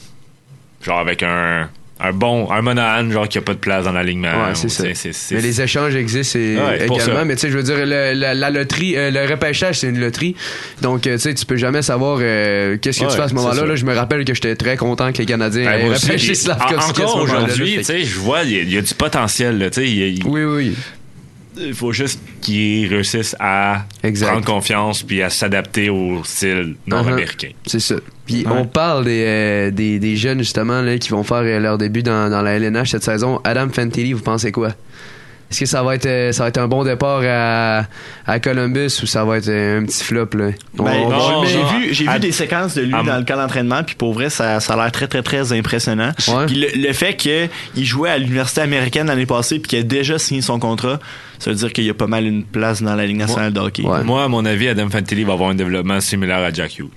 genre, 0.82 0.99
avec 0.99 1.22
un, 1.24 1.70
un 1.97 2.11
bon, 2.11 2.51
un 2.51 2.61
Monahan, 2.61 3.09
genre, 3.09 3.27
qui 3.29 3.37
a 3.37 3.41
pas 3.41 3.53
de 3.53 3.59
place 3.59 3.85
dans 3.85 3.93
l'alignement. 3.93 4.27
Ouais, 4.47 4.53
c'est 4.55 4.69
ça. 4.69 4.83
Mais 5.31 5.41
les 5.41 5.61
échanges 5.61 5.95
existent 5.95 6.37
Ouais, 6.39 6.85
également. 6.85 7.23
Mais 7.25 7.35
tu 7.35 7.41
sais, 7.41 7.49
je 7.49 7.55
veux 7.57 7.63
dire, 7.63 7.77
le- 7.85 8.13
la, 8.13 8.33
la 8.33 8.49
loterie, 8.49 8.97
euh, 8.97 9.11
le 9.11 9.25
repêchage, 9.31 9.79
c'est 9.79 9.87
une 9.87 9.99
loterie. 9.99 10.35
Donc, 10.81 11.07
euh, 11.07 11.13
tu 11.15 11.21
sais, 11.21 11.33
tu 11.33 11.45
peux 11.45 11.55
jamais 11.55 11.81
savoir 11.81 12.19
euh, 12.21 12.77
qu'est-ce 12.81 12.99
que 12.99 13.05
Ouais, 13.05 13.11
tu 13.11 13.15
fais 13.15 13.23
à 13.23 13.27
ce 13.29 13.33
moment-là. 13.35 13.65
Là, 13.65 13.75
je 13.75 13.85
me 13.85 13.93
rappelle 13.95 14.25
que 14.25 14.33
j'étais 14.33 14.55
très 14.57 14.75
content 14.75 15.11
que 15.13 15.19
les 15.19 15.25
Canadiens 15.25 15.71
aient 15.71 15.87
repêché 15.87 16.35
Slavkovski 16.35 17.01
Encore 17.01 17.21
aujourd'hui, 17.21 17.75
tu 17.77 17.83
sais, 17.85 18.03
je 18.03 18.19
vois, 18.19 18.43
il 18.43 18.67
y, 18.69 18.73
y 18.75 18.77
a 18.77 18.81
du 18.81 18.93
potentiel, 18.93 19.69
tu 19.71 19.81
sais, 19.87 20.15
Oui, 20.25 20.43
oui. 20.43 20.73
Il 21.57 21.73
faut 21.73 21.91
juste 21.91 22.19
qu'ils 22.41 22.87
réussissent 22.87 23.35
à 23.39 23.85
Exact. 24.03 24.27
prendre 24.31 24.45
confiance 24.45 25.03
puis 25.03 25.21
à 25.21 25.29
s'adapter 25.29 25.89
au 25.89 26.23
style 26.23 26.75
nord-américain. 26.87 27.49
C'est 27.65 27.79
ça. 27.79 27.95
Puis 28.25 28.45
on 28.49 28.65
parle 28.65 29.05
des, 29.05 29.23
euh, 29.25 29.71
des, 29.71 29.99
des 29.99 30.15
jeunes 30.15 30.39
justement 30.39 30.81
là, 30.81 30.97
qui 30.97 31.09
vont 31.09 31.23
faire 31.23 31.37
euh, 31.43 31.59
leur 31.59 31.77
début 31.77 32.01
dans, 32.03 32.29
dans 32.29 32.41
la 32.41 32.53
LNH 32.57 32.89
cette 32.91 33.03
saison. 33.03 33.39
Adam 33.43 33.69
Fantilli, 33.69 34.13
vous 34.13 34.21
pensez 34.23 34.51
quoi? 34.51 34.69
Est-ce 35.51 35.59
que 35.59 35.65
ça 35.67 35.83
va 35.83 35.93
être 35.95 36.07
euh, 36.07 36.31
ça 36.31 36.43
va 36.43 36.49
être 36.49 36.57
un 36.57 36.67
bon 36.67 36.83
départ 36.83 37.21
à, 37.23 37.83
à 38.25 38.39
Columbus 38.39 38.99
ou 39.03 39.05
ça 39.05 39.23
va 39.23 39.37
être 39.37 39.47
euh, 39.47 39.79
un 39.79 39.85
petit 39.85 40.03
flop 40.03 40.29
là? 40.33 40.49
Ben, 40.73 40.83
on- 41.05 41.09
non, 41.09 41.45
j'ai 41.45 41.63
vu, 41.63 41.93
j'ai 41.93 42.07
À- 42.07 42.13
vu 42.15 42.19
des 42.21 42.31
séquences 42.31 42.73
de 42.75 42.81
lui 42.81 42.95
à- 42.95 43.03
dans 43.03 43.17
le 43.17 43.23
camp 43.25 43.37
d'entraînement, 43.37 43.83
puis 43.83 43.95
pour 43.95 44.13
vrai, 44.13 44.29
ça, 44.31 44.59
ça 44.59 44.73
a 44.73 44.77
l'air 44.77 44.91
très, 44.91 45.07
très, 45.07 45.21
très 45.21 45.53
impressionnant. 45.53 46.11
Ouais. 46.27 46.45
Puis 46.47 46.55
le, 46.55 46.67
le 46.87 46.93
fait 46.93 47.15
qu'il 47.15 47.49
jouait 47.85 48.09
à 48.09 48.17
l'université 48.17 48.61
américaine 48.61 49.05
l'année 49.07 49.27
passée, 49.27 49.59
puis 49.59 49.69
qu'il 49.69 49.79
a 49.79 49.83
déjà 49.83 50.17
signé 50.17 50.41
son 50.41 50.57
contrat, 50.59 50.99
ça 51.37 51.51
veut 51.51 51.55
dire 51.55 51.71
qu'il 51.71 51.83
y 51.85 51.89
a 51.89 51.93
pas 51.93 52.07
mal 52.07 52.25
une 52.25 52.43
place 52.43 52.81
dans 52.81 52.95
la 52.95 53.05
Ligue 53.05 53.17
nationale 53.17 53.53
de 53.53 53.59
hockey. 53.59 53.83
Ouais. 53.83 54.03
Moi, 54.03 54.23
à 54.23 54.27
mon 54.27 54.45
avis, 54.45 54.67
Adam 54.67 54.89
Fantilli 54.89 55.23
va 55.25 55.33
avoir 55.33 55.51
un 55.51 55.55
développement 55.55 56.01
similaire 56.01 56.39
à 56.39 56.51
Jack 56.51 56.79
Hughes. 56.79 56.89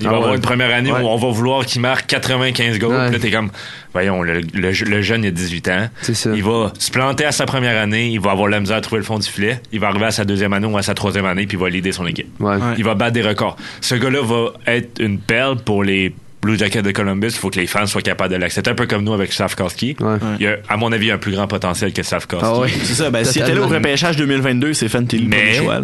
Il 0.00 0.06
va 0.06 0.12
Ah 0.12 0.16
avoir 0.16 0.30
ouais. 0.30 0.36
une 0.36 0.42
première 0.42 0.74
année 0.74 0.90
Ouais. 0.92 1.00
où 1.02 1.06
on 1.08 1.16
va 1.16 1.28
vouloir 1.30 1.64
qu'il 1.66 1.80
marque 1.82 2.06
95 2.06 2.78
goals. 2.78 2.92
Ouais. 2.94 3.04
Puis 3.06 3.12
là, 3.14 3.18
t'es 3.20 3.30
comme, 3.30 3.50
voyons, 3.92 4.22
le, 4.22 4.40
le- 4.54 4.70
le 4.84 5.02
jeune, 5.02 5.24
il 5.24 5.28
a 5.28 5.30
18 5.30 5.68
ans. 5.68 5.88
Il 6.34 6.42
va 6.42 6.72
se 6.78 6.90
planter 6.90 7.24
à 7.26 7.32
sa 7.32 7.46
première 7.46 7.80
année. 7.80 8.08
Il 8.08 8.20
va 8.20 8.30
avoir 8.32 8.48
la 8.48 8.60
misère 8.60 8.76
à 8.76 8.80
trouver 8.80 9.00
le 9.00 9.04
fond 9.04 9.18
du 9.18 9.28
filet. 9.28 9.60
Il 9.72 9.80
va 9.80 9.88
arriver 9.88 10.06
à 10.06 10.10
sa 10.10 10.24
deuxième 10.24 10.52
année 10.52 10.66
ou 10.66 10.76
à 10.78 10.82
sa 10.82 10.94
troisième 10.94 11.26
année, 11.26 11.46
puis 11.46 11.56
il 11.56 11.60
va 11.60 11.68
leader 11.68 11.92
son 11.92 12.06
équipe. 12.06 12.28
Ouais. 12.40 12.56
Il 12.78 12.84
va 12.84 12.94
battre 12.94 13.12
des 13.12 13.22
records. 13.22 13.56
Ce 13.80 13.94
gars-là 13.94 14.22
va 14.22 14.52
être 14.72 15.00
une 15.02 15.18
perle 15.18 15.56
pour 15.58 15.84
les 15.84 16.14
Blue 16.42 16.56
Jackets 16.56 16.80
de 16.80 16.90
Columbus. 16.90 17.26
Il 17.26 17.32
faut 17.32 17.50
que 17.50 17.60
les 17.60 17.66
fans 17.66 17.84
soient 17.84 18.00
capables 18.00 18.32
de 18.32 18.38
l'accepter. 18.38 18.70
Un 18.70 18.74
peu 18.74 18.86
comme 18.86 19.04
nous 19.04 19.12
avec 19.12 19.30
Slavkowski. 19.30 19.96
Il 20.40 20.46
a, 20.46 20.56
à 20.70 20.78
mon 20.78 20.90
avis, 20.90 21.10
un 21.10 21.18
plus 21.18 21.32
grand 21.32 21.46
potentiel 21.46 21.92
que 21.92 22.02
Slavkowski. 22.02 22.46
Ah 22.48 22.58
ouais. 22.60 22.68
C'est 22.84 22.94
ça, 22.94 23.10
ben, 23.10 23.22
s'il 23.24 23.42
était 23.42 23.54
là 23.54 23.60
au 23.60 23.68
repêchage 23.68 24.16
2022, 24.16 24.72
c'est 24.72 24.88
pas 24.88 25.00
Mais, 25.26 25.58
le 25.58 25.62
choix. 25.62 25.80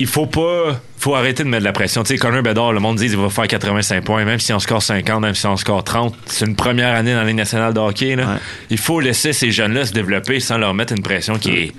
Il 0.00 0.06
faut 0.06 0.26
pas, 0.26 0.80
faut 0.98 1.14
arrêter 1.14 1.42
de 1.44 1.48
mettre 1.48 1.62
de 1.62 1.64
la 1.66 1.72
pression. 1.72 2.02
Tu 2.02 2.08
sais, 2.14 2.18
Connor 2.18 2.42
Bedard, 2.42 2.72
le 2.72 2.80
monde 2.80 2.96
dit 2.98 3.08
qu'il 3.08 3.16
va 3.18 3.28
faire 3.30 3.46
85 3.48 4.04
points, 4.04 4.24
même 4.24 4.38
si 4.38 4.52
on 4.52 4.58
score 4.58 4.82
50, 4.82 5.20
même 5.22 5.34
si 5.34 5.46
on 5.46 5.56
score 5.56 5.82
30. 5.82 6.14
C'est 6.26 6.46
une 6.46 6.54
première 6.56 6.94
année 6.94 7.12
dans 7.12 7.20
la 7.20 7.26
Ligue 7.26 7.36
nationale 7.36 7.74
de 7.74 7.80
hockey, 7.80 8.14
là. 8.16 8.38
Il 8.70 8.78
faut 8.78 9.00
laisser 9.00 9.32
ces 9.32 9.50
jeunes-là 9.50 9.86
se 9.86 9.92
développer 9.92 10.38
sans 10.40 10.58
leur 10.58 10.72
mettre 10.74 10.92
une 10.92 11.02
pression 11.02 11.38
qui 11.38 11.50
est, 11.50 11.72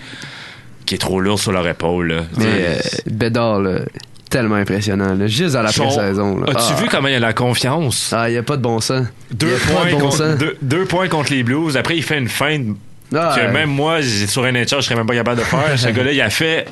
qui 0.86 0.96
est 0.96 1.00
trop 1.00 1.20
lourde 1.22 1.40
sur 1.40 1.52
leur 1.52 1.68
épaule, 1.68 2.12
là. 2.12 2.22
Mais 2.38 2.46
euh, 2.46 2.76
Bédard, 3.10 3.62
là, 3.62 3.80
tellement 4.30 4.56
impressionnant. 4.56 5.16
là. 5.16 5.28
Juste 5.28 5.56
à 5.56 5.62
la 5.64 5.72
Son- 5.72 5.86
pré-saison. 5.88 6.44
As-tu 6.44 6.74
Ah. 6.78 6.82
vu 6.82 6.88
comment 6.90 7.08
il 7.08 7.16
a 7.16 7.20
la 7.20 7.34
confiance? 7.34 8.14
Ah, 8.16 8.30
il 8.30 8.34
n'y 8.34 8.38
a 8.38 8.44
pas 8.44 8.58
de 8.58 8.62
bon 8.62 8.80
sens. 8.80 9.06
Deux 9.32 9.48
Il 9.48 9.52
y 9.54 9.56
a 9.56 9.60
pas 9.60 9.82
points, 9.82 9.86
de 9.86 9.92
bon 9.94 10.00
contre, 10.02 10.18
sens. 10.18 10.38
deux, 10.38 10.58
deux 10.62 10.86
points 10.86 11.08
contre 11.08 11.32
les 11.32 11.44
Blues. 11.44 11.78
Après, 11.78 11.96
il 11.96 12.04
fait 12.04 12.18
une 12.18 12.28
feinte 12.28 12.66
Ah, 13.16 13.36
que 13.36 13.52
même 13.52 13.70
moi, 13.70 14.02
j'ai- 14.02 14.28
sur 14.28 14.44
un 14.46 14.52
nature, 14.52 14.82
je 14.82 14.86
serais 14.86 14.96
même 14.96 15.08
pas 15.08 15.16
capable 15.16 15.40
de 15.40 15.44
faire. 15.46 15.64
Ce 15.78 15.88
gars-là, 15.88 16.12
il 16.12 16.22
a 16.22 16.30
fait 16.30 16.66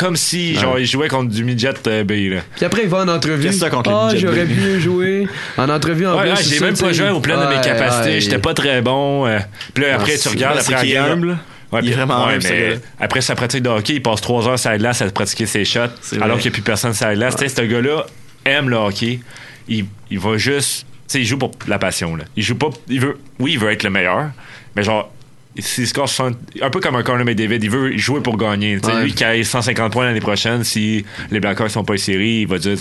comme 0.00 0.16
si 0.16 0.54
genre, 0.54 0.78
il 0.78 0.86
jouait 0.86 1.08
contre 1.08 1.30
du 1.30 1.44
midget 1.44 1.74
euh, 1.86 2.04
B. 2.04 2.12
Là. 2.32 2.40
Puis 2.56 2.64
après, 2.64 2.82
il 2.84 2.88
va 2.88 2.98
en 3.04 3.08
entrevue. 3.08 3.42
Qu'est-ce 3.42 3.56
que 3.58 3.64
t'as 3.64 3.70
contre 3.70 3.90
les 3.90 3.96
Ah, 3.96 4.10
j'aurais 4.16 4.46
B? 4.46 4.48
pu 4.54 4.80
jouer. 4.80 5.28
En 5.58 5.68
entrevue, 5.68 6.06
en 6.06 6.16
Ouais, 6.16 6.22
plus. 6.22 6.30
ouais, 6.30 6.36
j'ai 6.42 6.58
ça, 6.58 6.64
même 6.64 6.76
pas 6.76 6.92
joué 6.92 7.10
au 7.10 7.20
plein 7.20 7.36
de 7.44 7.48
mes 7.50 7.56
Ouais, 7.56 7.60
capacités. 7.62 8.08
ouais. 8.14 8.20
J'étais 8.20 8.38
pas 8.38 8.54
très 8.54 8.80
bon. 8.80 9.26
euh. 9.26 9.38
Puis 9.74 9.84
là, 9.84 9.90
Non, 9.90 9.96
après, 10.00 10.16
tu 10.16 10.28
regardes 10.28 10.58
après 10.58 10.72
la 10.74 10.86
game, 10.86 11.12
humble. 11.12 11.38
Ouais, 11.72 11.80
Il 11.82 11.88
est 11.88 11.90
puis- 11.90 11.92
vraiment 11.92 12.26
ouais, 12.26 12.32
humble, 12.34 12.42
ce 12.42 12.48
mais 12.48 12.60
gars-là. 12.60 12.76
après 12.98 13.20
sa 13.20 13.34
pratique 13.36 13.62
de 13.62 13.68
hockey, 13.68 13.92
il 13.94 14.02
passe 14.02 14.20
trois 14.22 14.48
heures 14.48 14.58
sur 14.58 14.70
la 14.70 14.78
glace 14.78 15.02
à 15.02 15.10
pratiquer 15.10 15.46
ses 15.46 15.64
shots, 15.64 15.80
vrai. 16.12 16.22
alors 16.22 16.38
qu'il 16.38 16.50
n'y 16.50 16.54
a 16.54 16.56
plus 16.56 16.62
personne 16.62 16.94
sur 16.94 17.06
la 17.06 17.14
glace. 17.14 17.36
Tu 17.36 17.46
sais, 17.48 17.54
ce 17.54 17.62
gars-là 17.62 18.06
aime 18.44 18.68
le 18.70 18.76
hockey. 18.76 19.20
Il, 19.68 19.84
il 20.10 20.18
va 20.18 20.36
juste. 20.36 20.86
Tu 21.08 21.12
sais, 21.14 21.18
il 21.20 21.26
joue 21.26 21.38
pour 21.38 21.52
la 21.68 21.78
passion. 21.78 22.16
Là. 22.16 22.24
Il 22.36 22.42
joue 22.42 22.56
pas. 22.56 22.70
Il 22.88 23.00
veut, 23.00 23.18
oui, 23.38 23.52
il 23.52 23.58
veut 23.60 23.70
être 23.70 23.82
le 23.84 23.90
meilleur, 23.90 24.30
mais 24.74 24.82
genre. 24.82 25.12
S'il 25.58 25.86
score 25.86 26.08
60 26.08 26.36
un 26.62 26.70
peu 26.70 26.80
comme 26.80 26.96
un 26.96 27.02
Conor 27.02 27.24
McDavid, 27.24 27.58
il 27.62 27.70
veut 27.70 27.96
jouer 27.96 28.20
pour 28.20 28.36
gagner. 28.36 28.78
Ouais. 28.78 29.04
Lui 29.04 29.12
qui 29.12 29.24
a 29.24 29.42
150 29.42 29.92
points 29.92 30.04
l'année 30.04 30.20
prochaine, 30.20 30.64
si 30.64 31.04
les 31.30 31.40
Blackhawks 31.40 31.70
sont 31.70 31.84
pas 31.84 31.94
en 31.94 31.98
série, 31.98 32.42
il 32.42 32.46
va 32.46 32.58
dire 32.58 32.76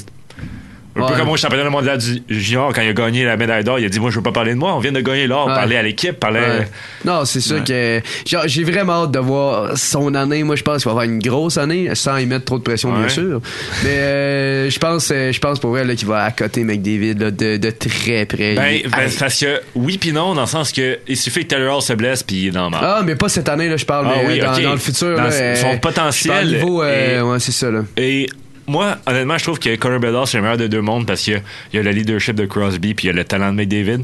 un 0.95 1.07
peu 1.07 1.15
comme 1.15 1.29
au 1.29 1.37
championnat 1.37 1.69
mondial 1.69 1.97
du 1.97 2.21
junior, 2.29 2.73
quand 2.73 2.81
il 2.81 2.89
a 2.89 2.93
gagné 2.93 3.23
la 3.23 3.37
médaille 3.37 3.63
d'or, 3.63 3.79
il 3.79 3.85
a 3.85 3.89
dit 3.89 3.99
Moi, 3.99 4.09
je 4.11 4.15
veux 4.17 4.23
pas 4.23 4.31
parler 4.31 4.51
de 4.53 4.57
moi, 4.57 4.73
on 4.75 4.79
vient 4.79 4.91
de 4.91 4.99
gagner 5.01 5.27
l'or, 5.27 5.47
Ouais. 5.47 5.53
parler 5.55 5.77
à 5.77 5.83
l'équipe, 5.83 6.13
parler. 6.19 6.39
Ouais. 6.39 6.67
Non, 7.05 7.25
c'est 7.25 7.39
sûr 7.39 7.63
que 7.63 8.01
j'ai 8.45 8.63
vraiment 8.63 9.03
hâte 9.03 9.11
de 9.11 9.19
voir 9.19 9.77
son 9.77 10.13
année. 10.15 10.43
Moi, 10.43 10.55
je 10.55 10.63
pense 10.63 10.77
qu'il 10.77 10.85
va 10.85 10.91
avoir 10.91 11.05
une 11.05 11.19
grosse 11.19 11.57
année, 11.57 11.89
sans 11.95 12.17
y 12.17 12.25
mettre 12.25 12.45
trop 12.45 12.57
de 12.57 12.63
pression, 12.63 12.91
bien 12.97 13.07
sûr. 13.09 13.41
Mais 13.83 13.89
euh, 13.89 14.69
je 14.69 14.79
pense, 14.79 15.09
euh, 15.13 15.31
je 15.31 15.39
pense 15.39 15.59
pour 15.59 15.77
elle 15.77 15.95
qu'il 15.95 16.07
va 16.07 16.23
accoter 16.23 16.63
McDavid 16.63 17.13
là, 17.19 17.31
de, 17.31 17.57
de 17.57 17.69
très 17.69 18.25
près. 18.25 18.55
Ben, 18.55 18.79
ben, 18.89 19.09
parce 19.19 19.39
que 19.39 19.61
oui 19.75 19.97
puis 19.97 20.11
non, 20.11 20.33
dans 20.33 20.41
le 20.41 20.47
sens 20.47 20.71
que 20.71 20.99
il 21.07 21.17
suffit 21.17 21.43
que 21.43 21.47
Taylor 21.49 21.77
Hall 21.77 21.81
se 21.81 21.93
blesse 21.93 22.23
puis 22.23 22.35
il 22.37 22.47
est 22.47 22.51
dans 22.51 22.65
le 22.65 22.71
marde. 22.71 22.85
ah, 22.87 23.01
mais 23.05 23.15
pas 23.15 23.29
cette 23.29 23.47
année, 23.49 23.69
là, 23.69 23.77
je 23.77 23.85
parle, 23.85 24.07
Ah 24.09 24.15
mais 24.21 24.33
oui, 24.33 24.39
dans, 24.39 24.57
dans 24.59 24.71
le 24.73 24.77
futur. 24.77 25.15
Dans 25.15 25.23
là, 25.23 25.55
son 25.55 25.67
euh, 25.67 25.77
potentiel 25.77 26.47
niveau, 26.47 26.81
euh, 26.83 27.21
ouais, 27.21 27.39
c'est 27.39 27.51
ça, 27.51 27.69
là. 27.71 27.81
Et 27.97 28.27
moi, 28.69 28.97
honnêtement, 29.05 29.37
je 29.37 29.43
trouve 29.43 29.59
que 29.59 29.75
Conor 29.75 29.99
Bedard, 29.99 30.27
c'est 30.27 30.37
le 30.37 30.43
meilleur 30.43 30.57
des 30.57 30.69
deux 30.69 30.81
mondes 30.81 31.05
parce 31.05 31.21
qu'il 31.21 31.33
y 31.33 31.35
a- 31.37 31.41
il 31.73 31.75
y 31.77 31.79
a 31.79 31.83
le 31.83 31.91
leadership 31.91 32.35
de 32.35 32.45
Crosby 32.45 32.93
puis 32.93 33.05
il 33.05 33.07
y 33.07 33.09
a 33.11 33.13
le 33.13 33.23
talent 33.25 33.51
de 33.51 33.57
McDavid. 33.57 34.03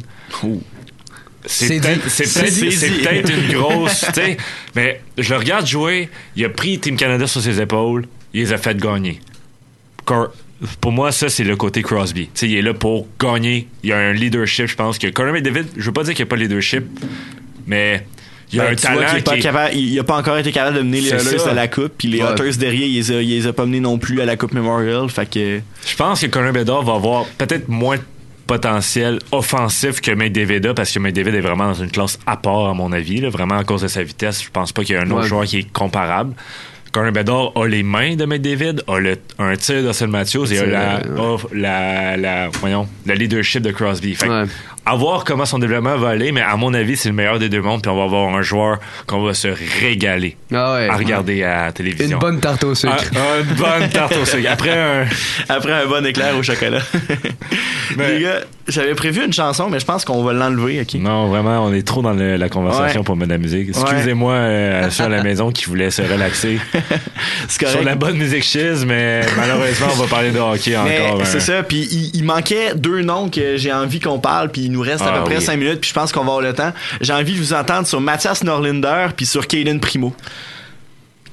C'est 1.47 1.68
C'est 2.80 2.89
peut-être 2.89 3.30
une 3.32 3.53
grosse, 3.53 4.05
tu 4.07 4.13
sais, 4.22 4.38
mais 4.76 5.01
je 5.18 5.30
le 5.32 5.38
regarde 5.39 5.68
jouer, 5.68 6.09
il 6.36 6.43
a 6.43 6.49
pris 6.49 6.80
Team 6.80 6.97
Canada 6.97 7.28
sur 7.28 7.39
ses 7.41 7.61
épaules, 7.61 8.07
il 8.34 8.41
les 8.41 8.51
a 8.53 8.57
fait 8.57 8.76
gagner. 8.78 9.20
Cor- 10.05 10.34
pour 10.82 10.91
moi, 10.91 11.11
ça, 11.11 11.30
c'est 11.30 11.43
le 11.43 11.55
côté 11.55 11.84
Crosby. 11.84 12.24
Tu 12.26 12.30
sais, 12.34 12.49
il 12.49 12.55
est 12.57 12.61
là 12.63 12.74
pour 12.74 13.07
gagner. 13.20 13.68
Il 13.84 13.89
y 13.89 13.93
a 13.93 13.97
un 13.97 14.13
leadership, 14.13 14.66
je 14.68 14.76
pense 14.76 14.97
que 14.97 15.07
Conor 15.07 15.34
McDavid, 15.34 15.66
je 15.78 15.84
veux 15.86 15.91
pas 15.91 16.03
dire 16.03 16.16
qu'il 16.16 16.24
n'y 16.26 16.30
a 16.30 16.32
pas 16.32 16.36
de 16.38 16.41
leadership, 16.41 16.84
mais 17.68 18.05
il 18.56 18.58
y 18.58 18.62
a 18.62 18.64
Ben, 18.66 18.72
un 18.72 18.76
tu 18.76 18.82
vois 18.88 18.95
talent 18.95 19.10
qu'il 19.10 19.18
est 19.20 19.22
pas 19.24 19.32
qui 19.34 19.38
est- 19.39 19.41
capable- 19.41 19.76
il 19.76 19.99
a 19.99 20.03
pas 20.03 20.18
encore 20.18 20.38
été 20.38 20.51
capable 20.51 20.78
de 20.78 20.82
mener 20.82 21.01
les 21.01 21.10
Oilers 21.14 21.47
à 21.49 21.53
la 21.53 21.68
coupe, 21.68 21.93
puis 21.97 22.08
les 22.08 22.22
Ouais. 22.22 22.30
Otters 22.30 22.58
derrière, 22.58 22.88
il 22.88 23.01
les, 23.08 23.24
les 23.24 23.47
a 23.47 23.53
pas 23.53 23.66
menés 23.66 23.80
non 23.80 23.97
plus 23.97 24.22
à 24.22 24.26
la 24.26 24.36
Coupe 24.38 24.53
Memorial. 24.53 25.10
Fait 25.10 25.30
que 25.30 25.60
Je 25.86 25.95
pense 25.95 26.22
que 26.22 26.28
Conor 26.28 26.53
Bedard 26.53 26.84
va 26.84 26.93
avoir 26.95 27.26
peut-être 27.38 27.68
moins 27.70 27.97
de 27.97 28.01
potentiel 28.47 29.20
offensif 29.32 30.01
que 30.01 30.12
McDavid 30.12 30.66
a 30.68 30.74
parce 30.74 30.91
que 30.91 30.99
McDavid 30.99 31.36
est 31.36 31.41
vraiment 31.41 31.68
dans 31.68 31.74
une 31.74 31.89
classe 31.91 32.20
à 32.28 32.38
part 32.38 32.68
à 32.70 32.74
mon 32.74 32.91
avis, 32.91 33.20
là, 33.20 33.30
vraiment 33.30 33.58
à 33.58 33.64
cause 33.64 33.82
de 33.82 33.88
sa 33.88 34.03
vitesse. 34.03 34.43
Je 34.43 34.49
pense 34.51 34.72
pas 34.72 34.84
qu'il 34.84 34.95
y 34.95 34.97
a 34.97 35.01
un 35.01 35.10
autre 35.12 35.26
joueur 35.26 35.45
qui 35.45 35.60
est 35.60 35.72
comparable. 35.74 36.34
Conor 36.96 37.12
Bedard 37.12 37.52
a 37.58 37.66
les 37.68 37.84
mains 37.84 38.16
de 38.16 38.24
McDavid, 38.24 38.82
a 38.88 39.00
le, 39.00 39.18
un 39.38 39.54
tir 39.58 39.84
d'Austin 39.84 40.08
Matthews 40.08 40.54
et 40.54 40.58
a 40.60 40.62
C'est 40.62 40.66
la, 40.66 41.02
la, 41.54 42.16
la- 42.18 42.48
voyons, 42.62 42.88
le 43.06 43.14
leadership 43.16 43.62
de 43.64 43.72
Crosby. 43.72 44.16
Fait 44.16 44.30
Ouais. 44.30 44.46
à 44.86 44.96
voir 44.96 45.26
comment 45.26 45.43
son 45.46 45.60
développement 45.60 45.98
va 45.98 46.10
aller, 46.12 46.32
mais 46.32 46.41
à 46.41 46.56
mon 46.56 46.74
avis, 46.74 46.96
c'est 46.96 47.10
le 47.10 47.16
meilleur 47.16 47.38
des 47.38 47.50
deux 47.50 47.60
mondes, 47.62 47.82
puis 47.82 47.91
on 47.91 47.98
va 47.98 48.04
avoir 48.06 48.34
un 48.34 48.41
joueur 48.41 48.80
qu'on 49.08 49.22
va 49.24 49.34
se 49.34 49.50
régaler 49.82 50.38
Ah 50.54 50.76
ouais. 50.76 50.88
à 50.89 50.96
regarder 50.96 51.43
à 51.43 51.66
la 51.66 51.72
télévision. 51.74 52.16
Une 52.16 52.22
bonne 52.22 52.39
tarte 52.39 52.64
au 52.64 52.74
sucre. 52.74 52.93
Ah, 53.14 53.39
une 53.41 53.56
bonne 53.58 53.89
tarte 53.89 54.16
au 54.16 54.24
sucre. 54.24 54.50
Après 54.50 54.72
un, 54.72 55.06
après 55.50 55.74
un 55.74 55.88
bon 55.88 56.06
éclair 56.06 56.38
au 56.38 56.43
chocolat. 56.43 56.80
Les 57.98 58.22
gars, 58.22 58.39
j'avais 58.68 58.95
prévu 58.95 59.24
une 59.24 59.34
chanson, 59.34 59.70
mais 59.70 59.80
je 59.80 59.86
pense 59.86 60.05
qu'on 60.05 60.24
va 60.24 60.34
l'enlever, 60.34 60.82
ok? 60.82 60.95
Non, 60.99 61.28
vraiment, 61.28 61.63
on 61.66 61.74
est 61.74 61.86
trop 61.86 62.01
dans 62.01 62.13
le- 62.13 62.36
la 62.38 62.49
conversation 62.49 63.01
Ouais. 63.01 63.05
pour 63.05 63.16
mettre 63.16 63.30
de 63.30 63.34
la 63.34 63.39
musique. 63.39 63.70
Excusez-moi, 63.70 64.34
euh, 64.34 64.89
ceux 64.89 65.03
à 65.03 65.09
la 65.09 65.24
maison 65.24 65.51
qui 65.51 65.66
voulaient 65.66 65.91
se 65.91 66.01
relaxer. 66.01 66.59
Sur 67.47 67.84
la 67.84 67.95
bonne 67.95 68.18
musique 68.18 68.43
chiz, 68.43 68.86
mais 68.86 69.22
malheureusement, 69.38 69.88
on 69.93 69.97
va 70.01 70.07
parler 70.07 70.32
de 70.32 70.39
hockey 70.39 70.76
encore. 70.76 71.22
c'est 71.26 71.38
hein. 71.38 71.39
ça, 71.39 71.63
puis 71.63 71.88
il, 71.91 72.11
il 72.16 72.24
manquait 72.24 72.74
deux 72.76 73.01
noms 73.01 73.30
que 73.30 73.57
j'ai 73.57 73.72
envie 73.74 73.99
qu'on 73.99 74.20
parle, 74.20 74.49
puis 74.49 74.63
il 74.63 74.72
nous 74.72 74.82
reste 74.82 75.01
à 75.01 75.11
Ah 75.13 75.18
peu 75.20 75.24
près 75.26 75.38
oui. 75.38 75.43
cinq 75.43 75.57
minutes, 75.57 75.80
puis 75.82 75.89
je 75.89 75.93
pense 75.93 76.11
qu'on 76.11 76.22
va 76.22 76.26
avoir 76.28 76.41
le 76.41 76.53
temps. 76.53 76.72
J'ai 77.01 77.13
envie 77.13 77.34
de 77.34 77.39
vous 77.39 77.53
entendre 77.53 77.88
sur 77.88 78.01
Mathias 78.01 78.43
Norlinder, 78.43 79.07
puis 79.16 79.26
sur 79.26 79.47
Caden 79.47 79.80
Primo. 79.80 80.13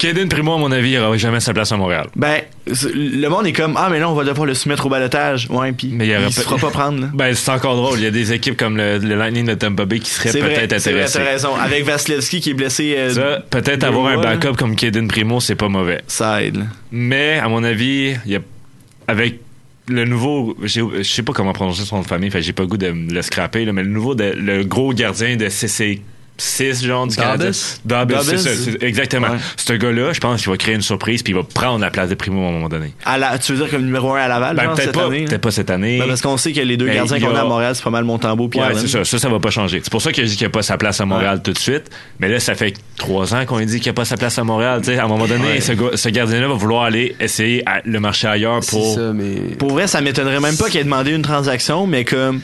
Kaden 0.02 0.28
Primo, 0.28 0.54
à 0.54 0.58
mon 0.58 0.72
avis, 0.72 0.90
il 0.92 0.98
n'aura 0.98 1.16
jamais 1.16 1.38
sa 1.40 1.54
place 1.54 1.70
à 1.70 1.76
Montréal. 1.76 2.08
Ben, 2.16 2.40
le 2.66 3.28
monde 3.28 3.46
est 3.46 3.52
comme, 3.52 3.74
ah, 3.76 3.88
mais 3.90 4.00
là, 4.00 4.10
on 4.10 4.14
va 4.14 4.24
devoir 4.24 4.46
le 4.46 4.54
soumettre 4.54 4.84
au 4.86 4.88
balotage. 4.88 5.46
Ouais, 5.48 5.70
puis 5.72 5.88
il 5.92 6.02
il, 6.02 6.32
se 6.32 6.40
pas- 6.40 6.42
fera 6.42 6.56
pas 6.58 6.70
prendre, 6.70 7.00
là. 7.02 7.08
Ben, 7.14 7.34
c'est 7.34 7.50
encore 7.52 7.76
drôle. 7.76 7.98
Il 7.98 8.04
y 8.04 8.06
a 8.06 8.10
des 8.10 8.32
équipes 8.32 8.56
comme 8.56 8.76
le, 8.76 8.98
le 8.98 9.14
Lightning 9.14 9.46
de 9.46 9.54
Tampa 9.54 9.84
Bay 9.84 10.00
qui 10.00 10.10
seraient 10.10 10.30
peut-être 10.32 10.80
c'est 10.80 10.90
vrai, 10.92 11.02
intéressées. 11.04 11.18
t'as 11.20 11.24
raison. 11.24 11.54
Avec 11.54 11.84
Vasilevski 11.84 12.40
qui 12.40 12.50
est 12.50 12.54
blessé. 12.54 12.94
euh, 12.96 13.10
Ça, 13.10 13.44
peut-être 13.50 13.84
avoir 13.84 14.06
un 14.08 14.16
là. 14.20 14.36
backup 14.36 14.56
comme 14.56 14.74
Kaden 14.74 15.06
Primo, 15.08 15.38
c'est 15.38 15.54
pas 15.54 15.68
mauvais. 15.68 16.00
Ça 16.08 16.42
aide, 16.42 16.56
là. 16.56 16.64
Mais, 16.90 17.38
à 17.38 17.48
mon 17.48 17.62
avis, 17.62 18.14
il 18.26 18.32
y 18.32 18.36
a, 18.36 18.40
avec 19.06 19.38
le 19.88 20.04
nouveau, 20.04 20.56
je 20.62 21.02
sais 21.02 21.22
pas 21.22 21.32
comment 21.32 21.52
prononcer 21.52 21.82
son 21.84 21.96
nom 21.96 22.02
de 22.02 22.06
famille, 22.08 22.30
j'ai 22.40 22.52
pas 22.52 22.62
le 22.64 22.68
goût 22.68 22.76
de 22.76 22.86
le 22.92 23.22
scraper, 23.22 23.64
là, 23.64 23.72
mais 23.72 23.82
le 23.82 23.88
nouveau, 23.90 24.14
de- 24.14 24.32
le 24.36 24.64
gros 24.64 24.92
gardien 24.92 25.36
de 25.36 25.48
CC 25.48 26.00
6 26.38 26.84
genre 26.84 27.06
du 27.06 27.14
Canada. 27.14 27.44
Dobbs? 27.46 27.52
Dobbs, 27.84 28.22
c'est 28.22 28.32
Dobbs? 28.32 28.38
ça, 28.38 28.50
c'est- 28.54 28.82
exactement. 28.82 29.28
Ouais. 29.28 29.36
Ce 29.56 29.72
gars-là, 29.74 30.12
je 30.12 30.18
pense 30.20 30.40
qu'il 30.42 30.50
va 30.50 30.56
créer 30.56 30.74
une 30.74 30.82
surprise 30.82 31.22
puis 31.22 31.32
il 31.32 31.36
va 31.36 31.42
prendre 31.42 31.78
la 31.80 31.90
place 31.90 32.08
de 32.08 32.14
Primo 32.14 32.44
à 32.44 32.48
un 32.48 32.52
moment 32.52 32.68
donné. 32.68 32.94
À 33.04 33.18
la, 33.18 33.38
tu 33.38 33.52
veux 33.52 33.58
dire 33.58 33.70
comme 33.70 33.84
numéro 33.84 34.12
1 34.14 34.20
à 34.22 34.28
Laval, 34.28 34.56
Ben, 34.56 34.64
genre, 34.64 34.74
peut-être 34.74 34.84
cette 34.86 34.94
pas, 34.94 35.06
année? 35.06 35.24
peut-être 35.26 35.40
pas 35.40 35.50
cette 35.50 35.70
année. 35.70 35.98
Ben, 35.98 36.08
parce 36.08 36.20
qu'on 36.22 36.36
sait 36.36 36.52
que 36.52 36.60
les 36.60 36.76
deux 36.76 36.86
Mais 36.86 36.94
gardiens 36.94 37.20
qu'on 37.20 37.34
a 37.34 37.38
à 37.38 37.42
a- 37.42 37.44
Montréal, 37.44 37.74
c'est 37.76 37.84
pas 37.84 37.90
mal 37.90 38.04
Montembeau 38.04 38.48
puis 38.48 38.58
Ouais, 38.60 38.66
c'est 38.74 38.88
ça. 38.88 39.04
Ça, 39.04 39.18
ça 39.18 39.28
va 39.28 39.38
pas 39.38 39.50
changer. 39.50 39.80
C'est 39.84 39.90
pour 39.90 40.02
ça 40.02 40.10
que 40.10 40.22
je 40.22 40.26
dis 40.28 40.36
qu'il 40.36 40.44
n'y 40.46 40.50
a 40.50 40.54
pas 40.54 40.62
sa 40.62 40.76
place 40.78 41.00
à 41.00 41.06
Montréal 41.06 41.42
tout 41.44 41.52
de 41.52 41.58
suite. 41.58 41.90
Mais 42.18 42.28
là, 42.28 42.40
ça 42.40 42.54
fait 42.54 42.74
trois 42.96 43.34
ans 43.34 43.44
qu'on 43.46 43.60
dit 43.60 43.76
qu'il 43.78 43.82
n'y 43.84 43.88
a 43.90 43.94
pas 43.94 44.04
sa 44.04 44.16
place 44.16 44.38
à 44.38 44.44
Montréal. 44.44 44.80
Tu 44.82 44.86
sais, 44.92 44.98
à 44.98 45.04
un 45.04 45.08
moment 45.08 45.26
donné, 45.26 45.60
ce, 45.60 45.72
gars- 45.72 45.96
ce 45.96 46.08
gardien-là 46.08 46.48
va 46.48 46.54
vouloir 46.54 46.84
aller 46.84 47.14
essayer 47.20 47.62
à- 47.68 47.82
le 47.84 48.00
marché 48.00 48.26
ailleurs 48.26 48.64
C'est 48.64 48.70
pour. 48.70 48.94
ça, 48.94 49.12
mais. 49.12 49.54
Pour 49.58 49.70
vrai, 49.72 49.86
ça 49.86 50.00
m'étonnerait 50.00 50.40
même 50.40 50.56
pas 50.56 50.68
qu'il 50.70 50.80
ait 50.80 50.84
demandé 50.84 51.12
une 51.12 51.22
transaction, 51.22 51.86
mais 51.86 52.04
comme. 52.04 52.40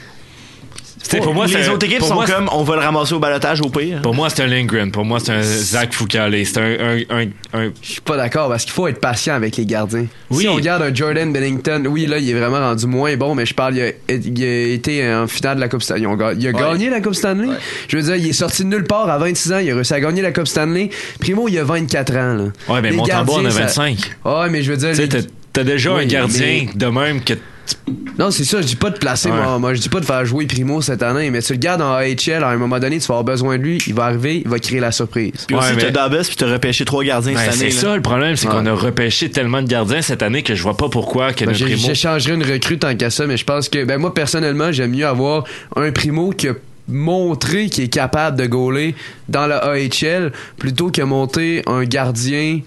Tu 1.03 1.11
sais, 1.11 1.19
pour 1.19 1.33
moi, 1.35 1.47
les 1.47 1.53
c'est- 1.53 1.69
autres 1.69 1.87
équipes 1.87 1.99
pour 2.01 2.09
sont 2.09 2.15
moi, 2.15 2.27
comme, 2.27 2.49
on 2.53 2.63
va 2.65 2.75
le 2.77 2.83
ramasser 2.83 3.15
au 3.15 3.19
balotage 3.19 3.61
au 3.61 3.69
pire. 3.69 4.03
Pour 4.03 4.15
moi, 4.15 4.29
c'est 4.31 4.43
un 4.43 4.47
Lindgren. 4.47 4.91
Pour 4.91 5.05
moi, 5.05 5.21
c'est 5.21 5.33
un 5.33 5.43
Zach 5.43 5.93
Foucault. 5.93 6.19
C'est 6.45 6.59
un, 6.59 6.63
un, 6.63 6.99
un, 7.11 7.27
un- 7.55 7.71
Je 7.83 7.93
suis 7.93 8.01
pas 8.01 8.17
d'accord 8.17 8.49
parce 8.49 8.65
qu'il 8.65 8.73
faut 8.73 8.89
être 8.89 9.01
patient 9.01 9.35
avec 9.35 9.57
les 9.57 9.65
gardiens. 9.65 10.07
Oui. 10.31 10.43
Si 10.43 10.49
on 10.49 10.55
regarde 10.55 10.83
un 10.83 10.93
Jordan 10.95 11.33
Bennington, 11.33 11.85
oui, 11.89 12.07
là, 12.07 12.19
il 12.19 12.29
est 12.29 12.35
vraiment 12.35 12.59
rendu 12.61 12.87
moins 12.87 13.17
bon, 13.17 13.35
mais 13.35 13.47
je 13.47 13.55
parle, 13.55 13.77
il 13.77 13.83
a, 13.83 14.15
il 14.15 14.43
a 14.45 14.73
été 14.75 15.09
en 15.15 15.27
finale 15.27 15.57
de 15.57 15.61
la 15.61 15.69
Coupe 15.69 15.83
Stanley. 15.83 16.07
Il 16.39 16.47
a 16.49 16.53
gagné 16.53 16.91
la 16.91 17.01
Coupe 17.01 17.15
Stanley. 17.15 17.49
Je 17.89 17.97
veux 17.97 18.03
dire, 18.03 18.17
il 18.17 18.29
est 18.29 18.33
sorti 18.33 18.65
de 18.65 18.69
nulle 18.69 18.85
part 18.85 19.09
à 19.09 19.19
26 19.19 19.53
ans, 19.53 19.59
il 19.59 19.71
a 19.71 19.75
réussi 19.75 19.95
à 19.95 20.01
gagner 20.01 20.23
la 20.23 20.33
Coupe 20.33 20.49
Stanley. 20.49 20.91
Primo, 21.21 21.49
il 21.49 21.59
a 21.59 21.65
24 21.65 22.17
ans, 22.17 22.35
là. 22.35 22.45
Ouais, 22.75 22.81
mais 22.83 22.91
Montembeau 22.91 23.35
en 23.35 23.39
a 23.39 23.43
gardiens, 23.45 23.51
ça- 23.69 23.83
25. 23.83 23.99
Ouais, 24.25 24.51
mais 24.51 24.63
je 24.63 24.71
veux 24.73 24.77
dire. 24.77 24.91
Tu 24.91 24.97
sais, 24.97 25.09
t'as- 25.09 25.19
t'as 25.53 25.65
déjà 25.65 25.95
Oui, 25.95 26.03
un 26.03 26.07
gardien 26.07 26.47
mais- 26.67 26.69
de 26.75 26.87
même 26.87 27.23
que. 27.23 27.35
Non, 28.19 28.31
c'est 28.31 28.45
ça, 28.45 28.61
je 28.61 28.67
dis 28.67 28.77
pas 28.77 28.91
de 28.91 28.99
placer, 28.99 29.31
Ouais. 29.31 29.37
moi, 29.37 29.59
moi, 29.59 29.75
je 29.75 29.81
dis 29.81 29.89
pas 29.89 30.01
de 30.01 30.05
faire 30.05 30.25
jouer 30.25 30.47
Primo 30.47 30.81
cette 30.83 31.03
année, 31.03 31.31
mais 31.31 31.41
tu 31.41 31.53
le 31.53 31.59
gardes 31.59 31.81
en 31.83 31.93
AHL, 31.95 32.43
à 32.43 32.49
un 32.49 32.57
moment 32.57 32.79
donné, 32.81 32.99
tu 32.99 33.07
vas 33.07 33.15
avoir 33.15 33.25
besoin 33.25 33.59
de 33.59 33.63
lui, 33.63 33.79
il 33.87 33.95
va 33.95 34.05
arriver, 34.07 34.43
il 34.45 34.49
va 34.51 34.59
créer 34.59 34.81
la 34.81 34.91
surprise. 34.91 35.33
Puis 35.47 35.55
aussi, 35.57 35.77
t'as 35.79 35.91
Dabas, 35.91 36.25
puis 36.25 36.37
t'as 36.37 36.51
repêché 36.53 36.85
trois 36.85 37.05
gardiens 37.05 37.35
Ben, 37.35 37.39
cette 37.51 37.61
année. 37.61 37.71
c'est 37.71 37.79
ça 37.81 37.95
le 37.97 38.03
problème, 38.03 38.35
c'est 38.37 38.49
Ouais. 38.49 38.55
qu'on 38.55 38.67
a 38.67 38.73
repêché 38.73 39.31
tellement 39.31 39.63
de 39.63 39.69
gardiens 39.69 40.03
cette 40.03 40.23
année 40.23 40.43
que 40.43 40.55
je 40.55 40.63
vois 40.63 40.77
pas 40.77 40.89
pourquoi 40.89 41.33
que 41.33 41.41
Ben, 41.41 41.47
notre 41.53 41.59
j'ai- 41.59 41.65
primo. 41.67 41.87
J'échangerais 41.87 42.35
une 42.35 42.45
recrue 42.45 42.79
tant 42.79 42.95
qu'à 42.97 43.11
ça, 43.11 43.27
mais 43.27 43.37
je 43.37 43.45
pense 43.45 43.69
que, 43.69 43.85
ben, 43.85 43.99
moi, 43.99 44.13
personnellement, 44.13 44.73
j'aime 44.73 44.91
mieux 44.93 45.07
avoir 45.07 45.45
un 45.77 45.93
Primo 45.93 46.31
qui 46.31 46.49
a 46.49 46.55
montré 46.89 47.69
qu'il 47.69 47.85
est 47.85 47.89
capable 47.89 48.37
de 48.39 48.47
gauler 48.47 48.95
dans 49.29 49.47
la 49.47 49.59
AHL 49.59 50.33
plutôt 50.59 50.91
que 50.91 51.03
monter 51.03 51.63
un 51.67 51.85
gardien 51.85 52.61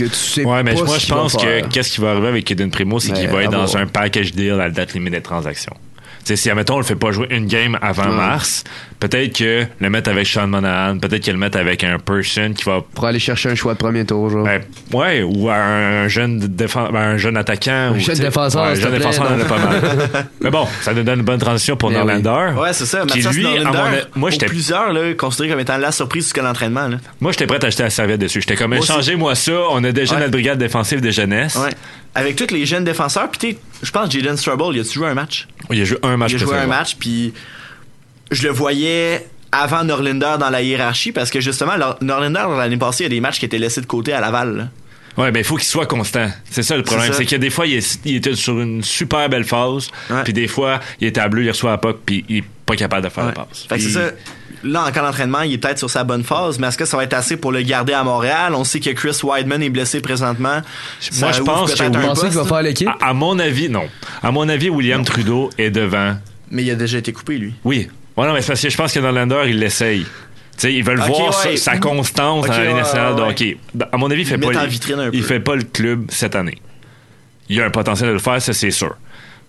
que 0.00 0.08
tu 0.08 0.14
sais 0.14 0.44
Ouais, 0.44 0.62
mais 0.62 0.74
pas 0.74 0.84
moi 0.84 0.98
ce 0.98 1.06
je 1.06 1.12
va 1.12 1.20
pense 1.20 1.36
que 1.36 1.66
qu'est-ce 1.68 1.92
qui 1.92 2.00
va 2.00 2.12
arriver 2.12 2.28
avec 2.28 2.50
Eden 2.50 2.70
Primo, 2.70 2.98
c'est 3.00 3.12
qu'il 3.12 3.28
va 3.28 3.42
être 3.42 3.50
dans 3.52 3.76
un 3.76 3.86
package 3.86 4.32
deal 4.32 4.52
à 4.52 4.56
la 4.56 4.70
date 4.70 4.94
limite 4.94 5.12
des 5.12 5.20
transactions. 5.20 5.74
Si, 6.24 6.48
admettons, 6.50 6.74
on 6.74 6.78
le 6.78 6.84
fait 6.84 6.94
pas 6.94 7.10
jouer 7.10 7.26
une 7.30 7.46
game 7.46 7.76
avant 7.82 8.04
Ouais. 8.04 8.16
mars, 8.16 8.62
peut-être 9.00 9.36
que 9.38 9.64
le 9.80 9.90
mettre 9.90 10.10
avec 10.10 10.26
Sean 10.26 10.46
Monahan, 10.46 10.98
peut-être 10.98 11.22
qu'il 11.22 11.32
le 11.32 11.38
mettre 11.38 11.58
avec 11.58 11.82
un 11.82 11.98
person 11.98 12.52
qui 12.52 12.64
va 12.64 12.82
Pour 12.94 13.04
aller 13.06 13.18
chercher 13.18 13.50
un 13.50 13.54
choix 13.54 13.72
de 13.74 13.78
premier 13.78 14.04
tour, 14.04 14.30
genre. 14.30 14.44
Ben, 14.44 14.60
ouais, 14.92 15.22
ou 15.22 15.50
un 15.50 16.06
jeune, 16.08 16.38
défen- 16.38 16.92
ben, 16.92 17.00
un 17.00 17.16
jeune 17.16 17.36
attaquant. 17.36 17.70
Un 17.72 17.96
ou, 17.96 17.98
jeune 17.98 18.16
défenseur, 18.18 18.62
ouais, 18.64 18.70
Un 18.70 18.74
jeune 18.74 18.92
défenseur, 18.92 19.26
on 19.30 19.34
en 19.34 19.40
a 19.40 19.44
pas 19.44 19.58
mal. 19.58 19.80
Mais 20.40 20.50
bon, 20.50 20.66
ça 20.82 20.92
nous 20.94 21.02
donne 21.02 21.20
une 21.20 21.24
bonne 21.24 21.40
transition 21.40 21.76
pour 21.76 21.90
Eh 21.90 21.96
oui. 21.96 21.98
Norlander. 22.22 22.60
Ouais, 22.60 22.72
c'est 22.72 22.86
ça. 22.86 23.02
Qui, 23.06 23.20
lui, 23.22 23.46
à 23.46 23.64
Norlinder, 23.64 23.70
mon 23.72 23.82
a- 23.82 24.00
moi, 24.16 24.30
j'étais 24.30 24.46
plusieurs, 24.46 24.92
là, 24.92 25.12
considéré 25.14 25.50
comme 25.50 25.60
étant 25.60 25.78
la 25.78 25.90
surprise 25.92 26.24
jusqu'à 26.24 26.42
l'entraînement. 26.42 26.86
Là. 26.88 26.98
moi, 27.20 27.32
j'étais 27.32 27.46
prêt 27.46 27.62
à 27.62 27.66
acheter 27.66 27.82
la 27.82 27.90
serviette 27.90 28.20
dessus. 28.20 28.40
J'étais 28.40 28.56
comme, 28.56 28.74
échangez-moi 28.74 29.34
ça. 29.34 29.52
On 29.72 29.82
a 29.84 29.90
déjà 29.92 30.14
Ouais. 30.14 30.20
notre 30.20 30.32
brigade 30.32 30.58
défensive 30.58 31.00
de 31.00 31.10
jeunesse. 31.10 31.56
Ouais. 31.56 31.70
Avec 32.14 32.36
tous 32.36 32.52
les 32.52 32.66
jeunes 32.66 32.84
défenseurs, 32.84 33.30
puis 33.30 33.56
je 33.82 33.90
pense 33.90 34.10
Jaden 34.10 34.36
Strubble, 34.36 34.74
il 34.74 34.80
a-tu 34.80 34.92
joué 34.94 35.06
un 35.08 35.14
match? 35.14 35.46
Il 35.70 35.80
a 35.80 35.84
joué 35.84 35.98
un 36.02 36.16
match 36.16 36.32
Il 36.32 36.34
a 36.36 36.38
joué 36.38 36.56
un 36.56 36.66
match, 36.66 36.96
puis 36.98 37.32
je 38.30 38.42
le 38.42 38.50
voyais 38.50 39.26
avant 39.52 39.84
Norlinder 39.84 40.34
dans 40.38 40.50
la 40.50 40.62
hiérarchie, 40.62 41.12
parce 41.12 41.30
que 41.30 41.40
justement, 41.40 41.76
Nor- 41.76 41.98
Norlinder, 42.00 42.46
l'année 42.56 42.76
passée, 42.76 43.04
il 43.04 43.06
y 43.06 43.06
a 43.06 43.10
des 43.10 43.20
matchs 43.20 43.38
qui 43.38 43.44
étaient 43.46 43.58
laissés 43.58 43.80
de 43.80 43.86
côté 43.86 44.12
à 44.12 44.20
Laval. 44.20 44.56
là. 44.56 44.68
Ouais, 45.18 45.32
ben 45.32 45.40
il 45.40 45.44
faut 45.44 45.56
qu'il 45.56 45.66
soit 45.66 45.86
constant. 45.86 46.28
C'est 46.50 46.62
ça 46.62 46.76
le 46.76 46.82
problème. 46.84 47.08
C'est 47.12 47.26
que 47.26 47.36
des 47.36 47.50
fois, 47.50 47.66
il, 47.66 47.74
est- 47.74 48.00
il 48.04 48.16
était 48.16 48.34
sur 48.36 48.60
une 48.60 48.82
super 48.82 49.28
belle 49.28 49.44
phase, 49.44 49.88
puis 50.24 50.32
des 50.32 50.46
fois, 50.46 50.78
il 51.00 51.08
était 51.08 51.20
à 51.20 51.28
bleu, 51.28 51.42
il 51.44 51.50
reçoit 51.50 51.70
la 51.72 51.78
puck, 51.78 51.98
puis 52.06 52.24
il 52.28 52.36
est 52.38 52.44
pas 52.64 52.76
capable 52.76 53.04
de 53.04 53.08
faire 53.08 53.26
la 53.26 53.32
passe. 53.32 53.66
Fait 53.68 53.76
que 53.76 53.82
c'est 53.82 53.90
ça. 53.90 54.10
Là, 54.62 54.84
en 54.86 54.92
camp 54.92 55.02
d'entraînement, 55.02 55.40
il 55.40 55.54
est 55.54 55.58
peut-être 55.58 55.78
sur 55.78 55.88
sa 55.88 56.04
bonne 56.04 56.22
phase, 56.22 56.58
mais 56.58 56.66
est-ce 56.66 56.76
que 56.76 56.84
ça 56.84 56.96
va 56.96 57.04
être 57.04 57.14
assez 57.14 57.36
pour 57.38 57.50
le 57.50 57.62
garder 57.62 57.94
à 57.94 58.04
Montréal? 58.04 58.54
On 58.54 58.64
sait 58.64 58.80
que 58.80 58.90
Chris 58.90 59.18
Wideman 59.22 59.62
est 59.62 59.70
blessé 59.70 60.00
présentement. 60.00 60.60
Ça 61.00 61.26
Moi, 61.26 61.32
je 61.32 61.42
pense 61.42 61.74
que 61.74 61.82
un 61.82 61.90
poste, 62.14 62.84
là. 62.84 62.96
À, 63.00 63.08
à 63.10 63.12
mon 63.14 63.38
avis, 63.38 63.70
non. 63.70 63.88
À 64.22 64.30
mon 64.30 64.48
avis, 64.48 64.68
William 64.68 65.04
Trudeau 65.04 65.48
est 65.56 65.70
devant. 65.70 66.16
Mais 66.50 66.62
il 66.62 66.70
a 66.70 66.74
déjà 66.74 66.98
été 66.98 67.12
coupé, 67.12 67.38
lui. 67.38 67.54
Oui. 67.64 67.88
Ouais, 68.16 68.26
non, 68.26 68.34
mais 68.34 68.42
c'est 68.42 68.48
parce 68.48 68.60
que 68.62 68.68
je 68.68 68.76
pense 68.76 68.92
que 68.92 69.00
dans 69.00 69.12
Lander, 69.12 69.44
il 69.46 69.58
l'essaye. 69.58 70.02
Tu 70.02 70.06
sais, 70.58 70.74
ils 70.74 70.84
veulent 70.84 70.98
voir 71.00 71.28
ouais. 71.46 71.56
sa, 71.56 71.72
sa 71.72 71.78
constance 71.78 72.46
dans 72.46 72.52
la 72.52 72.58
ouais, 72.58 72.74
nationale 72.74 73.16
de 73.16 73.22
ouais. 73.22 73.28
hockey. 73.28 73.56
À 73.92 73.96
mon 73.96 74.10
avis, 74.10 74.22
il 74.22 74.26
fait 74.26 74.36
pas, 74.36 74.48
mettent 74.48 74.58
en 74.58 74.62
le- 74.64 74.68
vitrine 74.68 74.98
un 74.98 75.10
il 75.10 75.20
peu. 75.22 75.26
fait 75.26 75.40
pas 75.40 75.56
le 75.56 75.62
club 75.62 76.06
cette 76.10 76.34
année. 76.36 76.58
Il 77.48 77.60
a 77.62 77.64
un 77.64 77.70
potentiel 77.70 78.08
de 78.10 78.12
le 78.14 78.18
faire, 78.18 78.42
ça 78.42 78.52
c'est 78.52 78.70
sûr. 78.70 78.94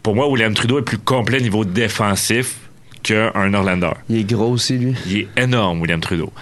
Pour 0.03 0.15
moi, 0.15 0.27
William 0.29 0.53
Trudeau 0.53 0.79
est 0.79 0.83
plus 0.83 0.97
complet 0.97 1.41
niveau 1.41 1.65
défensif 1.65 2.55
qu'un 3.03 3.53
Orlander. 3.53 3.91
Il 4.09 4.17
est 4.19 4.23
gros 4.23 4.51
aussi, 4.51 4.77
lui. 4.77 4.93
Il 5.07 5.17
est 5.17 5.27
énorme, 5.37 5.81
William 5.81 5.99
Trudeau. 5.99 6.31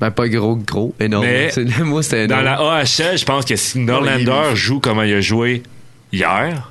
Ben, 0.00 0.12
pas 0.12 0.28
gros, 0.28 0.54
gros, 0.54 0.94
énorme. 1.00 1.24
Mais 1.26 1.50
C'est- 1.52 1.64
le 1.64 1.84
mot, 1.84 2.02
c'était 2.02 2.28
Dans 2.28 2.38
énorme. 2.38 2.68
la 2.68 2.76
AHL, 2.78 3.18
je 3.18 3.24
pense 3.24 3.44
que 3.44 3.56
si 3.56 3.78
il 3.78 3.84
Norlander 3.84 4.54
joue 4.54 4.78
comme 4.78 5.02
il 5.04 5.12
a 5.12 5.20
joué 5.20 5.64
hier, 6.12 6.70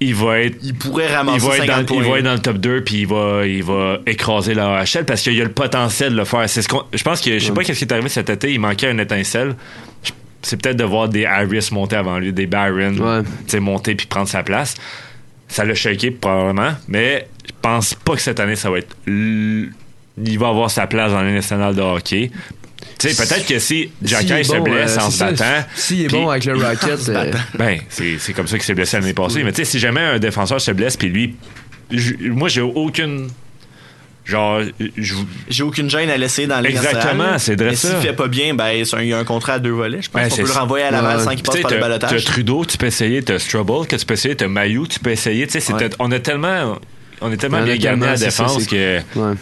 il 0.00 0.14
va 0.14 0.40
être. 0.40 0.58
Il 0.62 0.74
pourrait 0.74 1.06
ramasser 1.14 1.38
il 1.38 1.48
va 1.48 1.56
être 1.56 1.66
50 1.66 1.86
dans, 1.88 1.94
il 1.94 2.02
points. 2.02 2.12
va 2.12 2.18
être 2.18 2.24
dans 2.26 2.32
le 2.34 2.38
top 2.40 2.58
2 2.58 2.84
puis 2.84 2.96
il 3.00 3.06
va, 3.06 3.46
il 3.46 3.62
va 3.64 3.96
écraser 4.06 4.52
la 4.52 4.80
AHL 4.80 5.06
parce 5.06 5.22
qu'il 5.22 5.40
a 5.40 5.44
le 5.44 5.50
potentiel 5.52 6.12
de 6.12 6.16
le 6.18 6.24
faire. 6.26 6.46
C'est 6.50 6.60
ce 6.60 6.68
qu'on- 6.68 6.84
je 6.92 7.02
pense 7.02 7.22
que 7.22 7.38
je 7.38 7.44
sais 7.46 7.52
pas 7.52 7.64
qu'est-ce 7.64 7.78
qui 7.78 7.84
est 7.86 7.92
arrivé 7.92 8.10
cet 8.10 8.28
été, 8.28 8.52
il 8.52 8.60
manquait 8.60 8.90
une 8.90 9.00
étincelle. 9.00 9.56
C'est 10.42 10.60
peut-être 10.60 10.76
de 10.76 10.84
voir 10.84 11.08
des 11.08 11.24
Harris 11.24 11.70
monter 11.72 11.96
avant 11.96 12.18
lui, 12.18 12.34
des 12.34 12.46
Barron 12.46 12.92
tu 12.94 13.24
sais, 13.46 13.58
monter 13.58 13.94
puis 13.94 14.06
prendre 14.06 14.28
sa 14.28 14.42
place. 14.42 14.74
Ça 15.48 15.64
l'a 15.64 15.74
shaké 15.74 16.10
probablement, 16.10 16.72
mais 16.88 17.26
je 17.46 17.52
pense 17.62 17.94
pas 17.94 18.14
que 18.14 18.20
cette 18.20 18.38
année 18.40 18.56
ça 18.56 18.70
va 18.70 18.78
être 18.78 18.94
l- 19.06 19.70
il 20.22 20.38
va 20.38 20.48
avoir 20.48 20.70
sa 20.70 20.86
place 20.86 21.12
dans 21.12 21.18
la 21.20 21.26
Ligue 21.26 21.36
nationale 21.36 21.74
de 21.74 21.80
hockey. 21.80 22.30
Tu 22.98 23.08
sais, 23.10 23.26
peut-être 23.26 23.46
que 23.46 23.58
si 23.60 23.90
Jacky 24.02 24.44
se 24.44 24.56
blesse 24.60 24.96
euh, 24.96 25.00
en 25.00 25.10
se 25.10 25.18
battant. 25.20 25.64
S'il 25.74 26.02
est 26.04 26.08
bon 26.08 26.28
avec 26.28 26.44
le 26.44 26.54
Rocket, 26.64 27.08
euh, 27.08 27.32
ben, 27.56 27.78
c'est 27.88 28.18
c'est 28.18 28.32
comme 28.32 28.46
ça 28.48 28.56
qu'il 28.56 28.64
s'est 28.64 28.74
blessé 28.74 28.98
l'année 28.98 29.14
passée. 29.14 29.42
Mais 29.44 29.52
tu 29.52 29.58
sais, 29.58 29.64
si 29.64 29.78
jamais 29.78 30.00
un 30.00 30.18
défenseur 30.18 30.60
se 30.60 30.72
blesse, 30.72 30.96
puis 30.96 31.08
lui, 31.08 31.36
je- 31.90 32.14
moi, 32.30 32.48
j'ai 32.48 32.60
aucune. 32.60 33.28
Genre, 34.28 34.60
je- 34.96 35.14
J'ai 35.48 35.62
aucune 35.62 35.88
gêne 35.88 36.10
à 36.10 36.16
laisser 36.18 36.46
dans 36.46 36.56
la 36.56 36.68
Ligue 36.68 36.76
Exactement, 36.76 37.38
c'est 37.38 37.56
vrai 37.58 37.70
Mais 37.70 37.76
ça. 37.76 37.88
s'il 37.88 38.06
fait 38.08 38.12
pas 38.12 38.28
bien, 38.28 38.52
ben, 38.54 38.84
c'est 38.84 38.96
un- 38.96 39.00
il 39.02 39.08
y 39.08 39.12
a 39.14 39.18
un 39.18 39.24
contrat 39.24 39.54
à 39.54 39.58
deux 39.58 39.70
volets. 39.70 40.02
Je 40.02 40.10
pense 40.10 40.20
Ben, 40.22 40.28
qu'on 40.28 40.36
peut 40.36 40.42
le 40.46 40.52
renvoyer 40.52 40.84
à 40.84 40.90
Laval 40.90 41.16
Ouais. 41.18 41.24
sans 41.24 41.30
qu'il 41.30 41.42
passe 41.42 41.60
par 41.60 41.70
le 41.70 41.78
balotage. 41.78 42.24
T'as 42.24 42.30
Trudeau, 42.32 42.64
tu 42.66 42.76
peux 42.76 42.86
essayer, 42.86 43.22
t'as 43.22 43.38
Strubble, 43.38 43.86
que 43.86 43.96
tu 43.96 44.04
peux 44.04 44.14
essayer, 44.14 44.36
t'as 44.36 44.46
Mayou, 44.48 44.86
tu 44.86 45.00
peux 45.00 45.10
essayer. 45.10 45.46
Tu 45.46 45.58
sais, 45.60 45.72
Ouais. 45.72 45.88
on 45.98 46.12
a 46.12 46.18
tellement, 46.18 46.76
on 47.22 47.32
est 47.32 47.36
tellement 47.38 47.62
bien 47.62 47.76
gardé 47.76 48.04
à 48.06 48.10
la 48.10 48.16
ça, 48.18 48.24
défense 48.26 48.66
que. 48.66 48.98
Ouais. 49.16 49.34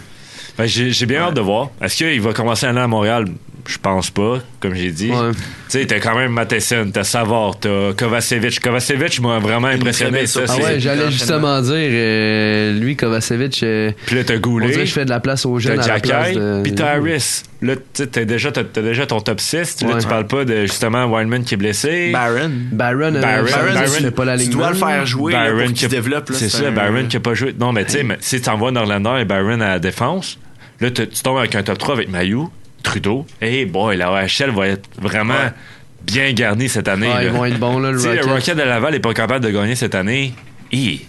Ben, 0.57 0.66
j'ai 0.66 0.91
j'ai 0.93 1.05
bien 1.07 1.20
hâte 1.20 1.34
de 1.34 1.41
voir. 1.41 1.70
Est-ce 1.82 1.97
qu'il 1.97 2.20
va 2.20 2.32
commencer 2.32 2.64
à 2.66 2.70
aller 2.70 2.78
à 2.78 2.87
Montréal? 2.87 3.26
Je 3.67 3.79
pense 3.79 4.11
pas, 4.11 4.39
comme 4.61 4.75
j'ai 4.75 4.91
dit. 4.91 5.11
Ouais. 5.11 5.33
Tu 5.33 5.41
sais, 5.81 5.87
t'as 5.87 5.99
quand 5.99 6.14
même 6.17 6.31
Matheson, 6.33 6.91
t'as 6.93 7.03
Savard, 7.05 7.59
t'as 7.59 7.93
Kovacevic. 7.95 8.61
Kovacevic 8.61 9.21
m'a 9.21 9.39
vraiment 9.41 9.67
impressionné. 9.69 10.27
Ça, 10.27 10.41
Ah 10.49 10.57
ouais, 10.59 10.79
j'allais 10.81 11.11
justement 11.11 11.61
dire, 11.61 11.73
euh, 11.75 12.79
lui, 12.79 12.95
Kovacevic, 12.97 13.62
euh, 13.62 13.91
Puis 14.07 14.17
là, 14.17 14.25
t'as 14.25 14.37
on 14.37 14.41
Goulet. 14.41 14.67
dirait 14.69 14.81
que 14.81 14.87
je 14.89 14.93
fais 14.93 15.05
de 15.05 15.11
la 15.11 15.19
place 15.21 15.45
aux 15.47 15.59
jeunes 15.59 15.77
T'as 15.79 15.85
à 15.85 15.95
la 15.95 16.01
place 16.01 16.27
Jacky, 16.29 16.39
de... 16.39 16.61
puis 16.62 16.75
t'as 16.75 16.93
Harris. 16.95 17.43
Là, 17.62 17.75
tu 17.77 17.83
sais, 17.95 18.07
t'as 18.07 18.25
déjà, 18.25 18.51
déjà 18.51 19.07
ton 19.07 19.21
top 19.21 19.41
6. 19.41 19.83
Là, 19.83 19.89
Ouais. 19.95 20.01
tu 20.01 20.07
parles 20.07 20.27
pas 20.27 20.45
de 20.45 20.62
justement 20.62 21.07
Wildman 21.07 21.43
qui 21.45 21.55
est 21.55 21.57
blessé. 21.57 22.11
Baron. 22.12 22.51
Baron, 22.71 23.01
euh, 23.17 23.21
Baron, 23.21 23.45
Baron, 23.51 23.75
Baron, 23.75 23.93
tu 23.99 24.11
pas 24.12 24.25
la 24.27 24.37
tu 24.37 24.43
ligne 24.45 24.53
dois 24.53 24.69
le 24.71 24.77
faire 24.77 25.07
jouer 25.07 25.33
là, 25.33 25.51
pour 25.51 25.64
qu'il 25.67 25.79
se 25.79 25.87
développe. 25.87 26.31
C'est 26.33 26.49
ça, 26.51 26.69
un- 26.69 26.71
Baron 26.71 27.07
qui 27.09 27.17
a 27.17 27.21
pas 27.21 27.35
joué. 27.35 27.55
Non, 27.59 27.73
mais 27.73 27.85
tu 27.85 27.93
sais, 27.93 28.03
mais 28.05 28.19
si 28.21 28.41
tu 28.41 28.49
envoies 28.49 28.71
Norlander 28.71 29.23
et 29.23 29.25
Baron 29.25 29.61
à 29.61 29.69
la 29.71 29.79
défense, 29.79 30.39
là, 30.81 30.91
tu 30.91 31.07
tu 31.09 31.23
tombes 31.23 31.39
avec 31.39 31.55
un 31.55 31.62
top 31.62 31.79
3 31.79 31.95
avec 31.95 32.11
Mayou, 32.11 32.51
Trudeau. 32.87 33.26
Hey 33.43 33.64
boy, 33.66 33.97
la 33.97 34.11
OHL 34.12 34.51
va 34.55 34.68
être 34.68 34.89
vraiment 34.99 35.34
Ouais. 35.34 35.53
bien 36.05 36.32
garnie 36.32 36.68
cette 36.68 36.89
année. 36.89 37.09
Ouais, 37.09 37.14
là. 37.14 37.22
ils 37.24 37.30
vont 37.30 37.45
être 37.45 37.59
bons, 37.59 37.78
là, 37.80 37.91
le 37.91 38.01
Tu 38.01 38.07
Rocket. 38.09 38.24
le 38.24 38.32
Rocket 38.32 38.57
de 38.57 38.62
Laval 38.62 38.93
n'est 38.93 39.01
pas 39.01 39.12
capable 39.12 39.45
de 39.45 39.51
gagner 39.51 39.74
cette 39.74 39.95
année. 39.95 40.32
Hi. 40.72 41.05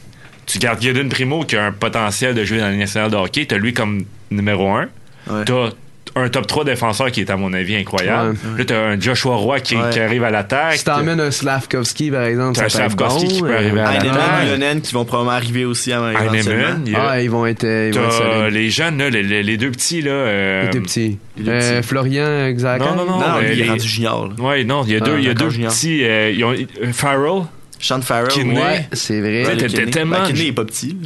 Tu 0.48 0.58
gardes 0.60 0.82
Gideon 0.82 1.08
Primo 1.10 1.44
qui 1.44 1.56
a 1.56 1.66
un 1.66 1.72
potentiel 1.72 2.34
de 2.34 2.44
jouer 2.46 2.60
dans 2.60 2.66
la 2.70 2.76
nationale 2.76 3.12
de 3.12 3.16
hockey. 3.18 3.46
T'as 3.46 3.58
lui 3.58 3.74
comme 3.74 4.06
numéro 4.32 4.70
1. 4.72 4.88
Ouais. 5.30 5.44
T'as 5.46 5.70
un 6.18 6.30
top 6.30 6.48
3 6.48 6.64
défenseur 6.64 7.12
qui 7.12 7.22
est, 7.22 7.30
à 7.30 7.38
mon 7.38 7.54
avis, 7.54 7.76
incroyable. 7.76 8.32
Ouais. 8.54 8.58
Là, 8.60 8.66
t'as 8.66 8.80
un 8.80 9.00
Joshua 9.00 9.36
Roy 9.36 9.60
qui, 9.60 9.76
Ouais. 9.76 9.90
qui 9.92 10.00
arrive 10.00 10.24
à 10.24 10.30
l'attaque. 10.32 10.76
Si 10.78 10.84
t'emmènes 10.84 11.20
un 11.20 11.32
Slavkovski, 11.32 12.12
par 12.12 12.24
exemple, 12.24 12.58
T'as 12.58 12.66
un 12.66 12.70
Slavkovski 12.70 13.26
bon, 13.26 13.32
qui 13.32 13.42
peut 13.42 13.50
euh, 13.52 13.56
arriver 13.58 13.82
à 13.82 13.94
Heinemann, 13.96 14.16
l'attaque. 14.16 14.48
Yonen 14.50 14.82
qui 14.82 14.94
vont 14.94 15.06
probablement 15.06 15.36
arriver 15.36 15.66
aussi 15.66 15.92
avant 15.94 16.10
Heinemann, 16.10 16.84
a- 16.96 17.10
Ah, 17.10 17.22
ils 17.22 17.30
vont 17.30 17.46
être, 17.46 17.64
euh, 17.64 17.90
ils 17.94 17.98
vont 18.00 18.06
être 18.08 18.18
T'as 18.20 18.40
solides. 18.42 18.54
les 18.54 18.70
jeunes, 18.70 18.98
là, 18.98 19.10
les, 19.10 19.24
les- 19.24 19.44
les 19.44 19.58
deux 19.58 19.72
petits, 19.72 20.02
là. 20.02 20.12
euh, 20.12 20.64
Les 20.66 20.70
deux 20.70 20.82
petits. 20.82 21.18
les 21.38 21.44
deux 21.44 21.52
Euh. 21.52 21.82
Florian 21.84 22.52
Xhaka? 22.52 22.86
Non, 22.86 22.96
non, 22.96 23.06
non. 23.06 23.20
Non, 23.20 23.26
il 23.52 23.62
est 23.62 23.70
rendu 23.70 23.88
junior. 23.88 24.30
Ouais, 24.40 24.64
non, 24.64 24.84
il 24.86 24.92
y 24.94 24.96
a 24.96 25.00
Ah, 25.02 25.06
deux, 25.06 25.18
il 25.20 25.26
y 25.26 25.30
a 25.30 25.34
deux 25.34 25.48
petits. 25.50 26.04
euh, 26.04 26.32
ils 26.36 26.44
ont, 26.44 26.52
euh, 26.54 26.92
Farrell. 26.94 27.44
Sean 27.80 28.02
Farrell. 28.02 28.30
Kidney. 28.30 28.56
Ouais, 28.56 28.88
c'est 28.94 29.20
vrai. 29.20 29.46
Ouais, 29.46 29.58
t'es- 29.58 29.86
tellement- 29.86 30.18
Ben, 30.18 30.26
Kidney, 30.28 30.42
il 30.46 30.48
est 30.48 30.52
pas 30.54 30.66
petit. 30.66 30.98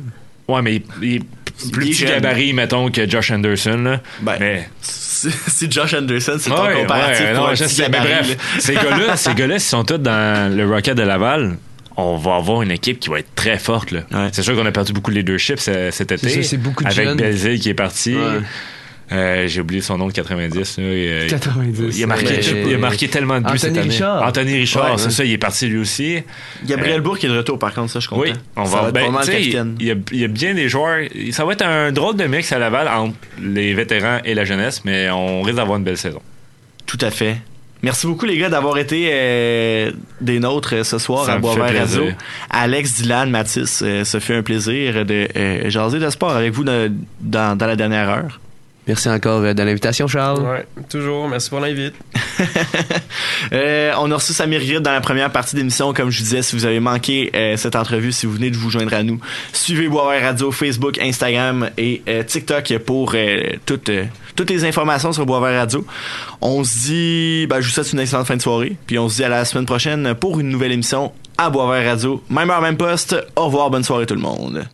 Ouais, 0.47 0.62
mais 0.62 0.82
il, 1.01 1.22
plus 1.70 1.89
petit 1.91 2.05
gabarit, 2.05 2.53
mettons, 2.53 2.89
que 2.89 3.07
Josh 3.09 3.32
Anderson, 3.32 3.78
là. 3.84 4.01
Ben, 4.22 4.38
mais. 4.39 4.70
Si 4.82 5.70
Josh 5.70 5.93
Anderson, 5.93 6.38
c'est 6.39 6.49
Ouais, 6.51 6.74
ton 6.74 6.80
comparatif 6.82 7.26
ouais, 7.26 7.34
pour 7.34 7.43
non, 7.43 7.49
un 7.49 7.55
je 7.55 7.64
petit 7.66 7.76
sais, 7.76 7.84
mais 7.89 7.97
gabarit, 7.99 8.14
bref, 8.36 8.38
ces 8.59 8.74
gars-là, 8.74 9.16
ces 9.18 9.34
gars-là, 9.36 9.59
s'ils 9.59 9.70
sont 9.70 9.84
tous 9.84 9.97
dans 9.99 10.55
le 10.55 10.68
Rocket 10.68 10.97
de 10.97 11.03
Laval, 11.03 11.57
on 11.97 12.16
va 12.18 12.36
avoir 12.38 12.64
une 12.64 12.72
équipe 12.72 12.99
qui 12.99 13.09
va 13.09 13.20
être 13.20 13.36
très 13.36 13.59
forte. 13.59 13.91
Là. 13.91 13.99
Ouais. 14.12 14.30
C'est 14.32 14.41
sûr 14.41 14.55
qu'on 14.55 14.66
a 14.66 14.72
perdu 14.72 14.93
beaucoup 14.93 15.12
de 15.12 15.18
leadership 15.18 15.59
ce- 15.59 15.91
cet 15.91 16.12
été. 16.12 16.41
c'est 16.41 16.57
beaucoup 16.57 16.84
de 16.84 16.89
Avec. 16.89 17.16
Belzile 17.18 17.59
qui 17.59 17.70
est 17.70 17.74
parti. 17.76 18.16
Ouais. 18.16 18.39
Euh, 19.12 19.45
J'ai 19.47 19.62
oublié 19.62 19.82
son 19.82 19.97
nom 19.97 20.07
de 20.07 20.14
90. 20.14 20.78
là, 20.78 20.84
et, 20.86 20.88
euh, 21.24 21.28
90. 21.28 21.97
Il 21.97 22.03
a, 22.03 22.07
marqué, 22.07 22.26
Ouais. 22.28 22.64
il 22.68 22.74
a 22.76 22.78
marqué 22.78 23.07
tellement 23.09 23.36
de 23.39 23.45
buts 23.45 23.47
Anthony 23.47 23.59
cette 23.59 23.78
année. 23.78 23.89
Richard. 23.89 24.24
Anthony 24.24 24.53
Richard, 24.57 24.84
Ouais, 24.91 24.97
c'est 24.97 25.05
ouais. 25.05 25.12
ça, 25.12 25.26
il 25.26 25.32
est 25.34 25.38
parti 25.38 25.68
lui 25.68 25.80
aussi. 25.80 26.20
Gabriel 26.66 26.99
Euh, 26.99 27.03
Bourque 27.03 27.24
est 27.24 27.28
de 27.28 27.38
retour, 27.38 27.59
par 27.59 27.74
contre, 27.74 27.91
ça, 27.91 27.99
je 27.99 28.07
content. 28.07 28.22
Oui, 28.22 28.34
on 28.55 28.66
ça 28.66 28.76
va, 28.78 28.82
va 28.84 28.91
ben, 28.91 29.14
capitaine. 29.14 29.76
il 29.80 29.86
y, 29.88 29.91
a, 29.91 29.95
il 30.12 30.20
y 30.20 30.24
a 30.24 30.28
bien 30.28 30.53
des 30.53 30.70
joueurs. 30.70 30.99
Ça 31.32 31.43
va 31.45 31.53
être 31.53 31.66
un 31.66 31.91
drôle 31.91 32.16
de 32.16 32.26
mix 32.26 32.51
à 32.51 32.59
Laval 32.59 32.88
entre 32.88 33.16
les 33.41 33.74
vétérans 33.74 34.20
et 34.24 34.34
la 34.34 34.45
jeunesse, 34.45 34.84
mais 34.86 35.09
on 35.09 35.41
risque 35.41 35.57
d'avoir 35.57 35.78
une 35.78 35.84
belle 35.84 35.97
saison. 35.97 36.22
Tout 36.86 36.97
à 37.01 37.12
fait. 37.12 37.38
Merci 37.84 38.05
beaucoup, 38.05 38.28
les 38.28 38.38
gars, 38.38 38.49
d'avoir 38.49 38.78
été 38.78 39.09
euh, 39.12 39.91
des 40.22 40.39
nôtres 40.39 40.76
euh, 40.76 40.84
ce 40.84 40.99
soir 40.99 41.26
Ça 41.26 41.34
à 41.34 41.38
Boisvert. 41.39 41.74
Radio. 41.76 42.09
Alex, 42.51 43.01
Dylan, 43.01 43.30
Mathis, 43.32 43.82
euh, 43.84 44.03
ça 44.03 44.20
fait 44.20 44.36
un 44.36 44.43
plaisir 44.43 45.03
de 45.03 45.28
euh, 45.36 45.70
jaser 45.70 45.97
de 45.97 46.07
sport 46.12 46.32
avec 46.36 46.53
vous 46.53 46.64
dans, 46.64 46.95
dans, 47.22 47.57
dans 47.57 47.66
la 47.66 47.76
dernière 47.76 48.07
heure. 48.09 48.39
Merci 48.88 49.09
encore 49.09 49.41
euh, 49.41 49.53
de 49.53 49.63
l'invitation, 49.63 50.07
Charles. 50.07 50.41
Ouais, 50.41 50.65
toujours. 50.89 51.27
Merci 51.27 51.49
pour 51.49 51.59
l'invite. 51.59 51.93
Euh, 53.53 53.91
on 53.97 54.09
a 54.11 54.15
reçu 54.15 54.34
Samir 54.34 54.61
Grid 54.63 54.79
dans 54.79 54.91
la 54.91 55.01
première 55.01 55.32
partie 55.32 55.55
d'émission. 55.55 55.93
Comme 55.93 56.09
je 56.09 56.19
vous 56.19 56.23
disais, 56.23 56.41
si 56.41 56.55
vous 56.55 56.65
avez 56.65 56.79
manqué 56.79 57.32
euh, 57.36 57.57
cette 57.57 57.75
entrevue, 57.75 58.11
si 58.11 58.25
vous 58.25 58.34
venez 58.34 58.49
de 58.49 58.55
vous 58.55 58.69
joindre 58.69 58.93
à 58.93 59.03
nous, 59.03 59.19
suivez 59.51 59.89
Boisvert 59.89 60.21
Radio, 60.21 60.51
Facebook, 60.51 60.99
Instagram 60.99 61.69
et 61.77 62.01
euh, 62.07 62.23
TikTok 62.23 62.77
pour 62.86 63.15
toutes, 63.65 63.91
toutes 64.36 64.49
les 64.49 64.63
informations 64.63 65.11
sur 65.11 65.25
Boisvert 65.25 65.59
Radio. 65.59 65.86
On 66.39 66.63
se 66.63 66.77
dit, 66.77 67.47
ben, 67.47 67.59
je 67.59 67.67
vous 67.67 67.73
souhaite 67.73 67.91
une 67.91 67.99
excellente 67.99 68.27
fin 68.27 68.38
de 68.38 68.41
soirée. 68.41 68.77
Puis 68.86 68.97
on 68.99 69.09
se 69.09 69.15
dit 69.15 69.23
à 69.23 69.29
la 69.29 69.43
semaine 69.43 69.65
prochaine 69.65 70.13
pour 70.13 70.39
une 70.39 70.49
nouvelle 70.49 70.71
émission 70.71 71.11
à 71.38 71.49
Boisvert 71.49 71.84
Radio. 71.84 72.23
Même 72.29 72.49
heure, 72.51 72.61
même 72.61 72.77
poste. 72.77 73.15
Au 73.36 73.45
revoir, 73.45 73.69
bonne 73.69 73.84
soirée 73.84 74.05
tout 74.05 74.15
le 74.15 74.21
monde. 74.21 74.65